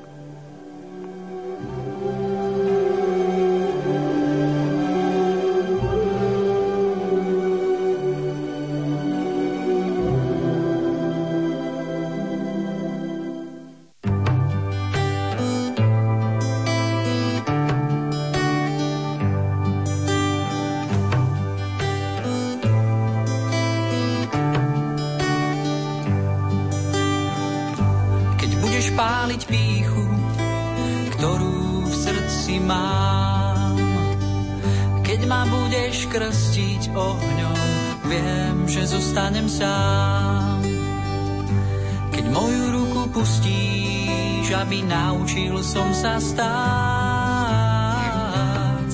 som 45.75 45.91
sa 45.91 46.23
stáť 46.23 46.39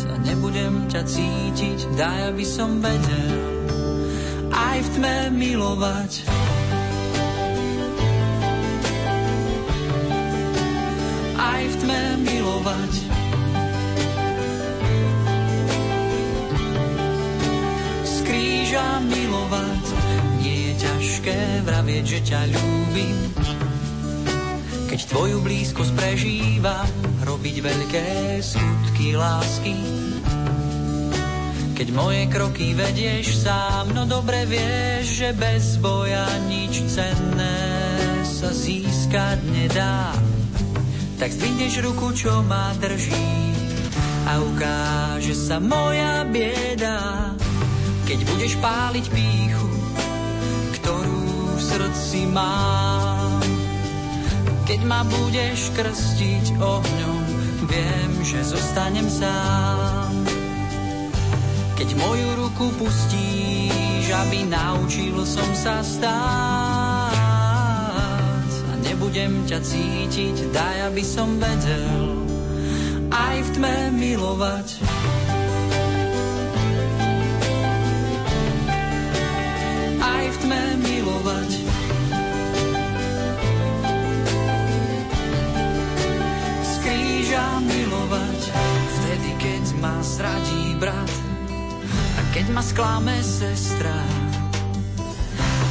a 0.00 0.17
nebudem 0.25 0.89
ťa 0.89 1.05
cítiť, 1.05 1.92
daj, 1.92 2.33
aby 2.33 2.41
som 2.41 2.81
vedel 2.81 3.36
aj 4.49 4.81
v 4.81 4.89
tme 4.97 5.28
milovať. 5.36 6.25
Aj 11.36 11.62
v 11.68 11.75
tme 11.84 12.17
milovať. 12.25 12.92
Z 18.09 18.25
milovať. 19.05 19.84
Nie 20.41 20.73
je 20.73 20.81
ťažké 20.81 21.60
vravieť, 21.68 22.05
že 22.09 22.25
ťa 22.25 22.41
ľúbim 22.49 23.20
kroky 32.31 32.75
vedieš 32.75 33.47
sám, 33.47 33.94
no 33.94 34.07
dobre 34.07 34.47
vieš, 34.47 35.23
že 35.23 35.28
bez 35.35 35.78
boja 35.83 36.27
nič 36.47 36.83
cenné 36.86 37.59
sa 38.23 38.55
získať 38.55 39.39
nedá. 39.51 40.15
Tak 41.19 41.31
zdvihneš 41.35 41.86
ruku, 41.86 42.15
čo 42.15 42.43
ma 42.47 42.75
drží 42.78 43.55
a 44.31 44.43
ukáže 44.43 45.35
sa 45.35 45.59
moja 45.59 46.23
bieda, 46.31 47.35
keď 48.07 48.19
budeš 48.31 48.52
páliť 48.62 49.07
píchu, 49.10 49.69
ktorú 50.81 51.23
v 51.55 51.60
srdci 51.60 52.20
mám. 52.31 53.10
Keď 54.70 54.86
ma 54.86 55.02
budeš 55.02 55.74
krstiť 55.74 56.62
ohňom, 56.62 57.23
viem, 57.66 58.23
že 58.23 58.39
zostanem 58.47 59.02
sám. 59.10 60.15
Keď 61.74 61.99
moju 61.99 62.39
ruku 62.39 62.70
pustíš, 62.78 64.07
aby 64.15 64.47
naučil 64.47 65.26
som 65.26 65.50
sa 65.58 65.82
stáť 65.82 67.18
a 68.70 68.73
nebudem 68.86 69.42
ťa 69.50 69.58
cítiť, 69.58 70.55
daj, 70.55 70.94
aby 70.94 71.02
som 71.02 71.34
vedel 71.42 72.23
aj 73.10 73.36
v 73.42 73.49
tme 73.58 73.90
milovať. 73.99 74.86
Keď 92.41 92.57
ma 92.57 92.65
sklame 92.65 93.20
sestra, 93.20 94.01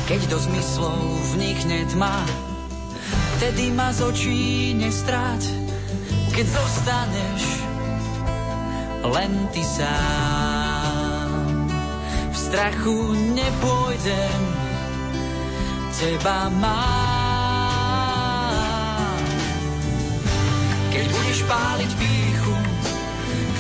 keď 0.06 0.22
do 0.30 0.38
zmyslov 0.38 1.02
vnikne 1.34 1.82
tma, 1.90 2.22
vtedy 3.42 3.74
ma 3.74 3.90
z 3.90 4.06
očí 4.06 4.78
nestráť, 4.78 5.50
keď 6.30 6.46
zostaneš 6.46 7.66
len 9.02 9.50
ty 9.50 9.66
sám. 9.66 11.74
V 12.30 12.38
strachu 12.38 13.18
nepôjdem, 13.34 14.42
teba 15.98 16.54
mám. 16.54 17.50
Keď 20.94 21.06
budeš 21.18 21.40
páliť 21.50 21.92
píchu, 21.98 22.54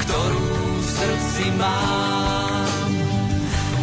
ktorú 0.05 0.45
v 0.77 0.85
srdci 0.85 1.49
mám, 1.57 2.38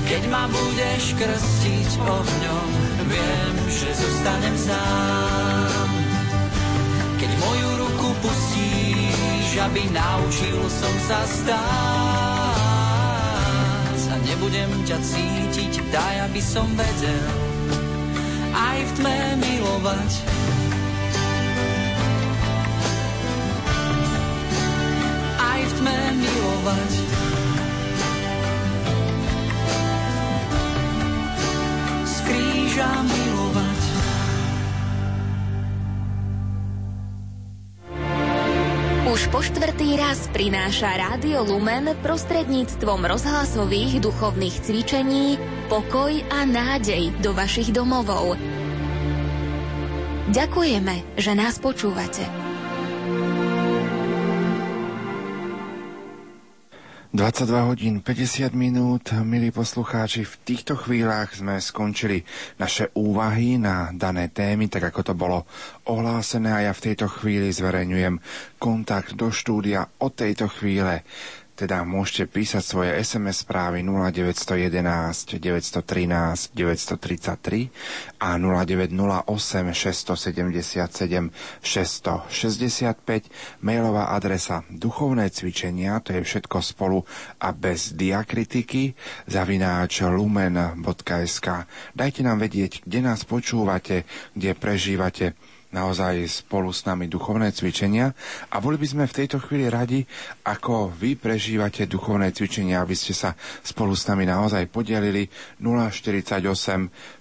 keď 0.06 0.22
ma 0.30 0.46
budeš 0.46 1.18
krstiť 1.18 1.98
ohňom, 1.98 2.70
viem, 3.10 3.54
že 3.66 3.90
zostanem 3.90 4.54
sám. 4.54 5.90
Keď 7.18 7.30
moju 7.42 7.68
ruku 7.82 8.08
pustíš, 8.22 9.58
aby 9.66 9.82
naučil 9.90 10.62
som 10.70 10.94
sa 11.10 11.20
stáť 11.26 11.58
a 14.06 14.16
nebudem 14.30 14.70
ťa 14.86 14.98
cítiť, 15.02 15.82
daj, 15.90 16.30
aby 16.30 16.38
som 16.38 16.70
vedel 16.78 17.26
aj 18.54 18.78
v 18.78 18.90
tme 19.02 19.18
milovať. 19.42 20.10
Aj 25.36 25.60
v 25.66 25.72
tme 25.82 25.98
milovať. 26.14 27.25
Kríža 32.76 32.92
milovať. 33.08 33.80
Už 39.08 39.20
po 39.32 39.40
štvrtý 39.40 39.96
raz 39.96 40.28
prináša 40.28 40.92
Rádio 40.92 41.40
Lumen 41.40 41.96
prostredníctvom 42.05 43.00
rozhlasových 43.08 44.05
duchovných 44.05 44.60
cvičení 44.60 45.40
pokoj 45.72 46.20
a 46.28 46.44
nádej 46.44 47.16
do 47.24 47.32
vašich 47.32 47.72
domovov. 47.72 48.36
Ďakujeme, 50.36 51.16
že 51.16 51.32
nás 51.32 51.56
počúvate. 51.56 52.45
22 57.16 57.72
hodín 57.72 58.04
50 58.04 58.52
minút, 58.52 59.16
milí 59.24 59.48
poslucháči, 59.48 60.28
v 60.28 60.36
týchto 60.44 60.76
chvíľach 60.76 61.32
sme 61.32 61.56
skončili 61.64 62.20
naše 62.60 62.92
úvahy 62.92 63.56
na 63.56 63.88
dané 63.96 64.28
témy, 64.28 64.68
tak 64.68 64.92
ako 64.92 65.00
to 65.00 65.14
bolo 65.16 65.48
ohlásené. 65.88 66.52
A 66.52 66.68
ja 66.68 66.72
v 66.76 66.92
tejto 66.92 67.08
chvíli 67.08 67.48
zverejňujem 67.56 68.20
kontakt 68.60 69.16
do 69.16 69.32
štúdia. 69.32 69.88
Od 69.96 70.12
tejto 70.12 70.52
chvíle 70.60 71.08
teda 71.56 71.80
môžete 71.82 72.28
písať 72.28 72.60
svoje 72.60 72.90
SMS 73.00 73.42
správy 73.42 73.80
0911 73.80 75.40
913 75.40 76.52
933 76.52 77.72
a 78.20 78.36
0908 78.36 79.24
677 79.72 81.32
665 81.64 83.32
mailová 83.64 84.12
adresa 84.12 84.60
duchovné 84.68 85.32
cvičenia, 85.32 85.96
to 86.04 86.12
je 86.12 86.20
všetko 86.20 86.60
spolu 86.60 87.00
a 87.40 87.48
bez 87.50 87.96
diakritiky 87.96 88.92
zavináč 89.24 90.04
lumen.sk 90.04 91.48
Dajte 91.92 92.20
nám 92.20 92.38
vedieť, 92.38 92.84
kde 92.84 93.00
nás 93.00 93.24
počúvate, 93.24 94.04
kde 94.36 94.52
prežívate 94.52 95.32
naozaj 95.74 96.44
spolu 96.46 96.70
s 96.70 96.86
nami 96.86 97.10
duchovné 97.10 97.50
cvičenia. 97.50 98.14
A 98.52 98.62
boli 98.62 98.78
by 98.78 98.86
sme 98.86 99.04
v 99.08 99.16
tejto 99.16 99.42
chvíli 99.42 99.66
radi, 99.66 100.06
ako 100.46 100.92
vy 100.94 101.18
prežívate 101.18 101.90
duchovné 101.90 102.30
cvičenia, 102.30 102.82
aby 102.82 102.94
ste 102.94 103.16
sa 103.16 103.34
spolu 103.64 103.98
s 103.98 104.06
nami 104.06 104.26
naozaj 104.28 104.70
podelili. 104.70 105.26
048 105.58 106.42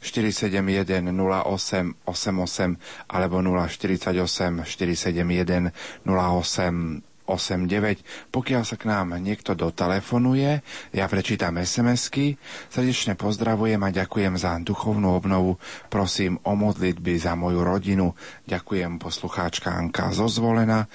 471 0.02 1.10
08 1.10 2.06
88 2.06 3.10
alebo 3.10 3.42
048 3.42 4.66
471 4.66 5.72
08 6.06 7.15
89. 7.26 8.30
Pokiaľ 8.30 8.62
sa 8.62 8.78
k 8.78 8.86
nám 8.88 9.18
niekto 9.18 9.54
dotelefonuje, 9.54 10.62
ja 10.94 11.06
prečítam 11.06 11.58
SMS-ky. 11.58 12.38
Srdečne 12.70 13.18
pozdravujem 13.18 13.82
a 13.82 13.90
ďakujem 13.90 14.38
za 14.38 14.58
duchovnú 14.62 15.14
obnovu. 15.14 15.58
Prosím 15.90 16.38
o 16.46 16.54
modlitby 16.54 17.18
za 17.18 17.34
moju 17.34 17.66
rodinu. 17.66 18.14
Ďakujem 18.46 19.02
poslucháčka 19.02 19.74
Anka 19.74 20.14
Zozvolena. 20.14 20.86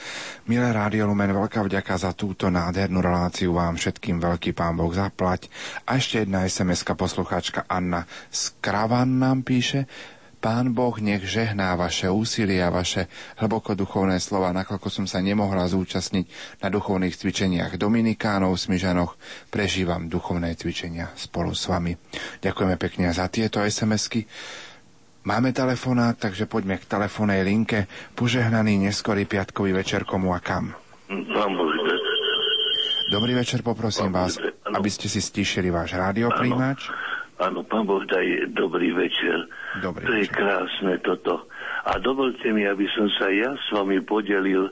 Milé 0.46 0.70
Rádio 0.70 1.10
Lumen, 1.10 1.34
veľká 1.34 1.66
vďaka 1.66 1.94
za 1.98 2.10
túto 2.14 2.46
nádhernú 2.48 3.02
reláciu 3.02 3.54
vám 3.54 3.74
všetkým 3.74 4.22
veľký 4.22 4.54
pán 4.54 4.78
Boh 4.78 4.90
zaplať. 4.90 5.50
A 5.86 5.98
ešte 5.98 6.22
jedna 6.22 6.46
SMS-ka 6.46 6.94
poslucháčka 6.94 7.66
Anna 7.66 8.06
Skravan 8.30 9.18
nám 9.18 9.42
píše. 9.42 9.90
Pán 10.40 10.72
Boh 10.72 10.96
nech 10.96 11.20
žehná 11.28 11.76
vaše 11.76 12.08
úsilie 12.08 12.64
a 12.64 12.72
vaše 12.72 13.12
hlboko 13.36 13.76
duchovné 13.76 14.16
slova, 14.16 14.56
nakoľko 14.56 14.88
som 14.88 15.04
sa 15.04 15.20
nemohla 15.20 15.68
zúčastniť 15.68 16.56
na 16.64 16.72
duchovných 16.72 17.12
cvičeniach 17.12 17.76
Dominikánov 17.76 18.56
v 18.56 18.62
Smižanoch, 18.64 19.20
prežívam 19.52 20.08
duchovné 20.08 20.56
cvičenia 20.56 21.12
spolu 21.12 21.52
s 21.52 21.68
vami. 21.68 21.92
Ďakujeme 22.40 22.80
pekne 22.80 23.12
za 23.12 23.28
tieto 23.28 23.60
SMS-ky. 23.60 24.24
Máme 25.28 25.52
telefonát, 25.52 26.16
takže 26.16 26.48
poďme 26.48 26.80
k 26.80 26.88
telefónnej 26.88 27.44
linke. 27.44 27.84
Požehnaný 28.16 28.80
neskorý 28.88 29.28
piatkový 29.28 29.76
večer 29.76 30.08
komu 30.08 30.32
a 30.32 30.40
kam. 30.40 30.72
Dobrý 33.12 33.36
večer, 33.36 33.60
poprosím 33.60 34.08
pán 34.08 34.32
vás, 34.32 34.40
aby 34.72 34.88
ste 34.88 35.04
si 35.12 35.20
stíšili 35.20 35.68
váš 35.68 35.92
rádiopríjimač. 36.00 36.88
Áno, 37.36 37.60
pán 37.68 37.84
Boh 37.84 38.00
daj 38.08 38.48
dobrý 38.56 38.96
večer. 38.96 39.44
Dobrý 39.78 40.02
to 40.02 40.12
je 40.18 40.26
krásne 40.26 40.98
toto. 41.06 41.46
A 41.86 41.94
dovolte 42.02 42.50
mi, 42.50 42.66
aby 42.66 42.90
som 42.90 43.06
sa 43.14 43.30
ja 43.30 43.54
s 43.54 43.66
vami 43.70 44.02
podelil 44.02 44.66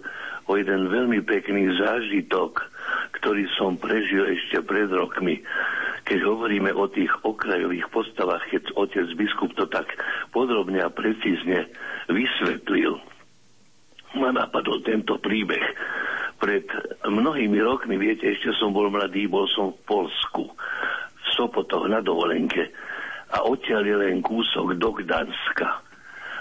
o 0.51 0.53
jeden 0.59 0.91
veľmi 0.91 1.23
pekný 1.23 1.71
zážitok, 1.79 2.67
ktorý 3.15 3.47
som 3.55 3.79
prežil 3.79 4.27
ešte 4.27 4.59
pred 4.67 4.91
rokmi. 4.91 5.39
Keď 6.03 6.19
hovoríme 6.25 6.75
o 6.75 6.91
tých 6.91 7.13
okrajových 7.23 7.87
postavách, 7.95 8.43
keď 8.51 8.75
otec 8.75 9.07
biskup 9.15 9.55
to 9.55 9.71
tak 9.71 9.87
podrobne 10.35 10.83
a 10.83 10.91
precízne 10.91 11.71
vysvetlil, 12.11 12.99
ma 14.19 14.35
napadol 14.35 14.83
tento 14.83 15.21
príbeh. 15.21 15.63
Pred 16.43 16.65
mnohými 17.07 17.59
rokmi, 17.61 17.95
viete, 18.01 18.31
ešte 18.31 18.51
som 18.57 18.75
bol 18.75 18.89
mladý, 18.91 19.31
bol 19.31 19.47
som 19.53 19.75
v 19.75 19.81
Polsku 19.85 20.43
Sopotoch 21.37 21.87
na 21.87 22.03
dovolenke 22.03 22.73
a 23.29 23.45
odtiaľ 23.45 23.83
je 23.85 23.97
len 24.09 24.25
kúsok 24.25 24.77
do 24.81 24.91
Gdanska. 24.97 25.85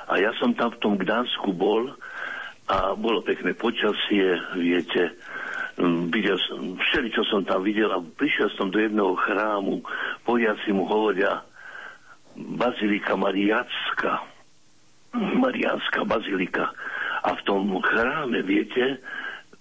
A 0.08 0.14
ja 0.24 0.32
som 0.40 0.56
tam 0.56 0.72
v 0.72 0.80
tom 0.80 0.96
Gdansku 0.96 1.52
bol 1.52 1.92
a 2.68 2.96
bolo 2.96 3.24
pekné 3.24 3.56
počasie, 3.56 4.40
viete, 4.56 5.16
videl 6.12 6.36
som, 6.48 6.76
všeli, 6.80 7.12
čo 7.12 7.24
som 7.28 7.44
tam 7.44 7.64
videl 7.64 7.92
a 7.92 8.00
prišiel 8.00 8.52
som 8.56 8.72
do 8.72 8.80
jedného 8.80 9.16
chrámu, 9.20 9.84
Poliaci 10.24 10.72
mu 10.72 10.88
hovoria 10.88 11.44
Bazilika 12.36 13.16
Mariacka, 13.16 14.38
Mariánska 15.18 16.06
bazilika. 16.06 16.70
A 17.26 17.34
v 17.34 17.42
tom 17.44 17.72
chráme, 17.82 18.46
viete, 18.46 19.02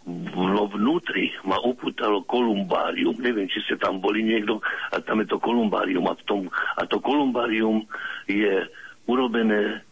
no 0.06 0.70
vnútri 0.70 1.34
ma 1.42 1.58
upútalo 1.58 2.22
kolumbárium. 2.30 3.18
Neviem, 3.18 3.50
či 3.50 3.58
ste 3.66 3.74
tam 3.74 3.98
boli 3.98 4.22
niekto, 4.22 4.62
a 4.94 5.02
tam 5.02 5.18
je 5.22 5.26
to 5.26 5.42
kolumbárium. 5.42 6.06
A, 6.06 6.14
v 6.14 6.22
tom, 6.22 6.40
a 6.78 6.86
to 6.86 7.02
kolumbárium 7.02 7.82
je 8.30 8.70
urobené 9.10 9.82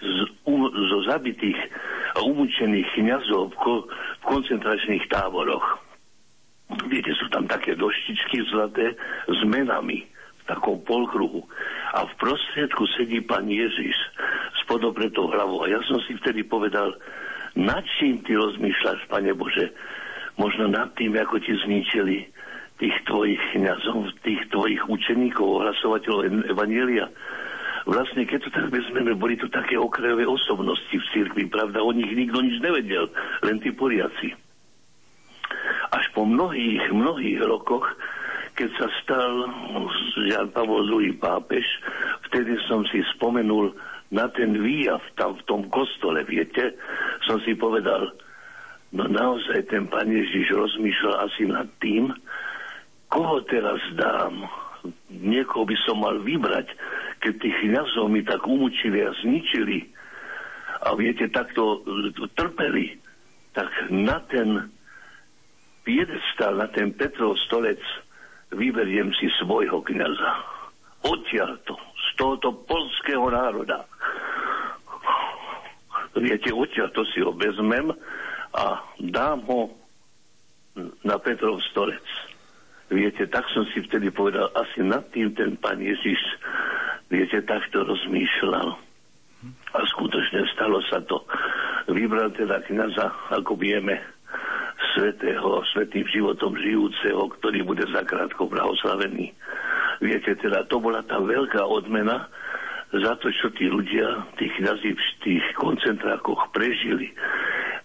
z, 0.00 0.18
um, 0.48 0.64
zo 0.72 0.98
zabitých 1.04 1.60
a 2.16 2.24
umúčených 2.24 2.88
kniazov 2.96 3.52
v, 3.52 3.56
ko, 3.60 3.72
v 4.20 4.24
koncentračných 4.24 5.04
táboroch. 5.12 5.84
Viete, 6.88 7.12
sú 7.20 7.28
tam 7.28 7.44
také 7.44 7.76
doštičky 7.76 8.48
zlaté 8.48 8.96
s 9.28 9.40
menami 9.44 10.08
v 10.40 10.42
takom 10.48 10.80
polkruhu. 10.88 11.44
A 11.92 12.08
v 12.08 12.12
prostriedku 12.16 12.88
sedí 12.96 13.20
pán 13.20 13.44
Ježiš 13.44 13.96
s 14.56 14.60
podobretou 14.64 15.28
hlavou. 15.28 15.68
A 15.68 15.72
ja 15.72 15.80
som 15.84 16.00
si 16.08 16.16
vtedy 16.16 16.48
povedal, 16.48 16.96
nad 17.54 17.84
čím 17.98 18.22
ty 18.26 18.34
rozmýšľaš, 18.34 19.06
Pane 19.06 19.30
Bože? 19.34 19.70
Možno 20.34 20.66
nad 20.66 20.90
tým, 20.98 21.14
ako 21.14 21.38
ti 21.38 21.54
zničili 21.54 22.26
tých 22.82 22.96
tvojich 23.06 23.38
kniazov, 23.54 24.10
tých 24.26 24.42
tvojich 24.50 24.82
učeníkov, 24.90 25.62
ohlasovateľov 25.62 26.50
Evanielia. 26.50 27.06
Vlastne, 27.86 28.26
keď 28.26 28.48
to 28.48 28.50
tak 28.50 28.66
vezmeme, 28.72 29.14
boli 29.14 29.38
to 29.38 29.46
také 29.52 29.78
okrajové 29.78 30.26
osobnosti 30.26 30.90
v 30.90 31.10
cirkvi, 31.14 31.46
pravda? 31.46 31.84
O 31.84 31.94
nich 31.94 32.10
nikto 32.10 32.40
nič 32.42 32.58
nevedel, 32.58 33.06
len 33.44 33.60
tí 33.62 33.70
poriaci. 33.70 34.34
Až 35.92 36.04
po 36.16 36.26
mnohých, 36.26 36.90
mnohých 36.90 37.38
rokoch, 37.44 37.86
keď 38.58 38.70
sa 38.80 38.86
stal 39.04 39.32
Jan 40.26 40.48
Pavol 40.50 40.86
II 40.86 41.12
pápež, 41.20 41.62
vtedy 42.30 42.58
som 42.66 42.82
si 42.88 43.04
spomenul 43.14 43.76
na 44.14 44.30
ten 44.30 44.54
výjav 44.54 45.02
tam 45.18 45.34
v 45.34 45.42
tom 45.50 45.62
kostole, 45.74 46.22
viete, 46.22 46.78
som 47.26 47.42
si 47.42 47.58
povedal, 47.58 48.14
no 48.94 49.10
naozaj 49.10 49.66
ten 49.66 49.90
pán 49.90 50.06
Ježiš 50.06 50.54
rozmýšľal 50.54 51.14
asi 51.26 51.50
nad 51.50 51.66
tým, 51.82 52.14
koho 53.10 53.42
teraz 53.50 53.82
dám. 53.98 54.46
Niekoho 55.10 55.66
by 55.66 55.76
som 55.82 55.98
mal 55.98 56.22
vybrať, 56.22 56.70
keď 57.18 57.32
tých 57.42 57.56
kniazov 57.66 58.06
mi 58.06 58.22
tak 58.22 58.46
umúčili 58.46 59.02
a 59.02 59.10
zničili 59.24 59.90
a 60.84 60.92
viete, 60.94 61.32
takto 61.32 61.80
trpeli, 62.36 63.00
tak 63.56 63.72
na 63.88 64.20
ten 64.28 64.68
piedestal, 65.82 66.60
na 66.60 66.68
ten 66.68 66.92
Petrov 66.92 67.40
stolec 67.48 67.80
vyberiem 68.52 69.10
si 69.16 69.32
svojho 69.40 69.80
kniaza. 69.80 70.32
Odtiaľto, 71.04 71.76
z 71.96 72.08
tohoto 72.20 72.52
polského 72.68 73.24
národa. 73.32 73.88
Viete, 76.14 76.54
odtiaľto 76.54 77.02
si 77.10 77.18
ho 77.22 77.34
a 78.54 78.64
dám 79.02 79.38
ho 79.50 79.60
na 81.02 81.16
Petrov 81.18 81.58
stolec. 81.70 82.06
Viete, 82.90 83.26
tak 83.26 83.48
som 83.50 83.66
si 83.74 83.82
vtedy 83.82 84.14
povedal, 84.14 84.50
asi 84.54 84.84
nad 84.84 85.02
tým 85.10 85.34
ten 85.34 85.58
pán 85.58 85.82
Ježiš, 85.82 86.20
viete, 87.10 87.42
takto 87.42 87.82
rozmýšľal. 87.82 88.68
A 89.74 89.78
skutočne 89.90 90.46
stalo 90.54 90.78
sa 90.86 91.02
to. 91.02 91.26
Vybral 91.90 92.30
teda 92.32 92.62
kniaza, 92.64 93.10
ako 93.34 93.58
vieme, 93.58 93.98
svetého, 94.94 95.62
svetým 95.74 96.06
životom 96.06 96.54
žijúceho, 96.54 97.26
ktorý 97.38 97.66
bude 97.66 97.84
zakrátko 97.90 98.46
blahoslavený. 98.46 99.34
Viete, 99.98 100.38
teda 100.38 100.66
to 100.70 100.78
bola 100.78 101.02
tá 101.02 101.18
veľká 101.18 101.66
odmena 101.66 102.30
za 102.92 103.12
to, 103.22 103.32
čo 103.32 103.48
tí 103.56 103.70
ľudia, 103.70 104.28
tí 104.36 104.50
kniazy 104.60 104.92
v 104.92 105.04
tých 105.24 105.44
koncentrákoch 105.56 106.52
prežili. 106.52 107.14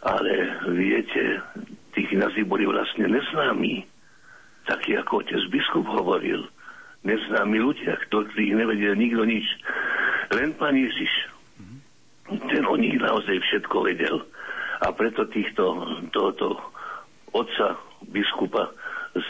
Ale 0.03 0.59
viete, 0.75 1.43
tí 1.95 2.03
kniazy 2.09 2.43
boli 2.43 2.67
vlastne 2.67 3.07
neznámi. 3.07 3.83
Taký 4.67 4.99
ako 4.99 5.23
otec 5.23 5.41
biskup 5.49 5.85
hovoril. 5.87 6.45
Neznámi 7.07 7.57
ľudia, 7.57 7.95
ktorí 8.09 8.53
nevedel 8.53 8.93
nikto 8.99 9.23
nič. 9.23 9.47
Len 10.35 10.53
pán 10.59 10.75
Ježiš. 10.75 11.31
Ten 12.29 12.63
o 12.69 12.75
nich 12.77 12.93
naozaj 13.01 13.41
všetko 13.41 13.89
vedel. 13.89 14.21
A 14.85 14.93
preto 14.93 15.25
týchto, 15.27 15.73
tohoto 16.13 16.59
otca 17.33 17.75
biskupa, 18.13 18.69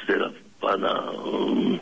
teda 0.06 0.30
pána 0.60 0.92
um, 1.16 1.80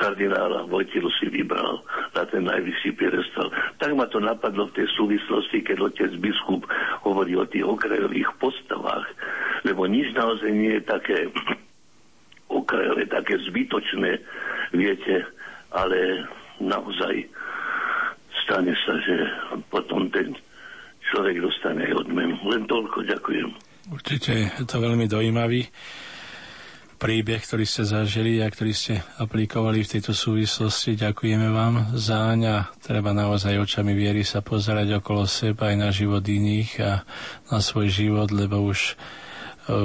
kardinála 0.00 0.64
Vojtilu 0.64 1.12
si 1.20 1.28
vybral 1.28 1.84
na 2.16 2.24
ten 2.24 2.48
najvyšší 2.48 2.96
piedestal. 2.96 3.52
Tak 3.76 3.92
ma 3.92 4.08
to 4.08 4.16
napadlo 4.16 4.72
v 4.72 4.80
tej 4.80 4.88
súvislosti, 4.96 5.60
keď 5.60 5.92
otec 5.92 6.10
biskup 6.16 6.64
hovorí 7.04 7.36
o 7.36 7.44
tých 7.44 7.68
okrajových 7.68 8.32
postavách, 8.40 9.04
lebo 9.68 9.84
nič 9.84 10.16
naozaj 10.16 10.48
nie 10.48 10.80
je 10.80 10.82
také 10.88 11.18
okrajové, 12.48 13.04
také 13.12 13.36
zbytočné, 13.44 14.10
viete, 14.72 15.28
ale 15.76 16.24
naozaj 16.64 17.28
stane 18.48 18.72
sa, 18.88 18.96
že 19.04 19.16
potom 19.68 20.08
ten 20.08 20.32
človek 21.12 21.44
dostane 21.44 21.84
aj 21.92 22.08
odmenu. 22.08 22.40
Len 22.48 22.64
toľko, 22.64 23.04
ďakujem. 23.04 23.48
Určite 23.90 24.32
je 24.58 24.64
to 24.64 24.80
veľmi 24.80 25.10
dojímavý 25.10 25.66
príbeh, 27.00 27.40
ktorý 27.40 27.64
ste 27.64 27.88
zažili 27.88 28.44
a 28.44 28.52
ktorý 28.52 28.76
ste 28.76 29.00
aplikovali 29.16 29.80
v 29.80 29.90
tejto 29.96 30.12
súvislosti. 30.12 31.00
Ďakujeme 31.00 31.48
vám 31.48 31.96
záň 31.96 32.38
a 32.44 32.56
treba 32.76 33.16
naozaj 33.16 33.56
očami 33.56 33.96
viery 33.96 34.20
sa 34.20 34.44
pozerať 34.44 35.00
okolo 35.00 35.24
seba 35.24 35.72
aj 35.72 35.76
na 35.80 35.88
život 35.88 36.20
iných 36.20 36.70
a 36.84 37.00
na 37.48 37.58
svoj 37.64 37.88
život, 37.88 38.28
lebo 38.28 38.60
už 38.68 38.92
e, 38.92 38.94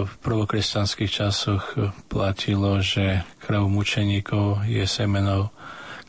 v 0.03 0.11
prvokresťanských 0.19 1.07
časoch 1.07 1.79
platilo, 2.11 2.83
že 2.83 3.23
krv 3.39 3.63
mučeníkov 3.71 4.67
je 4.67 4.83
semenou 4.83 5.55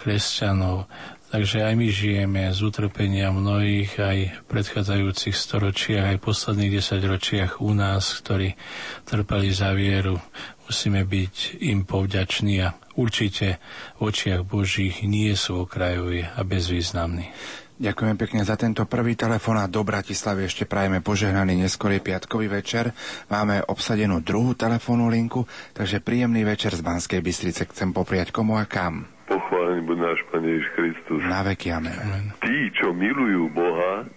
kresťanov. 0.02 0.90
Takže 1.26 1.66
aj 1.66 1.74
my 1.74 1.88
žijeme 1.90 2.42
z 2.54 2.60
utrpenia 2.62 3.34
mnohých 3.34 3.98
aj 3.98 4.18
v 4.30 4.42
predchádzajúcich 4.46 5.34
storočiach, 5.34 6.14
aj 6.14 6.16
v 6.22 6.26
posledných 6.32 6.74
desaťročiach 6.78 7.58
u 7.58 7.74
nás, 7.74 8.14
ktorí 8.22 8.54
trpeli 9.02 9.50
za 9.50 9.74
vieru. 9.74 10.22
Musíme 10.66 11.06
byť 11.06 11.62
im 11.62 11.86
povďační 11.86 12.54
a 12.66 12.74
určite 12.98 13.62
v 14.02 14.10
očiach 14.10 14.42
Božích 14.42 15.06
nie 15.06 15.30
sú 15.38 15.62
okrajoví 15.62 16.26
a 16.26 16.42
bezvýznamní. 16.42 17.30
Ďakujem 17.76 18.16
pekne 18.16 18.40
za 18.40 18.56
tento 18.56 18.88
prvý 18.88 19.14
telefonát 19.20 19.68
do 19.68 19.84
Bratislavy. 19.84 20.48
Ešte 20.48 20.64
prajeme 20.64 21.04
požehnaný 21.04 21.60
neskorý 21.60 22.00
piatkový 22.00 22.48
večer. 22.48 22.96
Máme 23.28 23.60
obsadenú 23.68 24.24
druhú 24.24 24.56
telefónnu 24.56 25.12
linku, 25.12 25.44
takže 25.76 26.00
príjemný 26.00 26.40
večer 26.42 26.72
z 26.72 26.80
Banskej 26.80 27.20
Bystrice 27.20 27.68
chcem 27.68 27.92
popriať 27.92 28.32
komu 28.32 28.56
a 28.56 28.64
kam. 28.64 29.04
Pochválený 29.28 29.84
bude 29.84 30.00
náš 30.00 30.18
Pán 30.32 30.40
Ježiš 30.40 30.66
Kristus. 30.72 31.20
Na 31.28 31.44
veky, 31.44 31.68
amen. 31.76 32.32
Tí, 32.40 32.72
čo 32.72 32.96
milujú 32.96 33.52
Boha, 33.52 34.08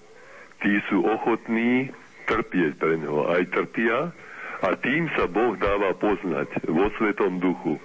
tí 0.63 0.79
sú 0.87 1.03
ochotní 1.03 1.91
trpieť 2.31 2.79
pre 2.79 2.95
Neho. 2.95 3.27
Aj 3.27 3.43
trpia 3.43 4.15
a 4.59 4.75
tým 4.79 5.07
sa 5.15 5.25
Boh 5.31 5.55
dáva 5.55 5.95
poznať 5.95 6.67
vo 6.67 6.91
Svetom 6.99 7.39
duchu. 7.39 7.79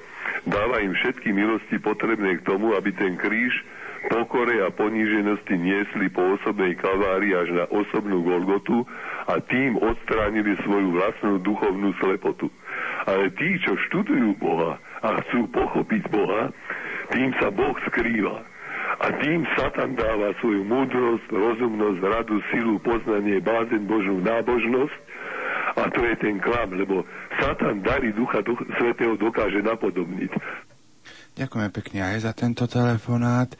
Dáva 0.44 0.82
im 0.82 0.92
všetky 0.92 1.30
milosti 1.30 1.78
potrebné 1.78 2.42
k 2.42 2.46
tomu, 2.46 2.74
aby 2.74 2.90
ten 2.92 3.14
kríž 3.14 3.54
pokore 4.12 4.60
a 4.60 4.68
poníženosti 4.68 5.56
niesli 5.56 6.12
po 6.12 6.36
osobnej 6.36 6.76
kalvárii 6.76 7.32
až 7.32 7.48
na 7.56 7.64
osobnú 7.72 8.20
Golgotu 8.20 8.84
a 9.24 9.40
tým 9.40 9.80
odstránili 9.80 10.58
svoju 10.66 10.92
vlastnú 10.92 11.40
duchovnú 11.40 11.96
slepotu. 12.02 12.52
Ale 13.08 13.32
tí, 13.38 13.56
čo 13.64 13.76
študujú 13.88 14.36
Boha 14.36 14.76
a 15.00 15.20
chcú 15.24 15.48
pochopiť 15.48 16.02
Boha, 16.12 16.52
tým 17.12 17.32
sa 17.40 17.48
Boh 17.48 17.76
skrýva. 17.88 18.44
A 18.94 19.06
tým 19.20 19.42
Satan 19.58 19.96
dáva 19.98 20.36
svoju 20.38 20.62
múdrosť, 20.64 21.26
rozumnosť, 21.32 21.98
radu, 22.04 22.38
silu, 22.52 22.78
poznanie, 22.84 23.42
bázeň 23.42 23.82
Božú 23.88 24.20
nábožnosť. 24.22 24.96
A 25.74 25.90
to 25.90 26.06
je 26.06 26.14
ten 26.22 26.38
klam, 26.38 26.70
lebo 26.78 27.02
Satan 27.42 27.82
dary 27.82 28.14
Ducha 28.14 28.42
Svetého 28.78 29.18
dokáže 29.18 29.58
napodobniť. 29.58 30.30
Ďakujem 31.34 31.70
pekne 31.74 32.14
aj 32.14 32.30
za 32.30 32.30
tento 32.30 32.62
telefonát. 32.70 33.50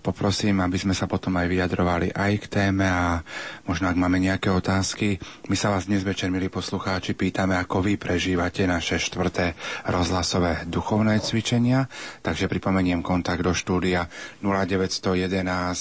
Poprosím, 0.00 0.64
aby 0.64 0.80
sme 0.80 0.96
sa 0.96 1.04
potom 1.04 1.36
aj 1.36 1.44
vyjadrovali 1.44 2.08
aj 2.08 2.32
k 2.40 2.46
téme 2.48 2.88
a 2.88 3.20
možno 3.68 3.84
ak 3.92 4.00
máme 4.00 4.16
nejaké 4.16 4.48
otázky. 4.48 5.20
My 5.44 5.52
sa 5.52 5.68
vás 5.68 5.92
dnes 5.92 6.08
večer, 6.08 6.32
milí 6.32 6.48
poslucháči, 6.48 7.12
pýtame, 7.12 7.60
ako 7.60 7.84
vy 7.84 8.00
prežívate 8.00 8.64
naše 8.64 8.96
štvrté 8.96 9.52
rozhlasové 9.84 10.64
duchovné 10.72 11.20
cvičenia. 11.20 11.92
Takže 12.24 12.48
pripomeniem 12.48 13.04
kontakt 13.04 13.44
do 13.44 13.52
štúdia 13.52 14.08
0911 14.40 15.28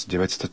913 0.04 0.52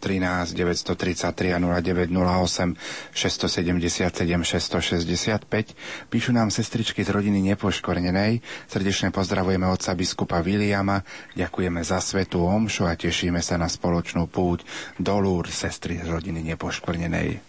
933 0.54 1.58
a 1.58 1.58
0908 1.58 2.78
677 3.10 4.14
665. 4.46 5.74
Píšu 6.06 6.30
nám 6.30 6.54
sestričky 6.54 7.02
z 7.02 7.10
rodiny 7.10 7.42
Nepoškornenej. 7.50 8.46
Srdečne 8.70 9.10
pozdravujeme 9.10 9.66
otca 9.66 9.90
biskupa 9.98 10.38
William 10.38 10.83
Adama. 10.84 11.00
Ďakujeme 11.32 11.80
za 11.80 11.96
svetú 12.04 12.44
omšu 12.44 12.84
a 12.84 12.92
tešíme 12.92 13.40
sa 13.40 13.56
na 13.56 13.72
spoločnú 13.72 14.28
púť 14.28 14.68
do 15.00 15.16
Lúr, 15.16 15.48
sestry 15.48 15.96
z 15.96 16.12
rodiny 16.12 16.44
nepoškvrnenej. 16.52 17.40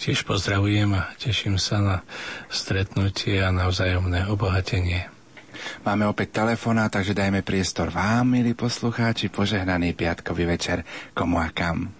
Tiež 0.00 0.24
pozdravujem 0.24 0.96
a 0.96 1.12
teším 1.20 1.60
sa 1.60 1.84
na 1.84 1.96
stretnutie 2.48 3.44
a 3.44 3.52
na 3.52 3.68
vzájomné 3.68 4.24
obohatenie. 4.32 5.12
Máme 5.84 6.08
opäť 6.08 6.40
telefóna, 6.40 6.88
takže 6.88 7.12
dajme 7.12 7.44
priestor 7.44 7.92
vám, 7.92 8.24
milí 8.24 8.56
poslucháči, 8.56 9.28
požehnaný 9.28 9.92
piatkový 9.92 10.48
večer, 10.48 10.86
komu 11.12 11.42
a 11.44 11.52
kam. 11.52 11.92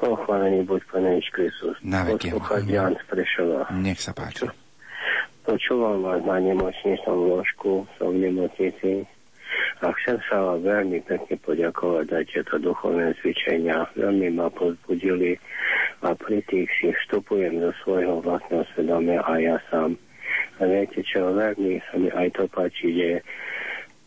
Pochválený 0.00 0.64
buď 0.64 0.80
Pane 0.88 1.20
Kristus. 1.28 1.76
Na 1.84 2.08
veky. 2.08 2.32
Jan. 2.72 2.94
Nech 3.74 4.00
sa 4.00 4.14
páči. 4.16 4.48
Počúvam 5.42 5.98
vás 6.06 6.22
na 6.22 6.38
nemocničnom 6.38 7.18
ložku, 7.26 7.82
som 7.98 8.14
v 8.14 8.30
nemocnici 8.30 9.02
a 9.82 9.90
chcem 10.02 10.18
sa 10.30 10.36
vám 10.38 10.62
veľmi 10.62 11.02
pekne 11.04 11.36
poďakovať 11.42 12.04
za 12.06 12.20
tieto 12.30 12.54
duchovné 12.62 13.14
cvičenia. 13.18 13.82
Veľmi 13.98 14.38
ma 14.38 14.46
pozbudili 14.54 15.34
a 16.06 16.14
pri 16.14 16.38
tých 16.46 16.70
si 16.78 16.90
vstupujem 16.90 17.58
do 17.58 17.74
svojho 17.82 18.22
vlastného 18.22 18.62
svedomia 18.74 19.22
a 19.26 19.32
ja 19.42 19.56
sám. 19.70 19.98
A 20.58 20.66
viete 20.70 21.02
čo, 21.02 21.34
veľmi 21.34 21.82
sa 21.90 21.94
mi 21.98 22.08
aj 22.14 22.28
to 22.38 22.44
páči, 22.50 22.94
že 22.94 23.08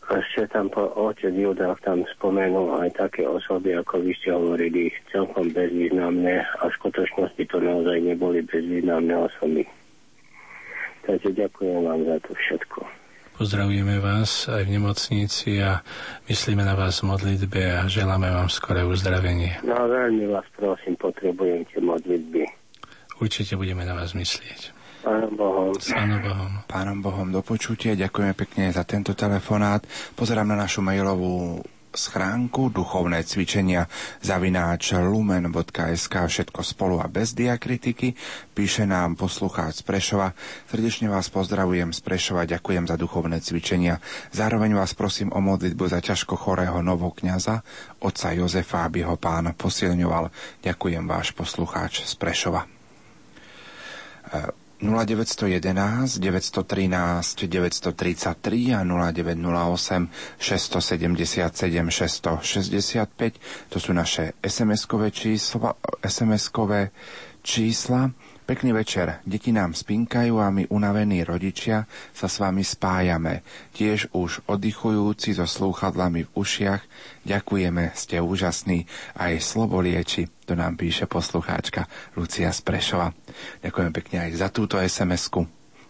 ešte 0.06 0.46
tam 0.54 0.70
po 0.70 0.86
otec 0.94 1.34
Judák 1.34 1.82
tam 1.82 2.06
spomenul 2.14 2.78
aj 2.78 2.94
také 2.94 3.26
osoby, 3.26 3.74
ako 3.74 4.06
vy 4.06 4.14
ste 4.22 4.30
hovorili, 4.30 4.94
celkom 5.10 5.50
bezvýznamné 5.50 6.46
a 6.62 6.70
v 6.70 6.76
skutočnosti 6.78 7.42
to 7.50 7.58
naozaj 7.58 7.98
neboli 7.98 8.38
bezvýznamné 8.46 9.18
osoby. 9.18 9.66
Takže 11.02 11.34
ďakujem 11.34 11.80
vám 11.82 12.00
za 12.06 12.16
to 12.22 12.32
všetko. 12.38 13.05
Pozdravujeme 13.36 14.00
vás 14.00 14.48
aj 14.48 14.64
v 14.64 14.80
nemocnici 14.80 15.60
a 15.60 15.84
myslíme 16.24 16.64
na 16.64 16.72
vás 16.72 17.04
v 17.04 17.12
modlitbe 17.12 17.68
a 17.68 17.84
želáme 17.84 18.32
vám 18.32 18.48
skoré 18.48 18.80
uzdravenie. 18.80 19.60
No 19.60 19.76
veľmi 19.76 20.24
vás 20.32 20.48
prosím, 20.56 20.96
potrebujem 20.96 21.68
tie 21.68 21.84
modlitby. 21.84 22.48
Určite 23.20 23.60
budeme 23.60 23.84
na 23.84 23.92
vás 23.92 24.16
myslieť. 24.16 24.72
Pánom 25.04 25.36
Bohom. 25.36 25.68
Pánom 25.76 26.20
Bohom. 26.24 26.52
Pánom 26.64 26.98
Bohom 27.04 27.28
do 27.28 27.44
počutia. 27.44 27.92
Ďakujeme 27.92 28.32
pekne 28.32 28.72
za 28.72 28.88
tento 28.88 29.12
telefonát. 29.12 29.84
Pozerám 30.16 30.48
na 30.48 30.56
našu 30.56 30.80
mailovú 30.80 31.60
schránku 31.96 32.68
duchovné 32.68 33.24
cvičenia 33.24 33.88
zavináč 34.20 34.92
lumen.sk 34.92 36.14
všetko 36.28 36.60
spolu 36.60 37.00
a 37.00 37.08
bez 37.08 37.32
diakritiky. 37.32 38.12
Píše 38.52 38.84
nám 38.84 39.16
poslucháč 39.16 39.80
Prešova. 39.80 40.36
Srdečne 40.68 41.08
vás 41.08 41.32
pozdravujem 41.32 41.96
z 41.96 42.00
Prešova, 42.04 42.44
ďakujem 42.44 42.84
za 42.84 43.00
duchovné 43.00 43.40
cvičenia. 43.40 43.98
Zároveň 44.30 44.76
vás 44.76 44.92
prosím 44.92 45.32
o 45.32 45.40
modlitbu 45.40 45.84
za 45.88 46.04
ťažko 46.04 46.36
chorého 46.36 46.84
novokňaza, 46.84 47.64
otca 48.04 48.36
Jozefa, 48.36 48.84
aby 48.84 49.02
ho 49.08 49.16
pán 49.16 49.56
posilňoval. 49.56 50.28
Ďakujem 50.60 51.04
váš 51.08 51.32
poslucháč 51.32 52.04
z 52.04 52.14
Prešova. 52.20 52.68
0911 54.80 56.18
913 56.20 57.48
933 57.48 58.74
a 58.74 58.84
0908 58.84 60.08
677 60.38 61.90
665 61.90 63.40
to 63.72 63.76
sú 63.80 63.92
naše 63.96 64.36
SMS-kové 64.44 65.08
čísla, 65.10 65.72
SMS-kové 66.04 66.90
čísla 67.40 68.12
Pekný 68.46 68.70
večer. 68.70 69.18
Deti 69.26 69.50
nám 69.50 69.74
spinkajú 69.74 70.38
a 70.38 70.54
my 70.54 70.70
unavení 70.70 71.26
rodičia 71.26 71.82
sa 72.14 72.30
s 72.30 72.38
vami 72.38 72.62
spájame. 72.62 73.42
Tiež 73.74 74.14
už 74.14 74.46
oddychujúci 74.46 75.34
so 75.34 75.50
slúchadlami 75.50 76.30
v 76.30 76.30
ušiach. 76.30 76.78
Ďakujeme, 77.26 77.90
ste 77.98 78.22
úžasní. 78.22 78.86
Aj 79.18 79.34
slovo 79.42 79.82
lieči, 79.82 80.30
to 80.46 80.54
nám 80.54 80.78
píše 80.78 81.10
poslucháčka 81.10 81.90
Lucia 82.14 82.54
Sprešova. 82.54 83.10
Ďakujem 83.66 83.90
pekne 83.90 84.30
aj 84.30 84.38
za 84.38 84.48
túto 84.54 84.78
SMS-ku, 84.78 85.42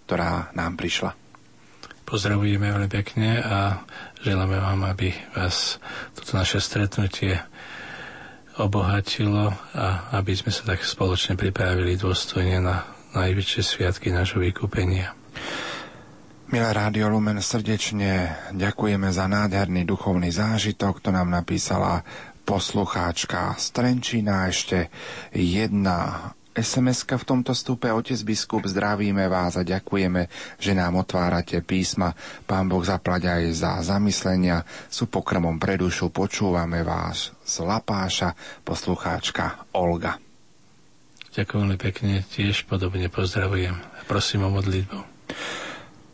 ktorá 0.08 0.48
nám 0.56 0.80
prišla. 0.80 1.12
Pozdravujeme 2.08 2.72
veľmi 2.72 2.88
pekne 2.88 3.36
a 3.36 3.84
želáme 4.24 4.56
vám, 4.56 4.80
aby 4.88 5.12
vás 5.36 5.76
toto 6.16 6.40
naše 6.40 6.64
stretnutie 6.64 7.36
obohatilo 8.56 9.52
a 9.72 9.86
aby 10.16 10.32
sme 10.32 10.48
sa 10.48 10.64
tak 10.64 10.80
spoločne 10.80 11.36
pripravili 11.36 11.94
dôstojne 11.94 12.58
na 12.58 12.84
najväčšie 13.12 13.62
sviatky 13.62 14.12
nášho 14.12 14.40
vykúpenia. 14.40 15.12
Milé 16.46 16.70
Rádio 16.70 17.10
Lumen, 17.10 17.42
srdečne 17.42 18.30
ďakujeme 18.54 19.10
za 19.10 19.26
nádherný 19.26 19.82
duchovný 19.82 20.30
zážitok, 20.30 21.02
to 21.02 21.10
nám 21.10 21.26
napísala 21.26 22.06
poslucháčka 22.46 23.58
Strenčina. 23.58 24.46
Ešte 24.46 24.86
jedna 25.34 26.30
sms 26.56 27.04
v 27.06 27.24
tomto 27.24 27.52
stupe. 27.52 27.88
Otec 27.88 28.16
biskup, 28.20 28.64
zdravíme 28.64 29.28
vás 29.28 29.56
a 29.56 29.62
ďakujeme, 29.62 30.28
že 30.56 30.72
nám 30.72 30.96
otvárate 30.96 31.60
písma. 31.60 32.16
Pán 32.44 32.66
Boh 32.66 32.82
zaplať 32.82 33.28
aj 33.28 33.42
za 33.52 33.72
zamyslenia. 33.84 34.64
Sú 34.88 35.06
pokrmom 35.06 35.60
pre 35.60 35.76
dušu. 35.76 36.08
Počúvame 36.08 36.80
vás 36.80 37.32
z 37.44 37.54
Lapáša, 37.60 38.32
poslucháčka 38.64 39.68
Olga. 39.76 40.16
Ďakujem 41.36 41.76
pekne, 41.76 42.24
tiež 42.24 42.64
podobne 42.64 43.12
pozdravujem. 43.12 43.76
Prosím 44.08 44.48
o 44.48 44.50
modlitbu. 44.50 45.15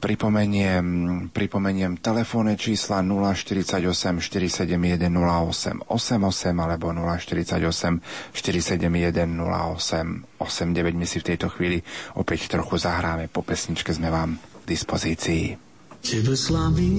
Pripomeniem, 0.02 0.86
pripomeniem 1.30 1.94
telefónne 2.02 2.58
čísla 2.58 3.06
048 3.06 4.18
471 4.18 5.06
08 5.06 5.86
88 5.86 6.58
alebo 6.58 6.90
048 6.90 8.02
471 8.34 9.14
08 9.14 10.42
89. 10.42 10.98
My 10.98 11.06
si 11.06 11.22
v 11.22 11.26
tejto 11.30 11.46
chvíli 11.54 11.86
opäť 12.18 12.50
trochu 12.50 12.82
zahráme. 12.82 13.30
Po 13.30 13.46
pesničke 13.46 13.94
sme 13.94 14.10
vám 14.10 14.42
k 14.66 14.74
dispozícii. 14.74 15.54
Tebe 16.02 16.34
slabý 16.34 16.90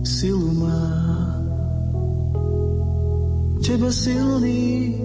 silu 0.00 0.48
má 0.56 0.80
Tebe 3.60 3.92
silný 3.92 4.96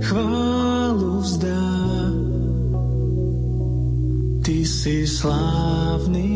chválu 0.00 1.20
vzdá 1.20 1.99
Ty 4.40 4.64
si 4.64 5.04
slávny, 5.04 6.32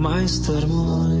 majster 0.00 0.64
môj. 0.64 1.20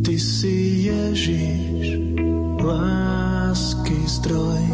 Ty 0.00 0.16
si 0.16 0.88
Ježiš, 0.88 2.00
lásky 2.56 4.00
zdroj. 4.08 4.64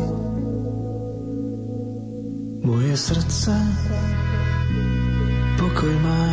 Moje 2.62 2.94
srdce 2.94 3.58
pokoj 5.58 5.94
má, 5.98 6.30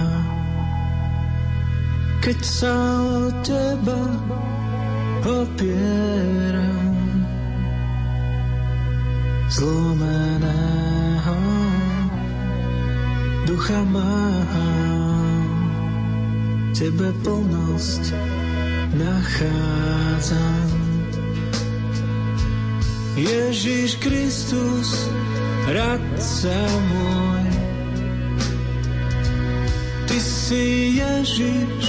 keď 2.21 2.39
sa 2.45 2.75
o 3.01 3.33
teba 3.41 4.01
opieram. 5.25 6.85
Zlomeného 9.49 11.54
ducha 13.45 13.81
mám, 13.85 15.45
tebe 16.73 17.13
plnosť 17.21 18.03
nachádzam. 18.97 20.69
Ježiš 23.15 23.95
Kristus, 24.03 25.07
radca 25.71 26.57
môj, 26.91 27.47
Ty 30.05 30.17
si 30.21 30.99
Ježiš, 30.99 31.85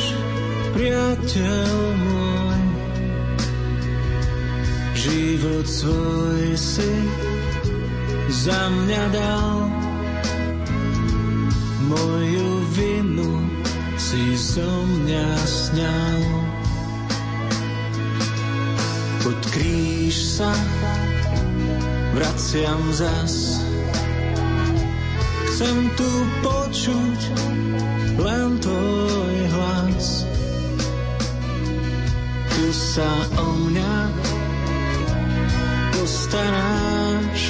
priateľ 0.77 1.73
môj, 1.99 2.63
život 4.95 5.67
svoj 5.67 6.47
si 6.55 6.95
za 8.31 8.61
mňa 8.71 9.03
dal 9.11 9.66
moju 11.87 12.51
vinu 12.75 13.47
si 13.95 14.35
so 14.35 14.67
mňa 14.67 15.29
sňal. 15.47 16.23
Pod 19.23 19.41
kríž 19.55 20.15
sa 20.15 20.51
vraciam 22.15 22.83
zas. 22.91 23.63
Chcem 25.47 25.89
tu 25.95 26.11
počuť 26.43 27.21
len 28.19 28.59
tvoj 28.59 29.37
hlas. 29.55 30.27
Tu 32.57 32.67
sa 32.75 33.11
o 33.39 33.47
mňa 33.71 33.95
postaráš, 35.95 37.41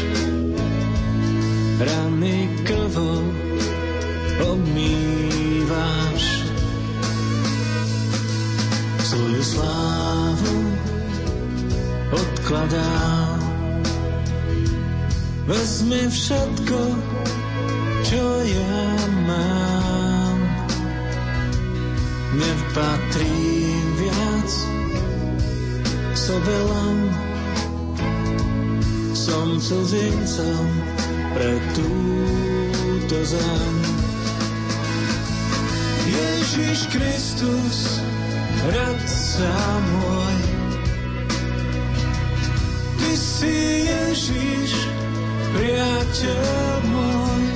rany 1.81 2.49
krvou 2.65 3.46
obmývaš 4.43 6.23
svoju 9.07 9.43
slávu 9.43 10.57
odkladá. 12.13 12.97
Vezmi 15.47 16.11
všetko 16.11 16.79
čo 18.07 18.23
ja 18.47 18.87
mám. 19.27 20.39
Nepatrí 22.39 23.35
viac 23.99 24.51
sobe 26.15 26.55
len. 26.71 26.99
Som 29.17 29.59
cudzincom 29.59 30.67
pre 31.35 31.59
túto 31.75 33.17
zem 33.27 33.96
Ježiš 36.47 36.87
Kristus, 36.95 37.99
radca 38.71 39.55
môj. 39.91 40.39
Ty 43.03 43.13
si 43.19 43.83
Ježiš, 43.91 44.71
priateľ 45.59 46.71
môj. 46.87 47.47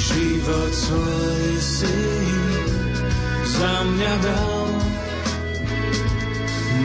Život 0.00 0.72
svoj 0.72 1.52
si 1.60 2.00
za 3.52 3.74
mňa 3.92 4.14
dal. 4.24 4.68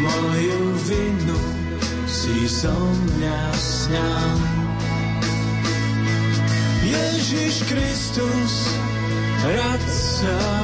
Moju 0.03 0.63
vinu 0.83 1.41
si 2.11 2.43
so 2.43 2.75
mňa 2.75 3.39
sňal. 3.55 4.35
Ježiš 6.83 7.63
Kristus, 7.71 8.75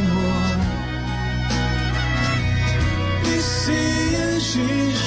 môj. 0.01 0.59
Ty 3.23 3.37
si 3.37 3.81
Ježiš, 4.13 5.01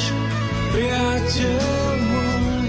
priateľ 0.71 1.97
môj. 2.07 2.67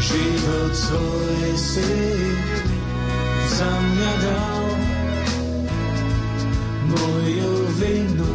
Život 0.00 0.72
svoj 0.76 1.50
si 1.56 1.92
za 3.56 3.72
mňa 3.72 4.12
dal, 4.22 4.66
moju 6.92 7.54
vinu 7.80 8.32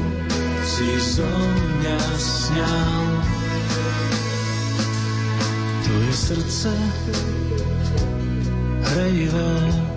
si 0.66 0.90
zo 1.00 1.30
mňa 1.30 2.00
sňal. 2.18 3.06
Tvoje 5.86 6.14
srdce 6.14 6.72
hrejvé 8.92 9.91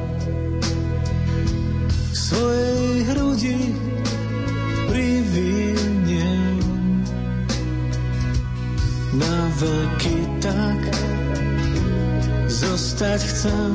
svojej 2.34 3.06
hrudi 3.14 3.58
priviniem 4.90 6.58
na 9.14 9.36
veky 9.62 10.18
tak 10.42 10.80
zostať 12.50 13.20
chcem. 13.22 13.72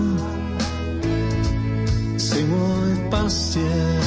Si 2.20 2.40
môj 2.52 2.92
pastier 3.08 3.99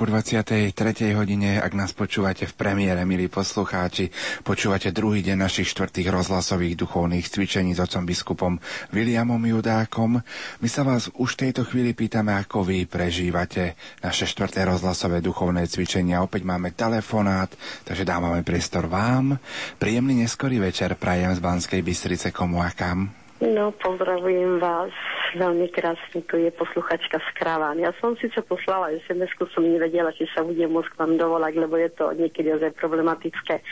po 0.00 0.08
23. 0.08 0.72
hodine, 1.12 1.60
ak 1.60 1.76
nás 1.76 1.92
počúvate 1.92 2.48
v 2.48 2.56
premiére, 2.56 3.04
milí 3.04 3.28
poslucháči, 3.28 4.08
počúvate 4.40 4.96
druhý 4.96 5.20
deň 5.20 5.36
našich 5.44 5.68
štvrtých 5.76 6.08
rozhlasových 6.08 6.72
duchovných 6.72 7.28
cvičení 7.28 7.76
s 7.76 7.84
otcom 7.84 8.08
biskupom 8.08 8.52
Williamom 8.96 9.44
Judákom. 9.44 10.24
My 10.64 10.68
sa 10.72 10.88
vás 10.88 11.12
už 11.20 11.36
v 11.36 11.40
tejto 11.44 11.68
chvíli 11.68 11.92
pýtame, 11.92 12.32
ako 12.32 12.64
vy 12.64 12.88
prežívate 12.88 13.76
naše 14.00 14.24
štvrté 14.24 14.64
rozhlasové 14.64 15.20
duchovné 15.20 15.68
cvičenia. 15.68 16.24
Opäť 16.24 16.48
máme 16.48 16.72
telefonát, 16.72 17.52
takže 17.84 18.08
dávame 18.08 18.40
priestor 18.40 18.88
vám. 18.88 19.36
Príjemný 19.76 20.24
neskorý 20.24 20.64
večer 20.64 20.96
prajem 20.96 21.36
z 21.36 21.44
Banskej 21.44 21.84
Bystrice 21.84 22.32
komu 22.32 22.64
a 22.64 22.72
kam. 22.72 23.19
No, 23.40 23.72
pozdravujem 23.72 24.60
vás. 24.60 24.92
Veľmi 25.32 25.72
krásne 25.72 26.20
tu 26.28 26.36
je 26.36 26.52
posluchačka 26.52 27.24
z 27.24 27.28
Kraván. 27.40 27.80
Ja 27.80 27.88
som 27.96 28.12
síce 28.20 28.36
poslala 28.44 28.92
sms 29.08 29.32
som 29.56 29.64
nevedela, 29.64 30.12
či 30.12 30.28
sa 30.36 30.44
budem 30.44 30.68
môcť 30.68 30.92
k 30.92 30.98
vám 31.00 31.16
dovolať, 31.16 31.56
lebo 31.56 31.80
je 31.80 31.88
to 31.96 32.12
niekedy 32.12 32.52
ozaj 32.52 32.76
problematické. 32.76 33.64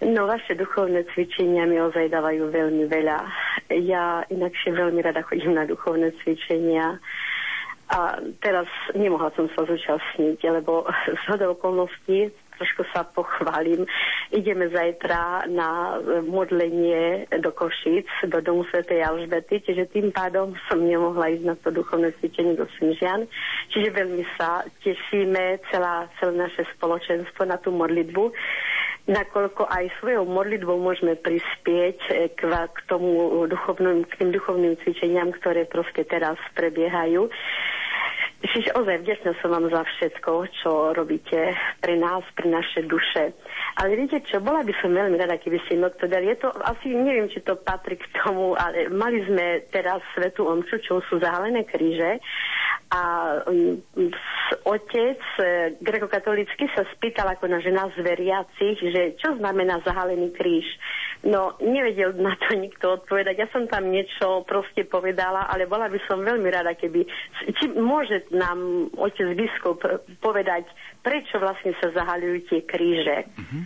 No, 0.00 0.24
vaše 0.24 0.56
duchovné 0.56 1.04
cvičenia 1.12 1.68
mi 1.68 1.76
ozaj 1.76 2.08
dávajú 2.08 2.48
veľmi 2.48 2.88
veľa. 2.88 3.18
Ja 3.84 4.24
inakšie 4.32 4.72
veľmi 4.72 5.04
rada 5.04 5.20
chodím 5.28 5.52
na 5.52 5.68
duchovné 5.68 6.16
cvičenia. 6.24 6.96
A 7.92 8.16
teraz 8.40 8.66
nemohla 8.96 9.28
som 9.36 9.52
sa 9.52 9.68
zúčastniť, 9.68 10.40
lebo 10.56 10.88
z 11.28 11.44
okolností 11.44 12.32
trošku 12.56 12.82
sa 12.90 13.04
pochválim. 13.04 13.84
Ideme 14.32 14.68
zajtra 14.72 15.46
na 15.46 16.00
modlenie 16.24 17.30
do 17.40 17.52
Košic, 17.52 18.08
do 18.26 18.40
domu 18.40 18.64
Sv. 18.72 18.82
Alžbety, 18.88 19.62
čiže 19.62 19.92
tým 19.92 20.10
pádom 20.10 20.56
som 20.66 20.82
nemohla 20.82 21.32
ísť 21.36 21.44
na 21.44 21.54
to 21.60 21.70
duchovné 21.70 22.10
cvičenie 22.18 22.56
do 22.56 22.66
Smižian. 22.80 23.28
Čiže 23.70 23.88
veľmi 23.92 24.24
sa 24.40 24.66
tešíme, 24.82 25.60
celá, 25.70 26.08
celé 26.18 26.48
naše 26.48 26.64
spoločenstvo 26.76 27.46
na 27.46 27.60
tú 27.60 27.70
modlitbu 27.70 28.32
nakoľko 29.06 29.70
aj 29.70 30.02
svojou 30.02 30.26
modlitbou 30.26 30.82
môžeme 30.82 31.14
prispieť 31.14 31.98
k, 32.34 32.40
k 32.50 32.78
tomu 32.90 33.46
duchovným, 33.46 34.02
k 34.02 34.12
tým 34.18 34.30
duchovným 34.34 34.74
cvičeniam, 34.82 35.30
ktoré 35.30 35.64
proste 35.70 36.02
teraz 36.02 36.34
prebiehajú. 36.58 37.30
Čiže 38.36 38.76
ozaj 38.76 39.00
vďačná 39.00 39.32
som 39.40 39.48
vám 39.48 39.72
za 39.72 39.80
všetko, 39.80 40.30
čo 40.60 40.70
robíte 40.92 41.56
pre 41.80 41.96
nás, 41.96 42.20
pre 42.36 42.52
naše 42.52 42.84
duše. 42.84 43.32
Ale 43.76 43.92
viete 43.92 44.24
čo, 44.24 44.40
bola 44.40 44.64
by 44.64 44.72
som 44.80 44.88
veľmi 44.88 45.20
rada, 45.20 45.36
keby 45.36 45.60
ste 45.68 45.76
mi 45.76 45.84
odpovedali. 45.84 46.32
Je 46.32 46.38
to 46.40 46.48
asi, 46.64 46.96
neviem, 46.96 47.28
či 47.28 47.44
to 47.44 47.60
patrí 47.60 48.00
k 48.00 48.08
tomu, 48.24 48.56
ale 48.56 48.88
mali 48.88 49.20
sme 49.28 49.68
teraz 49.68 50.00
Svetu 50.16 50.48
Omču, 50.48 50.80
čo 50.80 51.04
sú 51.04 51.20
zahalené 51.20 51.68
kríže 51.68 52.16
a 52.86 53.02
um, 53.50 53.82
otec 54.62 55.18
e, 55.42 55.74
grekokatolický 55.82 56.70
sa 56.70 56.86
spýtal 56.94 57.26
ako 57.34 57.50
na 57.50 57.58
žena 57.58 57.90
z 57.90 57.98
veriacich, 57.98 58.78
že 58.78 59.18
čo 59.18 59.34
znamená 59.42 59.82
zahalený 59.82 60.30
kríž. 60.30 60.66
No, 61.26 61.58
nevedel 61.58 62.14
na 62.14 62.38
to 62.38 62.54
nikto 62.54 63.02
odpovedať. 63.02 63.42
Ja 63.42 63.48
som 63.50 63.66
tam 63.66 63.90
niečo 63.90 64.46
proste 64.46 64.86
povedala, 64.86 65.50
ale 65.50 65.66
bola 65.66 65.90
by 65.90 65.98
som 66.06 66.22
veľmi 66.22 66.46
rada, 66.46 66.78
keby... 66.78 67.02
Či 67.58 67.74
môže 67.74 68.30
nám 68.30 68.86
otec 68.94 69.34
biskup 69.34 69.82
povedať, 70.22 70.70
prečo 71.02 71.42
vlastne 71.42 71.74
sa 71.82 71.90
zahalujú 71.90 72.46
tie 72.46 72.60
kríže? 72.62 73.26
Mm-hmm. 73.26 73.62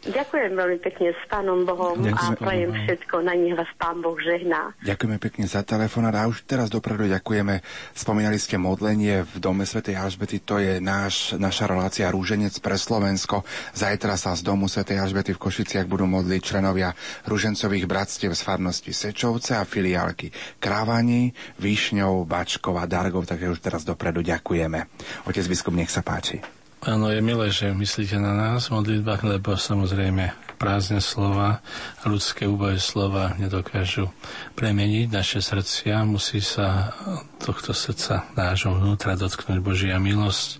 Ďakujem 0.00 0.56
veľmi 0.56 0.78
pekne 0.80 1.12
s 1.12 1.22
Pánom 1.28 1.68
Bohom 1.68 2.00
Ďakujem, 2.00 2.16
a 2.16 2.40
prajem 2.40 2.72
všetko, 2.72 3.20
na 3.20 3.36
nich 3.36 3.52
vás 3.52 3.68
Pán 3.76 4.00
Boh 4.00 4.16
žehná. 4.16 4.72
Ďakujeme 4.80 5.20
pekne 5.20 5.44
za 5.44 5.60
telefonát 5.60 6.16
a 6.16 6.24
už 6.24 6.48
teraz 6.48 6.72
dopredu 6.72 7.04
ďakujeme. 7.04 7.60
Spomínali 7.92 8.40
ste 8.40 8.56
modlenie 8.56 9.28
v 9.28 9.34
Dome 9.36 9.68
Svetej 9.68 10.00
Alžbety, 10.00 10.40
to 10.40 10.56
je 10.56 10.80
náš, 10.80 11.36
naša 11.36 11.68
relácia 11.68 12.08
Rúženec 12.08 12.56
pre 12.64 12.80
Slovensko. 12.80 13.44
Zajtra 13.76 14.16
sa 14.16 14.32
z 14.32 14.40
Domu 14.40 14.72
Svetej 14.72 15.04
Alžbety 15.04 15.36
v 15.36 15.42
Košiciach 15.44 15.84
budú 15.84 16.08
modliť 16.08 16.40
členovia 16.40 16.96
Rúžencových 17.28 17.84
bratstiev 17.84 18.32
z 18.32 18.40
farnosti 18.40 18.96
Sečovce 18.96 19.60
a 19.60 19.68
filiálky 19.68 20.32
Krávani, 20.56 21.28
Výšňov, 21.60 22.24
Bačkov 22.24 22.80
a 22.80 22.88
Dargov, 22.88 23.28
takže 23.28 23.52
už 23.52 23.60
teraz 23.60 23.84
dopredu 23.84 24.24
ďakujeme. 24.24 24.80
Otec 25.28 25.44
biskup, 25.44 25.76
nech 25.76 25.92
sa 25.92 26.00
páči. 26.00 26.59
Áno, 26.80 27.12
je 27.12 27.20
milé, 27.20 27.52
že 27.52 27.76
myslíte 27.76 28.16
na 28.16 28.32
nás 28.32 28.72
v 28.72 28.80
modlitbách, 28.80 29.20
lebo 29.28 29.52
samozrejme 29.52 30.32
prázdne 30.56 31.04
slova, 31.04 31.60
ľudské 32.08 32.48
úboje 32.48 32.80
slova 32.80 33.36
nedokážu 33.36 34.08
premeniť 34.56 35.12
naše 35.12 35.44
srdcia. 35.44 36.08
Musí 36.08 36.40
sa 36.40 36.96
tohto 37.36 37.76
srdca 37.76 38.32
nášho 38.32 38.72
vnútra 38.72 39.12
dotknúť 39.12 39.60
Božia 39.60 40.00
milosť. 40.00 40.56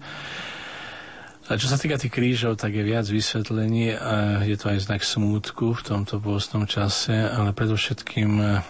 A 1.48 1.56
čo 1.56 1.72
sa 1.72 1.80
týka 1.80 1.96
tých 1.96 2.12
krížov, 2.12 2.60
tak 2.60 2.76
je 2.76 2.84
viac 2.84 3.08
vysvetlení 3.08 3.96
a 3.96 4.44
je 4.44 4.60
to 4.60 4.76
aj 4.76 4.92
znak 4.92 5.00
smútku 5.00 5.72
v 5.72 5.84
tomto 5.88 6.20
pôstnom 6.20 6.68
čase, 6.68 7.16
ale 7.16 7.56
predovšetkým 7.56 8.60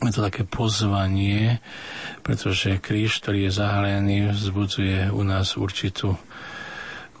je 0.00 0.12
to 0.16 0.24
také 0.24 0.48
pozvanie, 0.48 1.60
pretože 2.24 2.80
kríž, 2.80 3.20
ktorý 3.20 3.52
je 3.52 3.52
zahalený, 3.52 4.32
vzbudzuje 4.32 5.12
u 5.12 5.20
nás 5.28 5.60
určitú 5.60 6.16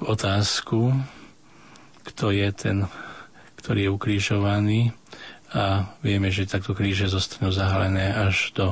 otázku, 0.02 0.92
kto 2.08 2.32
je 2.32 2.48
ten, 2.52 2.78
ktorý 3.60 3.86
je 3.86 3.94
ukrižovaný 3.94 4.80
a 5.50 5.94
vieme, 6.00 6.30
že 6.30 6.48
takto 6.48 6.72
kríže 6.72 7.10
zostanú 7.10 7.50
zahalené 7.50 8.14
až 8.14 8.54
do 8.54 8.66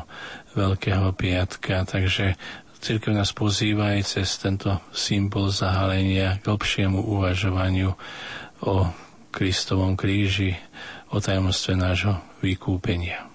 Veľkého 0.57 1.13
piatka, 1.15 1.85
takže 1.85 2.35
Církev 2.79 3.11
nás 3.11 3.35
pozýva 3.35 3.99
aj 3.99 4.07
cez 4.07 4.39
tento 4.39 4.71
symbol 4.95 5.51
zahalenia 5.51 6.39
k 6.39 6.47
lepšiemu 6.47 7.03
uvažovaniu 7.03 7.91
o 8.63 8.75
Kristovom 9.35 9.99
kríži, 9.99 10.55
o 11.11 11.19
tajomstve 11.19 11.75
nášho 11.75 12.23
vykúpenia. 12.39 13.28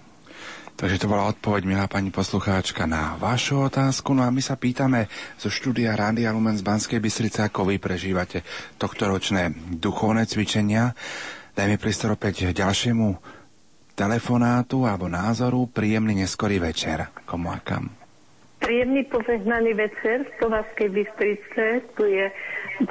Takže 0.84 1.00
to 1.00 1.08
bola 1.08 1.32
odpoveď, 1.32 1.64
milá 1.64 1.88
pani 1.88 2.12
poslucháčka, 2.12 2.84
na 2.84 3.16
vašu 3.16 3.72
otázku. 3.72 4.12
No 4.12 4.28
a 4.28 4.36
my 4.36 4.44
sa 4.44 4.60
pýtame 4.60 5.08
zo 5.40 5.48
štúdia 5.48 5.96
Rádia 5.96 6.36
Lumen 6.36 6.60
z 6.60 6.68
Banskej 6.68 7.00
Bystrice, 7.00 7.40
ako 7.40 7.72
vy 7.72 7.80
prežívate 7.80 8.44
tohtoročné 8.76 9.56
duchovné 9.80 10.28
cvičenia. 10.28 10.92
Dajme 11.56 11.80
priestor 11.80 12.20
opäť 12.20 12.52
ďalšiemu 12.52 13.16
telefonátu 13.96 14.84
alebo 14.84 15.08
názoru. 15.08 15.72
Príjemný 15.72 16.28
neskorý 16.28 16.60
večer. 16.60 17.16
Komu 17.24 17.56
a 17.56 17.64
kam? 17.64 17.88
Príjemný 18.60 19.08
požehnaný 19.08 19.80
večer 19.80 20.28
z 20.28 20.32
Slovaskej 20.44 20.92
Bystrice. 20.92 21.80
Tu 21.96 22.12
je 22.12 22.28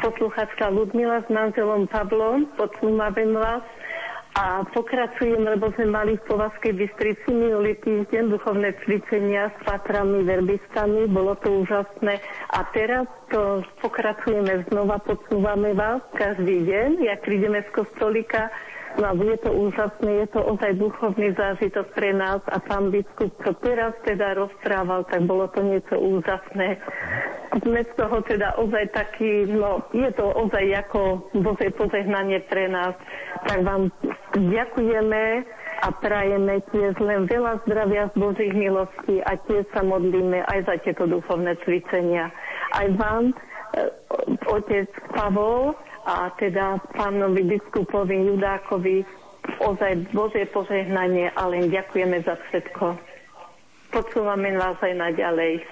posluchačka 0.00 0.72
Ludmila 0.72 1.20
s 1.20 1.28
manželom 1.28 1.84
Pavlom. 1.92 2.48
Počúvame 2.56 3.36
vás 3.36 3.60
a 4.32 4.64
pokračujem, 4.64 5.44
lebo 5.44 5.68
sme 5.76 5.92
mali 5.92 6.16
v 6.16 6.24
Povazkej 6.24 6.72
Bystrici 6.72 7.28
minulý 7.28 7.76
týždeň 7.84 8.32
duchovné 8.32 8.72
cvičenia 8.80 9.52
s 9.52 9.58
patrami, 9.68 10.24
verbistami, 10.24 11.04
bolo 11.04 11.36
to 11.36 11.60
úžasné. 11.60 12.16
A 12.56 12.64
teraz 12.72 13.04
to 13.28 13.60
pokračujeme 13.84 14.64
znova, 14.72 15.04
počúvame 15.04 15.76
vás 15.76 16.00
každý 16.16 16.64
deň, 16.64 16.88
jak 17.12 17.20
prídeme 17.28 17.60
z 17.60 17.70
kostolika, 17.76 18.48
No 19.00 19.16
bude 19.16 19.40
to 19.40 19.48
úžasné, 19.48 20.10
je 20.24 20.28
to 20.36 20.40
ozaj 20.44 20.76
duchovný 20.76 21.32
zážitok 21.32 21.96
pre 21.96 22.12
nás 22.12 22.44
a 22.52 22.60
pán 22.60 22.92
biskup, 22.92 23.32
čo 23.40 23.56
teraz 23.64 23.96
teda 24.04 24.36
rozprával, 24.36 25.08
tak 25.08 25.24
bolo 25.24 25.48
to 25.48 25.64
niečo 25.64 25.96
úžasné. 25.96 26.76
sme 27.64 27.80
z 27.88 27.92
toho 27.96 28.20
teda 28.28 28.52
ozaj 28.60 28.92
taký, 28.92 29.48
no 29.48 29.80
je 29.96 30.12
to 30.12 30.28
ozaj 30.28 30.64
ako 30.84 31.24
Bože 31.40 31.72
pozehnanie 31.72 32.44
pre 32.52 32.68
nás. 32.68 32.92
Tak 33.48 33.64
vám 33.64 33.88
ďakujeme 34.36 35.44
a 35.82 35.88
prajeme 35.96 36.60
tiež 36.68 36.94
len 37.00 37.24
veľa 37.26 37.64
zdravia 37.64 38.12
z 38.12 38.14
Božích 38.20 38.54
milostí 38.54 39.24
a 39.24 39.40
tiež 39.48 39.66
sa 39.72 39.80
modlíme 39.80 40.44
aj 40.52 40.68
za 40.68 40.74
tieto 40.84 41.08
duchovné 41.08 41.56
cvičenia. 41.64 42.28
Aj 42.76 42.86
vám, 42.94 43.32
e, 43.32 43.34
otec 44.46 44.88
Pavol 45.16 45.72
a 46.02 46.34
teda 46.34 46.82
pánovi 46.98 47.46
biskupovi 47.46 48.26
Judákovi 48.26 49.06
ozaj 49.62 50.10
Božie 50.14 50.46
požehnanie 50.50 51.30
a 51.34 51.46
len 51.50 51.70
ďakujeme 51.70 52.22
za 52.22 52.38
všetko. 52.48 52.98
Počúvame 53.92 54.56
vás 54.56 54.78
aj 54.80 54.94
naďalej. 54.96 55.62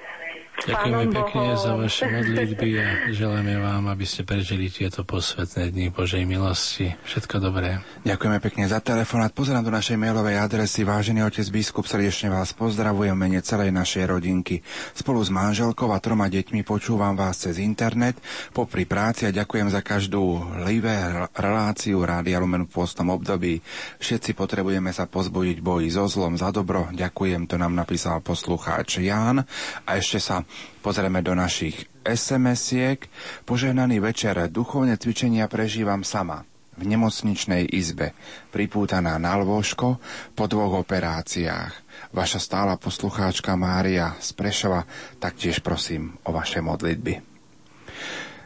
Ďakujeme 0.61 1.09
pekne 1.09 1.57
za 1.57 1.73
vaše 1.73 2.05
modlitby 2.05 2.69
a 2.77 2.87
želáme 3.17 3.57
vám, 3.57 3.89
aby 3.89 4.05
ste 4.05 4.29
prežili 4.29 4.69
tieto 4.69 5.09
posvetné 5.09 5.73
dni 5.73 5.89
Božej 5.89 6.29
milosti. 6.29 6.93
Všetko 7.09 7.41
dobré. 7.41 7.81
Ďakujeme 8.05 8.39
pekne 8.45 8.69
za 8.69 8.77
telefonát. 8.85 9.33
Pozerám 9.33 9.65
do 9.65 9.73
našej 9.73 9.97
mailovej 9.97 10.37
adresy. 10.37 10.85
Vážený 10.85 11.25
otec 11.25 11.49
biskup, 11.49 11.89
srdečne 11.89 12.29
vás 12.29 12.53
pozdravujem 12.53 13.17
mene 13.17 13.41
celej 13.41 13.73
našej 13.73 14.05
rodinky. 14.13 14.61
Spolu 14.93 15.25
s 15.25 15.33
manželkou 15.33 15.89
a 15.97 15.99
troma 16.03 16.29
deťmi 16.29 16.61
počúvam 16.61 17.17
vás 17.17 17.41
cez 17.41 17.57
internet. 17.57 18.21
Popri 18.53 18.85
práci 18.85 19.25
a 19.25 19.33
ďakujem 19.33 19.73
za 19.73 19.81
každú 19.81 20.45
livé 20.69 21.25
reláciu 21.41 22.05
Rádia 22.05 22.37
Lumen 22.37 22.69
v 22.69 22.75
postom 22.85 23.09
období. 23.09 23.65
Všetci 23.97 24.37
potrebujeme 24.37 24.93
sa 24.93 25.09
pozbudiť 25.09 25.65
boji 25.65 25.89
so 25.89 26.05
zlom 26.05 26.37
za 26.37 26.53
dobro. 26.53 26.93
Ďakujem, 26.93 27.49
to 27.49 27.57
nám 27.57 27.73
napísal 27.73 28.21
poslucháč 28.21 29.01
Ján. 29.01 29.41
A 29.89 29.91
ešte 29.97 30.21
sa 30.21 30.45
Pozrieme 30.81 31.21
do 31.21 31.37
našich 31.37 31.89
SMS-iek. 32.03 33.07
Požehnaný 33.45 34.01
večer 34.01 34.49
duchovné 34.49 34.97
cvičenia 34.97 35.45
prežívam 35.47 36.01
sama 36.01 36.49
v 36.81 36.89
nemocničnej 36.89 37.69
izbe, 37.77 38.17
pripútaná 38.49 39.21
na 39.21 39.37
lôžko 39.37 40.01
po 40.33 40.45
dvoch 40.49 40.81
operáciách. 40.81 41.77
Vaša 42.17 42.41
stála 42.41 42.81
poslucháčka 42.81 43.53
Mária 43.53 44.17
z 44.17 44.33
Prešova, 44.33 44.89
taktiež 45.21 45.61
prosím 45.61 46.17
o 46.25 46.33
vaše 46.33 46.65
modlitby. 46.65 47.21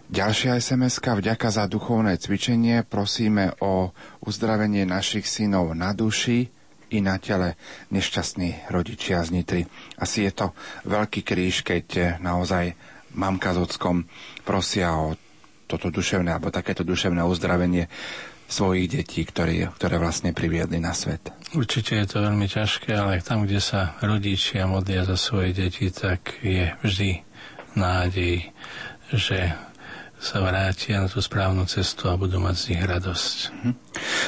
Ďalšia 0.05 0.61
sms 0.61 1.01
vďaka 1.01 1.49
za 1.49 1.65
duchovné 1.65 2.21
cvičenie 2.21 2.85
prosíme 2.85 3.57
o 3.63 3.95
uzdravenie 4.21 4.85
našich 4.85 5.25
synov 5.25 5.73
na 5.73 5.97
duši, 5.97 6.54
i 6.95 7.03
na 7.03 7.19
tele 7.19 7.59
nešťastní 7.91 8.71
rodičia 8.71 9.21
z 9.27 9.35
Nitry. 9.35 9.63
Asi 9.99 10.23
je 10.25 10.33
to 10.33 10.47
veľký 10.87 11.27
kríž, 11.27 11.67
keď 11.67 11.87
eh, 11.99 12.07
naozaj 12.23 12.79
mamka 13.15 13.55
s 13.55 13.59
ockom 13.59 14.07
prosia 14.47 14.95
o 14.95 15.19
toto 15.67 15.91
duševné 15.91 16.31
alebo 16.31 16.55
takéto 16.55 16.87
duševné 16.87 17.25
uzdravenie 17.25 17.91
svojich 18.45 18.87
detí, 18.93 19.25
ktoré, 19.25 19.73
ktoré 19.73 19.97
vlastne 19.97 20.37
priviedli 20.37 20.77
na 20.77 20.93
svet. 20.93 21.33
Určite 21.57 21.97
je 21.97 22.07
to 22.07 22.21
veľmi 22.21 22.45
ťažké, 22.45 22.93
ale 22.93 23.25
tam, 23.25 23.49
kde 23.49 23.59
sa 23.59 23.97
rodičia 24.05 24.69
modlia 24.69 25.09
za 25.09 25.17
svoje 25.17 25.57
deti, 25.57 25.89
tak 25.89 26.45
je 26.45 26.77
vždy 26.85 27.25
nádej, 27.75 28.53
že 29.11 29.57
sa 30.25 30.41
vrátia 30.41 31.05
na 31.05 31.09
tú 31.13 31.21
správnu 31.21 31.69
cestu 31.69 32.09
a 32.09 32.17
budú 32.17 32.41
mať 32.41 32.57
z 32.57 32.65
nich 32.73 32.83
radosť. 32.89 33.37
Mhm. 33.53 33.73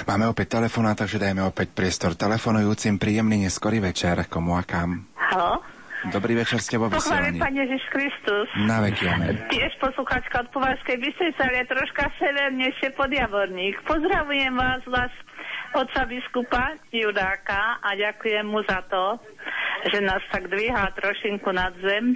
Máme 0.05 0.29
opäť 0.29 0.61
telefóna, 0.61 0.93
takže 0.93 1.17
dajme 1.17 1.49
opäť 1.49 1.73
priestor 1.73 2.13
telefonujúcim. 2.13 3.01
Príjemný 3.01 3.49
neskorý 3.49 3.81
večer, 3.81 4.29
komu 4.29 4.61
a 4.61 4.63
kam. 4.63 5.09
Halo? 5.17 5.65
Dobrý 6.13 6.39
večer, 6.39 6.61
ste 6.61 6.77
vo 6.77 6.93
vysielaní. 6.93 7.41
Pán 7.41 7.57
Ježiš 7.57 7.83
Kristus. 7.91 8.47
Na 8.69 8.85
veky, 8.85 9.11
amen. 9.11 9.43
Tiež 9.51 9.75
posluchačka 9.81 10.45
od 10.47 10.49
Považskej 10.55 11.03
Bystrice, 11.03 11.41
ale 11.41 11.67
troška 11.67 12.13
severnejšie 12.21 12.95
podjavorník. 12.95 13.81
Pozdravujem 13.89 14.55
vás, 14.55 14.85
vás 14.87 15.11
otca 15.75 16.07
biskupa 16.07 16.79
Judáka 16.93 17.83
a 17.83 17.97
ďakujem 17.99 18.47
mu 18.47 18.63
za 18.63 18.85
to, 18.87 19.19
že 19.91 19.99
nás 20.05 20.23
tak 20.31 20.47
dvíha 20.47 20.95
trošinku 20.95 21.51
nad 21.51 21.75
zem 21.83 22.15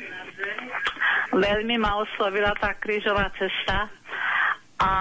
Veľmi 1.30 1.78
ma 1.78 2.02
oslovila 2.02 2.50
tá 2.58 2.74
krížová 2.74 3.30
cesta 3.38 3.86
a 4.82 4.92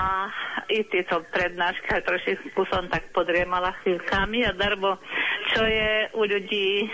i 0.69 0.85
tieto 0.91 1.25
prednášky 1.33 1.89
trošku 2.05 2.61
som 2.69 2.85
tak 2.91 3.09
podriemala 3.15 3.73
chvíľkami 3.81 4.45
a 4.45 4.53
darbo, 4.53 5.01
čo 5.49 5.65
je 5.65 6.11
u 6.13 6.21
ľudí 6.21 6.85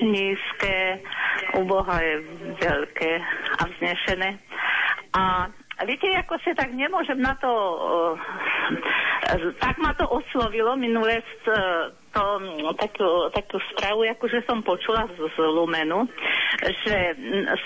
nízke, 0.00 1.04
u 1.60 1.68
Boha 1.68 2.00
je 2.00 2.16
veľké 2.56 3.12
a 3.60 3.62
vznešené. 3.76 4.30
A 5.12 5.52
viete, 5.86 6.10
ako 6.10 6.34
sa 6.42 6.54
tak 6.58 6.74
nemôžem 6.74 7.18
na 7.22 7.38
to, 7.38 7.50
tak 9.62 9.78
ma 9.78 9.94
to 9.94 10.06
oslovilo 10.10 10.74
minulé 10.74 11.22
to, 12.10 12.24
takú, 12.74 13.08
takú 13.30 13.58
správu, 13.74 14.08
akože 14.10 14.42
som 14.48 14.64
počula 14.66 15.06
z, 15.14 15.28
z 15.30 15.36
Lumenu, 15.38 16.08
že 16.86 17.14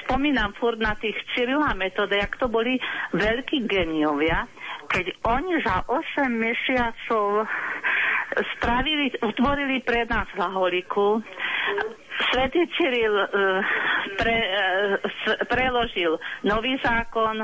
spomínam 0.04 0.52
furt 0.60 0.76
na 0.76 0.92
tých 0.98 1.16
Cyrila 1.32 1.72
metóde, 1.72 2.20
jak 2.20 2.36
to 2.36 2.52
boli 2.52 2.76
veľkí 3.16 3.64
geniovia, 3.64 4.44
keď 4.92 5.06
oni 5.24 5.62
za 5.64 5.86
8 5.88 6.28
mesiacov 6.28 7.48
spravili, 8.56 9.12
utvorili 9.20 9.80
pre 9.84 10.04
nás 10.08 10.28
hlaholiku, 10.36 11.20
Svetý 12.32 12.62
Cyril 12.76 13.14
uh, 13.16 13.28
pre, 14.16 14.36
uh, 14.36 15.46
preložil 15.48 16.18
nový 16.44 16.76
zákon, 16.80 17.40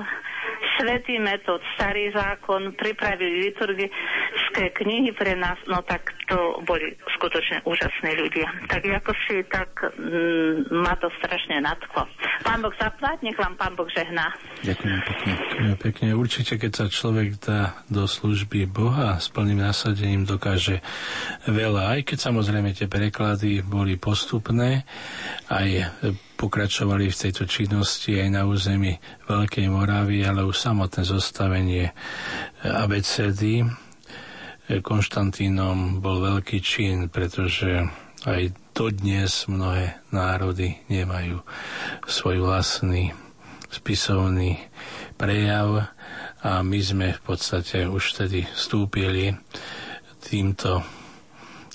Svetý 0.79 1.19
metod, 1.19 1.59
starý 1.75 2.11
zákon, 2.15 2.75
pripravili 2.79 3.51
liturgické 3.51 4.71
knihy 4.79 5.11
pre 5.11 5.35
nás, 5.35 5.59
no 5.67 5.83
tak 5.83 6.15
to 6.31 6.63
boli 6.63 6.95
skutočne 7.19 7.67
úžasní 7.67 8.15
ľudia. 8.15 8.47
Tak 8.71 8.87
ako 8.87 9.13
si, 9.27 9.43
tak 9.51 9.71
mm, 9.99 10.71
ma 10.71 10.95
to 10.99 11.11
strašne 11.19 11.63
nadklo. 11.63 12.07
Pán 12.47 12.63
Boh 12.63 12.75
zaplať, 12.79 13.27
nech 13.27 13.39
vám 13.39 13.59
Pán 13.59 13.75
Boh 13.75 13.91
žehná. 13.91 14.31
Ďakujem 14.63 15.01
pekne. 15.03 15.33
Ďakujem 15.35 15.77
pekne. 15.83 16.09
Určite, 16.15 16.53
keď 16.59 16.73
sa 16.75 16.87
človek 16.87 17.29
dá 17.43 17.63
do 17.91 18.07
služby 18.07 18.71
Boha 18.71 19.19
s 19.19 19.31
plným 19.31 19.59
nasadením, 19.63 20.27
dokáže 20.27 20.79
veľa. 21.51 21.99
Aj 21.99 22.01
keď 22.07 22.19
samozrejme 22.31 22.71
tie 22.75 22.87
preklady 22.87 23.67
boli 23.67 23.99
postupné, 23.99 24.58
aj 25.49 25.69
pokračovali 26.39 27.11
v 27.11 27.19
tejto 27.19 27.47
činnosti 27.47 28.19
aj 28.19 28.29
na 28.31 28.43
území 28.47 28.99
Veľkej 29.27 29.67
Moravy, 29.71 30.23
ale 30.23 30.47
už 30.47 30.55
samotné 30.55 31.03
zostavenie 31.03 31.91
ABCD 32.63 33.67
Konštantínom 34.69 36.05
bol 36.05 36.21
veľký 36.21 36.61
čin, 36.61 37.09
pretože 37.09 37.89
aj 38.29 38.53
dodnes 38.77 39.49
mnohé 39.49 40.05
národy 40.13 40.77
nemajú 40.93 41.41
svoj 42.05 42.45
vlastný 42.45 43.17
spisovný 43.73 44.61
prejav 45.17 45.89
a 46.45 46.61
my 46.61 46.81
sme 46.85 47.17
v 47.17 47.23
podstate 47.25 47.89
už 47.89 48.13
vtedy 48.13 48.45
vstúpili 48.45 49.33
týmto 50.21 50.85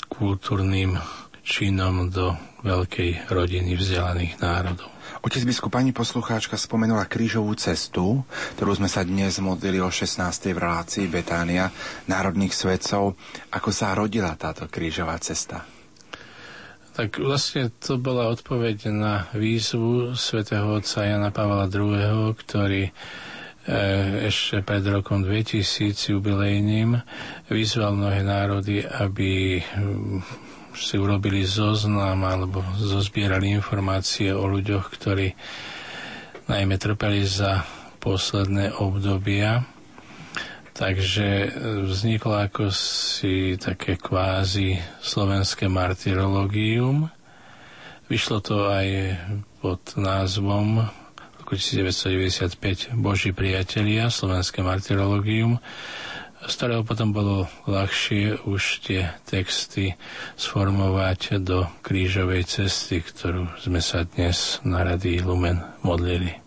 kultúrnym 0.06 0.94
činom 1.42 2.14
do 2.14 2.38
veľkej 2.64 3.28
rodiny 3.28 3.76
vzdelaných 3.76 4.40
národov. 4.40 4.90
Otec 5.20 5.44
biskup, 5.44 5.72
pani 5.72 5.92
poslucháčka 5.92 6.56
spomenula 6.56 7.06
krížovú 7.06 7.56
cestu, 7.56 8.24
ktorú 8.56 8.76
sme 8.76 8.88
sa 8.88 9.04
dnes 9.04 9.40
modlili 9.40 9.80
o 9.80 9.88
16. 9.88 10.20
v 10.50 10.58
relácii 10.58 11.06
Betánia 11.06 11.72
národných 12.06 12.52
svetcov. 12.52 13.16
Ako 13.50 13.70
sa 13.70 13.92
rodila 13.94 14.36
táto 14.36 14.68
krížová 14.68 15.16
cesta? 15.18 15.64
Tak 16.92 17.18
vlastne 17.18 17.72
to 17.74 17.96
bola 17.96 18.28
odpoveď 18.28 18.78
na 18.88 19.26
výzvu 19.32 20.14
svätého 20.14 20.68
otca 20.70 21.02
Jana 21.02 21.32
Pavla 21.32 21.66
II., 21.66 22.36
ktorý 22.36 22.86
e, 22.86 22.92
ešte 24.24 24.60
pred 24.60 24.84
rokom 24.84 25.20
2000 25.20 25.64
jubilejným 26.12 27.00
vyzval 27.48 27.96
mnohé 27.96 28.22
národy, 28.22 28.84
aby 28.84 29.58
si 30.76 30.96
urobili 30.96 31.42
zoznam 31.42 32.22
alebo 32.22 32.60
zozbierali 32.76 33.52
informácie 33.52 34.30
o 34.30 34.44
ľuďoch, 34.44 34.90
ktorí 34.90 35.34
najmä 36.46 36.76
trpeli 36.76 37.22
za 37.22 37.64
posledné 37.98 38.76
obdobia. 38.76 39.64
Takže 40.74 41.28
e, 41.28 41.48
vzniklo 41.86 42.34
ako 42.42 42.74
si 42.74 43.56
také 43.56 43.96
kvázi 43.96 44.76
slovenské 45.00 45.70
martyrológium. 45.70 47.08
Vyšlo 48.06 48.42
to 48.42 48.68
aj 48.68 49.16
pod 49.62 49.80
názvom 49.96 50.84
roku 51.38 51.54
1995 51.56 52.58
Boží 52.96 53.32
priatelia, 53.32 54.10
slovenské 54.10 54.60
martyrológium 54.60 55.62
z 56.44 56.54
ktorého 56.60 56.84
potom 56.84 57.16
bolo 57.16 57.48
ľahšie 57.66 58.44
už 58.44 58.84
tie 58.84 59.16
texty 59.24 59.96
sformovať 60.36 61.40
do 61.40 61.68
krížovej 61.80 62.44
cesty, 62.44 63.00
ktorú 63.00 63.48
sme 63.60 63.80
sa 63.80 64.04
dnes 64.04 64.60
na 64.68 64.84
Rady 64.84 65.24
Lumen 65.24 65.64
modlili. 65.82 66.44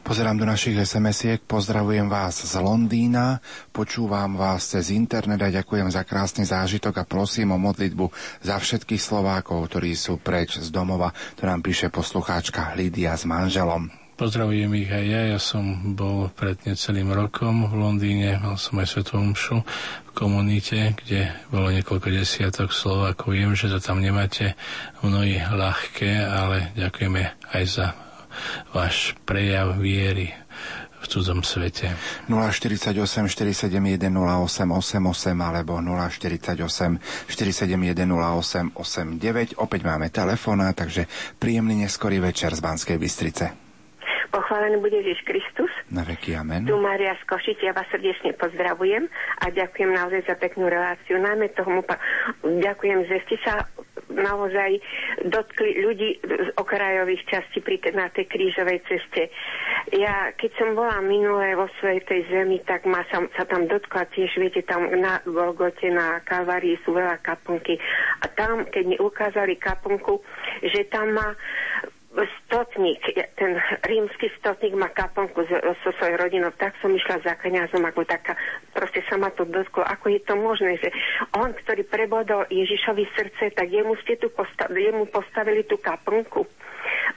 Pozerám 0.00 0.40
do 0.40 0.48
našich 0.48 0.74
SMS-iek, 0.74 1.44
pozdravujem 1.44 2.08
vás 2.08 2.40
z 2.40 2.56
Londýna, 2.56 3.38
počúvam 3.70 4.34
vás 4.34 4.66
cez 4.72 4.88
internet 4.90 5.38
a 5.44 5.52
ďakujem 5.52 5.92
za 5.92 6.02
krásny 6.08 6.48
zážitok 6.48 7.04
a 7.04 7.08
prosím 7.08 7.52
o 7.52 7.60
modlitbu 7.60 8.08
za 8.40 8.56
všetkých 8.56 8.98
Slovákov, 8.98 9.68
ktorí 9.68 9.92
sú 9.92 10.16
preč 10.16 10.56
z 10.56 10.72
domova. 10.72 11.12
To 11.38 11.44
nám 11.44 11.60
píše 11.60 11.92
poslucháčka 11.92 12.72
Lídia 12.74 13.12
s 13.12 13.28
manželom. 13.28 13.99
Pozdravujem 14.20 14.68
ich 14.76 14.92
aj 14.92 15.04
ja. 15.08 15.22
Ja 15.32 15.40
som 15.40 15.96
bol 15.96 16.28
pred 16.36 16.60
necelým 16.68 17.08
rokom 17.08 17.64
v 17.64 17.72
Londýne, 17.72 18.36
mal 18.36 18.60
som 18.60 18.76
aj 18.76 18.92
svetovú 18.92 19.32
v 19.32 20.10
komunite, 20.12 20.92
kde 20.92 21.32
bolo 21.48 21.72
niekoľko 21.72 22.12
desiatok 22.12 22.68
Slovákov. 22.68 23.32
Viem, 23.32 23.56
že 23.56 23.72
to 23.72 23.80
tam 23.80 24.04
nemáte 24.04 24.60
mnohí 25.00 25.40
ľahké, 25.40 26.20
ale 26.20 26.68
ďakujeme 26.76 27.32
aj 27.48 27.64
za 27.64 27.96
váš 28.76 29.16
prejav 29.24 29.80
viery 29.80 30.36
v 31.00 31.04
cudzom 31.08 31.40
svete. 31.40 31.96
048 32.28 32.92
471 33.24 34.04
0888 34.04 35.32
alebo 35.32 35.80
048 35.80 37.00
471 37.24 38.04
0889. 38.76 39.56
Opäť 39.56 39.80
máme 39.80 40.12
telefóna, 40.12 40.76
takže 40.76 41.08
príjemný 41.40 41.88
neskorý 41.88 42.20
večer 42.20 42.52
z 42.52 42.60
Banskej 42.60 43.00
Bystrice. 43.00 43.59
Pochválený 44.30 44.78
bude 44.78 45.02
Ježiš 45.02 45.26
Kristus. 45.26 45.70
Na 45.90 46.06
veky 46.06 46.38
amen. 46.38 46.62
Tu 46.62 46.78
Maria 46.78 47.18
z 47.18 47.26
Košic, 47.26 47.58
ja 47.66 47.74
vás 47.74 47.90
srdečne 47.90 48.30
pozdravujem 48.38 49.10
a 49.42 49.50
ďakujem 49.50 49.90
naozaj 49.90 50.22
za 50.22 50.38
peknú 50.38 50.70
reláciu. 50.70 51.18
Najmä 51.18 51.50
tomu 51.58 51.82
pa- 51.82 51.98
ďakujem, 52.46 53.10
že 53.10 53.16
ste 53.26 53.36
sa 53.42 53.66
naozaj 54.06 54.78
dotkli 55.26 55.82
ľudí 55.82 56.22
z 56.22 56.48
okrajových 56.54 57.26
častí 57.26 57.58
pri 57.58 57.82
te- 57.82 57.90
na 57.90 58.06
tej 58.10 58.30
krížovej 58.30 58.82
ceste. 58.86 59.34
Ja, 59.98 60.30
keď 60.38 60.50
som 60.58 60.78
bola 60.78 61.02
minulé 61.02 61.58
vo 61.58 61.66
svojej 61.82 62.02
tej 62.06 62.26
zemi, 62.30 62.62
tak 62.62 62.86
ma 62.86 63.02
sa, 63.10 63.26
sa 63.34 63.42
tam 63.46 63.66
dotkla 63.66 64.06
tiež, 64.14 64.30
viete, 64.38 64.62
tam 64.62 64.86
na 64.94 65.18
Golgote, 65.26 65.90
na 65.90 66.22
Kalvárii 66.22 66.78
sú 66.86 66.94
veľa 66.94 67.18
kaplnky. 67.18 67.78
A 68.22 68.30
tam, 68.30 68.66
keď 68.70 68.84
mi 68.86 68.96
ukázali 68.98 69.58
kaplnku, 69.58 70.22
že 70.62 70.86
tam 70.86 71.18
má 71.18 71.34
stotník, 72.10 73.06
ten 73.38 73.54
rímsky 73.86 74.34
stotník 74.42 74.74
má 74.74 74.90
kaponku 74.90 75.46
so, 75.46 75.90
svojou 75.94 76.18
rodinou, 76.18 76.50
tak 76.58 76.74
som 76.82 76.90
išla 76.90 77.22
za 77.22 77.38
kniazom 77.38 77.86
ako 77.86 78.02
taká, 78.02 78.34
proste 78.74 79.06
sa 79.06 79.14
ma 79.14 79.30
to 79.30 79.46
dotklo, 79.46 79.86
ako 79.86 80.10
je 80.10 80.20
to 80.26 80.34
možné, 80.34 80.74
že 80.82 80.90
on, 81.38 81.54
ktorý 81.54 81.86
prebodol 81.86 82.50
Ježišovi 82.50 83.04
srdce, 83.14 83.54
tak 83.54 83.70
jemu 83.70 83.94
ste 84.02 84.18
tu 84.18 84.26
postavili, 84.34 84.90
jemu 84.90 85.06
postavili 85.06 85.62
tú 85.62 85.78
kaponku. 85.78 86.50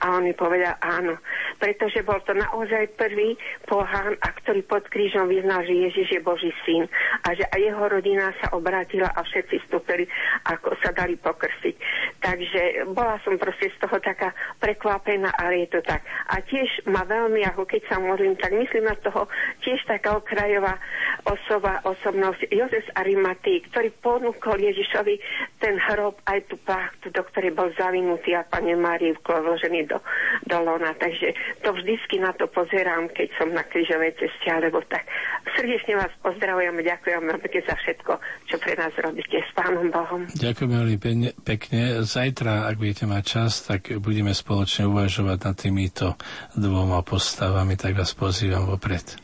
A 0.02 0.18
on 0.18 0.26
mi 0.26 0.34
povedal 0.34 0.80
áno, 0.82 1.20
pretože 1.62 2.02
bol 2.02 2.18
to 2.26 2.34
naozaj 2.34 2.90
prvý 2.98 3.38
pohán, 3.70 4.18
a 4.20 4.30
ktorý 4.42 4.66
pod 4.66 4.88
krížom 4.90 5.30
vyznal, 5.30 5.62
že 5.68 5.74
Ježiš 5.76 6.08
je 6.18 6.22
Boží 6.24 6.52
syn 6.66 6.90
a 7.28 7.36
že 7.38 7.46
aj 7.54 7.60
jeho 7.62 7.86
rodina 7.86 8.34
sa 8.42 8.56
obrátila 8.56 9.12
a 9.14 9.22
všetci 9.22 9.68
vstúpili, 9.68 10.10
ako 10.50 10.74
sa 10.82 10.96
dali 10.96 11.20
pokrstiť. 11.20 11.76
Takže 12.24 12.62
bola 12.96 13.20
som 13.22 13.36
proste 13.38 13.70
z 13.70 13.78
toho 13.84 14.00
taká 14.00 14.32
prekvapená, 14.58 15.36
ale 15.38 15.68
je 15.68 15.78
to 15.78 15.82
tak. 15.84 16.02
A 16.32 16.40
tiež 16.42 16.88
ma 16.90 17.04
veľmi, 17.04 17.44
ako 17.52 17.68
keď 17.68 17.82
sa 17.92 17.98
modlím, 18.00 18.40
tak 18.40 18.56
myslím 18.56 18.88
na 18.88 18.98
toho 19.00 19.28
tiež 19.62 19.80
taká 19.86 20.18
okrajová 20.18 20.80
osoba, 21.28 21.84
osobnosť 21.84 22.48
Jozef 22.50 22.88
Arimatý, 22.96 23.64
ktorý 23.72 23.92
ponúkol 24.00 24.60
Ježišovi 24.60 25.16
ten 25.60 25.76
hrob 25.92 26.20
aj 26.28 26.40
tú 26.48 26.56
plachtu, 26.64 27.12
do 27.12 27.24
ktorej 27.32 27.56
bol 27.56 27.72
zavinutý 27.76 28.36
a 28.36 28.48
pane 28.48 28.76
Márii 28.76 29.16
vložený 29.24 29.83
do, 29.86 30.00
do 30.48 30.58
lona. 30.60 30.94
Takže 30.96 31.34
to 31.62 31.74
vždycky 31.74 32.20
na 32.20 32.34
to 32.34 32.48
pozerám, 32.50 33.10
keď 33.12 33.28
som 33.38 33.52
na 33.52 33.64
krížovej 33.64 34.16
ceste, 34.18 34.48
alebo 34.48 34.82
tak. 34.88 35.06
Srdečne 35.54 36.00
vás 36.00 36.14
pozdravujem 36.24 36.74
a 36.74 36.84
ďakujem 36.84 37.22
vám 37.24 37.40
pekne 37.44 37.62
za 37.68 37.76
všetko, 37.78 38.12
čo 38.50 38.56
pre 38.60 38.74
nás 38.80 38.94
robíte. 38.98 39.38
S 39.44 39.52
Pánom 39.54 39.88
Bohom. 39.92 40.26
Ďakujem 40.32 40.72
veľmi 40.72 40.98
pekne. 41.44 41.82
Zajtra, 42.02 42.68
ak 42.68 42.76
budete 42.80 43.06
mať 43.06 43.24
čas, 43.24 43.66
tak 43.66 43.94
budeme 44.00 44.32
spoločne 44.32 44.88
uvažovať 44.88 45.38
nad 45.44 45.56
týmito 45.56 46.08
dvoma 46.56 47.04
postavami, 47.06 47.76
tak 47.76 47.98
vás 48.00 48.16
pozývam 48.16 48.66
vopred. 48.66 49.20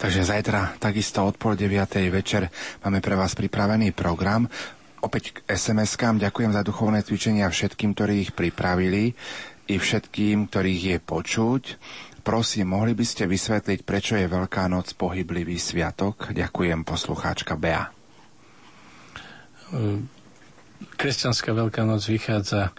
Takže 0.00 0.24
zajtra 0.24 0.80
takisto 0.80 1.28
od 1.28 1.36
pol 1.36 1.60
deviatej 1.60 2.08
večer 2.08 2.48
máme 2.80 3.04
pre 3.04 3.12
vás 3.20 3.36
pripravený 3.36 3.92
program. 3.92 4.48
Opäť 5.04 5.36
k 5.36 5.44
SMS-kám 5.44 6.16
ďakujem 6.20 6.56
za 6.56 6.64
duchovné 6.64 7.04
cvičenia 7.04 7.48
všetkým, 7.52 7.92
ktorí 7.92 8.24
ich 8.24 8.32
pripravili 8.32 9.12
i 9.70 9.78
všetkým, 9.78 10.50
ktorých 10.50 10.82
je 10.82 10.98
počuť. 10.98 11.62
Prosím, 12.20 12.76
mohli 12.76 12.92
by 12.92 13.04
ste 13.06 13.24
vysvetliť, 13.24 13.86
prečo 13.86 14.18
je 14.18 14.26
Veľká 14.28 14.66
noc 14.66 14.92
pohyblivý 14.98 15.56
sviatok? 15.56 16.34
Ďakujem, 16.34 16.84
poslucháčka 16.84 17.54
Bea. 17.56 17.88
Kresťanská 20.98 21.54
Veľká 21.54 21.86
noc 21.86 22.04
vychádza 22.04 22.74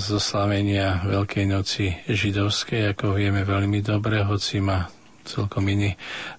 zo 0.00 0.18
slavenia 0.18 1.04
Veľkej 1.04 1.44
noci 1.46 1.92
židovskej, 2.08 2.96
ako 2.96 3.14
vieme 3.14 3.44
veľmi 3.46 3.84
dobre, 3.84 4.24
hoci 4.24 4.58
má 4.58 4.88
celkom 5.22 5.66
iný 5.68 5.94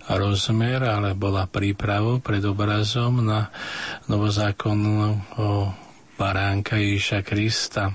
rozmer, 0.09 0.83
ale 0.83 1.15
bola 1.15 1.45
prípravou 1.47 2.19
pred 2.19 2.43
obrazom 2.43 3.23
na 3.23 3.51
novozákonného 4.07 5.75
baránka 6.17 6.75
Ježiša 6.75 7.19
Krista 7.21 7.93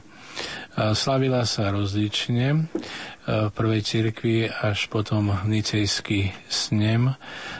Slavila 0.73 1.45
sa 1.45 1.69
rozlične 1.69 2.47
e, 2.49 2.59
v 3.29 3.51
prvej 3.53 3.85
cirkvi 3.85 4.49
až 4.49 4.89
potom 4.89 5.29
Nicejský 5.45 6.33
snem 6.49 7.13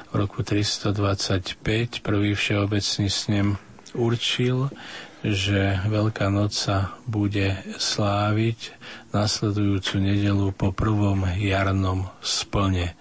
v 0.09 0.15
roku 0.17 0.41
325. 0.41 1.61
Prvý 2.01 2.33
všeobecný 2.33 3.09
snem 3.13 3.61
určil, 3.93 4.73
že 5.21 5.85
Veľká 5.93 6.33
noc 6.33 6.57
sa 6.57 6.97
bude 7.05 7.61
sláviť 7.77 8.73
nasledujúcu 9.13 9.95
nedelu 10.01 10.49
po 10.57 10.73
prvom 10.73 11.29
jarnom 11.37 12.09
splne. 12.25 12.97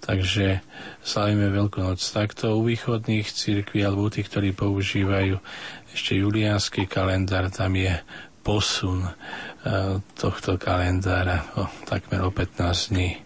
Takže 0.00 0.64
slavíme 1.04 1.52
Veľkú 1.52 1.84
noc 1.84 2.00
takto 2.00 2.56
u 2.56 2.64
východných 2.64 3.28
cirkví 3.28 3.84
alebo 3.84 4.08
u 4.08 4.10
tých, 4.10 4.32
ktorí 4.32 4.56
používajú 4.56 5.38
ešte 5.92 6.18
juliánsky 6.18 6.88
kalendár, 6.88 7.52
tam 7.52 7.76
je 7.76 8.00
posun 8.42 9.06
e, 9.06 9.10
tohto 10.18 10.58
kalendára 10.58 11.46
o 11.56 11.70
takmer 11.86 12.26
o 12.26 12.30
15 12.34 12.90
dní. 12.90 13.22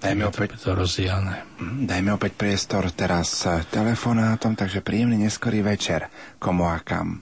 Dajme 0.00 0.32
opäť, 0.32 0.56
to 0.56 0.72
rozdielne. 0.72 1.44
Mhm, 1.60 1.84
dajme 1.84 2.16
opäť 2.16 2.32
priestor 2.40 2.88
teraz 2.88 3.44
telefonátom, 3.68 4.56
takže 4.56 4.80
príjemný 4.80 5.28
neskorý 5.28 5.60
večer. 5.60 6.08
Komu 6.40 6.64
a 6.64 6.80
kam? 6.80 7.20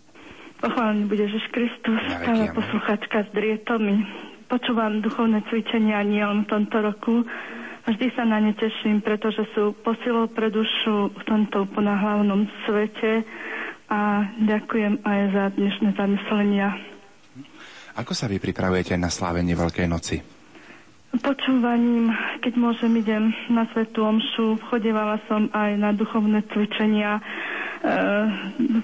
Pochválený 0.58 1.06
bude 1.06 1.22
Ježiš 1.26 1.46
Kristus, 1.54 1.98
stále 2.06 2.50
posluchačka 2.50 3.26
z 3.26 3.28
Drietomy. 3.30 4.02
Počúvam 4.50 4.98
duchovné 4.98 5.42
cvičenia 5.46 6.02
nie 6.02 6.22
len 6.22 6.46
v 6.46 6.50
tomto 6.50 6.82
roku. 6.82 7.22
Vždy 7.86 8.06
sa 8.14 8.26
na 8.26 8.42
ne 8.42 8.52
teším, 8.58 8.98
pretože 9.00 9.46
sú 9.54 9.74
posilou 9.80 10.26
pre 10.30 10.50
dušu 10.50 11.14
v 11.14 11.22
tomto 11.24 11.66
ponáhlavnom 11.72 12.46
svete 12.66 13.22
a 13.88 14.28
ďakujem 14.44 15.00
aj 15.02 15.20
za 15.32 15.44
dnešné 15.54 15.88
zamyslenia. 15.94 16.68
Ako 17.98 18.14
sa 18.14 18.30
vy 18.30 18.38
pripravujete 18.38 18.94
na 18.94 19.10
slávenie 19.10 19.58
Veľkej 19.58 19.90
noci? 19.90 20.22
Počúvaním, 21.08 22.14
keď 22.44 22.52
môžem, 22.54 22.92
idem 22.94 23.34
na 23.50 23.66
Svetu 23.74 24.06
Omšu. 24.06 24.60
Chodevala 24.70 25.18
som 25.26 25.50
aj 25.50 25.74
na 25.74 25.90
duchovné 25.90 26.46
cvičenia 26.46 27.16
e, 27.16 27.22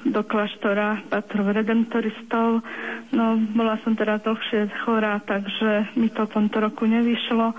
do 0.08 0.24
kláštora 0.24 1.04
patrov 1.12 1.52
redemptoristov. 1.52 2.64
No, 3.12 3.24
bola 3.54 3.78
som 3.86 3.94
teda 3.94 4.18
dlhšie 4.18 4.66
chorá, 4.82 5.22
takže 5.22 5.94
mi 5.94 6.10
to 6.10 6.26
v 6.26 6.32
tomto 6.34 6.58
roku 6.58 6.88
nevyšlo. 6.88 7.54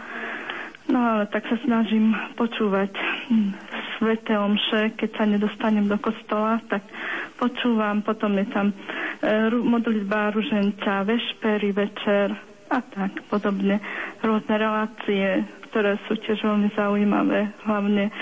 No 0.85 0.99
ale 1.01 1.25
tak 1.27 1.45
sa 1.45 1.57
snažím 1.59 2.13
počúvať 2.33 2.93
Svete 3.97 4.37
Omše, 4.37 4.93
keď 4.93 5.09
sa 5.11 5.25
nedostanem 5.25 5.85
do 5.85 5.97
kostola, 5.97 6.61
tak 6.67 6.85
počúvam, 7.35 7.99
potom 7.99 8.37
je 8.37 8.45
tam 8.47 8.69
e, 8.69 8.75
modlitba 9.49 10.29
ruženca, 10.29 11.01
vešpery, 11.01 11.71
večer 11.71 12.29
a 12.67 12.79
tak 12.81 13.17
podobne. 13.25 13.81
Rôzne 14.19 14.55
relácie, 14.55 15.41
ktoré 15.67 15.97
sú 16.05 16.17
tiež 16.17 16.37
veľmi 16.39 16.69
zaujímavé, 16.71 17.39
hlavne 17.63 18.03
e, 18.05 18.13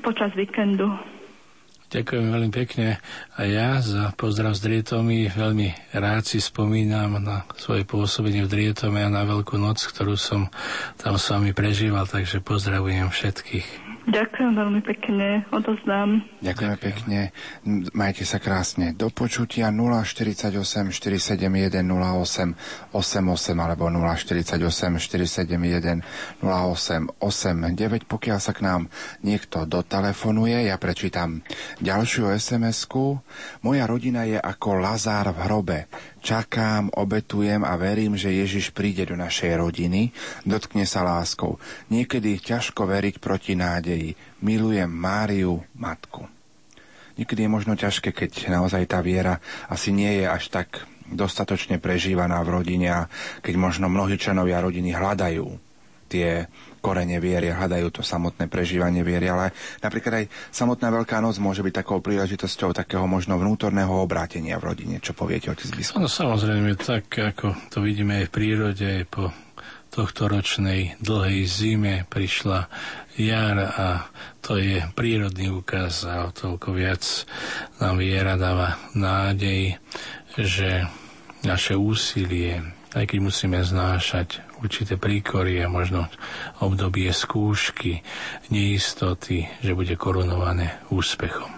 počas 0.00 0.34
víkendu. 0.34 0.90
Ďakujem 1.92 2.24
veľmi 2.32 2.52
pekne 2.56 3.04
a 3.36 3.44
ja 3.44 3.76
za 3.84 4.16
pozdrav 4.16 4.56
z 4.56 4.64
Drietomy. 4.64 5.28
Veľmi 5.28 5.92
rád 5.92 6.24
si 6.24 6.40
spomínam 6.40 7.20
na 7.20 7.44
svoje 7.60 7.84
pôsobenie 7.84 8.48
v 8.48 8.52
Drietome 8.52 9.04
a 9.04 9.12
na 9.12 9.28
Veľkú 9.28 9.60
noc, 9.60 9.84
ktorú 9.84 10.16
som 10.16 10.48
tam 10.96 11.20
s 11.20 11.28
vami 11.28 11.52
prežíval, 11.52 12.08
takže 12.08 12.40
pozdravujem 12.40 13.12
všetkých. 13.12 13.81
Ďakujem 14.02 14.58
veľmi 14.58 14.82
pekne, 14.82 15.46
odozdám. 15.54 16.26
Ďakujeme 16.42 16.76
pekne, 16.82 17.30
majte 17.94 18.26
sa 18.26 18.42
krásne. 18.42 18.90
Do 18.98 19.14
počutia 19.14 19.70
048 19.70 20.50
471 20.90 21.86
08 21.86 22.90
88 22.90 22.98
alebo 23.54 23.86
048 23.86 24.58
471 24.98 26.02
08 26.42 27.14
89. 27.22 28.10
Pokiaľ 28.10 28.38
sa 28.42 28.50
k 28.50 28.66
nám 28.66 28.90
niekto 29.22 29.70
dotelefonuje, 29.70 30.66
ja 30.66 30.74
prečítam 30.82 31.46
ďalšiu 31.78 32.34
SMS-ku. 32.34 33.22
Moja 33.62 33.86
rodina 33.86 34.26
je 34.26 34.34
ako 34.34 34.82
Lazár 34.82 35.30
v 35.30 35.38
hrobe. 35.46 35.78
Čakám, 36.22 36.94
obetujem 36.94 37.66
a 37.66 37.74
verím, 37.74 38.14
že 38.14 38.30
Ježiš 38.30 38.70
príde 38.70 39.02
do 39.10 39.18
našej 39.18 39.58
rodiny, 39.58 40.14
dotkne 40.46 40.86
sa 40.86 41.02
láskou. 41.02 41.58
Niekedy 41.90 42.38
ťažko 42.38 42.86
veriť 42.86 43.18
proti 43.18 43.58
nádeji. 43.58 44.14
Milujem 44.46 44.86
Máriu, 44.86 45.66
matku. 45.74 46.30
Niekedy 47.18 47.44
je 47.44 47.50
možno 47.50 47.74
ťažké, 47.74 48.14
keď 48.14 48.54
naozaj 48.54 48.86
tá 48.86 49.02
viera 49.02 49.42
asi 49.66 49.90
nie 49.90 50.22
je 50.22 50.30
až 50.30 50.48
tak 50.48 50.86
dostatočne 51.10 51.82
prežívaná 51.82 52.40
v 52.46 52.54
rodine 52.54 52.88
a 52.88 53.00
keď 53.44 53.54
možno 53.58 53.90
mnohí 53.90 54.16
členovia 54.16 54.62
rodiny 54.62 54.94
hľadajú 54.96 55.46
tie 56.06 56.46
korene 56.82 57.22
viery, 57.22 57.54
hľadajú 57.54 57.88
to 57.94 58.02
samotné 58.02 58.50
prežívanie 58.50 59.06
viery, 59.06 59.30
ale 59.30 59.54
napríklad 59.78 60.12
aj 60.20 60.24
samotná 60.50 60.90
Veľká 60.90 61.22
noc 61.22 61.38
môže 61.38 61.62
byť 61.62 61.74
takou 61.86 62.02
príležitosťou 62.02 62.74
takého 62.74 63.06
možno 63.06 63.38
vnútorného 63.38 64.02
obrátenia 64.02 64.58
v 64.58 64.74
rodine. 64.74 64.98
Čo 64.98 65.14
poviete, 65.14 65.54
otec 65.54 65.70
biskup? 65.72 66.02
No 66.02 66.10
samozrejme, 66.10 66.74
tak 66.74 67.06
ako 67.14 67.54
to 67.70 67.78
vidíme 67.78 68.18
aj 68.18 68.26
v 68.28 68.34
prírode, 68.34 68.82
aj 68.82 69.06
po 69.06 69.30
tohto 69.92 70.24
ročnej 70.24 70.96
dlhej 71.04 71.44
zime 71.44 71.94
prišla 72.08 72.64
jar 73.20 73.56
a 73.60 73.88
to 74.40 74.56
je 74.56 74.80
prírodný 74.96 75.52
úkaz 75.52 76.08
a 76.08 76.26
o 76.26 76.30
toľko 76.32 76.72
viac 76.72 77.04
nám 77.76 78.00
viera 78.00 78.40
dáva 78.40 78.80
nádej, 78.96 79.76
že 80.40 80.88
naše 81.44 81.76
úsilie, 81.76 82.64
aj 82.96 83.04
keď 83.04 83.18
musíme 83.20 83.60
znášať 83.60 84.40
určité 84.62 84.94
príkory 84.94 85.58
a 85.60 85.66
možno 85.66 86.06
obdobie 86.62 87.10
skúšky, 87.10 87.98
neistoty, 88.54 89.44
že 89.58 89.74
bude 89.74 89.98
korunované 89.98 90.86
úspechom. 90.94 91.50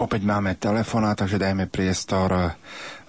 Opäť 0.00 0.24
máme 0.24 0.56
telefona, 0.56 1.16
takže 1.16 1.40
dajme 1.40 1.68
priestor 1.68 2.56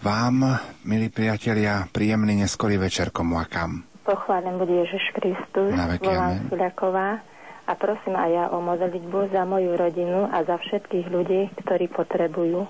vám, 0.03 0.35
milí 0.83 1.07
priatelia, 1.07 1.87
príjemný 1.87 2.43
neskorý 2.43 2.75
večer 2.75 3.15
komu 3.15 3.39
a 3.39 3.47
kam. 3.47 3.83
Pochválen 4.03 4.59
bude 4.59 4.83
Ježiš 4.83 5.15
Kristus, 5.15 5.71
volám 6.03 6.51
Filiaková 6.51 7.23
a 7.63 7.71
prosím 7.79 8.19
aj 8.19 8.29
ja 8.35 8.45
o 8.51 8.59
modlitbu 8.59 9.31
za 9.31 9.47
moju 9.47 9.79
rodinu 9.79 10.27
a 10.27 10.43
za 10.43 10.59
všetkých 10.59 11.07
ľudí, 11.07 11.41
ktorí 11.63 11.87
potrebujú. 11.87 12.67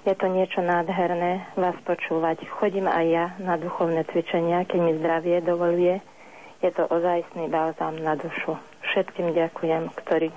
Je 0.00 0.16
to 0.16 0.26
niečo 0.26 0.60
nádherné 0.60 1.44
vás 1.54 1.76
počúvať. 1.84 2.48
Chodím 2.50 2.88
aj 2.88 3.04
ja 3.04 3.26
na 3.36 3.60
duchovné 3.60 4.08
cvičenia, 4.08 4.64
keď 4.64 4.78
mi 4.80 4.92
zdravie 4.96 5.40
dovoluje. 5.40 6.00
Je 6.60 6.70
to 6.72 6.88
ozajstný 6.88 7.48
balzám 7.48 7.96
na 7.96 8.16
dušu. 8.16 8.56
Všetkým 8.82 9.32
ďakujem, 9.32 9.92
ktorí 9.94 10.32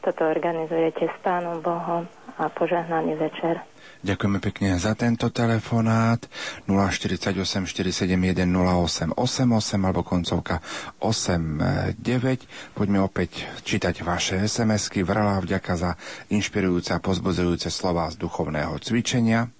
toto 0.00 0.24
organizujete 0.24 1.06
s 1.06 1.16
Pánom 1.20 1.58
Bohom 1.58 2.06
a 2.34 2.48
požehnaný 2.48 3.14
večer. 3.14 3.58
Ďakujeme 4.00 4.40
pekne 4.40 4.68
za 4.74 4.96
tento 4.96 5.28
telefonát 5.28 6.24
048 6.64 7.36
471 7.36 8.48
08 8.48 9.12
88 9.12 9.20
alebo 9.78 10.00
koncovka 10.00 10.64
89. 10.98 12.00
Poďme 12.72 12.98
opäť 13.00 13.44
čítať 13.60 14.00
vaše 14.00 14.40
SMS-ky. 14.40 15.00
Vrlá 15.00 15.36
vďaka 15.38 15.72
za 15.74 15.90
inšpirujúce 16.28 16.90
a 16.90 16.98
pozbudzujúce 16.98 17.68
slova 17.68 18.08
z 18.08 18.16
duchovného 18.16 18.80
cvičenia. 18.80 19.52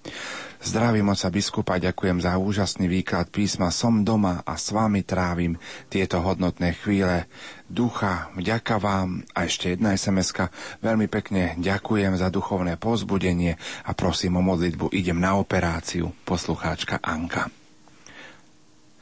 Zdravím 0.61 1.09
oca 1.09 1.33
biskupa, 1.33 1.81
ďakujem 1.81 2.21
za 2.21 2.37
úžasný 2.37 2.85
výklad 2.85 3.33
písma. 3.33 3.73
Som 3.73 4.05
doma 4.05 4.45
a 4.45 4.61
s 4.61 4.69
vami 4.69 5.01
trávim 5.01 5.57
tieto 5.89 6.21
hodnotné 6.21 6.77
chvíle 6.77 7.25
ducha. 7.65 8.29
Vďaka 8.37 8.77
vám 8.77 9.25
a 9.33 9.49
ešte 9.49 9.73
jedna 9.73 9.97
sms 9.97 10.53
Veľmi 10.85 11.09
pekne 11.09 11.57
ďakujem 11.57 12.13
za 12.13 12.29
duchovné 12.29 12.77
pozbudenie 12.77 13.57
a 13.89 13.91
prosím 13.97 14.37
o 14.37 14.45
modlitbu. 14.45 14.93
Idem 14.93 15.17
na 15.17 15.33
operáciu. 15.33 16.13
Poslucháčka 16.29 17.01
Anka. 17.01 17.49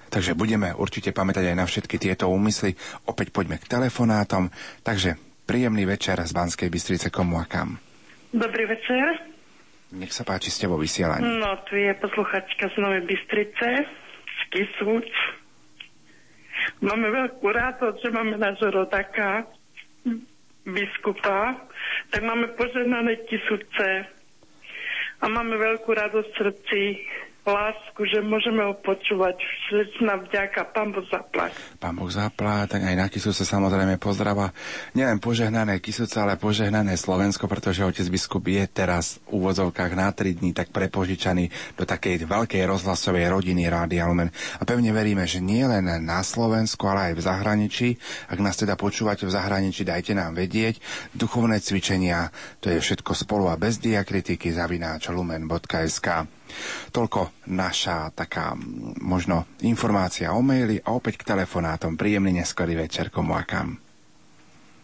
Takže 0.07 0.39
budeme 0.39 0.71
určite 0.71 1.11
pamätať 1.11 1.51
aj 1.51 1.55
na 1.59 1.67
všetky 1.67 1.99
tieto 1.99 2.31
úmysly. 2.31 2.79
Opäť 3.03 3.35
poďme 3.35 3.59
k 3.59 3.67
telefonátom. 3.67 4.47
Takže 4.87 5.19
príjemný 5.43 5.83
večer 5.83 6.23
z 6.23 6.31
Banskej 6.31 6.71
Bystrice 6.71 7.11
komu 7.11 7.35
a 7.35 7.43
kam. 7.43 7.83
Dobrý 8.31 8.63
večer. 8.63 9.28
Nech 9.89 10.13
sa 10.13 10.21
páči, 10.21 10.53
ste 10.53 10.69
vo 10.69 10.77
vysielaní. 10.77 11.25
No, 11.25 11.57
tu 11.65 11.73
je 11.73 11.89
posluchačka 11.97 12.69
z 12.69 12.75
Novej 12.77 13.09
Bystrice, 13.09 13.89
z 14.29 14.41
Kisúc. 14.53 15.09
Máme 16.79 17.09
veľkú 17.09 17.49
radosť, 17.49 17.97
že 17.97 18.09
máme 18.13 18.37
nášho 18.37 18.69
rodáka, 18.69 19.49
biskupa, 20.61 21.57
tak 22.13 22.21
máme 22.21 22.53
poženané 22.53 23.25
Kisúce 23.25 24.05
a 25.19 25.25
máme 25.25 25.57
veľkú 25.57 25.89
radosť 25.89 26.29
v 26.29 26.37
srdci, 26.37 26.81
lásku, 27.49 28.01
že 28.05 28.21
môžeme 28.21 28.61
ho 28.63 28.77
počúvať. 28.77 29.41
Srdečná 29.67 30.21
vďaka, 30.23 30.69
Pán 30.71 30.93
Boh 30.93 31.05
zaplať. 31.09 31.51
Pán 31.81 31.97
Boh 31.97 32.09
zaplať, 32.09 32.77
tak 32.77 32.81
aj 32.85 32.95
na 32.95 33.07
Kisúce 33.09 33.43
samozrejme 33.45 33.99
pozdrava. 33.99 34.53
Nielen 34.93 35.17
požehnané 35.17 35.81
Kisúce, 35.83 36.17
ale 36.17 36.37
požehnané 36.37 36.95
Slovensko, 36.95 37.49
pretože 37.49 37.85
otec 37.85 38.07
biskup 38.07 38.45
je 38.47 38.63
teraz 38.69 39.19
v 39.27 39.41
úvodzovkách 39.41 39.91
na 39.93 40.09
3 40.13 40.39
dní 40.39 40.55
tak 40.55 40.71
prepožičaný 40.71 41.75
do 41.75 41.83
takej 41.83 42.25
veľkej 42.25 42.63
rozhlasovej 42.65 43.27
rodiny 43.29 43.67
Rádia 43.67 44.07
Lumen. 44.07 44.33
A 44.57 44.63
pevne 44.63 44.95
veríme, 44.95 45.27
že 45.27 45.43
nie 45.43 45.65
len 45.65 45.85
na 45.85 46.21
Slovensku, 46.23 46.85
ale 46.87 47.11
aj 47.11 47.13
v 47.19 47.25
zahraničí. 47.25 47.89
Ak 48.31 48.39
nás 48.39 48.55
teda 48.55 48.79
počúvate 48.79 49.27
v 49.27 49.35
zahraničí, 49.35 49.83
dajte 49.83 50.15
nám 50.15 50.37
vedieť. 50.37 50.79
Duchovné 51.13 51.59
cvičenia, 51.59 52.31
to 52.63 52.71
je 52.71 52.79
všetko 52.79 53.11
spolu 53.11 53.51
a 53.51 53.59
bez 53.59 53.77
diakritiky 53.83 54.49
zavináč 54.55 55.11
lumen.sk. 55.11 56.38
Toľko 56.89 57.49
naša 57.53 58.11
taká 58.13 58.57
možno 59.01 59.45
informácia 59.61 60.33
o 60.33 60.41
maili 60.41 60.81
a 60.81 60.93
opäť 60.93 61.21
k 61.21 61.33
telefonátom. 61.35 61.95
Príjemný 61.95 62.41
neskorý 62.41 62.75
večer 62.75 63.13
komu 63.13 63.37
a 63.37 63.45
kam. 63.45 63.77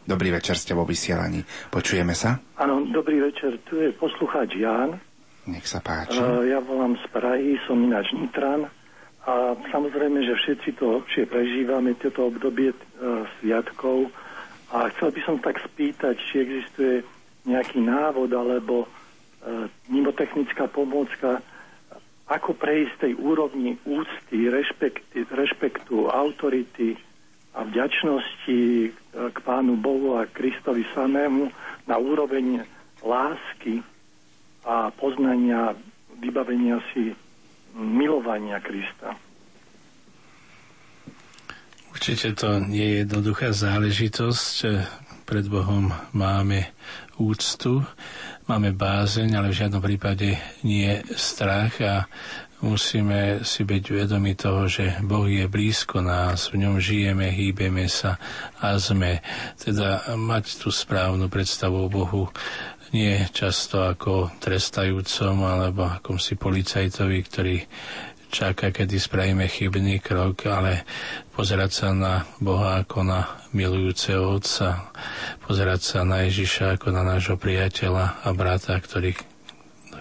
Dobrý 0.05 0.29
večer, 0.29 0.53
ste 0.53 0.77
vo 0.77 0.85
vysielaní. 0.85 1.41
Počujeme 1.73 2.13
sa? 2.13 2.37
Áno, 2.61 2.85
dobrý 2.93 3.25
večer. 3.25 3.57
Tu 3.65 3.81
je 3.81 3.89
poslucháč 3.97 4.53
Jan. 4.53 5.01
Nech 5.49 5.65
sa 5.65 5.81
páči. 5.81 6.21
Uh, 6.21 6.45
ja 6.45 6.61
volám 6.61 6.93
z 7.01 7.05
Prahy, 7.09 7.57
som 7.65 7.81
ináč 7.81 8.13
Nitran. 8.13 8.69
A 9.25 9.57
samozrejme, 9.73 10.21
že 10.21 10.37
všetci 10.37 10.77
to 10.77 11.01
lepšie 11.01 11.25
prežívame, 11.25 11.97
tieto 11.97 12.29
obdobie 12.29 12.69
uh, 12.69 13.25
sviatkov. 13.41 14.13
A 14.69 14.93
chcel 14.93 15.09
by 15.09 15.21
som 15.25 15.37
tak 15.41 15.57
spýtať, 15.73 16.21
či 16.29 16.45
existuje 16.45 17.01
nejaký 17.49 17.81
návod 17.81 18.29
alebo 18.29 18.85
uh, 18.85 19.65
mimotechnická 19.89 20.69
pomôcka, 20.69 21.41
ako 22.25 22.57
prejsť 22.57 22.95
tej 23.05 23.13
úrovni 23.21 23.77
úcty, 23.85 24.49
rešpekty, 24.49 25.29
rešpektu, 25.29 26.09
autority 26.09 26.97
a 27.53 27.61
vďačnosti 27.63 28.59
e, 28.59 28.89
k 29.29 29.37
Pánu 29.45 29.77
Bohu 29.77 30.17
a 30.17 30.25
Kristovi 30.25 30.81
samému 30.97 31.53
na 31.85 31.95
úroveň 32.01 32.65
lásky 33.05 33.85
a 34.65 34.89
poznania, 34.89 35.77
vybavenia 36.17 36.81
si 36.91 37.13
milovania 37.77 38.57
Krista. 38.57 39.13
Určite 41.93 42.35
to 42.35 42.59
nie 42.59 42.83
je 42.83 42.95
jednoduchá 43.05 43.53
záležitosť. 43.55 44.55
Pred 45.25 45.45
Bohom 45.49 45.89
máme 46.13 46.69
úctu 47.17 47.81
máme 48.45 48.77
bázeň, 48.77 49.41
ale 49.41 49.49
v 49.49 49.59
žiadnom 49.65 49.81
prípade 49.81 50.37
nie 50.61 51.01
strach 51.17 51.81
a 51.81 52.05
musíme 52.61 53.41
si 53.41 53.65
byť 53.65 54.05
vedomi 54.05 54.37
toho, 54.37 54.69
že 54.69 55.01
Boh 55.01 55.25
je 55.25 55.49
blízko 55.49 56.01
nás, 56.01 56.53
v 56.53 56.65
ňom 56.65 56.77
žijeme, 56.77 57.29
hýbeme 57.29 57.89
sa 57.89 58.21
a 58.61 58.77
sme. 58.77 59.21
Teda 59.57 60.05
mať 60.13 60.61
tú 60.61 60.69
správnu 60.69 61.29
predstavu 61.29 61.85
o 61.85 61.91
Bohu 61.91 62.29
nie 62.93 63.17
často 63.33 63.83
ako 63.83 64.37
trestajúcom 64.39 65.35
alebo 65.43 65.89
akom 65.89 66.21
si 66.21 66.37
policajtovi, 66.37 67.17
ktorý 67.25 67.57
čaká, 68.29 68.71
kedy 68.71 68.97
spravíme 68.97 69.45
chybný 69.45 69.99
krok, 69.99 70.45
ale 70.47 70.85
pozerať 71.33 71.71
sa 71.71 71.87
na 71.91 72.23
Boha 72.37 72.81
ako 72.81 73.05
na 73.05 73.21
milujúceho 73.51 74.37
Otca, 74.37 74.91
pozerať 75.45 75.81
sa 75.81 75.99
na 76.03 76.25
Ježiša 76.27 76.79
ako 76.79 76.93
na 76.93 77.03
nášho 77.05 77.35
priateľa 77.39 78.25
a 78.25 78.29
brata, 78.35 78.75
ktorý 78.77 79.15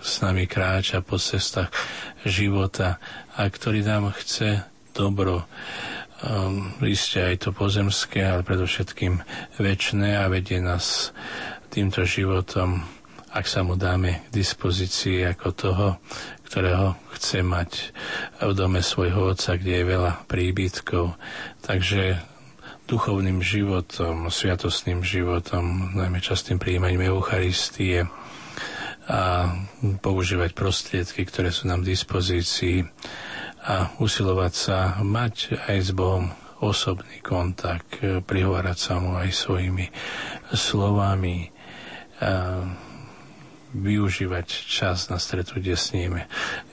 s 0.05 0.21
nami 0.21 0.45
kráča 0.45 1.01
po 1.01 1.17
cestách 1.17 1.73
života 2.29 3.01
a 3.37 3.49
ktorý 3.49 3.81
nám 3.81 4.13
chce 4.13 4.61
dobro. 4.93 5.49
Um, 6.25 6.73
iste 6.85 7.21
aj 7.21 7.49
to 7.49 7.51
pozemské, 7.53 8.25
ale 8.25 8.47
predovšetkým 8.47 9.21
väčšie 9.61 10.17
a 10.17 10.29
vedie 10.29 10.61
nás 10.61 11.13
týmto 11.69 12.07
životom, 12.07 12.81
ak 13.35 13.51
sa 13.51 13.67
mu 13.67 13.75
dáme 13.75 14.23
k 14.31 14.41
dispozícii 14.41 15.27
ako 15.27 15.49
toho, 15.51 15.87
ktorého 16.55 16.95
chce 17.19 17.43
mať 17.43 17.91
v 18.39 18.55
dome 18.55 18.79
svojho 18.79 19.35
otca, 19.35 19.59
kde 19.59 19.83
je 19.83 19.91
veľa 19.91 20.23
príbytkov. 20.31 21.19
Takže 21.67 22.23
duchovným 22.87 23.43
životom, 23.43 24.31
sviatostným 24.31 25.03
životom, 25.03 25.91
najmä 25.99 26.23
častým 26.23 26.63
príjmaním 26.63 27.11
Eucharistie 27.11 28.07
a 29.11 29.51
používať 29.99 30.55
prostriedky, 30.55 31.27
ktoré 31.27 31.51
sú 31.51 31.67
nám 31.67 31.83
v 31.83 31.91
dispozícii 31.91 32.87
a 33.67 33.91
usilovať 33.99 34.53
sa 34.55 34.79
mať 35.03 35.59
aj 35.59 35.79
s 35.83 35.91
Bohom 35.91 36.31
osobný 36.63 37.19
kontakt, 37.19 37.99
prihovárať 38.31 38.79
sa 38.79 39.03
mu 39.03 39.19
aj 39.19 39.35
svojimi 39.35 39.91
slovami, 40.55 41.51
využívať 43.75 44.47
čas 44.47 45.11
na 45.11 45.19
stretnutie 45.19 45.75
s 45.75 45.91
ním. 45.91 46.23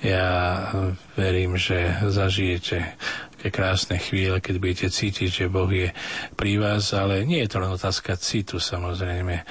Ja 0.06 0.70
verím, 1.18 1.58
že 1.58 1.98
zažijete 2.06 2.96
také 3.42 3.58
krásne 3.58 3.98
chvíle, 3.98 4.38
keď 4.38 4.56
budete 4.62 4.88
cítiť, 4.94 5.30
že 5.34 5.46
Boh 5.50 5.66
je 5.66 5.90
pri 6.38 6.62
vás, 6.62 6.94
ale 6.94 7.26
nie 7.26 7.42
je 7.42 7.50
to 7.50 7.58
len 7.58 7.74
otázka 7.74 8.14
citu 8.14 8.62
samozrejme, 8.62 9.42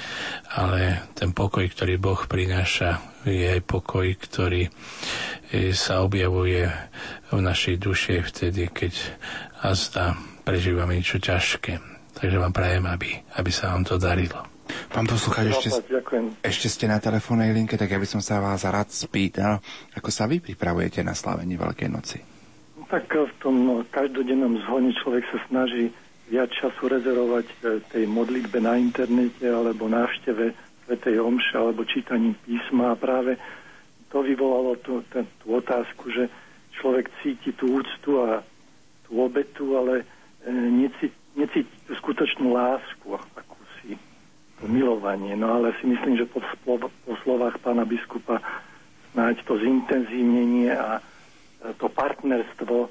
ale 0.55 1.11
ten 1.19 1.35
pokoj, 1.35 1.67
ktorý 1.67 1.99
Boh 1.99 2.23
prináša, 2.31 3.03
je 3.27 3.51
aj 3.51 3.67
pokoj, 3.67 4.07
ktorý 4.15 4.71
e, 5.51 5.75
sa 5.75 6.07
objavuje 6.07 6.71
v 7.35 7.39
našej 7.43 7.83
duši 7.83 8.23
vtedy, 8.23 8.71
keď 8.71 8.95
azda 9.59 10.15
prežívame 10.47 10.95
niečo 11.03 11.19
ťažké. 11.19 11.83
Takže 12.15 12.39
vám 12.39 12.55
prajem, 12.55 12.87
aby, 12.87 13.11
aby 13.43 13.51
sa 13.51 13.75
vám 13.75 13.83
to 13.83 13.99
darilo. 13.99 14.50
Pán 14.91 15.07
poslucháč, 15.07 15.55
ešte, 15.55 15.71
ešte 16.43 16.69
ste 16.71 16.87
na 16.91 16.99
telefónnej 16.99 17.55
linke, 17.55 17.79
tak 17.79 17.91
ja 17.91 17.99
by 17.99 18.09
som 18.09 18.23
sa 18.23 18.43
vás 18.43 18.67
rád 18.67 18.91
spýtal, 18.91 19.63
ako 19.95 20.11
sa 20.11 20.27
vy 20.27 20.43
pripravujete 20.43 21.01
na 21.07 21.15
slavenie 21.15 21.55
Veľkej 21.55 21.89
noci? 21.91 22.19
No, 22.79 22.87
tak 22.91 23.07
v 23.11 23.35
tom 23.39 23.87
každodennom 23.91 24.59
zhone 24.67 24.91
človek 24.99 25.25
sa 25.31 25.39
snaží 25.47 25.95
viac 26.31 26.51
času 26.55 26.87
rezervovať 26.87 27.47
e, 27.47 27.55
tej 27.91 28.05
modlitbe 28.07 28.63
na 28.63 28.79
internete 28.79 29.51
alebo 29.51 29.91
návšteve 29.91 30.55
Svetej 30.87 31.19
Omše 31.19 31.55
alebo 31.59 31.83
čítaním 31.87 32.39
písma. 32.47 32.95
A 32.95 32.99
práve 32.99 33.39
to 34.11 34.23
vyvolalo 34.23 34.79
tú, 34.83 35.03
tú, 35.11 35.27
tú 35.43 35.47
otázku, 35.59 36.11
že 36.11 36.31
človek 36.79 37.11
cíti 37.23 37.55
tú 37.55 37.83
úctu 37.83 38.23
a 38.23 38.43
tú 39.07 39.23
obetu, 39.23 39.75
ale 39.75 40.07
necíti, 40.49 41.15
necíti 41.37 41.71
tú 41.87 41.93
skutočnú 41.99 42.55
lásku, 42.55 43.07
milovanie. 44.69 45.33
No 45.39 45.57
ale 45.61 45.73
si 45.81 45.89
myslím, 45.89 46.21
že 46.21 46.29
po, 46.29 46.43
po, 46.67 46.77
po 46.91 47.15
slovách 47.25 47.57
pána 47.65 47.89
biskupa 47.89 48.43
snáď 49.13 49.41
to 49.49 49.57
zintenzívnenie 49.57 50.75
a 50.75 51.01
to 51.77 51.87
partnerstvo 51.89 52.89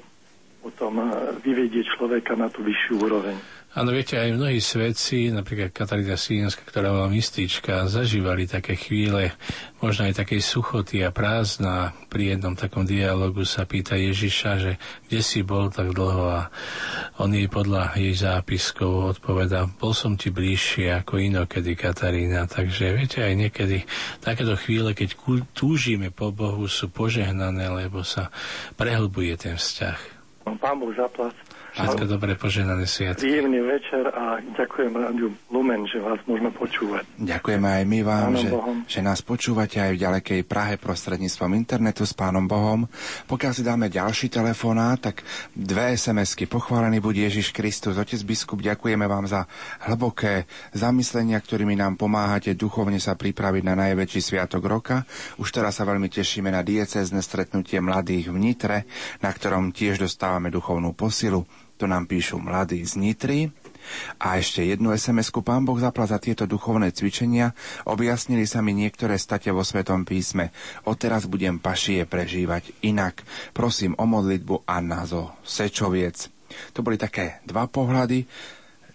potom 0.60 1.00
e, 1.00 1.04
vyvedie 1.40 1.82
človeka 1.96 2.36
na 2.36 2.52
tú 2.52 2.60
vyššiu 2.60 2.94
úroveň. 3.00 3.36
Áno, 3.70 3.94
viete, 3.94 4.18
aj 4.18 4.34
mnohí 4.34 4.58
svedci, 4.58 5.30
napríklad 5.30 5.70
Katarína 5.70 6.18
Sínska, 6.18 6.66
ktorá 6.66 6.90
bola 6.90 7.06
mystička, 7.06 7.86
zažívali 7.86 8.50
také 8.50 8.74
chvíle, 8.74 9.30
možno 9.78 10.10
aj 10.10 10.26
takej 10.26 10.42
suchoty 10.42 11.06
a 11.06 11.14
prázdna. 11.14 11.94
Pri 12.10 12.34
jednom 12.34 12.58
takom 12.58 12.82
dialogu 12.82 13.46
sa 13.46 13.62
pýta 13.70 13.94
Ježiša, 13.94 14.50
že 14.58 14.72
kde 15.06 15.20
si 15.22 15.46
bol 15.46 15.70
tak 15.70 15.94
dlho 15.94 16.24
a 16.34 16.50
on 17.22 17.30
jej 17.30 17.46
podľa 17.46 17.94
jej 17.94 18.10
zápiskov 18.10 19.14
odpoveda, 19.14 19.70
bol 19.78 19.94
som 19.94 20.18
ti 20.18 20.34
bližšie 20.34 20.90
ako 21.06 21.22
inokedy 21.22 21.78
Katarína. 21.78 22.50
Takže 22.50 22.98
viete, 22.98 23.22
aj 23.22 23.38
niekedy 23.38 23.86
takéto 24.18 24.58
chvíle, 24.58 24.98
keď 24.98 25.14
túžime 25.54 26.10
po 26.10 26.34
Bohu, 26.34 26.66
sú 26.66 26.90
požehnané, 26.90 27.70
lebo 27.70 28.02
sa 28.02 28.34
prehlbuje 28.74 29.38
ten 29.38 29.54
vzťah. 29.54 30.18
Pán 30.58 30.82
Boh 30.82 30.90
zaplať 30.90 31.38
Všetko 31.80 32.06
dobré, 32.06 32.36
poženané 32.36 32.84
sviatky. 32.84 33.24
Príjemný 33.24 33.60
večer 33.64 34.04
a 34.12 34.36
ďakujem 34.42 34.92
Rádiu 34.92 35.28
Lumen, 35.48 35.88
že 35.88 36.02
vás 36.02 36.20
môžeme 36.28 36.52
počúvať. 36.52 37.08
Ďakujeme 37.16 37.68
aj 37.68 37.84
my 37.88 38.00
vám, 38.04 38.30
že, 38.36 38.48
že 38.84 39.00
nás 39.00 39.24
počúvate 39.24 39.80
aj 39.80 39.96
v 39.96 40.02
ďalekej 40.02 40.40
Prahe 40.44 40.76
prostredníctvom 40.76 41.56
internetu 41.56 42.04
s 42.04 42.12
Pánom 42.12 42.44
Bohom. 42.44 42.84
Pokiaľ 43.28 43.52
si 43.56 43.62
dáme 43.64 43.88
ďalší 43.88 44.28
telefonát, 44.28 45.00
tak 45.00 45.24
dve 45.56 45.96
SMS-ky. 45.96 46.44
Pochválený 46.44 47.00
buď 47.00 47.32
Ježiš 47.32 47.56
Kristus. 47.56 47.96
Otec 47.96 48.20
biskup, 48.26 48.60
ďakujeme 48.60 49.08
vám 49.08 49.24
za 49.24 49.48
hlboké 49.88 50.44
zamyslenia, 50.76 51.40
ktorými 51.40 51.78
nám 51.78 51.96
pomáhate 51.96 52.52
duchovne 52.52 53.00
sa 53.00 53.16
pripraviť 53.16 53.62
na 53.64 53.74
najväčší 53.88 54.20
sviatok 54.20 54.62
roka. 54.68 55.08
Už 55.40 55.48
teraz 55.48 55.80
sa 55.80 55.88
veľmi 55.88 56.12
tešíme 56.12 56.52
na 56.52 56.60
diecézne 56.60 57.24
stretnutie 57.24 57.80
mladých 57.80 58.28
v 58.28 58.36
Nitre, 58.36 58.78
na 59.24 59.30
ktorom 59.32 59.72
tiež 59.72 60.02
dostávame 60.02 60.52
duchovnú 60.52 60.92
posilu. 60.92 61.46
To 61.80 61.88
nám 61.88 62.04
píšu 62.04 62.36
mladí 62.36 62.84
z 62.84 63.00
Nitry. 63.00 63.48
A 64.20 64.36
ešte 64.36 64.68
jednu 64.68 64.92
SMS-ku 64.92 65.40
Pán 65.40 65.64
Boh 65.64 65.80
zapla 65.80 66.04
za 66.04 66.20
tieto 66.20 66.44
duchovné 66.44 66.92
cvičenia. 66.92 67.56
Objasnili 67.88 68.44
sa 68.44 68.60
mi 68.60 68.76
niektoré 68.76 69.16
state 69.16 69.48
vo 69.48 69.64
Svetom 69.64 70.04
písme. 70.04 70.52
Odteraz 70.84 71.24
budem 71.24 71.56
pašie 71.56 72.04
prežívať 72.04 72.76
inak. 72.84 73.24
Prosím 73.56 73.96
o 73.96 74.04
modlitbu 74.04 74.68
Anna 74.68 75.08
zo 75.08 75.32
Sečoviec. 75.40 76.28
To 76.76 76.84
boli 76.84 77.00
také 77.00 77.40
dva 77.48 77.64
pohľady. 77.64 78.28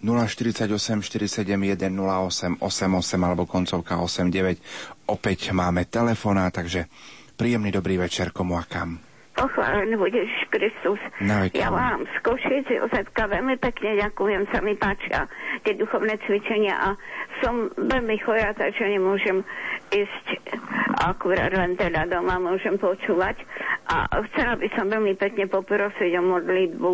048 0.05 0.69
471 1.01 1.89
08 1.89 2.61
88 2.61 3.25
alebo 3.25 3.49
koncovka 3.49 3.97
89. 3.97 5.09
Opäť 5.09 5.49
máme 5.49 5.89
telefóna, 5.89 6.53
takže 6.53 6.85
príjemný 7.33 7.73
dobrý 7.73 7.97
večer 7.97 8.29
komu 8.29 8.61
a 8.61 8.63
kam. 8.69 9.04
Pochválený 9.35 9.99
bude 9.99 10.15
Ježiš 10.15 10.47
Kristus. 10.47 10.99
No, 11.19 11.43
ja 11.51 11.67
vám 11.67 12.07
z 12.07 12.15
Košic, 12.23 12.71
Jozefka, 12.71 13.27
veľmi 13.27 13.59
pekne 13.59 13.99
ďakujem, 13.99 14.47
sa 14.47 14.63
mi 14.63 14.79
páčia 14.79 15.27
tie 15.67 15.75
duchovné 15.75 16.15
cvičenia 16.23 16.71
a 16.71 16.89
som 17.43 17.67
veľmi 17.75 18.15
chorá, 18.23 18.55
takže 18.55 18.87
nemôžem 18.87 19.43
ísť 19.91 20.39
akurát 21.03 21.51
len 21.51 21.75
teda 21.75 22.07
doma, 22.07 22.39
môžem 22.39 22.79
počúvať. 22.79 23.43
A 23.91 24.07
chcela 24.31 24.55
by 24.55 24.71
som 24.71 24.87
veľmi 24.87 25.19
pekne 25.19 25.51
poprosiť 25.51 26.15
o 26.15 26.23
modlitbu. 26.23 26.91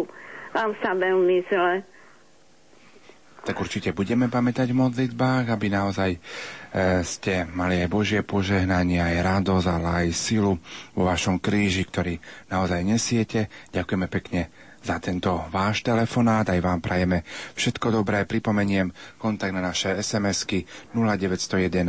Vám 0.58 0.72
sa 0.82 0.98
veľmi 0.98 1.46
zle 1.46 1.86
tak 3.42 3.58
určite 3.58 3.90
budeme 3.92 4.28
pamätať 4.28 4.70
v 4.70 4.80
modlitbách, 4.80 5.50
aby 5.50 5.68
naozaj 5.68 6.12
e, 6.14 6.20
ste 7.02 7.46
mali 7.48 7.82
aj 7.82 7.90
Božie 7.90 8.22
požehnanie, 8.22 8.98
aj 8.98 9.42
radosť, 9.42 9.68
ale 9.68 9.88
aj 10.00 10.08
silu 10.12 10.54
vo 10.92 11.04
vašom 11.04 11.38
kríži, 11.38 11.84
ktorý 11.84 12.22
naozaj 12.48 12.82
nesiete. 12.82 13.40
Ďakujeme 13.70 14.08
pekne 14.08 14.42
za 14.82 14.98
tento 14.98 15.46
váš 15.50 15.82
telefonát. 15.82 16.50
Aj 16.50 16.58
vám 16.58 16.82
prajeme 16.82 17.22
všetko 17.54 17.94
dobré. 17.94 18.26
Pripomeniem 18.26 18.90
kontakt 19.16 19.54
na 19.54 19.62
naše 19.64 19.94
SMS-ky 19.96 20.66
0911 20.94 21.82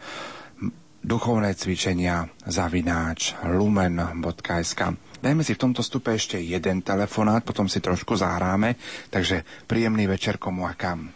duchovné 1.04 1.52
cvičenia 1.52 2.32
zavináč 2.48 3.36
lumen.sk. 3.44 4.80
Dajme 5.20 5.42
si 5.44 5.52
v 5.52 5.60
tomto 5.60 5.84
stupe 5.84 6.16
ešte 6.16 6.40
jeden 6.40 6.80
telefonát, 6.80 7.44
potom 7.44 7.68
si 7.68 7.80
trošku 7.80 8.16
zahráme, 8.16 8.76
takže 9.12 9.44
príjemný 9.68 10.08
večer 10.08 10.40
komu 10.40 10.64
a 10.64 10.72
kam. 10.72 11.12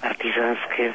Partizánske. 0.00 0.92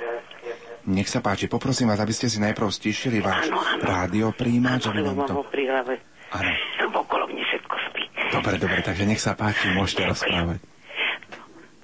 Nech 0.89 1.09
sa 1.09 1.21
páči, 1.21 1.45
poprosím 1.45 1.89
vás, 1.89 2.01
aby 2.01 2.13
ste 2.13 2.29
si 2.29 2.41
najprv 2.41 2.69
stíšili 2.69 3.21
váš 3.21 3.53
rádio 3.81 4.33
príjimač. 4.33 4.89
Áno, 4.89 5.13
mám 5.13 5.29
ho 5.29 5.45
pri 5.45 5.69
hlave. 5.69 6.01
Áno. 6.33 6.49
Okolo 6.89 7.29
mne 7.29 7.41
všetko 7.45 7.75
spí. 7.89 8.03
Dobre, 8.33 8.55
dobre, 8.57 8.79
takže 8.81 9.05
nech 9.05 9.21
sa 9.21 9.33
páči, 9.37 9.69
môžete 9.73 10.05
Ďakujem. 10.05 10.13
rozprávať. 10.13 10.59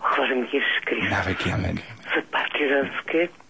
Chválim 0.02 0.40
Ježiš 0.50 0.76
Kristus. 0.86 1.12
Na 1.12 1.22
veky, 1.26 1.48
amen. 1.54 1.76
Partizánske 2.30 3.45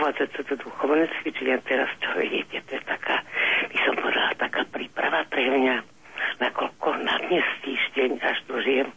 obchádzať 0.00 0.32
sa 0.32 0.42
do 0.48 0.56
duchovnosti, 0.64 1.28
čiže 1.28 1.44
ja 1.44 1.60
teraz 1.60 1.92
čo 2.00 2.08
vidíte, 2.16 2.56
to 2.64 2.72
je 2.72 2.82
taká, 2.88 3.20
by 3.68 3.78
som 3.84 3.94
povedala, 4.00 4.32
taká 4.40 4.64
príprava 4.72 5.20
pre 5.28 5.44
mňa, 5.44 5.76
nakoľko 6.40 6.88
na 7.04 7.20
dnes 7.28 7.44
týždeň 7.60 8.16
až 8.24 8.40
dožijem, 8.48 8.88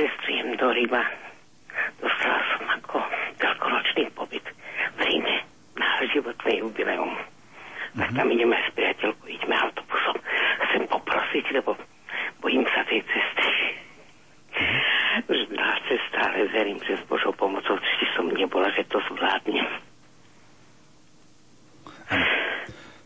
cestujem 0.00 0.56
do 0.56 0.72
Rima. 0.72 1.04
Dostala 2.00 2.40
som 2.56 2.64
ako 2.72 3.04
veľkonočný 3.36 4.08
pobyt 4.16 4.44
v 4.96 5.00
Ríme 5.04 5.44
na 5.76 6.08
životné 6.08 6.64
jubileum. 6.64 7.12
Mm-hmm. 7.12 8.00
Tak 8.00 8.08
mhm. 8.08 8.16
tam 8.16 8.26
ideme 8.32 8.56
s 8.64 8.68
priateľkou, 8.72 9.26
ideme 9.28 9.56
autobusom. 9.60 10.16
Chcem 10.64 10.82
poprosiť, 10.88 11.44
lebo 11.52 11.76
bojím 12.40 12.64
sa 12.72 12.80
tej 12.88 13.04
cesty. 13.12 13.48
Mhm. 14.56 14.80
Už 15.28 15.38
na 15.52 15.76
cesta, 15.84 16.32
ale 16.32 16.48
verím, 16.48 16.80
že 16.80 16.96
s 16.96 17.04
Božou 17.04 17.36
pomocou, 17.36 17.76
či 17.76 18.08
som 18.16 18.24
nebola, 18.32 18.72
že 18.72 18.88
to 18.88 18.96
zvládnem. 19.04 19.89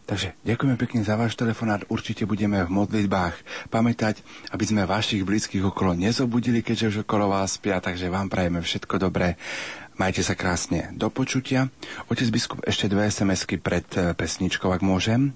Takže 0.05 0.37
ďakujeme 0.45 0.77
pekne 0.77 1.01
za 1.01 1.17
váš 1.17 1.33
telefonát. 1.33 1.81
Určite 1.89 2.29
budeme 2.29 2.61
v 2.61 2.69
modlitbách 2.69 3.41
pamätať, 3.73 4.21
aby 4.53 4.65
sme 4.69 4.85
vašich 4.85 5.25
blízkych 5.25 5.65
okolo 5.65 5.97
nezobudili, 5.97 6.61
keďže 6.61 6.89
už 6.93 6.97
okolo 7.09 7.33
vás 7.33 7.57
spia, 7.57 7.81
takže 7.81 8.13
vám 8.13 8.29
prajeme 8.29 8.61
všetko 8.61 9.01
dobré. 9.01 9.41
Majte 9.97 10.21
sa 10.21 10.37
krásne. 10.37 10.93
Do 10.93 11.09
počutia. 11.09 11.73
Otec 12.13 12.29
biskup, 12.29 12.61
ešte 12.69 12.91
dve 12.91 13.09
SMS-ky 13.09 13.57
pred 13.57 13.87
eh, 13.97 14.13
pesničkou, 14.13 14.69
ak 14.69 14.85
môžem. 14.85 15.33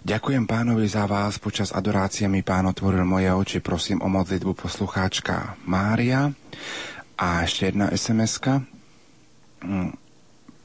Ďakujem 0.00 0.46
pánovi 0.46 0.86
za 0.86 1.04
vás. 1.10 1.42
Počas 1.42 1.74
adorácie 1.74 2.24
mi 2.30 2.40
pán 2.40 2.70
otvoril 2.70 3.02
moje 3.02 3.28
oči. 3.28 3.58
Prosím 3.58 4.00
o 4.00 4.08
modlitbu 4.08 4.54
poslucháčka 4.54 5.60
Mária. 5.66 6.30
A 7.20 7.44
ešte 7.44 7.68
jedna 7.68 7.92
SMS-ka. 7.92 8.64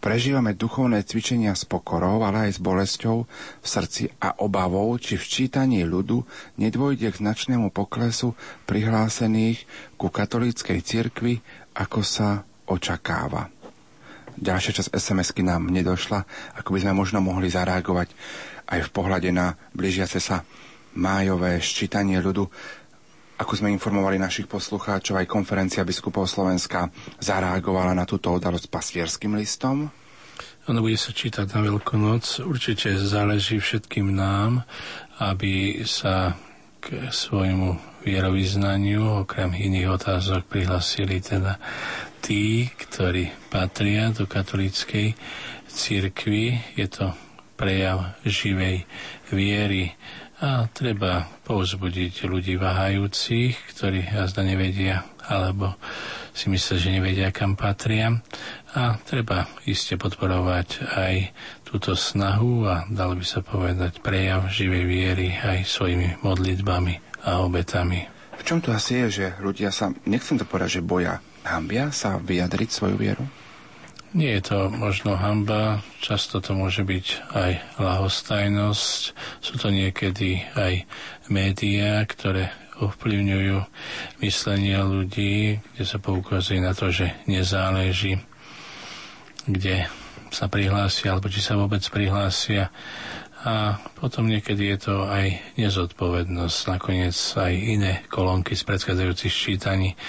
Prežívame 0.06 0.54
duchovné 0.54 1.02
cvičenia 1.02 1.58
s 1.58 1.66
pokorou, 1.66 2.22
ale 2.22 2.46
aj 2.46 2.52
s 2.56 2.60
bolesťou 2.62 3.26
v 3.26 3.66
srdci 3.66 4.14
a 4.22 4.38
obavou, 4.38 4.94
či 5.02 5.18
v 5.18 5.26
čítaní 5.26 5.82
ľudu 5.82 6.22
nedvojde 6.62 7.10
k 7.10 7.20
značnému 7.20 7.74
poklesu 7.74 8.38
prihlásených 8.70 9.66
ku 9.98 10.14
katolíckej 10.14 10.78
cirkvi, 10.86 11.42
ako 11.74 12.06
sa 12.06 12.46
očakáva. 12.70 13.50
Ďalšia 14.38 14.78
časť 14.78 14.94
SMS-ky 14.94 15.42
nám 15.42 15.74
nedošla, 15.74 16.22
ako 16.54 16.70
by 16.70 16.80
sme 16.86 16.94
možno 16.94 17.26
mohli 17.26 17.50
zareagovať 17.50 18.14
aj 18.70 18.80
v 18.86 18.94
pohľade 18.94 19.34
na 19.34 19.58
blížiace 19.74 20.22
sa 20.22 20.46
májové 20.94 21.58
ščítanie 21.58 22.18
ľudu. 22.18 22.46
Ako 23.36 23.60
sme 23.60 23.68
informovali 23.76 24.16
našich 24.16 24.48
poslucháčov, 24.48 25.20
aj 25.20 25.28
konferencia 25.28 25.84
biskupov 25.84 26.24
Slovenska 26.24 26.88
zareagovala 27.20 27.92
na 27.92 28.08
túto 28.08 28.32
udalosť 28.32 28.72
pastierským 28.72 29.36
listom. 29.36 29.92
Ono 30.72 30.80
bude 30.80 30.96
sa 30.96 31.12
čítať 31.12 31.52
na 31.52 31.60
Veľkú 31.62 32.00
noc. 32.00 32.40
Určite 32.40 32.96
záleží 32.96 33.60
všetkým 33.60 34.08
nám, 34.16 34.64
aby 35.20 35.84
sa 35.84 36.40
k 36.80 37.12
svojmu 37.12 38.02
vierovýznaniu 38.08 39.28
okrem 39.28 39.52
iných 39.52 39.94
otázok 39.94 40.48
prihlasili 40.48 41.20
teda 41.20 41.60
tí, 42.24 42.72
ktorí 42.72 43.36
patria 43.52 44.16
do 44.16 44.26
katolíckej 44.26 45.12
církvy. 45.68 46.56
Je 46.80 46.88
to 46.88 47.12
prejav 47.60 48.16
živej 48.24 48.88
viery 49.30 49.92
a 50.44 50.68
treba 50.68 51.32
povzbudiť 51.48 52.28
ľudí 52.28 52.60
váhajúcich, 52.60 53.72
ktorí 53.72 54.04
jazda 54.04 54.44
nevedia 54.44 55.08
alebo 55.26 55.80
si 56.36 56.52
myslia, 56.52 56.78
že 56.78 56.90
nevedia, 56.92 57.32
kam 57.32 57.56
patria. 57.56 58.12
A 58.76 59.00
treba 59.08 59.48
iste 59.64 59.96
podporovať 59.96 60.84
aj 60.92 61.16
túto 61.64 61.96
snahu 61.96 62.68
a 62.68 62.84
dalo 62.92 63.16
by 63.16 63.26
sa 63.26 63.40
povedať 63.40 64.04
prejav 64.04 64.52
živej 64.52 64.84
viery 64.84 65.28
aj 65.32 65.64
svojimi 65.64 66.20
modlitbami 66.20 67.24
a 67.24 67.40
obetami. 67.42 68.04
V 68.36 68.44
čom 68.44 68.60
to 68.60 68.76
asi 68.76 69.08
je, 69.08 69.24
že 69.24 69.26
ľudia 69.40 69.72
sa, 69.72 69.96
nechcem 70.04 70.36
to 70.36 70.44
povedať, 70.44 70.84
že 70.84 70.86
boja, 70.86 71.24
hambia 71.48 71.90
sa 71.96 72.20
vyjadriť 72.20 72.70
svoju 72.70 72.96
vieru? 73.00 73.26
Nie 74.16 74.40
je 74.40 74.48
to 74.48 74.60
možno 74.72 75.20
hamba, 75.20 75.84
často 76.00 76.40
to 76.40 76.56
môže 76.56 76.88
byť 76.88 77.36
aj 77.36 77.52
lahostajnosť, 77.84 79.02
sú 79.44 79.54
to 79.60 79.68
niekedy 79.68 80.40
aj 80.56 80.88
médiá, 81.28 82.00
ktoré 82.08 82.48
ovplyvňujú 82.80 83.60
myslenie 84.24 84.80
ľudí, 84.80 85.60
kde 85.60 85.84
sa 85.84 86.00
poukazuje 86.00 86.64
na 86.64 86.72
to, 86.72 86.96
že 86.96 87.12
nezáleží, 87.28 88.24
kde 89.52 89.92
sa 90.32 90.48
prihlásia, 90.48 91.12
alebo 91.12 91.28
či 91.28 91.44
sa 91.44 91.60
vôbec 91.60 91.84
prihlásia. 91.84 92.72
A 93.44 93.84
potom 94.00 94.32
niekedy 94.32 94.72
je 94.74 94.80
to 94.80 94.96
aj 95.12 95.44
nezodpovednosť. 95.60 96.60
Nakoniec 96.72 97.16
aj 97.36 97.52
iné 97.52 98.00
kolónky 98.08 98.56
z 98.56 98.64
predchádzajúcich 98.64 99.36
čítaní 99.36 100.00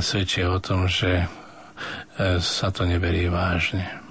svedčia 0.00 0.48
o 0.48 0.64
tom, 0.64 0.88
že 0.88 1.28
sa 2.38 2.68
to 2.70 2.86
neberie 2.86 3.26
vážne. 3.26 4.04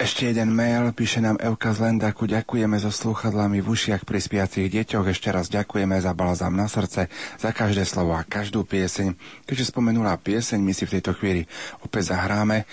Ešte 0.00 0.32
jeden 0.32 0.56
mail, 0.56 0.96
píše 0.96 1.20
nám 1.20 1.36
Evka 1.36 1.76
z 1.76 1.84
Lendaku, 1.84 2.24
ďakujeme 2.24 2.80
so 2.80 2.88
slúchadlami 2.88 3.60
v 3.60 3.68
ušiach 3.68 4.08
pri 4.08 4.16
spiacich 4.16 4.72
deťoch, 4.72 5.12
ešte 5.12 5.28
raz 5.28 5.52
ďakujeme 5.52 5.92
za 6.00 6.16
balzám 6.16 6.56
na 6.56 6.72
srdce, 6.72 7.12
za 7.36 7.50
každé 7.52 7.84
slovo 7.84 8.16
a 8.16 8.24
každú 8.24 8.64
pieseň. 8.64 9.12
Keďže 9.44 9.68
spomenula 9.68 10.16
pieseň, 10.16 10.56
my 10.56 10.72
si 10.72 10.88
v 10.88 10.96
tejto 10.96 11.12
chvíli 11.12 11.44
opäť 11.84 12.16
zahráme. 12.16 12.64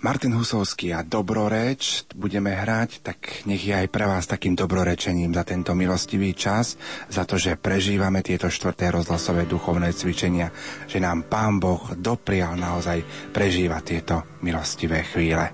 Martin 0.00 0.32
Husovský 0.32 0.96
a 0.96 1.04
Dobroreč. 1.04 2.08
Budeme 2.16 2.56
hrať, 2.56 3.04
tak 3.04 3.44
nech 3.44 3.60
je 3.60 3.76
aj 3.76 3.92
pre 3.92 4.08
vás 4.08 4.24
takým 4.24 4.56
dobrorečením 4.56 5.36
za 5.36 5.44
tento 5.44 5.76
milostivý 5.76 6.32
čas, 6.32 6.80
za 7.12 7.28
to, 7.28 7.36
že 7.36 7.60
prežívame 7.60 8.24
tieto 8.24 8.48
štvrté 8.48 8.88
rozhlasové 8.88 9.44
duchovné 9.44 9.92
cvičenia, 9.92 10.56
že 10.88 11.04
nám 11.04 11.28
Pán 11.28 11.60
Boh 11.60 11.84
doprial 12.00 12.56
naozaj 12.56 13.04
prežívať 13.28 13.82
tieto 13.84 14.24
milostivé 14.40 15.04
chvíle. 15.04 15.52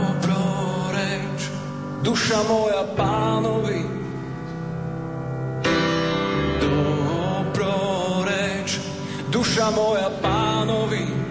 Dobroreč, 0.00 1.40
duša 2.00 2.40
moja 2.48 2.88
pánovi, 2.96 3.84
Dobroreč, 6.56 8.80
duša 9.28 9.68
moja 9.76 10.08
pánovi, 10.24 11.23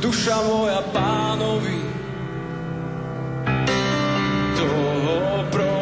duša 0.00 0.36
moja 0.48 0.80
pánovi. 0.92 1.80
Dobro 4.56 5.72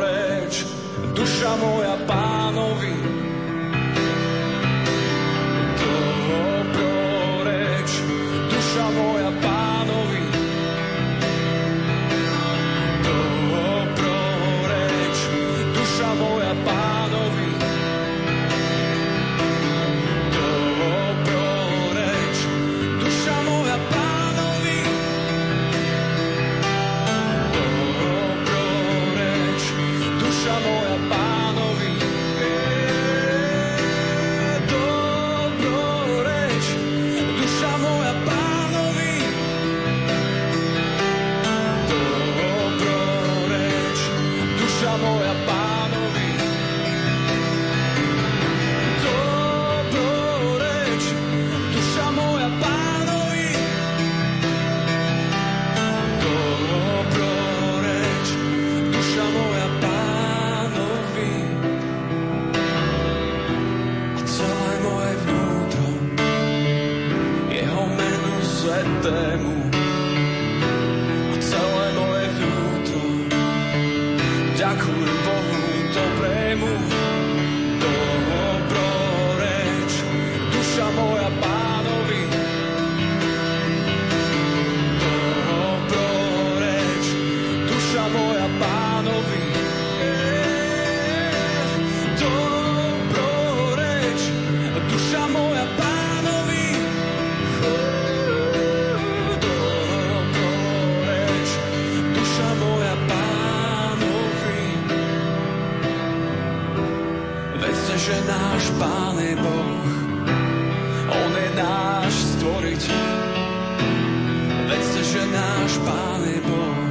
reč, 0.00 0.64
duša 1.12 1.52
moja 1.60 1.96
pánovi. 2.08 2.95
Náš 115.36 115.76
Pán 115.84 116.24
je 116.24 116.40
Boh. 116.40 116.88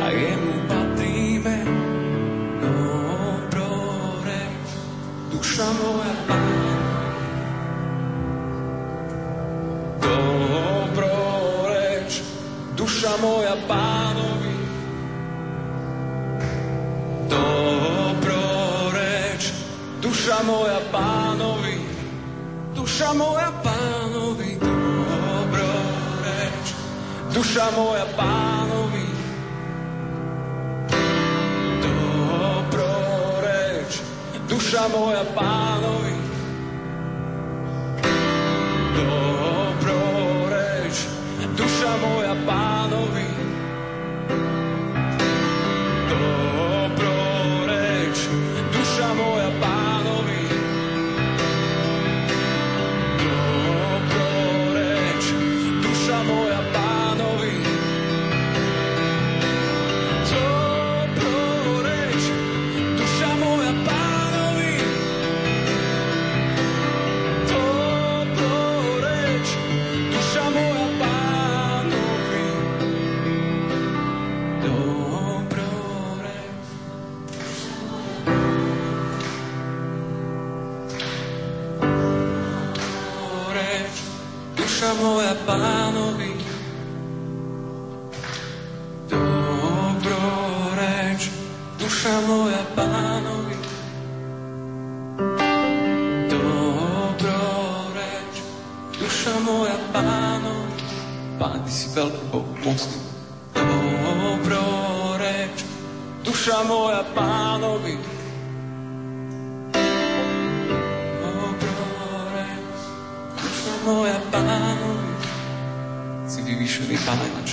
A 0.00 0.08
jemu 0.08 0.64
patríme 0.64 1.56
dobroreč. 2.64 4.64
Duša 5.28 5.68
moja 5.76 6.16
duša 13.06 13.22
moja 13.22 13.54
Pánovi, 13.68 14.56
dobroreč, 17.28 19.52
duša 20.02 20.42
moja 20.46 20.80
Pánovi, 20.92 21.78
duša 22.74 23.12
moja 23.12 23.50
Pánovi, 23.50 23.65
duša 27.56 27.72
moja 27.72 28.04
Pánovi, 28.16 29.08
dobroreč, 32.36 33.92
duša 34.48 34.84
moja 34.92 35.24
Pánovi, 35.32 35.75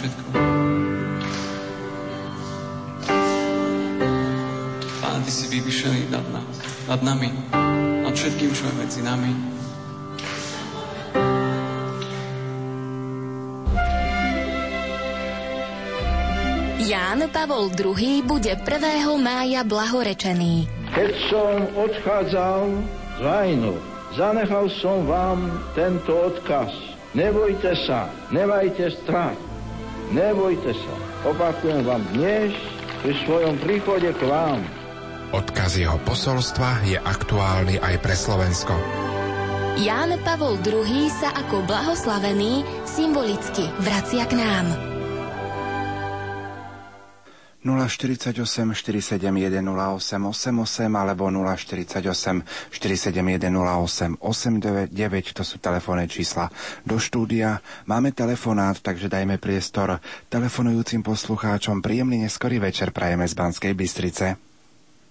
všetko. 0.03 0.29
Pán, 4.99 5.19
Ty 5.23 5.31
si 5.31 5.45
vyvýšený 5.47 6.11
nad 6.11 6.25
nás, 6.35 6.55
nad 6.91 6.99
nami, 6.99 7.31
nad 8.03 8.11
všetkým, 8.11 8.51
čo 8.51 8.67
je 8.67 8.73
medzi 8.83 8.99
nami. 8.99 9.31
Ján 16.83 17.23
Pavol 17.31 17.71
II 17.71 18.27
bude 18.27 18.51
1. 18.59 18.67
mája 19.23 19.63
blahorečený. 19.63 20.67
Keď 20.91 21.11
som 21.31 21.63
odchádzal 21.79 22.67
z 23.15 23.19
vajnu, 23.23 23.73
zanechal 24.19 24.67
som 24.67 25.07
vám 25.07 25.47
tento 25.71 26.11
odkaz. 26.11 26.75
Nebojte 27.15 27.71
sa, 27.87 28.11
nemajte 28.35 28.93
strach, 28.99 29.37
nebojte 30.13 30.71
sa. 30.77 30.95
Opakujem 31.27 31.81
vám 31.83 32.05
dnes 32.13 32.53
pri 33.01 33.13
svojom 33.25 33.57
príchode 33.59 34.13
k 34.13 34.21
vám. 34.23 34.61
Odkaz 35.33 35.81
jeho 35.81 35.97
posolstva 36.05 36.85
je 36.85 37.01
aktuálny 37.01 37.81
aj 37.81 37.95
pre 38.05 38.13
Slovensko. 38.13 38.77
Ján 39.81 40.13
Pavol 40.21 40.61
II 40.61 41.09
sa 41.09 41.33
ako 41.33 41.65
blahoslavený 41.65 42.61
symbolicky 42.85 43.65
vracia 43.81 44.29
k 44.29 44.37
nám. 44.37 44.92
048 47.63 48.43
471 48.75 49.63
08 49.63 50.27
88 50.27 50.91
alebo 50.91 51.31
048 51.31 52.43
471 52.69 53.55
08 53.55 54.19
899, 54.19 55.33
to 55.33 55.43
sú 55.47 55.57
telefónne 55.63 56.05
čísla 56.11 56.51
do 56.83 56.99
štúdia. 56.99 57.63
Máme 57.87 58.11
telefonát, 58.11 58.77
takže 58.83 59.07
dajme 59.07 59.39
priestor 59.39 60.03
telefonujúcim 60.27 61.01
poslucháčom. 61.01 61.79
Príjemný 61.79 62.27
neskorý 62.27 62.59
večer 62.59 62.91
prajeme 62.91 63.23
z 63.23 63.33
Banskej 63.33 63.73
Bystrice. 63.73 64.35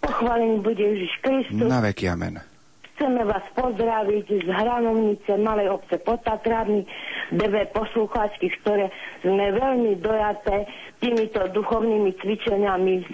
Pochválený 0.04 0.60
bude 0.60 0.82
Ježiš 0.82 1.12
Kristus. 1.24 1.66
Na 1.66 1.80
veky 1.80 2.10
amen. 2.10 2.51
Chceme 2.92 3.24
vás 3.24 3.42
pozdraviť 3.56 4.26
z 4.44 4.48
Hranovnice, 4.52 5.40
Malej 5.40 5.72
obce 5.72 5.96
pod 5.96 6.20
Tatrami, 6.28 6.84
dve 7.32 7.64
poslucháčky, 7.72 8.52
ktoré 8.60 8.92
sme 9.24 9.48
veľmi 9.56 9.96
dojaté 9.96 10.68
týmito 11.00 11.40
duchovnými 11.56 12.12
cvičeniami. 12.20 12.94
e, 13.00 13.04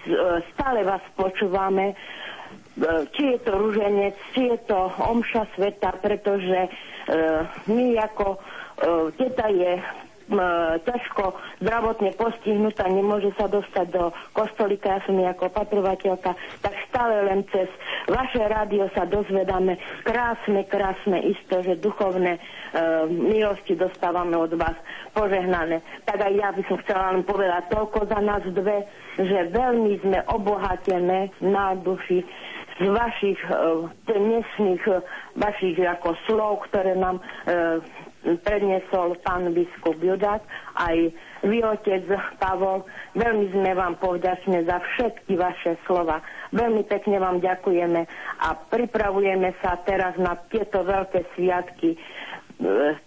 Stále 0.53 0.83
vás 0.83 1.01
počúvame, 1.15 1.95
e, 1.95 1.97
či 3.15 3.23
je 3.33 3.39
to 3.47 3.53
ruženec, 3.55 4.19
či 4.35 4.51
je 4.51 4.59
to 4.67 4.91
omša 4.99 5.47
sveta, 5.55 5.95
pretože 6.03 6.59
e, 6.67 6.71
my 7.71 8.03
ako 8.03 8.35
e, 8.35 8.39
teta 9.15 9.47
je 9.47 9.79
ťažko 10.85 11.37
zdravotne 11.65 12.13
postihnutá, 12.15 12.85
nemôže 12.89 13.33
sa 13.41 13.49
dostať 13.49 13.87
do 13.89 14.13
kostolika, 14.37 14.99
ja 14.99 15.01
som 15.09 15.17
ako 15.17 15.49
patrovateľka, 15.49 16.37
tak 16.61 16.75
stále 16.93 17.25
len 17.25 17.45
cez 17.49 17.69
vaše 18.09 18.41
rádio 18.45 18.89
sa 18.93 19.09
dozvedáme 19.09 19.81
krásne, 20.05 20.69
krásne 20.69 21.25
isto, 21.33 21.65
že 21.65 21.81
duchovné 21.81 22.37
e, 22.37 22.41
milosti 23.09 23.77
dostávame 23.77 24.37
od 24.37 24.53
vás 24.57 24.77
požehnané. 25.17 25.81
Tak 26.05 26.19
aj 26.21 26.33
ja 26.37 26.49
by 26.53 26.63
som 26.69 26.77
chcela 26.85 27.17
len 27.17 27.25
povedať 27.25 27.73
toľko 27.73 27.99
za 28.09 28.21
nás 28.21 28.43
dve, 28.53 28.85
že 29.17 29.51
veľmi 29.51 29.99
sme 30.05 30.19
obohatené 30.29 31.33
na 31.41 31.75
duši 31.75 32.23
z 32.79 32.87
vašich 32.87 33.41
uh, 33.51 33.91
dnešných 34.07 34.83
uh, 34.87 35.03
vašich 35.35 35.83
ako 35.83 36.15
slov, 36.31 36.71
ktoré 36.71 36.95
nám 36.95 37.19
uh, 37.19 37.83
predniesol 38.23 39.15
pán 39.23 39.55
biskup 39.55 39.97
Judák, 39.97 40.43
aj 40.75 40.97
vy, 41.47 41.59
otec 41.63 42.03
Pavol, 42.37 42.83
veľmi 43.15 43.55
sme 43.55 43.71
vám 43.73 43.95
povďační 43.97 44.67
za 44.67 44.83
všetky 44.83 45.39
vaše 45.39 45.79
slova. 45.87 46.19
Veľmi 46.51 46.83
pekne 46.85 47.21
vám 47.21 47.39
ďakujeme 47.39 48.01
a 48.41 48.49
pripravujeme 48.69 49.55
sa 49.61 49.79
teraz 49.85 50.19
na 50.19 50.35
tieto 50.49 50.83
veľké 50.83 51.31
sviatky 51.37 51.95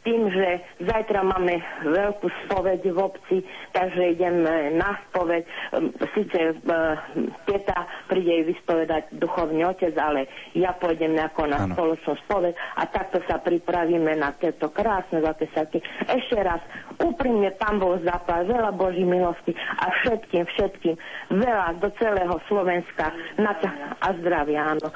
tým, 0.02 0.22
že 0.32 0.64
zajtra 0.84 1.28
máme 1.28 1.60
veľkú 1.84 2.28
spoveď 2.48 2.82
v 2.88 2.98
obci, 3.00 3.38
takže 3.76 4.16
ideme 4.16 4.72
na 4.76 4.96
spoveď. 5.12 5.44
Sice 6.16 6.56
teta 7.48 7.80
príde 8.08 8.48
vyspovedať 8.48 9.12
duchovný 9.20 9.68
otec, 9.68 9.92
ale 10.00 10.28
ja 10.56 10.72
pôjdem 10.76 11.20
ako 11.20 11.52
na 11.52 11.68
ano. 11.68 11.76
spoločnú 11.76 12.14
spoveď 12.28 12.54
a 12.80 12.84
takto 12.88 13.20
sa 13.28 13.44
pripravíme 13.44 14.16
na 14.16 14.32
tieto 14.36 14.72
krásne 14.72 15.20
sviatky. 15.22 15.84
Ešte 16.08 16.40
raz, 16.40 16.64
úprimne 17.04 17.52
Pán 17.60 17.78
Boh 17.78 18.00
zapá 18.08 18.48
veľa 18.48 18.72
Boží 18.76 19.04
milosti 19.04 19.52
a 19.80 19.92
všetkým, 20.02 20.48
všetkým 20.48 20.96
veľa 21.38 21.78
do 21.84 21.92
celého 22.00 22.36
Slovenska 22.48 23.12
na 23.36 23.54
a 24.02 24.10
zdravia, 24.18 24.74
áno. 24.74 24.90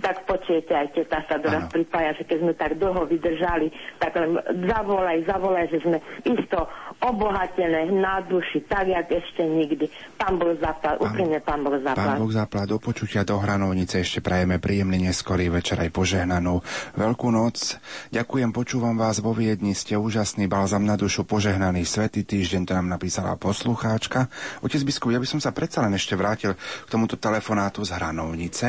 Tak 0.00 0.28
počujete, 0.28 0.72
aj 0.72 0.88
teta 0.92 1.24
sa 1.28 1.36
doraz 1.40 1.68
pripája, 1.72 2.16
že 2.18 2.24
keď 2.28 2.38
sme 2.42 2.52
tak 2.56 2.72
dlho 2.76 3.04
vydržali, 3.08 3.72
tak 4.00 4.16
len 4.16 4.40
za 4.66 4.80
zavolaj, 4.80 5.18
zavolaj, 5.28 5.66
že 5.68 5.78
sme 5.84 5.98
isto 6.24 6.64
obohatené 7.04 7.92
na 7.92 8.24
duši, 8.24 8.64
tak, 8.64 8.88
jak 8.88 9.12
ešte 9.12 9.44
nikdy. 9.44 9.86
Pán 10.16 10.40
Boh 10.40 10.56
zaplať, 10.56 11.04
úplne 11.04 11.36
Pán 11.44 11.60
Boh 11.60 11.76
zaplať. 11.76 12.16
Pán 12.16 12.20
Boh 12.20 12.32
zaplať, 12.32 12.66
do 12.72 12.78
počutia 12.80 13.22
do 13.28 13.36
Hranovnice 13.36 14.00
ešte 14.00 14.24
prajeme 14.24 14.56
príjemný 14.56 15.12
neskorý 15.12 15.52
večer 15.52 15.80
aj 15.80 15.92
požehnanú 15.92 16.64
Veľkú 16.96 17.28
noc. 17.28 17.76
Ďakujem, 18.12 18.50
počúvam 18.56 18.96
vás 18.96 19.20
vo 19.20 19.36
Viedni, 19.36 19.76
ste 19.76 20.00
úžasný 20.00 20.48
balzam 20.48 20.82
na 20.84 20.96
dušu, 20.96 21.28
požehnaný 21.28 21.84
svetý 21.84 22.24
týždeň, 22.24 22.62
to 22.68 22.72
nám 22.76 22.88
napísala 22.88 23.36
poslucháčka. 23.36 24.32
Otec 24.64 24.80
biskup, 24.82 25.12
ja 25.12 25.20
by 25.20 25.28
som 25.28 25.40
sa 25.40 25.52
predsa 25.52 25.84
len 25.84 25.92
ešte 25.92 26.16
vrátil 26.16 26.56
k 26.56 26.88
tomuto 26.88 27.20
telefonátu 27.20 27.84
z 27.84 27.94
Hranovnice. 27.96 28.66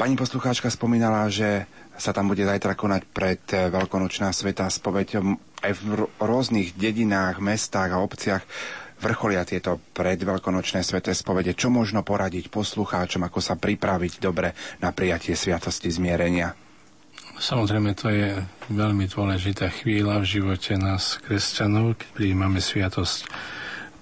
Pani 0.00 0.16
poslucháčka 0.16 0.72
spomínala, 0.72 1.28
že 1.28 1.68
sa 2.00 2.16
tam 2.16 2.32
bude 2.32 2.48
zajtra 2.48 2.72
konať 2.72 3.02
pred 3.12 3.42
eh, 3.52 3.68
Veľkonočná 3.68 4.32
sveta 4.32 4.66
spoveď 4.72 5.20
aj 5.60 5.72
v 5.76 6.08
rôznych 6.16 6.72
dedinách, 6.72 7.44
mestách 7.44 7.92
a 7.92 8.00
obciach 8.00 8.42
vrcholia 9.00 9.48
tieto 9.48 9.80
predveľkonočné 9.96 10.84
sveté 10.84 11.16
spovede. 11.16 11.56
Čo 11.56 11.72
možno 11.72 12.04
poradiť 12.04 12.52
poslucháčom, 12.52 13.24
ako 13.24 13.40
sa 13.40 13.56
pripraviť 13.56 14.20
dobre 14.20 14.52
na 14.84 14.92
prijatie 14.92 15.32
sviatosti 15.32 15.88
zmierenia? 15.88 16.52
Samozrejme, 17.40 17.96
to 17.96 18.12
je 18.12 18.36
veľmi 18.68 19.08
dôležitá 19.08 19.72
chvíľa 19.72 20.20
v 20.20 20.28
živote 20.40 20.76
nás, 20.76 21.16
kresťanov, 21.24 21.96
keď 21.96 22.08
prijímame 22.12 22.60
sviatosť 22.60 23.24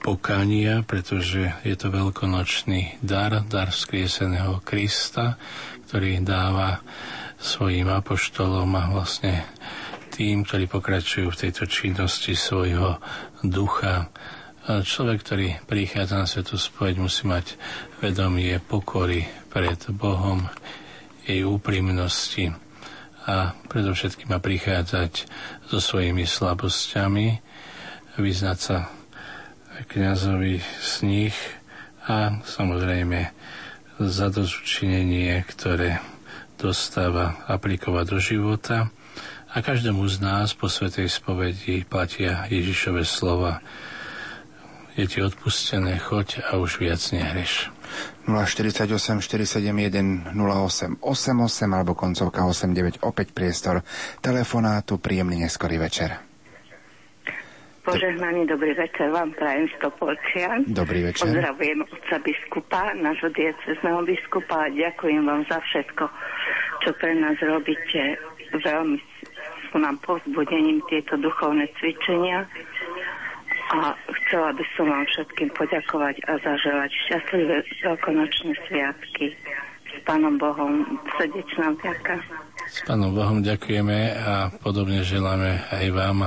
pokania, 0.03 0.83
pretože 0.83 1.55
je 1.63 1.75
to 1.79 1.95
veľkonočný 1.95 2.99
dar, 2.99 3.47
dar 3.47 3.71
vzkrieseného 3.71 4.59
Krista, 4.67 5.39
ktorý 5.87 6.19
dáva 6.27 6.83
svojim 7.39 7.87
apoštolom 7.89 8.69
a 8.75 8.91
vlastne 8.91 9.47
tým, 10.11 10.43
ktorí 10.43 10.67
pokračujú 10.67 11.31
v 11.31 11.41
tejto 11.47 11.71
činnosti 11.71 12.35
svojho 12.35 12.99
ducha. 13.47 14.11
Človek, 14.69 15.19
ktorý 15.25 15.49
prichádza 15.65 16.15
na 16.19 16.27
svetu 16.29 16.61
spoveď, 16.61 17.01
musí 17.01 17.25
mať 17.25 17.57
vedomie 18.03 18.59
pokory 18.61 19.25
pred 19.49 19.79
Bohom, 19.95 20.45
jej 21.25 21.47
úprimnosti 21.47 22.53
a 23.29 23.53
predovšetkým 23.69 24.33
má 24.33 24.41
prichádzať 24.41 25.29
so 25.69 25.79
svojimi 25.79 26.25
slabosťami, 26.25 27.27
vyznať 28.17 28.59
sa 28.59 28.89
kniazovi 29.87 30.59
z 30.65 30.93
nich 31.05 31.37
a 32.09 32.41
samozrejme 32.43 33.31
zadozučinenie, 34.01 35.45
ktoré 35.45 36.01
dostáva 36.59 37.39
aplikovať 37.47 38.05
do 38.11 38.19
života 38.19 38.77
a 39.49 39.63
každému 39.63 40.05
z 40.11 40.21
nás 40.21 40.53
po 40.53 40.69
Svetej 40.69 41.09
spovedi 41.09 41.87
platia 41.87 42.45
Ježišove 42.51 43.07
slova. 43.07 43.65
Je 44.99 45.07
ti 45.07 45.23
odpustené, 45.23 45.97
choď 46.03 46.43
a 46.51 46.59
už 46.59 46.83
viac 46.83 46.99
nehreš. 47.15 47.71
048 48.29 49.25
471 49.25 50.37
08 50.37 51.01
88 51.01 51.73
alebo 51.73 51.97
koncovka 51.97 52.45
89 52.45 53.01
opäť 53.07 53.33
priestor 53.33 53.81
telefonátu. 54.21 55.01
Príjemný 55.01 55.41
neskorý 55.41 55.81
večer. 55.81 56.28
Požehnaný 57.89 58.45
dobrý 58.45 58.77
večer 58.77 59.09
vám 59.09 59.33
prajem 59.33 59.65
z. 59.73 60.77
Dobrý 60.77 61.09
večer. 61.09 61.25
Pozdravujem 61.25 61.81
otca 61.89 62.17
biskupa, 62.21 62.93
nášho 63.01 63.33
diecezného 63.33 64.05
biskupa 64.05 64.69
a 64.69 64.73
ďakujem 64.77 65.25
vám 65.25 65.41
za 65.49 65.57
všetko, 65.57 66.05
čo 66.85 66.91
pre 67.01 67.17
nás 67.17 67.41
robíte. 67.41 68.21
Veľmi 68.53 69.01
sú 69.73 69.81
nám 69.81 69.97
povzbudením 70.05 70.85
tieto 70.93 71.17
duchovné 71.17 71.65
cvičenia 71.81 72.45
a 73.73 73.97
chcela 74.25 74.53
by 74.53 74.65
som 74.77 74.89
vám 74.89 75.05
všetkým 75.09 75.49
poďakovať 75.57 76.17
a 76.29 76.33
zaželať 76.45 76.91
šťastlivé 77.09 77.57
veľkonočné 77.85 78.53
sviatky. 78.69 79.33
S 79.89 79.97
Pánom 80.05 80.37
Bohom 80.37 80.85
srdečná 81.17 81.73
vďaka. 81.77 82.21
S 82.69 82.85
Pánom 82.85 83.17
Bohom 83.17 83.41
ďakujeme 83.41 84.13
a 84.13 84.53
podobne 84.61 85.01
želáme 85.01 85.65
aj 85.73 85.87
vám 85.93 86.19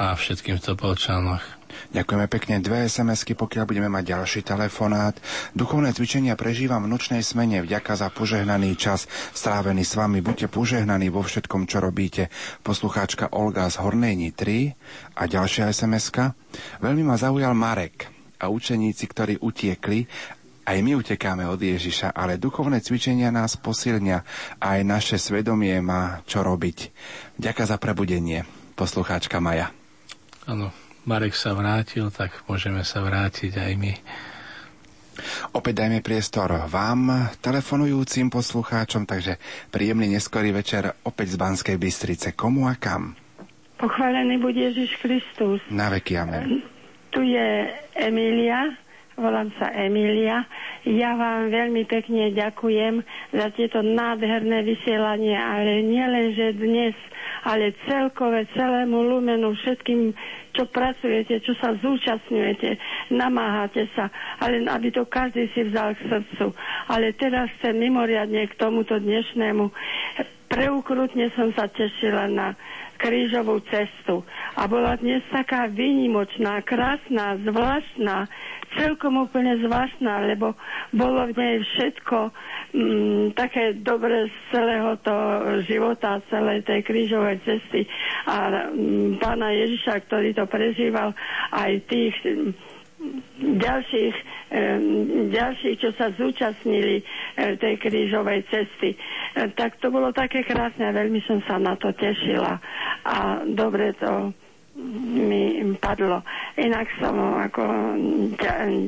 a 0.00 0.16
všetkým 0.16 0.56
v 0.56 0.64
Topolčanoch. 0.64 1.44
Ďakujeme 1.92 2.26
pekne. 2.32 2.64
Dve 2.64 2.88
SMS-ky, 2.88 3.36
pokiaľ 3.36 3.64
budeme 3.68 3.92
mať 3.92 4.16
ďalší 4.16 4.40
telefonát. 4.40 5.12
Duchovné 5.52 5.92
cvičenia 5.92 6.40
prežívam 6.40 6.80
v 6.88 6.92
nočnej 6.96 7.20
smene. 7.20 7.60
Vďaka 7.60 8.00
za 8.00 8.08
požehnaný 8.08 8.80
čas 8.80 9.04
strávený 9.36 9.84
s 9.84 10.00
vami. 10.00 10.24
Buďte 10.24 10.48
požehnaní 10.48 11.12
vo 11.12 11.20
všetkom, 11.20 11.68
čo 11.68 11.84
robíte. 11.84 12.32
Poslucháčka 12.64 13.28
Olga 13.36 13.68
z 13.68 13.76
Hornej 13.76 14.16
Nitry. 14.16 14.72
A 15.20 15.28
ďalšia 15.28 15.68
SMS-ka. 15.68 16.32
Veľmi 16.80 17.04
ma 17.04 17.20
zaujal 17.20 17.52
Marek 17.52 18.08
a 18.40 18.48
učeníci, 18.48 19.04
ktorí 19.04 19.34
utiekli 19.44 20.08
aj 20.64 20.78
my 20.86 20.96
utekáme 20.96 21.44
od 21.50 21.58
Ježiša, 21.58 22.14
ale 22.14 22.38
duchovné 22.38 22.78
cvičenia 22.78 23.34
nás 23.34 23.58
posilnia 23.58 24.22
a 24.62 24.78
aj 24.78 24.80
naše 24.86 25.16
svedomie 25.18 25.74
má 25.82 26.22
čo 26.30 26.46
robiť. 26.46 26.94
Ďaká 27.42 27.66
za 27.66 27.74
prebudenie, 27.74 28.46
poslucháčka 28.78 29.42
Maja. 29.42 29.79
Áno, 30.48 30.72
Marek 31.04 31.36
sa 31.36 31.52
vrátil, 31.52 32.08
tak 32.08 32.44
môžeme 32.48 32.84
sa 32.84 33.04
vrátiť 33.04 33.52
aj 33.60 33.72
my. 33.76 33.92
Opäť 35.52 35.84
dajme 35.84 36.00
priestor 36.00 36.48
vám, 36.70 37.28
telefonujúcim 37.44 38.32
poslucháčom, 38.32 39.04
takže 39.04 39.36
príjemný 39.68 40.08
neskorý 40.16 40.54
večer 40.54 40.96
opäť 41.04 41.36
z 41.36 41.40
Banskej 41.40 41.76
Bystrice. 41.76 42.32
Komu 42.32 42.64
a 42.64 42.78
kam? 42.80 43.12
Pochválený 43.76 44.40
bude 44.40 44.60
Ježiš 44.60 44.96
Kristus. 45.00 45.60
Na 45.68 45.92
veky 45.92 46.16
amen. 46.20 46.64
Tu 47.12 47.20
je 47.26 47.48
Emília, 47.96 48.76
volám 49.20 49.52
sa 49.54 49.68
Emília. 49.70 50.48
Ja 50.82 51.12
vám 51.12 51.48
veľmi 51.48 51.84
pekne 51.84 52.32
ďakujem 52.32 53.04
za 53.30 53.52
tieto 53.52 53.78
nádherné 53.78 54.64
vysielanie, 54.64 55.36
ale 55.36 55.80
nielen, 55.80 56.32
že 56.32 56.56
dnes 56.56 56.96
ale 57.42 57.72
celkové, 57.82 58.44
celému 58.50 59.00
Lumenu, 59.02 59.54
všetkým, 59.54 60.12
čo 60.52 60.66
pracujete, 60.66 61.40
čo 61.40 61.56
sa 61.56 61.72
zúčastňujete, 61.74 62.76
namáhate 63.10 63.88
sa, 63.90 64.12
ale 64.38 64.60
aby 64.62 64.88
to 64.90 65.06
každý 65.06 65.48
si 65.50 65.64
vzal 65.64 65.94
k 65.94 66.04
srdcu. 66.06 66.52
Ale 66.86 67.14
teraz 67.14 67.48
chcem 67.58 67.76
mimoriadne 67.78 68.44
k 68.44 68.58
tomuto 68.58 68.98
dnešnému. 68.98 69.72
Preukrutne 70.50 71.30
som 71.32 71.54
sa 71.54 71.70
tešila 71.70 72.26
na 72.26 72.58
krížovú 72.96 73.64
cestu. 73.64 74.20
A 74.52 74.68
bola 74.68 74.92
dnes 74.94 75.24
taká 75.30 75.64
výnimočná, 75.66 76.60
krásna, 76.60 77.40
zvláštna, 77.40 78.28
celkom 78.76 79.18
úplne 79.18 79.58
zvláštna, 79.60 80.28
lebo 80.28 80.54
bolo 80.90 81.26
v 81.30 81.34
nej 81.34 81.56
všetko 81.58 82.18
mm, 82.70 83.24
také 83.34 83.74
dobre 83.80 84.28
z 84.28 84.34
celého 84.50 84.94
toho 85.02 85.26
života, 85.66 86.22
celej 86.30 86.62
tej 86.62 86.80
krížovej 86.82 87.42
cesty 87.42 87.86
a 88.26 88.70
mm, 88.70 89.18
pána 89.18 89.50
Ježiša, 89.50 90.06
ktorý 90.06 90.30
to 90.32 90.44
prežíval, 90.46 91.10
aj 91.50 91.70
tých 91.86 92.14
mm, 92.22 92.50
ďalších, 93.40 94.16
ďalších, 95.32 95.76
čo 95.80 95.90
sa 95.96 96.12
zúčastnili 96.12 97.00
tej 97.56 97.80
krížovej 97.80 98.44
cesty. 98.52 98.92
Tak 99.56 99.80
to 99.80 99.88
bolo 99.88 100.12
také 100.12 100.44
krásne, 100.44 100.92
veľmi 100.92 101.24
som 101.24 101.40
sa 101.48 101.56
na 101.56 101.80
to 101.80 101.96
tešila 101.96 102.60
a 103.08 103.40
dobre 103.48 103.96
to 103.96 104.36
mi 105.10 105.60
padlo. 105.76 106.24
Inak 106.56 106.88
som 106.98 107.16
ako 107.20 107.62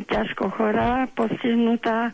ťažko 0.08 0.50
chorá, 0.56 1.08
postihnutá, 1.12 2.12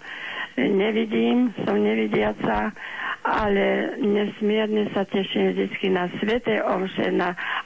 nevidím, 0.59 1.55
som 1.63 1.79
nevidiaca, 1.79 2.75
ale 3.23 3.99
nesmierne 4.03 4.91
sa 4.95 5.07
teším 5.07 5.55
vždy 5.55 5.89
na 5.91 6.11
svete 6.19 6.63
omše, 6.63 7.15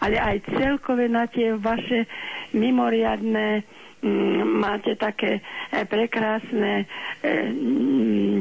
ale 0.00 0.16
aj 0.16 0.44
celkové 0.58 1.08
na 1.08 1.28
tie 1.28 1.56
vaše 1.56 2.04
mimoriadné 2.52 3.62
Mm, 3.62 3.81
máte 4.02 4.98
také 4.98 5.38
e, 5.70 5.86
prekrásne 5.86 6.86
e, 7.22 7.34
mm, 7.50 8.38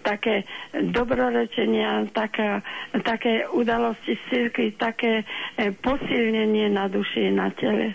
také 0.00 0.48
dobrorečenia, 0.72 2.08
taká, 2.16 2.64
také 3.04 3.44
udalosti 3.52 4.16
z 4.16 4.22
cirkvi, 4.32 4.72
také 4.80 5.22
e, 5.56 5.72
posilnenie 5.72 6.72
na 6.72 6.88
duši, 6.88 7.28
na 7.28 7.52
tele. 7.52 7.92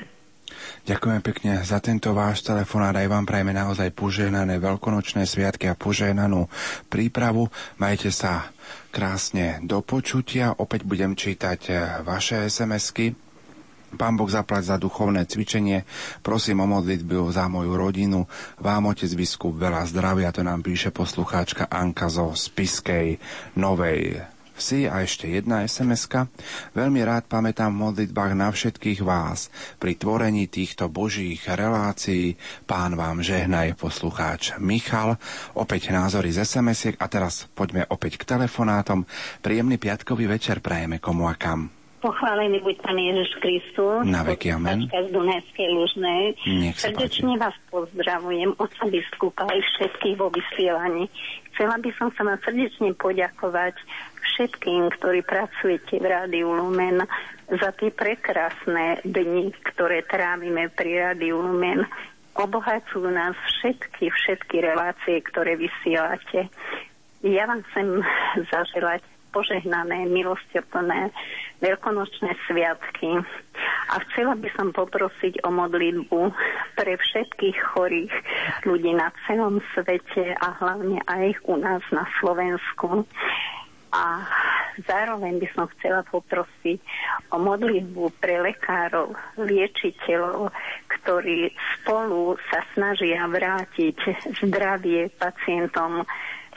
Ďakujem 0.83 1.21
pekne 1.23 1.53
za 1.63 1.79
tento 1.79 2.11
váš 2.11 2.43
telefonát. 2.43 2.91
Aj 2.91 3.07
vám 3.07 3.23
prajeme 3.23 3.55
naozaj 3.55 3.95
požehnané 3.95 4.59
veľkonočné 4.59 5.23
sviatky 5.23 5.71
a 5.71 5.79
požehnanú 5.79 6.51
prípravu. 6.91 7.47
Majte 7.79 8.11
sa 8.11 8.51
krásne 8.91 9.63
do 9.63 9.79
počutia. 9.79 10.51
Opäť 10.51 10.83
budem 10.83 11.15
čítať 11.15 11.71
vaše 12.03 12.51
SMS-ky 12.51 13.30
Pán 13.95 14.15
Boh 14.15 14.29
zaplať 14.29 14.71
za 14.71 14.77
duchovné 14.79 15.27
cvičenie. 15.27 15.83
Prosím 16.23 16.63
o 16.63 16.67
modlitbu 16.67 17.31
za 17.31 17.47
moju 17.51 17.73
rodinu. 17.75 18.27
Vám, 18.59 18.91
otec 18.91 19.11
biskup, 19.13 19.55
veľa 19.57 19.87
zdravia, 19.87 20.31
to 20.31 20.43
nám 20.43 20.63
píše 20.63 20.91
poslucháčka 20.95 21.67
Anka 21.67 22.07
zo 22.07 22.31
Spiskej 22.31 23.19
Novej 23.59 24.31
si 24.61 24.85
a 24.85 25.01
ešte 25.01 25.25
jedna 25.25 25.65
sms 25.65 26.29
Veľmi 26.77 27.01
rád 27.01 27.25
pamätám 27.25 27.73
v 27.73 27.89
modlitbách 27.89 28.33
na 28.37 28.53
všetkých 28.53 29.01
vás. 29.01 29.49
Pri 29.81 29.97
tvorení 29.97 30.45
týchto 30.45 30.87
božích 30.87 31.41
relácií 31.49 32.37
pán 32.69 32.93
vám 32.93 33.25
žehnaj 33.25 33.73
poslucháč 33.75 34.53
Michal. 34.61 35.17
Opäť 35.57 35.89
názory 35.89 36.29
z 36.29 36.45
sms 36.45 37.01
a 37.01 37.05
teraz 37.09 37.49
poďme 37.57 37.89
opäť 37.89 38.21
k 38.21 38.37
telefonátom. 38.37 39.03
Príjemný 39.41 39.81
piatkový 39.81 40.29
večer 40.29 40.61
prajeme 40.61 41.01
komu 41.01 41.25
a 41.25 41.33
kam. 41.33 41.80
Pochválený 42.01 42.65
buď 42.65 42.75
Pán 42.81 42.97
Ježiš 42.97 43.31
Kristus. 43.37 44.01
Na 44.09 44.25
veky, 44.25 44.57
amen. 44.57 44.89
Z 44.89 45.13
Dunajskej 45.13 45.69
Lužnej. 45.69 46.33
Nech 46.49 46.73
sa 46.81 46.89
Srdečne 46.89 47.37
vás 47.37 47.53
pozdravujem, 47.69 48.57
oca 48.57 48.83
biskupa 48.89 49.45
aj 49.45 49.61
všetkých 49.61 50.17
vo 50.17 50.33
vysielaní. 50.33 51.05
Chcela 51.53 51.77
by 51.77 51.89
som 52.01 52.09
sa 52.17 52.25
vám 52.25 52.41
srdečne 52.41 52.97
poďakovať 52.97 53.77
všetkým, 54.17 54.89
ktorí 54.97 55.21
pracujete 55.21 56.01
v 56.01 56.05
Rádiu 56.09 56.49
Lumen 56.49 57.05
za 57.53 57.69
tie 57.77 57.93
prekrásne 57.93 58.97
dni, 59.05 59.53
ktoré 59.69 60.01
trávime 60.01 60.73
pri 60.73 61.13
Rádiu 61.13 61.37
Lumen. 61.37 61.85
Obohacujú 62.33 63.13
nás 63.13 63.37
všetky, 63.37 64.09
všetky 64.09 64.57
relácie, 64.63 65.21
ktoré 65.21 65.53
vysielate. 65.53 66.49
Ja 67.21 67.45
vám 67.45 67.61
chcem 67.69 68.01
zaželať 68.49 69.05
požehnané, 69.29 70.09
milosťoplné 70.11 71.13
veľkonočné 71.61 72.33
sviatky. 72.49 73.21
A 73.91 73.95
chcela 74.09 74.33
by 74.35 74.49
som 74.57 74.73
poprosiť 74.73 75.45
o 75.45 75.49
modlitbu 75.53 76.19
pre 76.75 76.97
všetkých 76.97 77.57
chorých 77.71 78.13
ľudí 78.65 78.91
na 78.97 79.13
celom 79.29 79.61
svete 79.71 80.33
a 80.35 80.47
hlavne 80.59 80.99
aj 81.05 81.37
u 81.45 81.55
nás 81.61 81.85
na 81.93 82.03
Slovensku. 82.19 83.05
A 83.91 84.23
zároveň 84.87 85.43
by 85.43 85.47
som 85.51 85.67
chcela 85.75 86.01
poprosiť 86.07 86.79
o 87.35 87.37
modlitbu 87.43 88.23
pre 88.23 88.39
lekárov, 88.39 89.11
liečiteľov, 89.35 90.47
ktorí 90.87 91.51
spolu 91.75 92.39
sa 92.47 92.63
snažia 92.71 93.27
vrátiť 93.27 93.97
zdravie 94.47 95.11
pacientom 95.19 96.07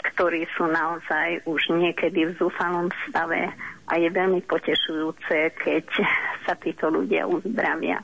ktorí 0.05 0.45
sú 0.53 0.69
naozaj 0.69 1.49
už 1.49 1.73
niekedy 1.73 2.29
v 2.29 2.37
zúfalom 2.37 2.93
stave 3.09 3.49
a 3.89 3.93
je 4.01 4.09
veľmi 4.09 4.41
potešujúce, 4.49 5.53
keď 5.61 5.87
sa 6.49 6.57
títo 6.57 6.89
ľudia 6.89 7.29
uzdravia. 7.29 8.01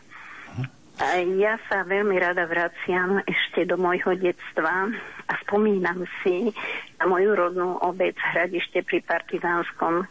Ja 1.40 1.56
sa 1.72 1.88
veľmi 1.88 2.20
rada 2.20 2.44
vraciam 2.44 3.24
ešte 3.24 3.64
do 3.64 3.80
môjho 3.80 4.12
detstva 4.20 4.92
a 5.24 5.32
spomínam 5.48 6.04
si 6.20 6.52
na 7.00 7.08
moju 7.08 7.32
rodnú 7.32 7.80
obec 7.80 8.12
Hradište 8.20 8.84
pri 8.84 9.00
Partizánskom, 9.08 10.04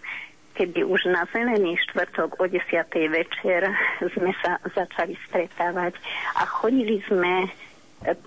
kedy 0.58 0.82
už 0.82 1.14
na 1.14 1.30
zelený 1.30 1.78
štvrtok 1.86 2.42
o 2.42 2.50
10. 2.50 2.66
večer 3.06 3.70
sme 4.02 4.34
sa 4.42 4.58
začali 4.74 5.14
stretávať 5.30 5.94
a 6.42 6.50
chodili 6.50 7.06
sme 7.06 7.46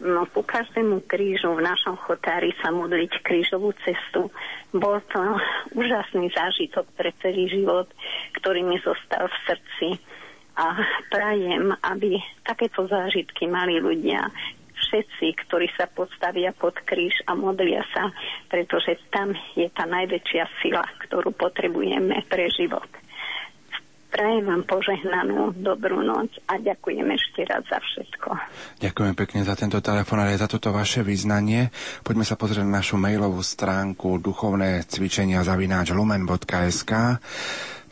no, 0.04 0.28
ku 0.28 0.44
každému 0.44 1.08
krížu 1.08 1.56
v 1.56 1.64
našom 1.64 1.96
chotári 2.04 2.52
sa 2.60 2.68
modliť 2.68 3.24
krížovú 3.24 3.72
cestu. 3.84 4.28
Bol 4.72 5.00
to 5.08 5.20
úžasný 5.80 6.28
zážitok 6.32 6.86
pre 6.96 7.10
celý 7.24 7.48
život, 7.48 7.88
ktorý 8.40 8.64
mi 8.64 8.76
zostal 8.84 9.28
v 9.28 9.36
srdci. 9.48 9.88
A 10.52 10.76
prajem, 11.08 11.72
aby 11.80 12.20
takéto 12.44 12.84
zážitky 12.84 13.48
mali 13.48 13.80
ľudia, 13.80 14.28
všetci, 14.76 15.48
ktorí 15.48 15.72
sa 15.72 15.88
postavia 15.88 16.52
pod 16.52 16.76
kríž 16.84 17.24
a 17.24 17.32
modlia 17.32 17.80
sa, 17.96 18.12
pretože 18.52 19.00
tam 19.08 19.32
je 19.56 19.64
tá 19.72 19.88
najväčšia 19.88 20.44
sila, 20.60 20.84
ktorú 21.08 21.32
potrebujeme 21.32 22.20
pre 22.28 22.52
život. 22.52 22.84
Prajem 24.12 24.44
vám 24.44 24.62
požehnanú 24.68 25.56
dobrú 25.56 26.04
noc 26.04 26.28
a 26.44 26.60
ďakujem 26.60 27.08
ešte 27.16 27.48
raz 27.48 27.64
za 27.64 27.80
všetko. 27.80 28.28
Ďakujem 28.84 29.14
pekne 29.16 29.40
za 29.40 29.56
tento 29.56 29.80
telefon 29.80 30.20
a 30.20 30.28
za 30.36 30.44
toto 30.44 30.68
vaše 30.68 31.00
význanie. 31.00 31.72
Poďme 32.04 32.28
sa 32.28 32.36
pozrieť 32.36 32.60
na 32.68 32.84
našu 32.84 33.00
mailovú 33.00 33.40
stránku 33.40 34.20
duchovné 34.20 34.84
cvičenia 34.84 35.40
zavináč 35.40 35.96
lumen.sk. 35.96 36.92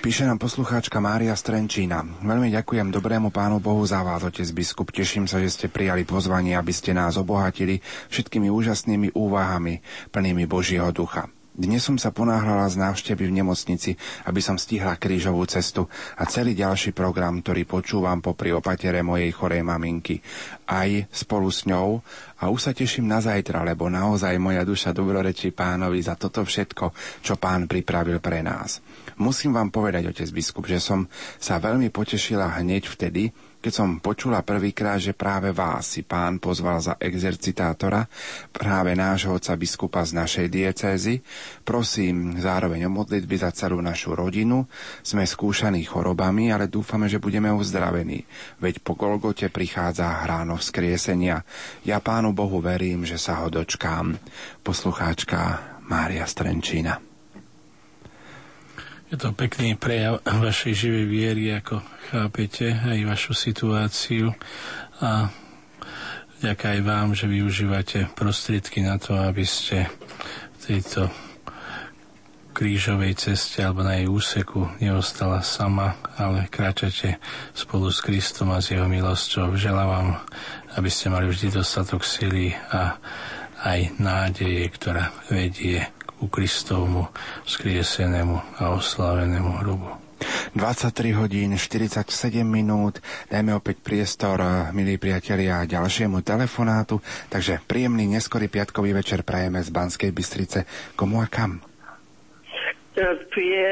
Píše 0.00 0.28
nám 0.28 0.36
poslucháčka 0.36 1.00
Mária 1.00 1.32
Strenčína. 1.32 2.04
Veľmi 2.20 2.52
ďakujem 2.52 2.92
dobrému 2.92 3.32
pánu 3.32 3.56
Bohu 3.56 3.80
za 3.88 4.04
vás, 4.04 4.20
otec 4.20 4.48
biskup. 4.52 4.92
Teším 4.92 5.24
sa, 5.24 5.40
že 5.40 5.48
ste 5.48 5.66
prijali 5.72 6.04
pozvanie, 6.04 6.52
aby 6.52 6.72
ste 6.72 6.92
nás 6.92 7.16
obohatili 7.16 7.80
všetkými 8.12 8.52
úžasnými 8.52 9.16
úvahami, 9.16 9.80
plnými 10.12 10.44
Božieho 10.44 10.92
ducha. 10.92 11.32
Dnes 11.50 11.82
som 11.82 11.98
sa 11.98 12.14
ponáhľala 12.14 12.70
z 12.70 12.78
návštevy 12.78 13.26
v 13.26 13.42
nemocnici, 13.42 13.98
aby 14.30 14.38
som 14.38 14.54
stihla 14.54 14.94
krížovú 14.94 15.42
cestu 15.50 15.90
a 16.14 16.22
celý 16.30 16.54
ďalší 16.54 16.94
program, 16.94 17.42
ktorý 17.42 17.66
počúvam 17.66 18.22
popri 18.22 18.54
opatere 18.54 19.02
mojej 19.02 19.34
chorej 19.34 19.66
maminky. 19.66 20.22
Aj 20.70 20.86
spolu 21.10 21.50
s 21.50 21.66
ňou 21.66 21.98
a 22.38 22.48
už 22.54 22.70
sa 22.70 22.72
teším 22.72 23.10
na 23.10 23.18
zajtra, 23.18 23.66
lebo 23.66 23.90
naozaj 23.90 24.38
moja 24.38 24.62
duša 24.62 24.94
dobrorečí 24.94 25.50
pánovi 25.50 25.98
za 25.98 26.14
toto 26.14 26.46
všetko, 26.46 26.94
čo 27.18 27.34
pán 27.34 27.66
pripravil 27.66 28.22
pre 28.22 28.46
nás. 28.46 28.78
Musím 29.18 29.58
vám 29.58 29.74
povedať, 29.74 30.06
otec 30.06 30.30
biskup, 30.30 30.70
že 30.70 30.78
som 30.78 31.10
sa 31.42 31.58
veľmi 31.58 31.90
potešila 31.90 32.62
hneď 32.62 32.86
vtedy, 32.86 33.34
keď 33.60 33.72
som 33.76 34.00
počula 34.00 34.40
prvýkrát, 34.40 34.96
že 34.96 35.12
práve 35.12 35.52
vás 35.52 35.84
si 35.84 36.00
pán 36.00 36.40
pozval 36.40 36.80
za 36.80 36.96
exercitátora, 36.96 38.08
práve 38.48 38.96
nášho 38.96 39.36
oca 39.36 39.52
biskupa 39.52 40.00
z 40.00 40.16
našej 40.16 40.46
diecézy, 40.48 41.20
prosím 41.60 42.40
zároveň 42.40 42.88
o 42.88 42.90
modlitby 42.90 43.36
za 43.36 43.52
celú 43.52 43.84
našu 43.84 44.16
rodinu. 44.16 44.64
Sme 45.04 45.28
skúšaní 45.28 45.84
chorobami, 45.84 46.48
ale 46.48 46.72
dúfame, 46.72 47.12
že 47.12 47.20
budeme 47.20 47.52
uzdravení. 47.52 48.24
Veď 48.64 48.80
po 48.80 48.96
Golgote 48.96 49.52
prichádza 49.52 50.24
hráno 50.24 50.56
vzkriesenia. 50.56 51.44
Ja 51.84 52.00
pánu 52.00 52.32
Bohu 52.32 52.64
verím, 52.64 53.04
že 53.04 53.20
sa 53.20 53.44
ho 53.44 53.52
dočkám. 53.52 54.16
Poslucháčka 54.64 55.60
Mária 55.84 56.24
Strenčína. 56.24 57.09
Je 59.10 59.18
to 59.18 59.34
pekný 59.34 59.74
prejav 59.74 60.22
vašej 60.22 60.86
živej 60.86 61.06
viery, 61.10 61.50
ako 61.50 61.82
chápete 62.14 62.70
aj 62.70 63.10
vašu 63.10 63.34
situáciu 63.34 64.30
a 65.02 65.26
vďaka 66.38 66.78
aj 66.78 66.80
vám, 66.86 67.08
že 67.18 67.26
využívate 67.26 68.06
prostriedky 68.14 68.86
na 68.86 69.02
to, 69.02 69.18
aby 69.18 69.42
ste 69.42 69.90
v 69.90 70.58
tejto 70.62 71.10
krížovej 72.54 73.18
ceste 73.18 73.66
alebo 73.66 73.82
na 73.82 73.98
jej 73.98 74.06
úseku 74.06 74.78
neostala 74.78 75.42
sama, 75.42 75.98
ale 76.14 76.46
kráčate 76.46 77.18
spolu 77.50 77.90
s 77.90 78.06
Kristom 78.06 78.54
a 78.54 78.62
s 78.62 78.70
jeho 78.70 78.86
milosťou. 78.86 79.58
Želám 79.58 79.88
vám, 79.90 80.08
aby 80.78 80.86
ste 80.86 81.10
mali 81.10 81.26
vždy 81.26 81.58
dostatok 81.58 82.06
sily 82.06 82.54
a 82.70 82.94
aj 83.66 83.98
nádeje, 83.98 84.70
ktorá 84.70 85.10
vedie 85.26 85.82
ku 86.20 86.28
Kristovmu 86.28 87.08
skriesenému 87.48 88.60
a 88.60 88.76
oslávenému 88.76 89.64
hrobu. 89.64 89.88
23 90.52 91.16
hodín 91.16 91.56
47 91.56 92.44
minút. 92.44 93.00
Dajme 93.32 93.56
opäť 93.56 93.80
priestor, 93.80 94.36
eh, 94.44 94.68
milí 94.76 95.00
priatelia, 95.00 95.64
ďalšiemu 95.64 96.20
telefonátu. 96.20 97.00
Takže 97.32 97.64
príjemný 97.64 98.04
neskorý 98.04 98.52
piatkový 98.52 98.92
večer 98.92 99.24
prajeme 99.24 99.64
z 99.64 99.72
Banskej 99.72 100.12
Bystrice. 100.12 100.68
Komu 100.92 101.24
a 101.24 101.26
kam? 101.32 101.64
Tu 103.32 103.40
je... 103.40 103.68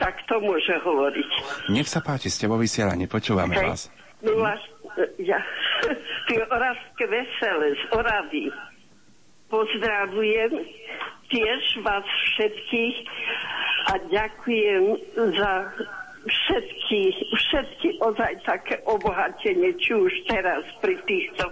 Tak 0.00 0.24
to 0.24 0.40
môže 0.40 0.72
hovoriť. 0.80 1.30
Nech 1.68 1.84
sa 1.84 2.00
páči, 2.00 2.32
ste 2.32 2.48
vo 2.48 2.56
vysielaní, 2.56 3.04
počúvame 3.04 3.60
okay. 3.60 3.68
vás. 3.68 3.92
No, 4.24 4.40
ja, 5.20 5.36
ty 6.32 6.40
Oravské 6.40 7.04
vesele 7.04 7.76
z 7.76 7.82
Oravy 7.92 8.48
pozdravujem 9.54 10.50
tiež 11.30 11.62
vás 11.86 12.02
všetkých 12.02 12.96
a 13.86 13.92
ďakujem 14.10 14.84
za 15.38 15.52
všetky, 16.26 17.02
všetky 17.38 17.88
ozaj 18.02 18.32
také 18.42 18.82
obohatenie, 18.82 19.78
či 19.78 19.94
už 19.94 20.10
teraz 20.26 20.66
pri 20.82 20.98
týchto 21.06 21.46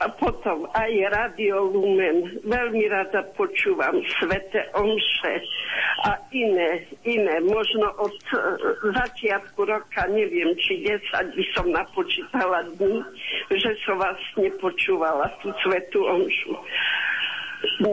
a 0.00 0.06
potom 0.12 0.68
aj 0.72 0.92
Radio 1.12 1.68
Lumen. 1.68 2.40
Veľmi 2.44 2.84
rada 2.88 3.24
počúvam 3.36 4.00
Svete 4.18 4.68
Omše 4.76 5.34
a 6.04 6.16
iné, 6.32 6.84
iné. 7.04 7.36
Možno 7.44 7.88
od 8.00 8.16
e, 8.32 8.36
začiatku 8.92 9.64
roka, 9.64 10.08
neviem, 10.08 10.52
či 10.60 10.84
10 10.84 11.36
by 11.36 11.44
som 11.56 11.66
napočítala 11.68 12.64
dní, 12.76 13.04
že 13.52 13.70
som 13.84 14.00
vás 14.00 14.18
nepočúvala, 14.36 15.28
tú 15.44 15.52
Svetu 15.64 16.04
Omšu. 16.04 16.52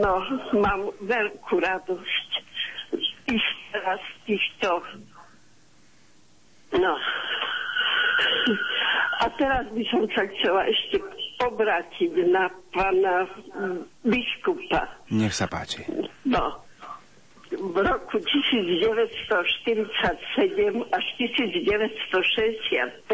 No, 0.00 0.24
mám 0.56 0.88
veľkú 1.04 1.60
radosť 1.60 2.30
ísť 3.28 3.56
teraz 3.76 4.00
týchto 4.24 4.80
No. 6.72 6.92
A 9.18 9.24
teraz 9.40 9.64
by 9.72 9.82
som 9.88 10.04
sa 10.12 10.22
chcela 10.28 10.62
ešte 10.68 11.00
obrátiť 11.38 12.12
na 12.28 12.50
pána 12.74 13.26
biskupa. 14.02 14.90
Nech 15.14 15.34
sa 15.34 15.46
páči. 15.46 15.86
No, 16.26 16.68
v 17.48 17.80
roku 17.80 18.20
1947 18.20 19.88
až 20.92 21.06
1965 21.16 23.08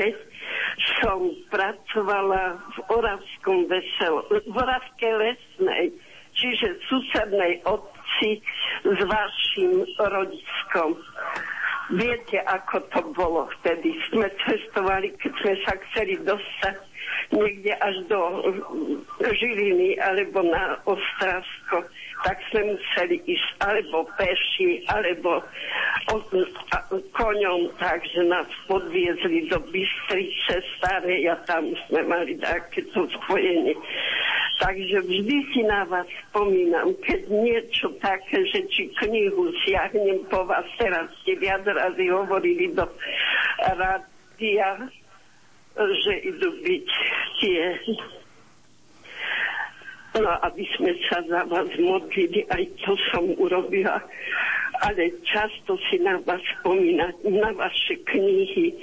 som 0.98 1.30
pracovala 1.54 2.58
v 2.74 2.78
Oravskom 2.90 3.70
veselo, 3.70 4.26
v 4.26 4.56
Oravskej 4.58 5.12
lesnej, 5.22 5.94
čiže 6.34 6.82
susednej 6.90 7.62
obci 7.62 8.42
s 8.82 8.98
vašim 9.06 9.86
rodiskom. 10.02 10.98
Viete, 11.94 12.42
ako 12.48 12.80
to 12.90 13.00
bolo 13.12 13.44
vtedy. 13.60 13.92
Sme 14.10 14.32
cestovali, 14.48 15.12
keď 15.20 15.32
sme 15.36 15.54
sa 15.62 15.76
chceli 15.78 16.16
dostať 16.26 16.74
niekde 17.34 17.74
až 17.82 17.96
do 18.06 18.20
Žiliny 19.18 19.98
alebo 19.98 20.46
na 20.46 20.78
Ostravsko 20.86 21.82
tak 22.24 22.40
sme 22.48 22.72
museli 22.72 23.20
ísť 23.28 23.48
alebo 23.60 24.08
peši, 24.16 24.80
alebo 24.88 25.44
koňom, 27.12 27.68
takže 27.76 28.24
nás 28.24 28.48
podviezli 28.64 29.50
do 29.52 29.60
Bystrice 29.68 30.64
starej 30.80 31.28
a 31.28 31.36
tam 31.44 31.68
sme 31.86 32.00
mali 32.08 32.40
takéto 32.40 33.04
spojenie. 33.20 33.76
Takže 34.62 35.04
vždy 35.04 35.36
si 35.52 35.60
na 35.68 35.84
vás 35.84 36.08
spomínam, 36.30 36.96
keď 37.04 37.28
niečo 37.28 37.92
také, 38.00 38.40
že 38.48 38.64
či 38.72 38.88
knihu 39.04 39.52
siahnem 39.66 40.24
po 40.32 40.48
vás, 40.48 40.64
teraz 40.80 41.10
ste 41.20 41.36
viac 41.36 41.66
razy 41.66 42.08
hovorili 42.08 42.72
do 42.72 42.86
rádia, 43.60 44.88
že 45.74 46.12
idú 46.22 46.48
byť 46.62 46.88
tie 47.42 47.62
No, 50.14 50.30
aby 50.46 50.62
sme 50.78 50.94
sa 51.10 51.18
za 51.26 51.42
vás 51.50 51.66
modlili, 51.74 52.46
aj 52.46 52.62
to 52.86 52.94
som 53.10 53.34
urobila. 53.34 53.98
Ale 54.86 55.10
často 55.26 55.74
si 55.90 55.98
na 55.98 56.22
vás 56.22 56.38
spomínať, 56.58 57.14
na 57.34 57.50
vaše 57.58 57.98
knihy, 58.06 58.78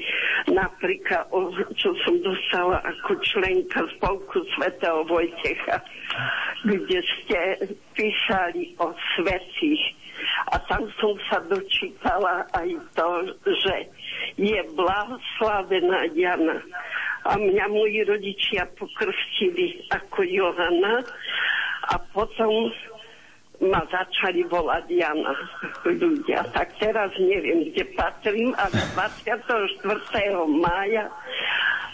napríklad, 0.52 1.32
o, 1.32 1.56
čo 1.72 1.96
som 2.04 2.20
dostala 2.20 2.84
ako 2.84 3.16
členka 3.24 3.80
spolku 3.96 4.44
svätého 4.60 5.08
Vojtecha, 5.08 5.80
kde 6.68 7.00
ste 7.00 7.40
písali 7.96 8.76
o 8.84 8.92
svetých. 9.16 9.84
A 10.52 10.60
tam 10.68 10.84
som 11.00 11.16
sa 11.32 11.40
dočítala 11.48 12.44
aj 12.60 12.70
to, 12.92 13.10
že 13.48 13.76
je 14.38 14.60
blahoslavená 14.76 16.10
Jana 16.16 16.58
a 17.26 17.38
mňa 17.38 17.66
moji 17.70 18.02
rodičia 18.02 18.66
pokrstili 18.74 19.86
ako 19.94 20.26
Johana 20.26 21.06
a 21.94 21.96
potom 22.14 22.74
ma 23.62 23.86
začali 23.94 24.42
volať 24.50 24.86
Jana 24.90 25.38
ľudia. 25.86 26.42
Tak 26.50 26.82
teraz 26.82 27.14
neviem, 27.22 27.70
kde 27.70 27.86
patrím, 27.94 28.58
ale 28.58 28.74
24. 28.98 29.78
mája 30.50 31.06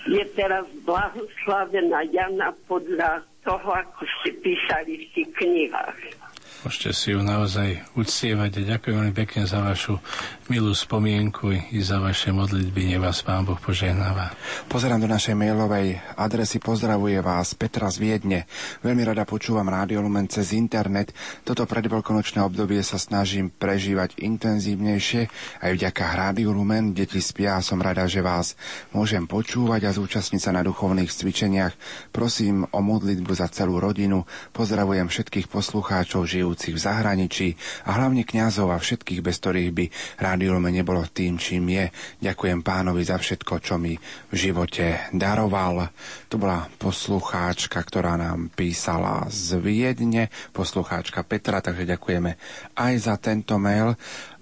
je 0.07 0.23
teraz 0.31 0.64
blahoslavená 0.88 2.07
Jana 2.15 2.56
podľa 2.72 3.27
toho, 3.43 3.67
ako 3.67 4.03
ste 4.19 4.31
písali 4.39 5.03
v 5.03 5.06
tých 5.11 5.30
knihách. 5.35 6.26
Môžete 6.66 6.90
si 6.90 7.14
ju 7.14 7.22
naozaj 7.22 7.86
uctievať 7.94 8.66
a 8.66 8.76
ďakujem 8.76 8.95
veľmi 8.98 9.14
pekne 9.14 9.45
za 9.45 9.61
vašu 9.61 10.02
milú 10.50 10.74
spomienku 10.74 11.53
i 11.53 11.80
za 11.86 12.02
vaše 12.02 12.34
modlitby. 12.34 12.90
Nech 12.90 13.03
vás 13.03 13.22
Pán 13.22 13.45
Boh 13.45 13.61
požehnáva. 13.61 14.34
Pozerám 14.66 15.06
do 15.06 15.06
našej 15.06 15.38
mailovej 15.38 16.02
adresy. 16.18 16.58
Pozdravuje 16.58 17.22
vás 17.22 17.53
Petra 17.53 17.94
z 17.94 18.02
Viedne. 18.02 18.50
Veľmi 18.82 19.06
rada 19.06 19.22
počúvam 19.22 19.69
Rádio 19.69 20.02
Lumen 20.02 20.26
cez 20.34 20.50
internet. 20.58 21.14
Toto 21.45 21.69
predveľkonočné 21.69 22.42
obdobie 22.42 22.82
sa 22.82 22.98
snažím 22.98 23.53
prežívať 23.53 24.18
intenzívnejšie. 24.18 25.30
Aj 25.61 25.72
vďaka 25.77 26.03
Rádiu 26.10 26.58
Lumen 26.58 26.98
deti 26.98 27.22
spia 27.22 27.61
a 27.61 27.66
som 27.66 27.77
rada, 27.77 28.10
že 28.10 28.26
vás 28.26 28.58
môžem 28.98 29.30
počúvať 29.30 29.86
a 29.86 29.94
zúčastniť 29.94 30.42
sa 30.42 30.52
na 30.58 30.66
duchovných 30.66 31.14
cvičeniach. 31.14 31.77
Prosím 32.10 32.66
o 32.74 32.82
modlitbu 32.82 33.32
za 33.38 33.45
celú 33.53 33.77
rodinu. 33.77 34.26
Pozdravujem 34.58 35.06
všetkých 35.06 35.53
poslucháčov 35.53 36.26
žijú 36.26 36.57
žijúcich 36.58 36.74
v 36.74 36.86
zahraničí 36.90 37.48
a 37.86 38.02
hlavne 38.02 38.26
kňazov 38.26 38.74
a 38.74 38.82
všetkých, 38.82 39.22
bez 39.22 39.38
ktorých 39.38 39.72
by 39.77 39.86
Rádio 40.18 40.58
Lumen 40.58 40.74
nebolo 40.74 41.06
tým, 41.06 41.38
čím 41.38 41.69
je. 41.69 41.94
Ďakujem 42.26 42.66
pánovi 42.66 43.06
za 43.06 43.22
všetko, 43.22 43.61
čo 43.61 43.77
mi 43.77 43.94
v 43.94 44.34
živote 44.34 45.06
daroval. 45.14 45.94
To 46.34 46.42
bola 46.42 46.66
poslucháčka, 46.82 47.77
ktorá 47.77 48.18
nám 48.18 48.50
písala 48.50 49.30
z 49.30 49.61
Viedne, 49.61 50.34
poslucháčka 50.50 51.22
Petra, 51.22 51.61
takže 51.61 51.86
ďakujeme 51.86 52.34
aj 52.74 52.94
za 52.98 53.16
tento 53.22 53.61
mail 53.61 53.94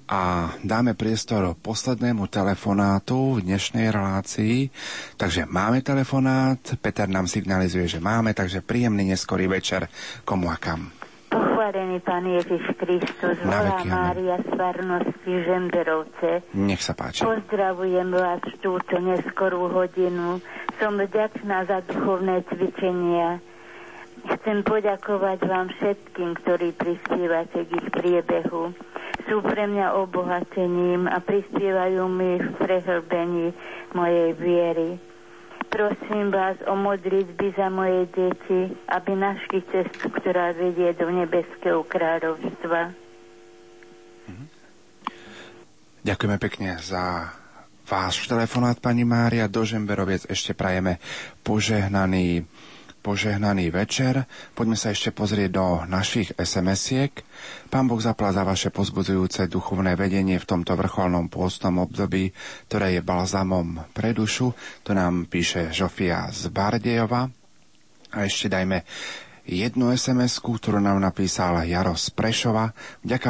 a 0.08 0.54
dáme 0.64 0.96
priestor 0.96 1.52
poslednému 1.60 2.32
telefonátu 2.32 3.42
v 3.42 3.52
dnešnej 3.52 3.92
relácii. 3.92 4.70
Takže 5.20 5.50
máme 5.52 5.84
telefonát, 5.84 6.62
Peter 6.80 7.10
nám 7.12 7.28
signalizuje, 7.28 7.90
že 7.92 8.00
máme, 8.00 8.32
takže 8.32 8.64
príjemný 8.64 9.12
neskorý 9.12 9.52
večer 9.52 9.90
komu 10.24 10.48
a 10.48 10.56
kam. 10.62 11.05
Pochválený 11.66 11.98
Pán 12.06 12.30
Ježiš 12.30 12.62
Kristus, 12.78 13.42
volá 13.42 13.82
Mária 13.90 14.38
z 14.38 14.54
farnosti 14.54 15.34
Žemberovce. 15.50 16.46
Nech 16.54 16.78
sa 16.78 16.94
páči. 16.94 17.26
Pozdravujem 17.26 18.06
vás 18.14 18.38
túto 18.62 19.02
neskorú 19.02 19.74
hodinu. 19.74 20.46
Som 20.78 21.02
vďačná 21.02 21.66
za 21.66 21.82
duchovné 21.90 22.46
cvičenia. 22.54 23.42
Chcem 24.30 24.62
poďakovať 24.62 25.40
vám 25.42 25.74
všetkým, 25.74 26.38
ktorí 26.46 26.70
prispievate 26.78 27.66
k 27.66 27.70
ich 27.82 27.88
priebehu. 27.90 28.70
Sú 29.26 29.42
pre 29.42 29.66
mňa 29.66 29.98
obohatením 30.06 31.10
a 31.10 31.18
prispievajú 31.18 32.06
mi 32.06 32.46
v 32.46 32.50
prehlbení 32.62 33.58
mojej 33.98 34.38
viery. 34.38 35.02
Prosím 35.68 36.32
vás 36.32 36.56
o 36.66 36.74
modlitby 36.74 37.54
za 37.54 37.68
moje 37.68 38.08
deti, 38.12 38.62
aby 38.88 39.12
našli 39.12 39.60
cestu, 39.68 40.08
ktorá 40.08 40.52
vedie 40.52 40.96
do 40.96 41.12
nebeského 41.12 41.84
kráľovstva. 41.84 42.96
Mhm. 44.28 44.46
Ďakujeme 46.02 46.38
pekne 46.40 46.80
za 46.80 47.34
váš 47.86 48.26
telefonát, 48.26 48.82
pani 48.82 49.06
Mária. 49.06 49.46
Do 49.46 49.62
Žemberoviec 49.62 50.26
ešte 50.26 50.58
prajeme 50.58 50.98
požehnaný 51.46 52.46
požehnaný 53.06 53.70
večer. 53.70 54.26
Poďme 54.58 54.74
sa 54.74 54.90
ešte 54.90 55.14
pozrieť 55.14 55.54
do 55.54 55.66
našich 55.86 56.34
SMS-iek. 56.34 57.22
Pán 57.70 57.86
Boh 57.86 58.02
zapla 58.02 58.34
za 58.34 58.42
vaše 58.42 58.74
pozbudzujúce 58.74 59.46
duchovné 59.46 59.94
vedenie 59.94 60.42
v 60.42 60.50
tomto 60.50 60.74
vrcholnom 60.74 61.30
pôstnom 61.30 61.78
období, 61.78 62.34
ktoré 62.66 62.98
je 62.98 63.06
balzamom 63.06 63.86
pre 63.94 64.10
dušu. 64.10 64.50
To 64.82 64.98
nám 64.98 65.30
píše 65.30 65.70
Žofia 65.70 66.34
z 66.34 66.50
Bardejova. 66.50 67.30
A 68.10 68.24
ešte 68.26 68.50
dajme 68.50 68.82
jednu 69.46 69.94
sms 69.94 70.42
ktorú 70.42 70.82
nám 70.82 70.98
napísal 70.98 71.62
Jaro 71.70 71.94
z 71.94 72.10
Prešova. 72.12 72.74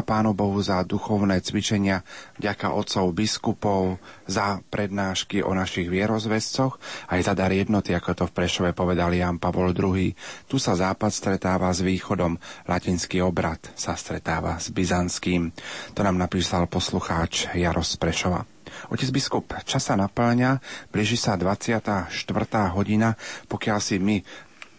Pánu 0.05 0.31
Bohu 0.37 0.59
za 0.61 0.79
duchovné 0.85 1.41
cvičenia, 1.43 2.05
vďaka 2.39 2.71
otcov 2.71 3.11
biskupov, 3.11 3.97
za 4.29 4.61
prednášky 4.69 5.41
o 5.41 5.51
našich 5.51 5.89
vierozvescoch, 5.91 6.77
aj 7.09 7.19
za 7.25 7.33
dar 7.33 7.51
jednoty, 7.51 7.91
ako 7.91 8.11
to 8.13 8.23
v 8.29 8.35
Prešove 8.37 8.71
povedal 8.71 9.11
Jan 9.11 9.41
Pavol 9.41 9.73
II. 9.73 10.13
Tu 10.45 10.55
sa 10.61 10.77
západ 10.77 11.11
stretáva 11.11 11.73
s 11.73 11.81
východom, 11.83 12.37
latinský 12.69 13.19
obrad 13.19 13.59
sa 13.73 13.97
stretáva 13.97 14.61
s 14.61 14.69
byzantským. 14.71 15.51
To 15.97 16.01
nám 16.05 16.15
napísal 16.15 16.69
poslucháč 16.69 17.49
Jaro 17.57 17.81
z 17.81 17.97
Prešova. 17.97 18.45
Otec 18.91 19.09
biskup, 19.09 19.49
čas 19.63 19.87
sa 19.87 19.95
naplňa, 19.95 20.59
blíži 20.91 21.17
sa 21.17 21.39
24. 21.39 22.11
hodina, 22.75 23.15
pokiaľ 23.47 23.79
si 23.81 23.97
my 23.97 24.19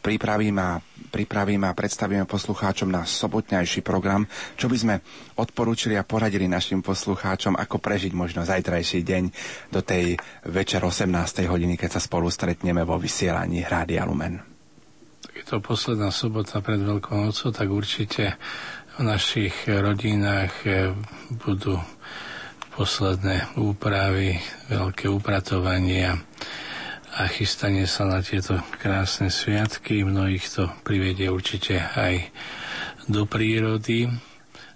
pripravíme 0.06 0.95
pripravíme 1.16 1.64
a 1.64 1.72
predstavíme 1.72 2.28
poslucháčom 2.28 2.92
na 2.92 3.08
sobotnejší 3.08 3.80
program, 3.80 4.28
čo 4.60 4.68
by 4.68 4.76
sme 4.76 4.94
odporúčili 5.40 5.96
a 5.96 6.04
poradili 6.04 6.44
našim 6.44 6.84
poslucháčom, 6.84 7.56
ako 7.56 7.80
prežiť 7.80 8.12
možno 8.12 8.44
zajtrajší 8.44 9.00
deň 9.00 9.24
do 9.72 9.80
tej 9.80 10.20
večer 10.44 10.84
18. 10.84 11.08
hodiny, 11.48 11.80
keď 11.80 11.96
sa 11.96 12.04
spolu 12.04 12.28
stretneme 12.28 12.84
vo 12.84 13.00
vysielaní 13.00 13.64
Rádia 13.64 14.04
Lumen. 14.04 14.44
Je 15.32 15.40
to 15.40 15.64
posledná 15.64 16.12
sobota 16.12 16.60
pred 16.60 16.84
Veľkou 16.84 17.16
nocou, 17.16 17.48
tak 17.48 17.72
určite 17.72 18.36
v 19.00 19.08
našich 19.08 19.56
rodinách 19.64 20.52
eh, 20.68 20.92
budú 21.32 21.80
posledné 22.76 23.56
úpravy, 23.56 24.36
veľké 24.68 25.08
upratovania 25.08 26.20
a 27.16 27.32
chystanie 27.32 27.88
sa 27.88 28.04
na 28.04 28.20
tieto 28.20 28.60
krásne 28.76 29.32
sviatky. 29.32 30.04
Mnohých 30.04 30.44
to 30.52 30.68
privedie 30.84 31.32
určite 31.32 31.80
aj 31.80 32.28
do 33.08 33.24
prírody. 33.24 34.04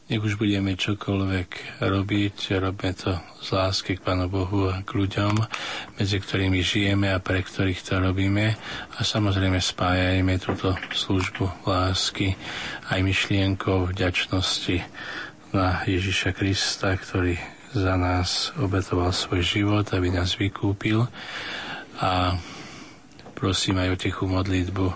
nech 0.09 0.25
už 0.25 0.41
budeme 0.41 0.73
čokoľvek 0.73 1.79
robiť, 1.85 2.37
robme 2.59 2.97
to 2.97 3.13
z 3.45 3.49
lásky 3.55 4.01
k 4.01 4.03
Pánu 4.03 4.27
Bohu 4.33 4.73
a 4.73 4.81
k 4.81 4.91
ľuďom, 5.05 5.37
medzi 6.01 6.17
ktorými 6.17 6.65
žijeme 6.65 7.13
a 7.13 7.21
pre 7.21 7.45
ktorých 7.45 7.85
to 7.85 8.01
robíme. 8.01 8.57
A 8.97 8.99
samozrejme 9.05 9.61
spájajme 9.61 10.41
túto 10.41 10.75
službu 10.97 11.69
lásky 11.69 12.41
aj 12.89 13.05
myšlienkou 13.05 13.93
vďačnosti 13.93 14.81
na 15.53 15.85
Ježiša 15.85 16.33
Krista, 16.33 16.97
ktorý 16.97 17.37
za 17.71 17.95
nás 17.95 18.51
obetoval 18.59 19.15
svoj 19.15 19.45
život, 19.47 19.87
aby 19.95 20.11
nás 20.11 20.35
vykúpil. 20.35 21.07
A 22.01 22.37
prosím 23.37 23.81
aj 23.81 23.89
o 23.93 24.01
tichú 24.01 24.25
modlitbu 24.29 24.93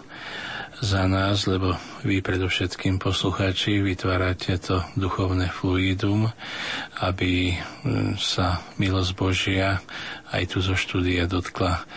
za 0.84 1.08
nás, 1.08 1.48
lebo 1.48 1.72
vy 2.04 2.20
predovšetkým 2.20 3.00
poslucháči 3.00 3.80
vytvárate 3.80 4.60
to 4.60 4.84
duchovné 5.00 5.48
fluidum, 5.48 6.28
aby 7.00 7.56
mm, 7.84 8.20
sa 8.20 8.60
milosť 8.76 9.10
Božia 9.16 9.80
aj 10.34 10.42
tu 10.50 10.58
zo 10.60 10.76
štúdia 10.76 11.24
dotkla 11.24 11.88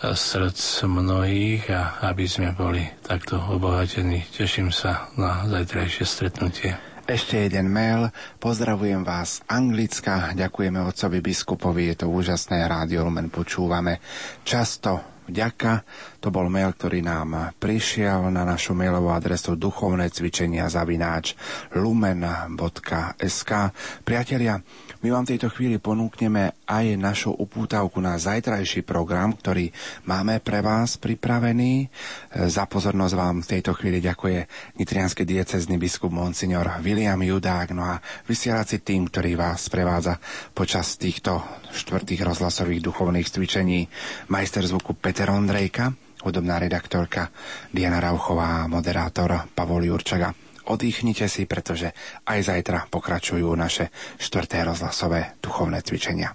srdc 0.00 0.88
mnohých 0.88 1.68
a 1.68 2.00
aby 2.08 2.24
sme 2.24 2.56
boli 2.56 2.88
takto 3.04 3.36
obohatení. 3.36 4.24
Teším 4.32 4.72
sa 4.72 5.12
na 5.20 5.44
zajtrajšie 5.44 6.04
stretnutie. 6.08 6.89
Ešte 7.10 7.50
jeden 7.50 7.74
mail. 7.74 8.14
Pozdravujem 8.38 9.02
vás 9.02 9.42
Anglicka. 9.50 10.30
Ďakujeme 10.30 10.78
otcovi 10.78 11.18
biskupovi. 11.18 11.90
Je 11.90 12.06
to 12.06 12.06
úžasné 12.06 12.62
rádio 12.70 13.02
Lumen. 13.02 13.34
Počúvame 13.34 13.98
často 14.46 15.18
vďaka. 15.26 15.82
To 16.22 16.30
bol 16.30 16.46
mail, 16.46 16.70
ktorý 16.70 17.02
nám 17.02 17.58
prišiel 17.58 18.30
na 18.30 18.46
našu 18.46 18.78
mailovú 18.78 19.10
adresu 19.10 19.58
duchovné 19.58 20.06
cvičenia 20.06 20.70
zavináč 20.70 21.34
lumen.sk. 21.74 23.50
Priatelia, 24.06 24.62
my 25.00 25.08
vám 25.08 25.24
v 25.24 25.32
tejto 25.36 25.48
chvíli 25.48 25.80
ponúkneme 25.80 26.52
aj 26.68 27.00
našu 27.00 27.32
upútavku 27.32 28.04
na 28.04 28.20
zajtrajší 28.20 28.84
program, 28.84 29.32
ktorý 29.32 29.72
máme 30.04 30.44
pre 30.44 30.60
vás 30.60 31.00
pripravený. 31.00 31.88
Za 32.36 32.68
pozornosť 32.68 33.14
vám 33.16 33.40
v 33.40 33.50
tejto 33.56 33.72
chvíli 33.72 34.04
ďakuje 34.04 34.44
nitrianský 34.76 35.24
diecezný 35.24 35.80
biskup 35.80 36.12
Monsignor 36.12 36.68
William 36.84 37.16
Judák, 37.16 37.72
no 37.72 37.80
a 37.80 37.96
vysielací 38.28 38.84
tým, 38.84 39.08
ktorý 39.08 39.40
vás 39.40 39.72
prevádza 39.72 40.20
počas 40.52 41.00
týchto 41.00 41.40
štvrtých 41.72 42.20
rozhlasových 42.20 42.84
duchovných 42.84 43.28
cvičení, 43.32 43.88
majster 44.28 44.68
zvuku 44.68 45.00
Peter 45.00 45.32
Ondrejka, 45.32 45.96
hudobná 46.28 46.60
redaktorka 46.60 47.32
Diana 47.72 48.04
Rauchová 48.04 48.64
a 48.64 48.68
moderátor 48.68 49.48
Pavol 49.56 49.88
Jurčaga. 49.88 50.49
Odýchnite 50.70 51.26
si, 51.26 51.50
pretože 51.50 51.90
aj 52.30 52.46
zajtra 52.46 52.86
pokračujú 52.86 53.50
naše 53.58 53.90
štvrté 54.22 54.62
rozhlasové 54.62 55.34
duchovné 55.42 55.82
cvičenia. 55.82 56.30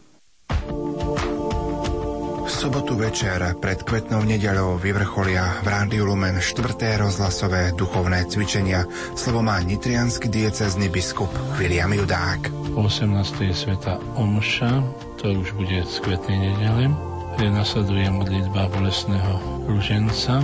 V 2.46 2.52
sobotu 2.54 2.94
večer 2.94 3.42
pred 3.58 3.82
kvetnou 3.82 4.22
nedeľou 4.22 4.78
vyvrcholia 4.78 5.66
v 5.66 5.68
Rádiu 5.72 6.06
Lumen 6.06 6.38
štvrté 6.38 7.02
rozhlasové 7.02 7.74
duchovné 7.74 8.30
cvičenia. 8.30 8.86
Slovo 9.18 9.42
má 9.42 9.58
nitrianský 9.66 10.30
diecezny 10.30 10.92
biskup 10.94 11.32
William 11.58 11.90
Judák. 11.90 12.52
18. 12.78 13.50
je 13.50 13.56
sveta 13.56 13.98
Omša, 14.20 14.84
to 15.18 15.32
už 15.32 15.58
bude 15.58 15.80
z 15.90 15.96
kvetnej 16.06 16.38
nedele, 16.38 16.92
kde 17.40 17.48
nasleduje 17.50 18.06
modlitba 18.14 18.68
bolesného 18.68 19.66
rúženca 19.66 20.44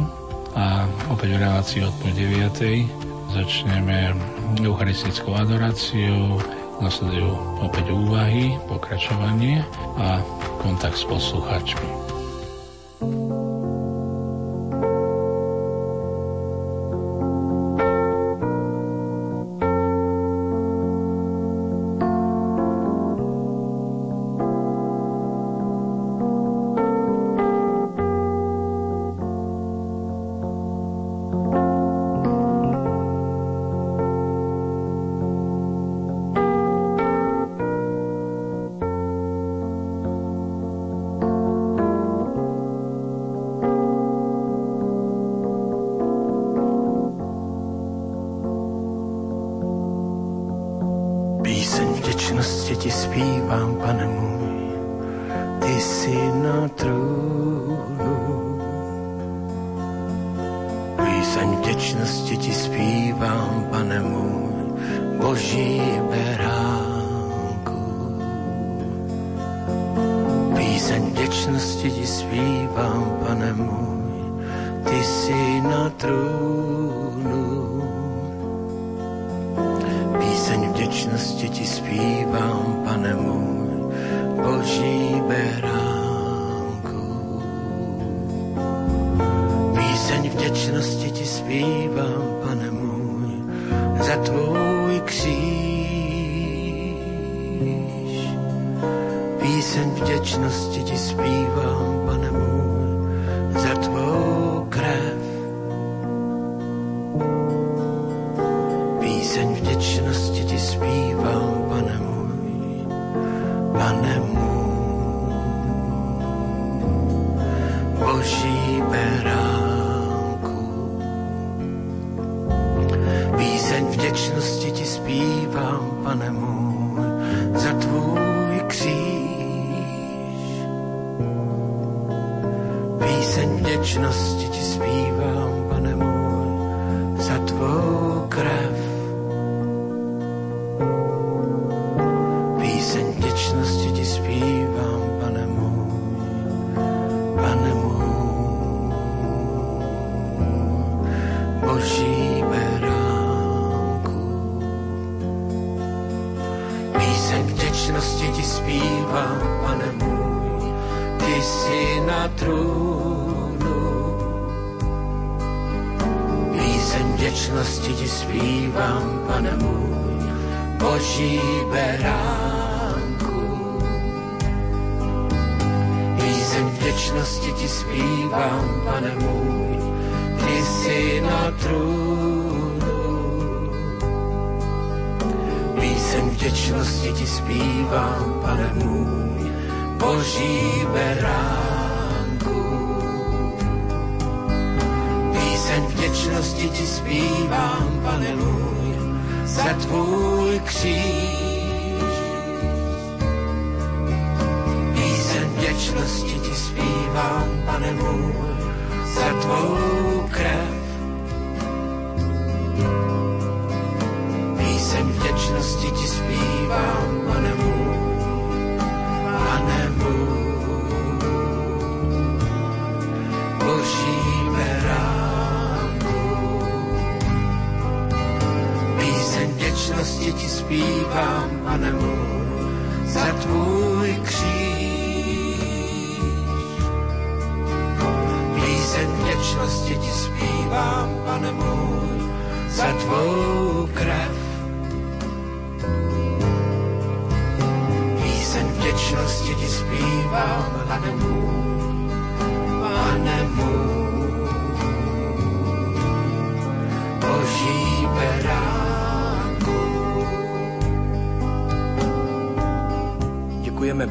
a 0.57 0.89
opäť 1.11 1.37
v 1.37 1.41
relácii 1.43 1.81
od 1.85 1.93
pol 2.01 2.11
9 2.17 3.10
Začneme 3.31 4.11
eucharistickou 4.59 5.31
adoráciou, 5.39 6.35
nasledujú 6.83 7.31
opäť 7.63 7.95
úvahy, 7.95 8.59
pokračovanie 8.67 9.63
a 9.95 10.19
kontakt 10.59 10.99
s 10.99 11.07
poslucháčmi. 11.07 11.89
Píseň 13.01 13.50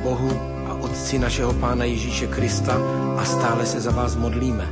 Bohu 0.03 0.33
a 0.67 0.75
Otci 0.75 1.19
našeho 1.19 1.53
Pána 1.53 1.85
Ježíše 1.85 2.27
Krista 2.27 2.77
a 3.17 3.25
stále 3.25 3.67
se 3.67 3.81
za 3.81 3.91
vás 3.91 4.17
modlíme. 4.17 4.69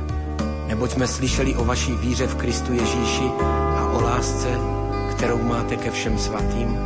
Neboť 0.67 0.91
jsme 0.91 1.07
slyšeli 1.07 1.55
o 1.55 1.65
vaší 1.65 1.95
víře 1.95 2.27
v 2.27 2.35
Kristu 2.35 2.73
Ježíši 2.73 3.29
a 3.75 3.91
o 3.93 4.01
lásce, 4.01 4.47
kterou 5.11 5.43
máte 5.43 5.75
ke 5.77 5.91
všem 5.91 6.17
svatým, 6.17 6.77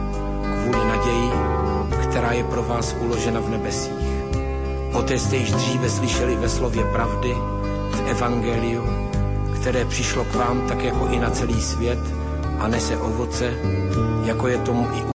kvůli 0.63 0.87
naději, 0.87 1.31
která 2.03 2.31
je 2.31 2.43
pro 2.43 2.63
vás 2.63 2.95
uložena 2.99 3.39
v 3.39 3.49
nebesích. 3.49 4.07
Poté 4.91 5.19
jste 5.19 5.35
již 5.35 5.51
dříve 5.51 5.89
slyšeli 5.89 6.35
ve 6.35 6.49
slově 6.49 6.83
pravdy, 6.85 7.35
v 7.91 8.07
Evangeliu, 8.07 8.83
které 9.55 9.85
přišlo 9.85 10.23
k 10.25 10.35
vám 10.35 10.61
tak 10.67 10.83
jako 10.83 11.07
i 11.07 11.19
na 11.19 11.29
celý 11.29 11.61
svět 11.61 11.99
a 12.59 12.67
nese 12.67 12.97
ovoce, 12.97 13.53
jako 14.23 14.47
je 14.47 14.57
tomu 14.57 14.87
i 14.93 15.03